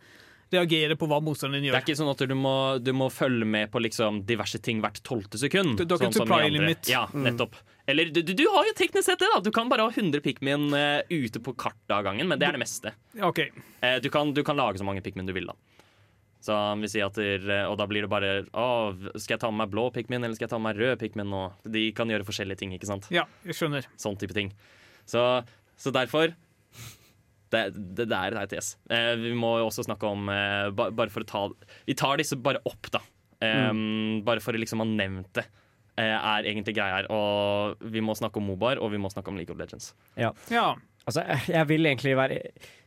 reagere 0.54 0.96
på 0.98 1.08
hva 1.10 1.18
motstanderen 1.24 1.62
din 1.66 1.72
Det 1.74 1.80
er 1.80 1.84
ikke 1.84 1.98
sånn 1.98 2.10
at 2.14 2.22
du 2.30 2.34
må, 2.38 2.54
du 2.82 2.92
må 2.96 3.10
følge 3.12 3.46
med 3.46 3.70
på 3.74 3.82
liksom 3.82 4.22
diverse 4.28 4.60
ting 4.64 4.80
hvert 4.84 5.02
tolvte 5.06 5.40
sekund. 5.40 5.76
Du- 5.76 5.84
du 5.84 5.94
har 5.94 6.00
ikke 6.06 6.12
sånn 6.14 6.24
supply 6.24 6.50
limit. 6.54 6.88
Ja, 6.90 7.06
Mm. 7.12 7.48
Eller 7.86 8.08
du, 8.08 8.22
du, 8.22 8.46
har 8.48 8.64
jo 8.64 8.72
teknisk 8.78 9.04
sett 9.04 9.18
det, 9.20 9.28
da. 9.34 9.40
Du 9.44 9.50
kan 9.52 9.68
bare 9.68 9.84
ha 9.84 9.90
100 9.92 10.22
pikmin 10.24 10.72
uh, 10.72 11.02
ute 11.12 11.36
på 11.44 11.52
kartet 11.52 11.92
av 11.92 12.02
gangen, 12.06 12.26
men 12.30 12.38
det 12.40 12.48
er 12.48 12.56
det 12.56 12.62
meste. 12.62 12.94
OK. 13.20 13.42
Uh, 13.84 13.98
du, 14.00 14.08
kan, 14.08 14.32
du 14.32 14.40
kan 14.42 14.56
lage 14.56 14.80
så 14.80 14.86
mange 14.88 15.02
pikmin 15.04 15.26
du 15.28 15.34
vil, 15.36 15.50
da. 15.52 15.52
Så 16.44 16.56
vi 16.80 16.88
sier 16.92 17.06
at 17.08 17.16
der, 17.16 17.44
Og 17.70 17.78
da 17.80 17.86
blir 17.88 18.04
det 18.04 18.10
bare 18.12 18.32
Å, 18.52 18.92
skal 19.16 19.36
jeg 19.38 19.40
ta 19.40 19.48
med 19.50 19.62
meg 19.64 19.70
blå 19.72 19.86
pikmin, 19.94 20.24
eller 20.24 20.36
skal 20.36 20.44
jeg 20.44 20.52
ta 20.52 20.58
med 20.60 20.74
meg 20.76 20.82
rød 20.82 20.98
pikmin? 21.00 21.30
Og 21.32 21.70
de 21.72 21.86
kan 21.96 22.08
gjøre 22.12 22.26
forskjellige 22.28 22.60
ting, 22.60 22.72
ikke 22.76 22.88
sant? 22.88 23.08
Ja, 23.14 23.24
jeg 23.48 23.56
skjønner. 23.56 23.86
Sånn 24.00 24.18
type 24.20 24.36
ting. 24.36 24.50
Så, 25.08 25.22
så 25.80 25.92
derfor 25.92 26.34
det, 27.54 27.62
det, 27.96 28.08
det 28.10 28.18
er 28.18 28.34
et 28.34 28.48
RTS. 28.50 28.68
Eh, 28.90 29.10
vi 29.22 29.32
må 29.38 29.54
jo 29.62 29.68
også 29.70 29.86
snakke 29.86 30.10
om 30.10 30.28
eh, 30.32 30.68
ba, 30.76 30.90
Bare 30.94 31.12
for 31.14 31.24
å 31.24 31.28
ta 31.30 31.44
Vi 31.88 31.94
tar 31.98 32.18
disse 32.20 32.36
bare 32.42 32.60
opp, 32.68 32.90
da. 32.94 33.00
Eh, 33.44 33.70
Bare 34.26 34.42
for 34.44 34.56
å 34.56 34.60
liksom 34.62 34.82
ha 34.84 34.88
nevnt 34.90 35.32
det. 35.38 35.46
eh, 35.96 36.10
er 36.16 36.48
egentlig 36.50 36.74
greia 36.74 36.96
her. 37.02 37.06
Og 37.14 37.76
vi 37.94 38.00
må 38.02 38.16
snakke 38.18 38.40
om 38.42 38.48
Mobar, 38.50 38.80
og 38.82 38.90
vi 38.90 38.98
må 38.98 39.10
snakke 39.12 39.30
om 39.30 39.36
League 39.38 39.54
of 39.54 39.60
Legends. 39.60 39.92
Ja. 40.18 40.32
Ja. 40.50 40.72
Altså, 41.06 41.22
jeg- 41.52 41.66
vil 41.68 41.86
egentlig 41.86 42.16
være 42.18 42.40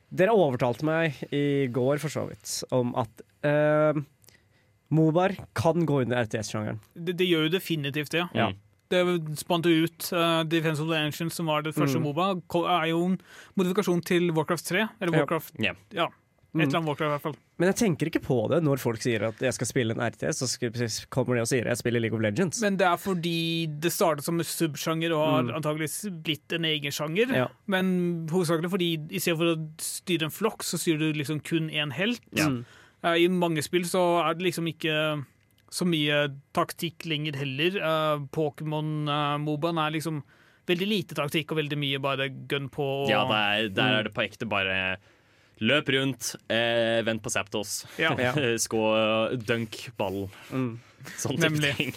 Dere 0.10 0.32
overtalte 0.32 0.86
meg 0.88 1.18
i 1.36 1.68
går, 1.68 2.00
for 2.00 2.08
så 2.10 2.22
vidt, 2.30 2.52
om 2.72 2.94
at 2.96 3.24
eh, 3.44 3.98
Mobar 4.90 5.34
kan 5.54 5.84
gå 5.86 6.02
under 6.06 6.24
RTS-sjangeren. 6.24 6.78
Det, 6.96 7.18
det 7.20 7.28
gjør 7.28 7.48
jo 7.50 7.54
definitivt 7.58 8.14
det. 8.16 8.22
Ja. 8.34 8.52
Det 8.90 9.02
spant 9.38 9.66
jo 9.68 9.84
ut 9.88 10.12
uh, 10.14 10.44
Defense 10.48 10.80
of 10.80 10.88
the 10.88 10.96
Ancients, 10.96 11.36
som 11.36 11.46
var 11.52 11.62
det 11.66 11.74
første 11.76 11.98
Mm. 12.00 12.04
Moba, 12.08 12.30
er 12.80 12.88
jo 12.94 13.02
en 13.06 13.18
modifikasjon 13.58 14.02
til 14.06 14.32
Warcraft 14.32 14.66
3. 14.72 14.88
Eller 15.02 15.18
Warcraft 15.20 15.54
Ja. 15.60 15.74
Ja. 15.92 16.08
Et 16.56 16.64
eller 16.64 16.78
annet 16.80 16.88
Warcraft, 16.88 17.10
i 17.10 17.12
hvert 17.12 17.22
fall. 17.22 17.36
Men 17.60 17.68
jeg 17.70 17.76
tenker 17.76 18.08
ikke 18.10 18.22
på 18.24 18.38
det 18.50 18.64
når 18.64 18.80
folk 18.80 19.02
sier 19.04 19.28
at 19.28 19.38
jeg 19.44 19.54
skal 19.54 19.68
spille 19.68 19.94
en 19.94 20.00
RTS, 20.02 20.40
så 20.42 21.06
kommer 21.14 21.36
de 21.36 21.42
og 21.44 21.48
sier 21.52 21.68
jeg 21.68 21.78
spiller 21.78 22.00
League 22.02 22.16
of 22.18 22.22
Legends. 22.24 22.62
Men 22.64 22.78
det 22.80 22.88
er 22.88 22.98
fordi 22.98 23.68
det 23.80 23.92
startet 23.94 24.24
som 24.26 24.40
en 24.40 24.48
subsjanger 24.48 25.12
og 25.14 25.22
har 25.28 25.44
Mm. 25.44 25.52
antakeligvis 25.60 25.98
blitt 26.24 26.54
en 26.54 26.64
egen 26.66 26.90
sjanger. 26.92 27.36
Ja. 27.36 27.48
Men 27.68 28.26
hovedsakelig 28.32 28.72
fordi 28.72 28.90
i 29.12 29.20
stedet 29.20 29.38
for 29.38 29.54
å 29.54 29.70
styre 29.78 30.24
en 30.24 30.32
flokk, 30.34 30.64
så 30.64 30.80
styrer 30.80 31.12
du 31.12 31.20
liksom 31.20 31.44
kun 31.44 31.70
én 31.70 31.92
helt. 31.94 32.22
Ja. 32.34 32.48
Mm. 32.48 32.66
Eh, 33.04 33.16
I 33.26 33.28
mange 33.28 33.62
spill 33.62 33.84
så 33.84 34.24
er 34.26 34.34
det 34.34 34.48
liksom 34.48 34.66
ikke 34.74 35.26
så 35.70 35.86
mye 35.86 36.28
taktikk 36.56 37.06
lenger 37.06 37.36
heller. 37.36 37.78
Uh, 37.82 38.26
Pokémon-mobaen 38.32 39.80
er 39.86 39.92
liksom 39.98 40.22
veldig 40.68 40.88
lite 40.88 41.16
taktikk 41.16 41.52
og 41.54 41.58
veldig 41.62 41.78
mye 41.80 42.00
bare 42.04 42.30
gun 42.48 42.70
på. 42.70 42.84
Og, 43.04 43.10
Ja, 43.12 43.24
der, 43.28 43.70
der 43.76 44.00
er 44.00 44.04
det 44.08 44.14
på 44.16 44.24
ekte 44.26 44.48
bare 44.50 44.98
løp 45.60 45.88
rundt, 45.90 46.36
eh, 46.54 47.02
vent 47.08 47.24
på 47.24 47.32
Zaptos, 47.34 47.86
Ja. 47.98 48.12
Skå 48.66 48.82
dunk 49.48 49.90
ballen. 49.98 50.30
Mm. 50.52 50.78
Sånn 51.18 51.38
type 51.38 51.50
Nemlig. 51.50 51.76
ting. 51.80 51.92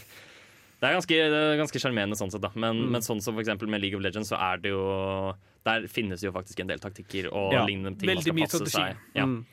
Det 0.80 0.88
er 0.88 0.94
ganske, 0.96 1.16
det 1.28 1.40
er 1.44 1.58
ganske 1.60 1.80
sjarmerende 1.82 2.16
sånn 2.16 2.30
sett, 2.32 2.40
da. 2.40 2.48
Men, 2.54 2.78
Mm. 2.86 2.90
men 2.94 3.02
sånn 3.04 3.20
som 3.20 3.34
for 3.34 3.42
eksempel 3.42 3.68
med 3.68 3.82
League 3.82 3.98
of 3.98 4.02
Legends, 4.02 4.30
så 4.32 4.38
er 4.40 4.56
det 4.62 4.70
jo 4.72 5.34
Der 5.62 5.82
finnes 5.92 6.22
jo 6.24 6.32
faktisk 6.32 6.58
en 6.60 6.68
del 6.68 6.78
taktikker 6.80 7.26
og 7.36 7.52
Ja. 7.52 7.66
lignende 7.66 7.98
ting 8.00 8.08
Veldig 8.08 8.32
man 8.32 8.48
skal 8.48 8.60
passe 8.64 8.70
strategi. 8.70 8.94
seg. 8.94 8.96
Ja. 9.14 9.26
Mm. 9.26 9.44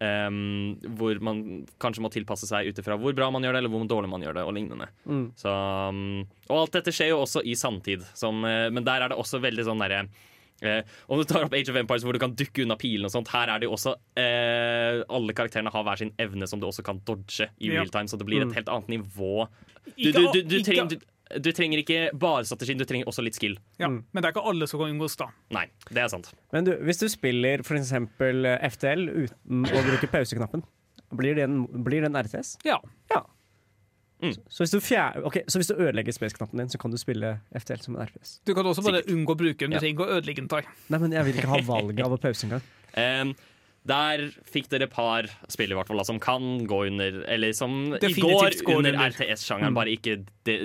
Um, 0.00 0.78
hvor 0.96 1.18
man 1.20 1.66
kanskje 1.76 2.00
må 2.00 2.08
tilpasse 2.08 2.46
seg 2.48 2.70
ut 2.70 2.78
ifra 2.80 2.96
hvor 2.96 3.12
bra 3.12 3.26
man 3.28 3.44
gjør 3.44 3.52
det, 3.52 3.58
eller 3.60 3.72
hvor 3.74 3.82
dårlig 3.84 4.08
man 4.08 4.22
gjør 4.24 4.38
det, 4.38 4.44
og 4.48 4.54
lignende. 4.56 4.86
Mm. 5.04 5.26
Så, 5.36 5.52
um, 5.92 6.22
og 6.48 6.54
alt 6.62 6.72
dette 6.78 6.94
skjer 6.96 7.10
jo 7.12 7.18
også 7.26 7.42
i 7.44 7.52
sanntid, 7.52 8.06
som, 8.16 8.40
uh, 8.40 8.70
men 8.72 8.86
der 8.86 9.04
er 9.04 9.12
det 9.12 9.18
også 9.20 9.42
veldig 9.44 9.66
sånn 9.68 9.82
derre 9.84 9.98
eh, 10.62 10.80
Om 11.08 11.20
du 11.20 11.24
tar 11.28 11.44
opp 11.44 11.52
Age 11.56 11.68
of 11.72 11.76
Empires 11.76 12.02
hvor 12.08 12.16
du 12.16 12.20
kan 12.22 12.32
dukke 12.36 12.64
unna 12.64 12.78
pilene 12.80 13.08
og 13.08 13.12
sånt, 13.12 13.28
her 13.32 13.52
er 13.52 13.60
det 13.60 13.68
jo 13.68 13.76
også 13.76 13.92
eh, 14.20 15.02
Alle 15.08 15.32
karakterene 15.36 15.72
har 15.72 15.84
hver 15.84 16.00
sin 16.00 16.10
evne 16.20 16.48
som 16.48 16.60
du 16.60 16.66
også 16.68 16.84
kan 16.84 17.00
dodge 17.04 17.50
i 17.60 17.68
Ja. 17.68 17.76
real 17.78 17.92
time, 17.92 18.08
så 18.08 18.16
det 18.20 18.24
blir 18.28 18.40
Mm. 18.44 18.50
et 18.50 18.56
helt 18.62 18.68
annet 18.72 18.88
nivå. 18.96 19.46
Du, 19.96 20.12
du, 20.12 20.22
du, 20.32 20.40
du, 20.48 20.56
trenger, 20.64 20.96
du, 21.38 21.52
trenger 21.52 21.78
ikke 21.84 22.10
bare 22.18 22.44
strategien, 22.48 22.78
du 22.80 22.84
trenger 22.84 23.06
også 23.06 23.22
litt 23.22 23.34
skill. 23.38 23.56
Ja, 23.78 23.86
Mm. 23.88 24.04
Men 24.12 24.22
det 24.22 24.28
er 24.30 24.34
ikke 24.34 24.46
alle 24.50 24.66
som 24.66 24.80
kan 24.80 24.90
unngås, 24.90 25.16
da. 25.16 25.28
Nei, 25.54 25.66
det 25.90 26.02
er 26.02 26.08
sant. 26.08 26.32
Men 26.52 26.64
du, 26.64 26.72
hvis 26.82 26.98
du 26.98 27.08
spiller 27.08 27.62
for 27.62 27.76
eksempel 27.78 28.44
eh, 28.46 28.68
FTL 28.70 29.06
uten 29.26 29.64
å 29.70 29.82
bruke 29.86 30.08
pauseknappen, 30.10 30.62
blir 31.14 31.34
det 31.38 31.44
en, 31.48 31.66
blir 31.84 32.00
det 32.02 32.10
en 32.12 32.18
RTS? 32.22 32.56
Ja. 32.64 32.78
Mm. 34.22 34.34
Så 34.52 34.60
hvis 34.66 34.74
du, 34.74 34.80
fjer, 34.84 35.16
ok, 35.24 35.38
så 35.48 35.56
hvis 35.62 35.70
du 35.70 35.78
ødelegger 35.80 36.12
space-knappen 36.12 36.60
din, 36.60 36.68
så 36.68 36.76
kan 36.82 36.92
du 36.92 36.98
spille 37.00 37.38
FTL 37.56 37.80
som 37.80 37.96
en 37.96 38.04
RTS? 38.04 38.34
Du 38.44 38.52
kan 38.54 38.66
også 38.68 38.82
bare 38.84 39.00
Sikkert. 39.00 39.14
unngå 39.16 39.32
å 39.32 39.38
bruke 39.40 39.58
den. 39.64 39.70
Du 39.70 39.76
Ja. 39.76 39.80
trenger 39.80 39.96
ikke 39.96 40.08
å 40.10 40.18
ødelegge 40.18 40.42
den. 40.42 40.48
Tar. 40.48 40.66
Nei, 40.92 40.98
men 40.98 41.12
jeg 41.16 41.24
vil 41.24 41.34
ikke 41.40 41.48
ha 41.48 41.60
valget 41.64 42.04
av 42.04 42.12
å 42.12 42.20
pause 42.20 42.44
engang. 42.48 42.62
Um, 42.98 43.36
der 43.86 44.18
fikk 44.50 44.66
dere 44.68 44.82
et 44.88 44.90
par 44.92 45.22
spill 45.48 45.70
i 45.70 45.76
hvert 45.78 45.86
fall 45.86 45.96
da, 45.96 46.02
som 46.04 46.18
kan 46.18 46.66
gå 46.66 46.80
under 46.88 47.20
Eller 47.30 47.52
som 47.54 47.92
Definitivt 48.02 48.64
går 48.66 48.76
under 48.80 48.92
under. 48.98 49.10
RTS-sjangeren, 49.14 49.70
Mm. 49.70 49.74
bare 49.78 49.94
ikke 49.94 50.16
de, 50.44 50.56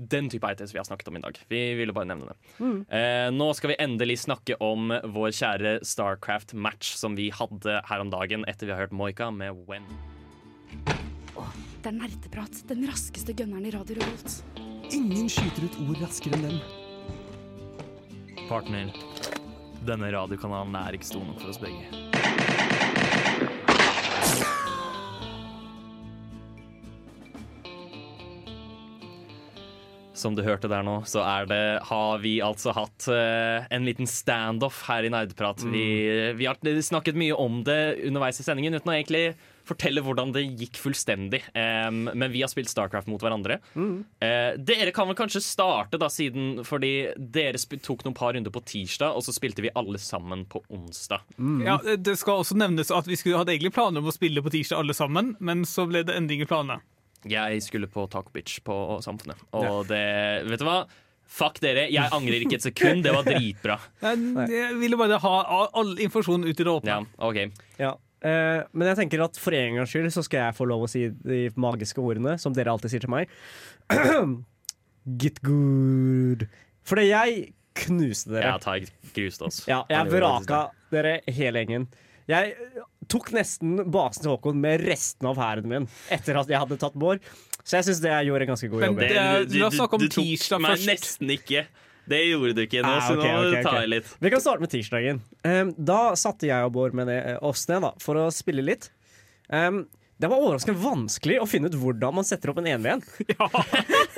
den 0.00 0.30
type 0.32 0.46
RTS 0.46 0.72
vi 0.74 0.80
har 0.80 0.86
snakket 0.88 1.08
om 1.08 1.16
i 1.16 1.20
dag. 1.20 1.38
Vi 1.48 1.60
ville 1.74 1.92
bare 1.92 2.08
nevne 2.08 2.32
det. 2.32 2.36
Mm. 2.58 2.78
Eh, 2.88 3.28
nå 3.34 3.50
skal 3.56 3.72
vi 3.74 3.78
endelig 3.82 4.20
snakke 4.24 4.56
om 4.64 4.94
vår 5.12 5.34
kjære 5.36 5.74
Starcraft-match 5.86 6.94
som 7.00 7.18
vi 7.18 7.28
hadde 7.34 7.80
her 7.86 8.04
om 8.04 8.12
dagen 8.12 8.46
etter 8.48 8.70
vi 8.70 8.74
har 8.74 8.86
hørt 8.86 8.96
Moika 8.96 9.30
med 9.34 9.64
When. 9.68 9.86
Det 11.80 11.88
er 11.88 11.96
nerdeprat, 11.96 12.62
den 12.68 12.84
raskeste 12.88 13.34
gunneren 13.36 13.68
i 13.68 13.74
Radio 13.74 13.96
Revolt. 14.00 14.40
Ingen 14.90 15.28
skyter 15.32 15.64
ut 15.68 15.80
ord 15.86 16.00
raskere 16.02 16.36
enn 16.36 16.48
dem. 16.48 16.60
Partner, 18.48 18.90
denne 19.86 20.12
radiokanalen 20.12 20.76
er 20.80 20.98
ikke 20.98 21.12
stor 21.12 21.24
nok 21.24 21.40
for 21.40 21.52
oss 21.52 21.60
begge. 21.62 22.09
Som 30.20 30.36
du 30.36 30.44
hørte 30.44 30.68
der 30.70 30.84
nå, 30.86 31.00
så 31.08 31.22
er 31.24 31.48
det, 31.50 31.62
har 31.88 32.20
vi 32.22 32.36
altså 32.44 32.74
hatt 32.76 33.08
uh, 33.08 33.66
en 33.72 33.86
liten 33.88 34.08
standoff 34.10 34.82
her 34.88 35.06
i 35.08 35.12
Nerdprat. 35.12 35.64
Vi, 35.72 35.86
vi 36.36 36.48
har 36.48 36.60
snakket 36.84 37.18
mye 37.18 37.36
om 37.36 37.62
det 37.64 37.80
underveis 38.08 38.40
i 38.42 38.46
sendingen 38.46 38.76
uten 38.76 38.92
å 38.92 38.98
egentlig 38.98 39.24
fortelle 39.70 40.02
hvordan 40.04 40.32
det 40.34 40.44
gikk 40.58 40.78
fullstendig. 40.80 41.42
Um, 41.54 42.08
men 42.10 42.28
vi 42.32 42.42
har 42.42 42.50
spilt 42.52 42.70
Starcraft 42.70 43.10
mot 43.10 43.22
hverandre. 43.22 43.60
Eh, 44.20 44.52
dere 44.58 44.92
kan 44.94 45.08
vel 45.10 45.18
kanskje 45.18 45.42
starte, 45.44 45.98
da, 46.00 46.10
siden 46.12 46.64
fordi 46.66 47.10
dere 47.16 47.60
tok 47.80 48.04
noen 48.06 48.16
par 48.16 48.34
runder 48.36 48.52
på 48.54 48.62
tirsdag, 48.66 49.14
og 49.16 49.24
så 49.26 49.34
spilte 49.36 49.64
vi 49.64 49.72
alle 49.78 50.00
sammen 50.02 50.46
på 50.50 50.62
onsdag. 50.72 51.26
Ja, 51.66 51.78
det 51.96 52.16
skal 52.20 52.42
også 52.42 52.58
nevnes 52.58 52.92
at 52.94 53.08
Vi 53.10 53.18
skulle, 53.18 53.40
hatt 53.40 53.50
egentlig 53.50 53.74
planer 53.74 54.02
om 54.02 54.10
å 54.10 54.14
spille 54.14 54.42
på 54.44 54.52
tirsdag 54.52 54.82
alle 54.82 54.96
sammen, 54.96 55.34
men 55.40 55.64
så 55.68 55.86
ble 55.90 56.04
det 56.06 56.16
endring 56.18 56.44
i 56.44 56.48
planene. 56.50 56.80
Jeg 57.28 57.60
skulle 57.62 57.88
på 57.90 58.06
Taco 58.08 58.30
Bitch 58.32 58.60
på 58.64 58.74
Samfunnet, 59.04 59.36
og 59.52 59.86
det 59.90 60.00
Vet 60.48 60.62
du 60.62 60.64
hva? 60.68 60.78
Fuck 61.30 61.60
dere, 61.62 61.84
jeg 61.92 62.10
angrer 62.10 62.42
ikke 62.42 62.56
et 62.58 62.64
sekund. 62.64 63.04
Det 63.04 63.12
var 63.14 63.22
dritbra. 63.22 63.76
Jeg, 64.02 64.22
jeg 64.50 64.78
ville 64.80 64.96
bare 64.98 65.18
ha 65.22 65.34
all 65.78 65.92
informasjon 66.02 66.42
ut 66.48 66.50
i 66.56 66.64
det 66.66 66.72
åpne. 66.72 66.96
Ja, 66.96 67.04
ok. 67.28 67.60
Ja. 67.78 67.92
eh, 68.26 68.64
men 68.72 68.90
jeg 68.90 68.98
tenker 68.98 69.22
at 69.28 69.38
for 69.38 69.54
en 69.54 69.78
gangs 69.78 69.92
skyld 69.94 70.10
så 70.16 70.24
skal 70.26 70.48
jeg 70.48 70.56
få 70.58 70.66
lov 70.66 70.88
å 70.88 70.90
si 70.90 71.04
de 71.22 71.44
magiske 71.54 72.02
ordene 72.02 72.34
som 72.42 72.56
dere 72.56 72.72
alltid 72.74 72.96
sier 72.96 73.04
til 73.06 73.12
meg. 73.14 73.30
Get 75.22 75.38
good. 75.46 76.48
Fordi 76.88 77.06
jeg 77.12 77.52
knuste 77.86 78.34
dere. 78.34 78.50
Ja, 78.50 78.58
ta 78.58 78.74
gruste 79.14 79.46
oss. 79.46 79.62
Ja, 79.70 79.84
jeg 79.90 80.10
vraka 80.10 80.64
dere 80.90 81.20
hele 81.30 81.62
gjengen. 81.62 81.86
Jeg 82.30 82.56
tok 83.10 83.30
nesten 83.36 83.76
basen 83.90 84.24
til 84.24 84.32
Håkon 84.34 84.58
med 84.62 84.84
resten 84.86 85.28
av 85.30 85.38
hæren 85.40 85.68
min 85.70 85.88
etter 86.12 86.38
at 86.40 86.50
jeg 86.50 86.62
hadde 86.62 86.78
tatt 86.80 86.96
Bård. 86.98 87.22
Så 87.60 87.78
jeg 87.78 87.90
syns 87.90 88.00
det 88.04 88.12
jeg 88.12 88.30
gjorde 88.30 88.46
en 88.46 88.52
ganske 88.54 88.70
god 88.72 88.86
jobb. 88.86 89.04
La 89.04 89.68
oss 89.68 89.78
snakke 89.78 89.98
om 89.98 90.06
tok 90.06 90.16
tirsdag 90.16 90.62
meg 90.64 90.76
først. 90.76 90.90
nesten 90.90 91.34
ikke. 91.36 91.66
Det 92.10 92.20
gjorde 92.24 92.56
du 92.56 92.62
ikke 92.64 92.82
nå, 92.82 92.90
Ah, 92.90 93.04
så 93.06 93.14
nå 93.14 93.22
må 93.22 93.34
okay. 93.44 93.60
du 93.62 93.68
ta 93.68 93.82
i 93.84 93.90
litt. 93.90 94.08
Vi 94.18 94.32
kan 94.32 94.42
starte 94.42 94.64
med 94.64 94.72
tirsdagen. 94.72 95.20
Um, 95.46 95.70
da 95.76 96.00
satte 96.18 96.48
jeg 96.48 96.66
og 96.66 96.72
Bård 96.74 96.96
med 96.96 97.10
det, 97.12 97.20
oss 97.46 97.66
ned 97.70 97.84
da, 97.86 97.92
for 98.02 98.18
å 98.18 98.28
spille 98.34 98.64
litt. 98.66 98.88
Um, 99.52 99.84
det 100.20 100.28
var 100.28 100.42
overraskende 100.42 100.82
vanskelig 100.82 101.38
å 101.40 101.46
finne 101.48 101.70
ut 101.70 101.76
hvordan 101.80 102.18
man 102.18 102.26
setter 102.28 102.52
opp 102.52 102.58
en 102.60 102.68
1v1. 102.68 103.04
Eh, 103.24 103.86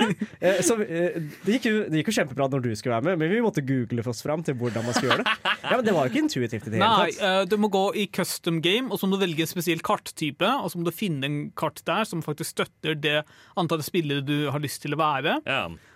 så, 0.67 0.77
eh, 0.83 1.19
det, 1.45 1.57
gikk 1.57 1.69
jo, 1.69 1.75
det 1.93 2.01
gikk 2.03 2.11
jo 2.13 2.17
kjempebra 2.19 2.49
når 2.53 2.65
du 2.65 2.71
skulle 2.79 2.97
være 2.99 3.07
med, 3.11 3.21
men 3.23 3.33
vi 3.33 3.41
måtte 3.45 3.65
google 3.67 4.05
oss 4.13 4.23
fram 4.25 4.43
til 4.47 4.57
hvordan 4.61 4.85
man 4.87 4.97
skulle 4.97 5.15
gjøre 5.17 5.25
det. 5.27 5.37
Ja, 5.63 5.77
men 5.77 5.85
Det 5.87 5.95
var 5.97 6.07
jo 6.09 6.13
ikke 6.13 6.23
intuitivt 6.25 6.67
i 6.69 6.75
det 6.75 6.81
hele 6.81 6.91
tatt. 7.05 7.21
Nei, 7.23 7.45
du 7.53 7.57
må 7.63 7.71
gå 7.73 7.85
i 8.03 8.07
custom 8.13 8.61
game, 8.65 8.91
og 8.93 9.01
så 9.01 9.09
må 9.09 9.17
du 9.19 9.25
velge 9.27 9.47
en 9.47 9.53
spesiell 9.53 9.81
karttype. 9.85 10.49
Og 10.65 10.73
så 10.73 10.81
må 10.81 10.89
du 10.89 10.93
finne 10.95 11.29
en 11.29 11.39
kart 11.59 11.83
der 11.89 12.05
som 12.09 12.23
faktisk 12.25 12.57
støtter 12.57 12.99
det 12.99 13.17
antallet 13.61 13.87
spillere 13.87 14.25
du 14.27 14.51
har 14.53 14.63
lyst 14.63 14.83
til 14.85 14.97
å 14.97 15.01
være. 15.01 15.39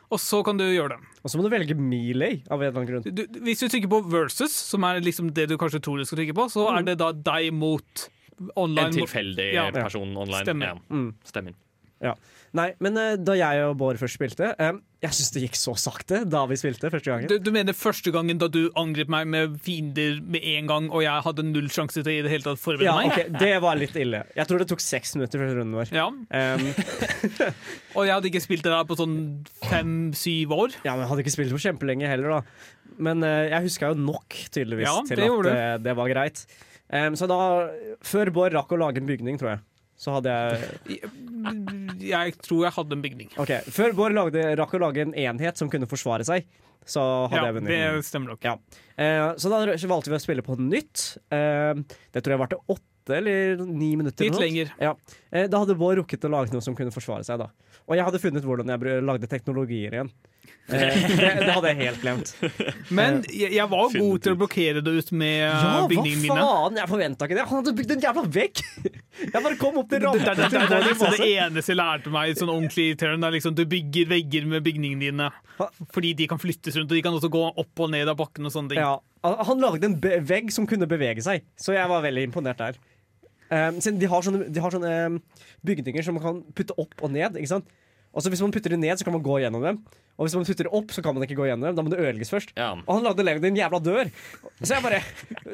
Og 0.06 0.20
så 0.22 0.38
kan 0.46 0.58
du 0.58 0.62
gjøre 0.68 0.94
det. 0.94 1.14
Og 1.26 1.32
så 1.32 1.38
må 1.38 1.46
du 1.46 1.50
velge 1.50 1.74
melee 1.74 2.44
av 2.46 2.60
en 2.62 2.68
eller 2.68 2.78
annen 2.78 2.90
grunn. 3.02 3.16
Du, 3.16 3.24
hvis 3.42 3.58
du 3.64 3.66
trykker 3.66 3.90
på 3.90 3.98
versus, 4.12 4.54
som 4.54 4.86
er 4.86 5.00
liksom 5.02 5.32
det 5.34 5.48
du 5.50 5.56
kanskje 5.58 5.80
tror 5.82 5.98
du 5.98 6.06
skal 6.06 6.20
trykke 6.22 6.36
på, 6.38 6.46
så 6.52 6.68
er 6.76 6.86
det 6.86 6.98
da 7.02 7.10
deg 7.10 7.50
mot 7.56 8.04
online. 8.54 8.92
En 8.92 8.98
tilfeldig 9.00 9.48
Ja. 9.54 9.70
person 9.74 10.14
online. 10.16 10.44
Stemmer. 10.46 10.66
Ja. 10.66 10.74
Mm. 10.94 11.08
Stemmer. 11.26 11.56
Ja. 12.04 12.12
Nei, 12.56 12.70
men 12.80 12.96
eh, 13.00 13.14
da 13.20 13.34
jeg 13.36 13.62
og 13.66 13.74
Bård 13.80 13.98
først 14.00 14.16
spilte 14.16 14.50
um, 14.62 14.78
Jeg 15.02 15.14
syns 15.16 15.30
det 15.34 15.40
gikk 15.42 15.56
så 15.58 15.72
sakte 15.80 16.18
da 16.28 16.42
vi 16.48 16.56
spilte 16.60 16.90
første 16.92 17.08
gangen. 17.10 17.28
Du, 17.28 17.34
du 17.42 17.50
mener 17.52 17.76
første 17.76 18.12
gangen 18.14 18.38
da 18.40 18.48
du 18.52 18.70
angrep 18.76 19.10
meg 19.12 19.26
med 19.32 19.56
fiender 19.64 20.18
med 20.24 20.44
en 20.54 20.68
gang, 20.70 20.88
og 20.92 21.02
jeg 21.04 21.24
hadde 21.26 21.44
null 21.48 21.68
sjanse 21.72 21.98
til 22.00 22.08
å 22.08 22.14
i 22.14 22.22
det 22.24 22.32
hele 22.32 22.46
tatt 22.46 22.60
forberede 22.62 22.88
Ja, 22.88 22.96
meg? 23.00 23.12
ok, 23.12 23.40
Det 23.42 23.50
var 23.64 23.80
litt 23.80 23.96
ille. 24.00 24.22
Jeg 24.36 24.48
tror 24.50 24.62
det 24.62 24.68
tok 24.72 24.84
seks 24.84 25.16
minutter 25.16 25.42
første 25.42 25.58
runden 25.58 25.76
vår. 25.80 25.92
Ja. 25.96 26.06
Um, 26.12 26.66
Og 27.96 28.06
jeg 28.06 28.14
hadde 28.14 28.30
ikke 28.30 28.44
spilt 28.44 28.64
det 28.66 28.72
der 28.76 28.88
på 28.88 28.96
sånn 29.00 29.16
fem-syv 29.66 30.56
år. 30.56 30.76
Ja, 30.84 30.94
men 30.94 31.04
Jeg 31.06 31.12
hadde 31.12 31.24
ikke 31.26 31.36
spilt 31.36 31.54
på 31.56 31.62
kjempelenge 31.66 32.10
heller, 32.12 32.38
da. 32.38 32.42
Men 33.08 33.24
eh, 33.26 33.50
jeg 33.52 33.66
huska 33.70 33.92
jo 33.92 34.00
nok, 34.00 34.36
tydeligvis, 34.54 34.88
Ja, 34.88 35.00
til 35.08 35.20
at 35.20 35.28
gjorde 35.28 35.52
det, 35.56 35.64
det 35.88 35.96
var 35.98 36.12
greit. 36.12 36.44
Em, 36.92 37.16
så 37.18 37.28
da, 37.28 37.40
før 38.06 38.30
Bård 38.32 38.54
rakk 38.56 38.72
å 38.72 38.78
lage 38.80 39.02
en 39.02 39.08
bygning, 39.08 39.40
tror 39.40 39.56
jeg, 39.56 39.64
så 40.00 40.12
hadde 40.18 40.32
jeg 40.32 41.00
Jeg 42.00 42.36
tror 42.44 42.64
jeg 42.66 42.72
hadde 42.76 42.96
en 42.96 43.02
bygning. 43.04 43.30
Okay. 43.38 43.60
Før 43.72 43.94
Bård 43.96 44.16
lagde, 44.16 44.42
rakk 44.60 44.74
å 44.76 44.80
lage 44.82 45.02
en 45.06 45.14
enhet 45.14 45.56
som 45.60 45.70
kunne 45.72 45.88
forsvare 45.90 46.24
seg, 46.28 46.46
så 46.86 47.02
hadde 47.30 47.40
Ja, 47.42 47.46
jeg 47.50 47.56
vunnet. 47.58 47.72
det 47.72 48.04
stemmer 48.06 48.34
nok. 48.34 48.44
Ja. 48.46 48.56
Eh, 48.96 49.34
så 49.42 49.50
da 49.50 49.62
valgte 49.66 50.12
vi 50.12 50.18
å 50.18 50.22
spille 50.22 50.42
på 50.46 50.58
nytt. 50.60 51.18
Eh, 51.34 51.74
det 52.12 52.22
tror 52.22 52.36
jeg 52.36 52.42
varte 52.44 52.60
åtte 52.68 53.16
eller 53.16 53.56
ni 53.66 53.94
minutter. 53.96 54.24
Litt 54.26 54.38
lenger. 54.40 54.72
Ja. 54.82 54.94
Eh, 55.32 55.46
da 55.48 55.58
hadde 55.62 55.76
Bård 55.78 55.98
rukket 55.98 56.24
å 56.26 56.30
lage 56.30 56.52
noe 56.52 56.62
som 56.62 56.74
kunne 56.74 56.90
forsvare 56.94 57.24
seg. 57.26 57.38
da 57.38 57.48
Og 57.88 57.96
jeg 57.96 58.04
hadde 58.04 58.18
funnet 58.22 58.42
hvordan 58.46 58.66
jeg 58.70 59.02
lagde 59.02 59.28
teknologier 59.30 59.92
igjen. 59.94 60.10
Eh, 60.66 60.94
det, 61.20 61.28
det 61.44 61.52
hadde 61.54 61.70
jeg 61.70 61.78
helt 61.78 62.00
glemt. 62.02 62.30
Men 62.90 63.20
jeg, 63.30 63.52
jeg 63.54 63.66
var 63.70 63.92
god 63.94 64.22
til 64.24 64.34
å 64.34 64.38
blokkere 64.40 64.82
det 64.82 64.94
ut 64.98 65.12
med 65.14 65.36
Ja, 65.44 65.84
bygningene 65.86 66.22
mine. 66.24 66.38
faen? 66.40 66.80
Jeg 66.80 66.90
forventa 66.90 67.28
ikke 67.28 67.38
det. 67.38 67.44
Han 67.50 67.60
hadde 67.60 67.74
bygd 67.80 67.94
en 67.96 68.04
jævla 68.06 68.24
vegg! 68.38 68.62
Jeg 69.16 69.40
bare 69.40 69.56
kom 69.56 69.78
opp 69.80 69.86
til 69.88 70.02
Det, 70.04 70.10
det, 70.12 70.34
det, 70.36 70.48
det, 70.52 70.58
det 70.68 70.76
er 70.76 70.82
i 70.82 70.88
liksom 70.90 71.14
det 71.14 71.28
eneste 71.40 71.72
jeg 71.72 71.78
lærte 71.78 72.10
meg 72.12 72.34
sånn 72.36 72.50
ordentlig 72.52 72.84
i 72.90 72.96
er 73.00 73.32
liksom, 73.32 73.54
du 73.56 73.62
bygger 73.64 74.10
vegger 74.10 74.44
med 74.50 74.64
bygningene 74.66 75.06
dine. 75.06 75.28
Fordi 75.94 76.10
de 76.18 76.26
kan 76.28 76.40
flyttes 76.40 76.76
rundt, 76.76 76.92
og 76.92 76.98
de 76.98 77.04
kan 77.06 77.16
også 77.16 77.30
gå 77.32 77.46
opp 77.48 77.80
og 77.80 77.94
ned 77.94 78.10
av 78.12 78.18
bakken 78.20 78.44
og 78.44 78.52
sånne 78.52 78.74
ting. 78.74 78.82
Ja, 78.82 78.98
han 79.48 79.64
lagde 79.64 79.88
en 79.88 79.96
be 80.02 80.18
vegg 80.20 80.52
som 80.52 80.68
kunne 80.68 80.88
bevege 80.90 81.24
seg, 81.24 81.48
så 81.56 81.72
jeg 81.72 81.88
var 81.88 82.04
veldig 82.04 82.26
imponert 82.28 82.60
der. 82.60 82.76
Um, 83.48 83.78
de 83.80 84.10
har 84.10 84.26
sånne, 84.26 84.50
de 84.52 84.62
har 84.62 84.74
sånne 84.74 84.92
um, 85.06 85.18
bygninger 85.66 86.04
som 86.04 86.18
man 86.18 86.24
kan 86.24 86.44
putte 86.56 86.76
opp 86.82 87.00
og 87.00 87.12
ned. 87.14 87.38
Ikke 87.40 87.54
sant? 87.56 87.72
Og 88.16 88.24
så 88.24 88.32
Hvis 88.32 88.40
man 88.40 88.52
putter 88.54 88.72
det 88.72 88.80
ned, 88.80 88.96
så 88.96 89.04
kan 89.04 89.12
man 89.12 89.22
gå 89.22 89.36
gjennom 89.44 89.60
dem. 89.62 89.78
Og 90.16 90.24
hvis 90.24 90.34
man 90.38 90.46
putter 90.48 90.64
det 90.64 90.72
opp, 90.72 90.92
så 90.94 91.02
kan 91.04 91.12
man 91.12 91.26
ikke 91.26 91.36
gå 91.36 91.44
gjennom 91.50 91.66
dem. 91.68 91.74
Da 91.76 91.82
må 91.84 91.90
det 91.92 91.98
ødelegges 92.00 92.30
først. 92.32 92.52
Og 92.56 92.88
han 92.88 93.02
lagde 93.04 93.24
lagde 93.26 93.44
en 93.50 93.58
jævla 93.58 93.80
dør. 93.84 94.08
Så 94.62 94.70
jeg 94.72 94.84
bare 94.86 95.00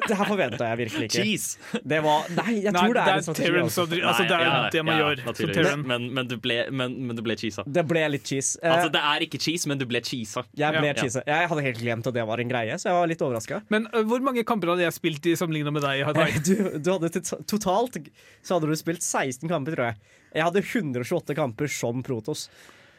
Det 0.07 0.15
her 0.17 0.29
forventa 0.29 0.69
jeg 0.71 0.79
virkelig 0.85 1.09
ikke. 1.09 1.25
Cheese. 1.25 1.81
Det 1.83 1.99
var 2.05 2.29
Nei, 2.37 2.55
jeg 2.63 2.75
tror 2.77 2.95
det 2.95 3.03
det 3.03 3.03
er 3.03 3.11
er 3.11 3.19
en 3.19 3.27
strategi. 3.27 3.59
Altså. 3.65 3.87
Altså, 3.91 4.29
det 4.31 4.37
er 4.39 4.47
Nei, 4.53 4.71
det 4.77 4.85
man 4.87 5.01
gjør 5.01 5.17
som 5.19 5.31
naturligvis. 5.33 5.83
Men, 5.91 6.07
men, 6.15 6.31
du 6.31 6.37
ble, 6.45 6.59
men, 6.71 6.95
men 7.09 7.19
du 7.19 7.25
ble 7.27 7.37
cheesa. 7.43 7.67
Det 7.67 7.85
ble 7.91 8.07
litt 8.15 8.31
cheese. 8.31 8.55
Eh, 8.63 8.71
Altså, 8.73 8.93
det 8.95 9.03
er 9.11 9.27
ikke 9.27 9.43
cheese, 9.43 9.67
men 9.69 9.83
du 9.83 9.87
ble 9.91 10.01
cheesa. 10.07 10.47
jeg 10.55 10.79
ble 10.79 10.87
Ja. 10.93 10.95
cheese. 10.95 11.23
Jeg 11.27 11.51
hadde 11.51 11.67
helt 11.67 11.83
glemt 11.83 12.07
at 12.07 12.15
det 12.15 12.27
var 12.31 12.39
en 12.39 12.55
greie, 12.55 12.79
så 12.79 12.93
jeg 12.93 13.01
var 13.01 13.11
litt 13.11 13.27
overraska. 13.27 13.63
Men 13.75 13.91
uh, 13.91 14.03
hvor 14.07 14.23
mange 14.23 14.47
kamper 14.47 14.71
hadde 14.77 14.87
jeg 14.87 14.95
spilt 14.95 15.27
i 15.27 15.35
sammenlignet 15.35 15.75
med 15.75 15.83
deg? 15.83 16.07
Du, 16.47 16.79
du 16.79 16.89
hadde 16.93 17.11
totalt 17.47 17.99
så 18.43 18.57
hadde 18.57 18.71
du 18.71 18.77
spilt 18.79 19.03
16 19.03 19.49
kamper, 19.51 19.75
tror 19.75 19.91
jeg. 19.91 19.97
Jeg 20.35 20.43
hadde 20.47 20.63
128 20.65 21.35
kamper 21.37 21.69
som 21.71 22.03
Protos. 22.03 22.49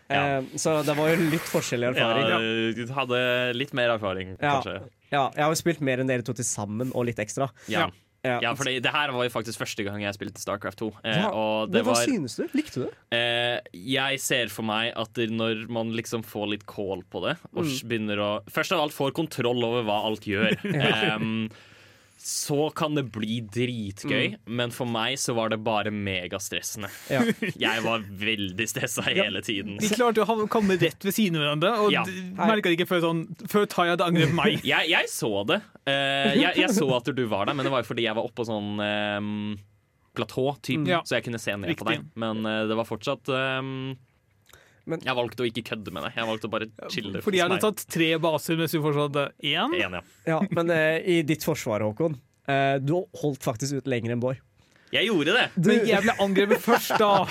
Eh, 0.09 0.41
så 0.59 0.83
det 0.85 0.93
var 0.97 1.09
jo 1.13 1.29
litt 1.31 1.47
forskjellig 1.49 1.93
erfaring. 1.95 2.29
Ja, 2.29 2.39
du 2.77 2.93
hadde 2.93 3.19
litt 3.57 3.73
mer 3.73 3.89
erfaring, 3.95 4.35
Ja. 4.39 4.59
kanskje. 4.61 4.75
Ja, 5.11 5.29
jeg 5.35 5.43
har 5.43 5.51
jo 5.53 5.61
spilt 5.61 5.81
mer 5.81 5.97
enn 6.01 6.07
dere 6.07 6.21
to 6.25 6.33
til 6.33 6.45
sammen, 6.45 6.91
og 6.93 7.05
litt 7.05 7.17
ekstra. 7.17 7.49
Ja. 7.67 7.89
Ja. 8.25 8.37
Ja, 8.39 8.53
for 8.55 8.63
det, 8.63 8.77
det 8.83 8.91
her 8.93 9.11
var 9.11 9.25
jo 9.25 9.29
faktisk 9.33 9.59
første 9.59 9.83
gang 9.83 9.99
jeg 9.99 10.13
spilte 10.15 10.39
Starcraft 10.39 10.77
2. 10.79 10.87
Eh, 11.03 11.17
Ja, 11.19 11.29
og 11.35 11.71
det 11.73 11.81
men 11.81 11.89
hva 11.89 11.95
var, 11.97 12.05
synes 12.07 12.37
du? 12.37 12.45
Likte 12.55 12.73
du 12.79 12.85
det? 12.85 12.93
Eh, 13.11 13.59
jeg 13.75 14.19
ser 14.23 14.47
for 14.47 14.63
meg 14.63 14.93
at 14.95 15.13
når 15.27 15.67
man 15.67 15.91
liksom 15.91 16.23
får 16.23 16.47
litt 16.53 16.65
kål 16.65 17.03
på 17.11 17.19
det, 17.25 17.37
og 17.53 17.65
Mm. 17.65 17.83
begynner 17.89 18.17
å 18.23 18.43
Først 18.49 18.71
av 18.71 18.79
alt 18.79 18.93
får 18.93 19.11
kontroll 19.13 19.59
over 19.65 19.83
hva 19.83 20.05
alt 20.07 20.21
gjør. 20.23 20.55
Ja. 20.63 21.17
Så 22.23 22.69
kan 22.71 22.95
det 22.95 23.01
bli 23.11 23.41
dritgøy, 23.51 24.37
men 24.47 24.71
for 24.71 24.87
meg 24.87 25.17
så 25.19 25.33
var 25.35 25.51
det 25.51 25.57
bare 25.65 25.91
megastressende. 25.91 26.87
Ja. 27.11 27.19
Jeg 27.65 27.83
var 27.83 28.05
veldig 28.07 28.67
stressa 28.71 29.03
hele 29.09 29.41
tiden. 29.43 29.75
De 29.81 29.89
klarte 29.91 30.23
å 30.23 30.47
komme 30.47 30.77
rett 30.79 31.03
ved 31.03 31.17
siden 31.17 31.35
av 31.41 31.43
hverandre, 31.43 31.73
og 31.83 31.91
Ja. 31.91 32.05
merka 32.39 32.69
det 32.71 32.77
ikke 32.77 32.87
før, 32.93 33.03
sånn, 33.03 33.25
før 33.51 33.67
Tai 33.73 33.89
hadde 33.91 34.07
angrepet 34.07 34.37
meg. 34.39 34.55
Jeg, 34.73 34.87
jeg 34.93 35.11
så 35.11 35.33
det. 35.49 35.59
Uh, 35.83 36.31
jeg, 36.39 36.55
jeg 36.61 36.71
så 36.77 36.87
at 36.95 37.11
du 37.11 37.25
var 37.27 37.49
der, 37.49 37.57
men 37.59 37.67
det 37.67 37.73
var 37.73 37.83
jo 37.83 37.89
fordi 37.89 38.05
jeg 38.05 38.15
var 38.15 38.23
oppå 38.29 38.45
sånn 38.47 38.79
um, 38.79 39.33
platå, 40.15 40.47
typ, 40.63 40.87
Mm. 40.87 41.03
Så 41.03 41.17
jeg 41.17 41.25
kunne 41.27 41.41
se 41.43 41.57
ned 41.59 41.75
på 41.75 41.87
deg. 41.89 42.07
Men 42.15 42.45
uh, 42.47 42.63
det 42.69 42.77
var 42.79 42.87
fortsatt 42.87 43.27
ehm, 44.87 44.99
Jeg 45.03 45.17
valgte 45.19 45.45
å 45.45 45.49
ikke 45.49 45.63
kødde 45.71 45.93
med 45.95 46.07
det. 46.07 46.13
Jeg 46.17 46.29
valgte 46.29 46.49
å 46.49 46.53
bare 46.53 46.69
chille. 46.93 47.21
Fordi 47.25 47.39
jeg 47.39 47.49
hadde 47.49 47.61
tatt 47.63 47.85
tre 47.95 48.09
baser 48.23 48.59
mens 48.59 48.75
du 48.75 48.81
fortsatt 48.83 49.09
hadde 49.09 49.25
én. 49.53 49.77
Ja. 49.79 50.03
Ja, 50.29 50.39
men 50.51 50.71
eh, 50.73 50.99
i 51.03 51.21
ditt 51.27 51.45
forsvar, 51.47 51.85
Håkon, 51.87 52.17
eh, 52.47 52.77
du 52.83 52.97
holdt 53.21 53.43
faktisk 53.45 53.81
ut 53.81 53.87
lenger 53.91 54.15
enn 54.15 54.23
Bård. 54.23 54.41
Jeg 54.93 55.07
gjorde 55.09 55.33
det! 55.33 55.45
Men 55.57 55.87
jeg 55.89 56.05
ble 56.05 56.13
angrepet 56.21 56.61
først, 56.61 56.93
da. 57.01 57.25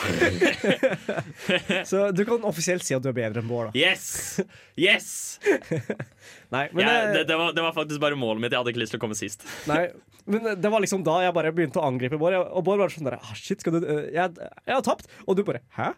Så 1.90 2.08
du 2.10 2.24
kan 2.26 2.42
offisielt 2.48 2.82
si 2.86 2.96
at 2.96 3.04
du 3.04 3.10
er 3.12 3.16
bedre 3.16 3.42
enn 3.42 3.50
Bård, 3.50 3.70
da. 3.70 3.78
Yes! 3.78 4.40
Yes! 4.78 5.38
Nei, 6.54 6.66
men, 6.74 6.82
jeg, 6.84 7.12
det, 7.14 7.22
det, 7.30 7.36
var, 7.38 7.52
det 7.54 7.62
var 7.64 7.74
faktisk 7.76 8.02
bare 8.02 8.18
målet 8.18 8.42
mitt. 8.42 8.52
Jeg 8.52 8.60
hadde 8.60 8.74
ikke 8.74 8.82
lyst 8.82 8.94
til 8.96 9.00
å 9.00 9.04
komme 9.04 9.18
sist. 9.18 9.46
Nei, 9.70 9.86
men 10.30 10.52
det 10.58 10.70
var 10.70 10.82
liksom 10.82 11.04
da 11.06 11.20
jeg 11.24 11.34
bare 11.34 11.52
begynte 11.54 11.80
å 11.80 11.86
angripe 11.86 12.18
Bård. 12.20 12.36
Og 12.42 12.66
Bård 12.66 12.82
var 12.82 12.92
sånn 12.92 13.08
der 13.08 13.18
ah, 13.20 13.32
Shit, 13.38 13.62
skal 13.62 13.78
du 13.78 13.86
eh, 13.86 14.10
jeg, 14.14 14.34
jeg 14.66 14.74
har 14.74 14.84
tapt. 14.86 15.10
Og 15.26 15.38
du 15.38 15.44
bare 15.46 15.62
Hæ? 15.78 15.92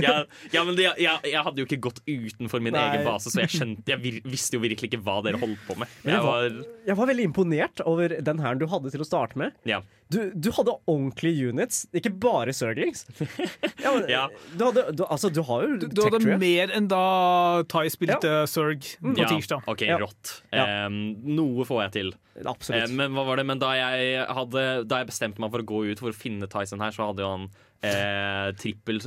Ja, 0.00 0.22
ja, 0.52 0.62
men 0.66 0.76
det, 0.78 0.84
jeg, 1.00 1.14
jeg 1.26 1.42
hadde 1.42 1.62
jo 1.62 1.66
ikke 1.66 1.80
gått 1.88 2.00
utenfor 2.06 2.62
min 2.62 2.74
Nei. 2.76 2.82
egen 2.92 3.06
base, 3.08 3.32
så 3.32 3.42
jeg, 3.42 3.52
skjønte, 3.52 3.90
jeg 3.90 4.20
visste 4.28 4.58
jo 4.58 4.62
virkelig 4.62 4.90
ikke 4.92 5.00
hva 5.04 5.16
dere 5.26 5.40
holdt 5.40 5.62
på 5.66 5.76
med. 5.80 5.90
Jeg 6.06 6.22
var, 6.24 6.46
jeg 6.86 6.98
var 7.00 7.10
veldig 7.10 7.26
imponert 7.30 7.82
over 7.88 8.14
den 8.20 8.42
hæren 8.42 8.60
du 8.60 8.68
hadde 8.70 8.92
til 8.94 9.02
å 9.02 9.08
starte 9.08 9.40
med. 9.40 9.56
ja. 9.68 9.82
Du, 10.10 10.18
du 10.34 10.48
hadde 10.56 10.72
ordentlige 10.90 11.50
units, 11.52 11.84
ikke 11.94 12.10
bare 12.22 12.52
Surglings. 12.56 13.04
Ja, 13.84 13.92
Ja. 14.10 14.22
Du, 14.58 14.64
hadde, 14.66 14.82
du, 14.98 15.04
altså, 15.06 15.30
du 15.32 15.40
har 15.46 15.62
jo 15.64 15.76
Du, 15.80 15.86
du 15.94 16.02
hadde 16.02 16.36
mer 16.40 16.72
enn 16.76 16.88
da 16.90 17.62
Tai 17.70 17.84
spilte 17.92 18.32
Surg 18.50 18.88
på 19.00 19.14
ja, 19.16 19.28
tirsdag. 19.30 19.62
OK, 19.70 19.86
Ja. 19.86 20.00
rått. 20.02 20.34
Ja. 20.52 20.66
Em, 20.86 20.98
noe 21.36 21.64
får 21.68 21.84
jeg 21.86 21.94
til. 21.98 22.12
Absolutt. 22.44 22.90
Um, 22.90 22.96
men 22.98 23.14
hva 23.16 23.24
var 23.28 23.40
det? 23.40 23.46
Men 23.50 23.62
da 23.62 23.70
jeg, 23.78 24.26
hadde, 24.26 24.66
da 24.90 25.02
jeg 25.02 25.10
bestemte 25.12 25.42
meg 25.42 25.52
for 25.54 25.62
å 25.62 25.68
gå 25.70 25.82
ut 25.92 26.02
for 26.02 26.10
å 26.12 26.16
finne 26.16 26.48
Tyson 26.50 26.82
her, 26.82 26.94
så 26.96 27.10
hadde 27.10 27.22
jo 27.24 27.30
han 27.36 27.48
eh, 27.82 28.50
trippel 28.60 29.00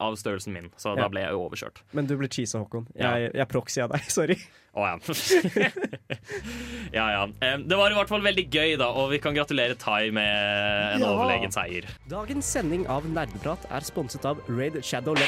av 0.00 0.16
størrelsen 0.20 0.52
min. 0.54 0.70
Så 0.76 0.92
Ja. 0.96 1.02
da 1.02 1.08
ble 1.08 1.20
jeg 1.24 1.30
jo 1.34 1.42
overkjørt. 1.48 1.82
Men 1.92 2.06
du 2.06 2.16
ble 2.16 2.28
cheesa, 2.28 2.58
Håkon. 2.62 2.86
Ja. 2.94 3.16
Jeg, 3.18 3.32
jeg 3.34 3.48
proxya 3.48 3.88
deg. 3.90 4.00
Sorry. 4.18 4.36
Å 4.76 4.84
ja. 4.86 4.96
ja, 6.98 7.06
ja. 7.10 7.56
Det 7.58 7.76
var 7.78 7.90
i 7.90 7.96
hvert 7.98 8.08
fall 8.12 8.22
veldig 8.22 8.44
gøy, 8.54 8.76
da, 8.78 8.86
og 8.94 9.10
vi 9.10 9.18
kan 9.22 9.34
gratulere 9.34 9.74
Tai 9.78 10.10
med 10.14 10.94
en 10.94 11.00
Ja. 11.02 11.10
overlegen 11.14 11.50
seier. 11.54 11.88
Dagens 12.08 12.46
sending 12.46 12.86
av 12.86 13.04
Nerdeprat 13.10 13.66
er 13.70 13.80
sponset 13.86 14.24
av 14.24 14.38
Raid 14.48 14.78
Shadow 14.84 15.14
Le... 15.18 15.26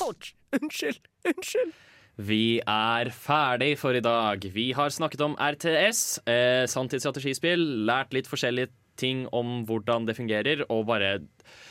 Ouch! 0.00 0.34
Unnskyld! 0.56 0.98
Unnskyld! 1.28 1.72
Vi 2.20 2.58
er 2.68 3.08
ferdig 3.14 3.76
for 3.80 3.96
i 3.96 4.02
dag. 4.04 4.42
Vi 4.52 4.66
har 4.76 4.90
snakket 4.92 5.22
om 5.24 5.36
RTS, 5.40 6.18
eh, 6.28 6.64
sanntidsstrategispill, 6.68 7.62
lært 7.88 8.12
litt 8.12 8.28
forskjellige 8.28 8.68
ting 9.00 9.24
om 9.36 9.62
hvordan 9.68 10.06
det 10.08 10.16
fungerer, 10.18 10.64
og 10.68 10.86
bare 10.90 11.16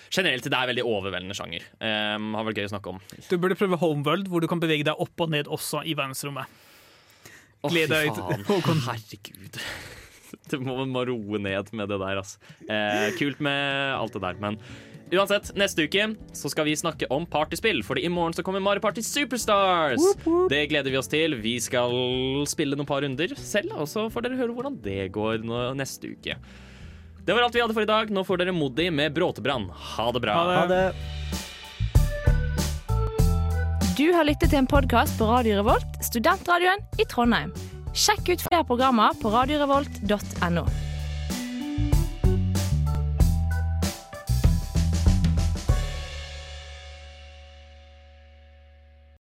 generelt 0.10 0.46
det 0.46 0.58
er 0.58 0.72
veldig 0.72 0.86
overveldende 0.90 1.38
sjanger. 1.38 1.66
Um, 1.82 2.34
har 2.38 2.48
vært 2.50 2.62
gøy 2.64 2.70
å 2.70 2.74
snakke 2.74 2.96
om. 2.96 3.00
Du 3.30 3.38
burde 3.38 3.58
prøve 3.60 3.80
Homeworld, 3.82 4.30
hvor 4.32 4.44
du 4.44 4.50
kan 4.52 4.62
bevege 4.62 4.88
deg 4.88 5.06
opp 5.06 5.26
og 5.26 5.32
ned 5.36 5.50
også 5.52 5.86
i 5.86 5.96
verdensrommet. 5.98 6.50
Gled 7.68 7.92
deg 7.92 8.14
til 8.16 8.24
faen. 8.24 8.84
Herregud. 8.90 9.64
Du 10.50 10.60
må, 10.62 10.76
må 10.86 11.02
roe 11.10 11.40
ned 11.42 11.72
med 11.74 11.90
det 11.90 11.98
der, 12.02 12.20
altså. 12.22 12.38
Eh, 12.70 13.08
kult 13.18 13.40
med 13.42 13.96
alt 13.96 14.14
det 14.14 14.22
der, 14.22 14.38
men 14.42 14.58
uansett, 15.10 15.50
neste 15.58 15.88
uke 15.90 16.06
så 16.38 16.52
skal 16.54 16.68
vi 16.68 16.76
snakke 16.78 17.08
om 17.14 17.26
partyspill, 17.30 17.82
fordi 17.86 18.04
i 18.06 18.12
morgen 18.14 18.36
så 18.38 18.46
kommer 18.46 18.62
Mario 18.62 18.84
Party 18.84 19.02
Superstars. 19.06 20.06
Det 20.52 20.62
gleder 20.70 20.94
vi 20.94 21.00
oss 21.02 21.10
til. 21.10 21.34
Vi 21.42 21.56
skal 21.66 21.94
spille 22.50 22.78
noen 22.78 22.90
par 22.90 23.02
runder 23.06 23.34
selv, 23.42 23.74
og 23.78 23.90
så 23.90 24.06
får 24.14 24.28
dere 24.28 24.38
høre 24.42 24.54
hvordan 24.54 24.78
det 24.86 25.08
går 25.18 25.46
neste 25.78 26.14
uke. 26.14 26.38
Det 27.30 27.34
var 27.34 27.42
alt 27.42 27.56
vi 27.56 27.62
hadde 27.62 27.74
for 27.78 27.86
i 27.86 27.86
dag. 27.86 28.10
Nå 28.10 28.24
får 28.26 28.40
dere 28.42 28.54
Moddi 28.58 28.88
med 28.90 29.14
Bråtebrann. 29.14 29.68
Ha 29.70 30.08
det 30.12 30.20
bra. 30.24 30.34
Ha 30.34 30.64
det. 30.66 30.94
Du 34.00 34.08
har 34.16 34.26
lyttet 34.26 34.50
til 34.50 34.58
en 34.64 34.70
podkast 34.72 35.14
på 35.20 35.30
Radio 35.30 35.60
Revolt, 35.60 36.00
studentradioen 36.02 36.82
i 36.98 37.06
Trondheim. 37.06 37.54
Sjekk 37.94 38.34
ut 38.34 38.48
flere 38.48 38.66
programmer 38.66 39.14
på 39.22 39.30
radiorevolt.no. 39.30 40.66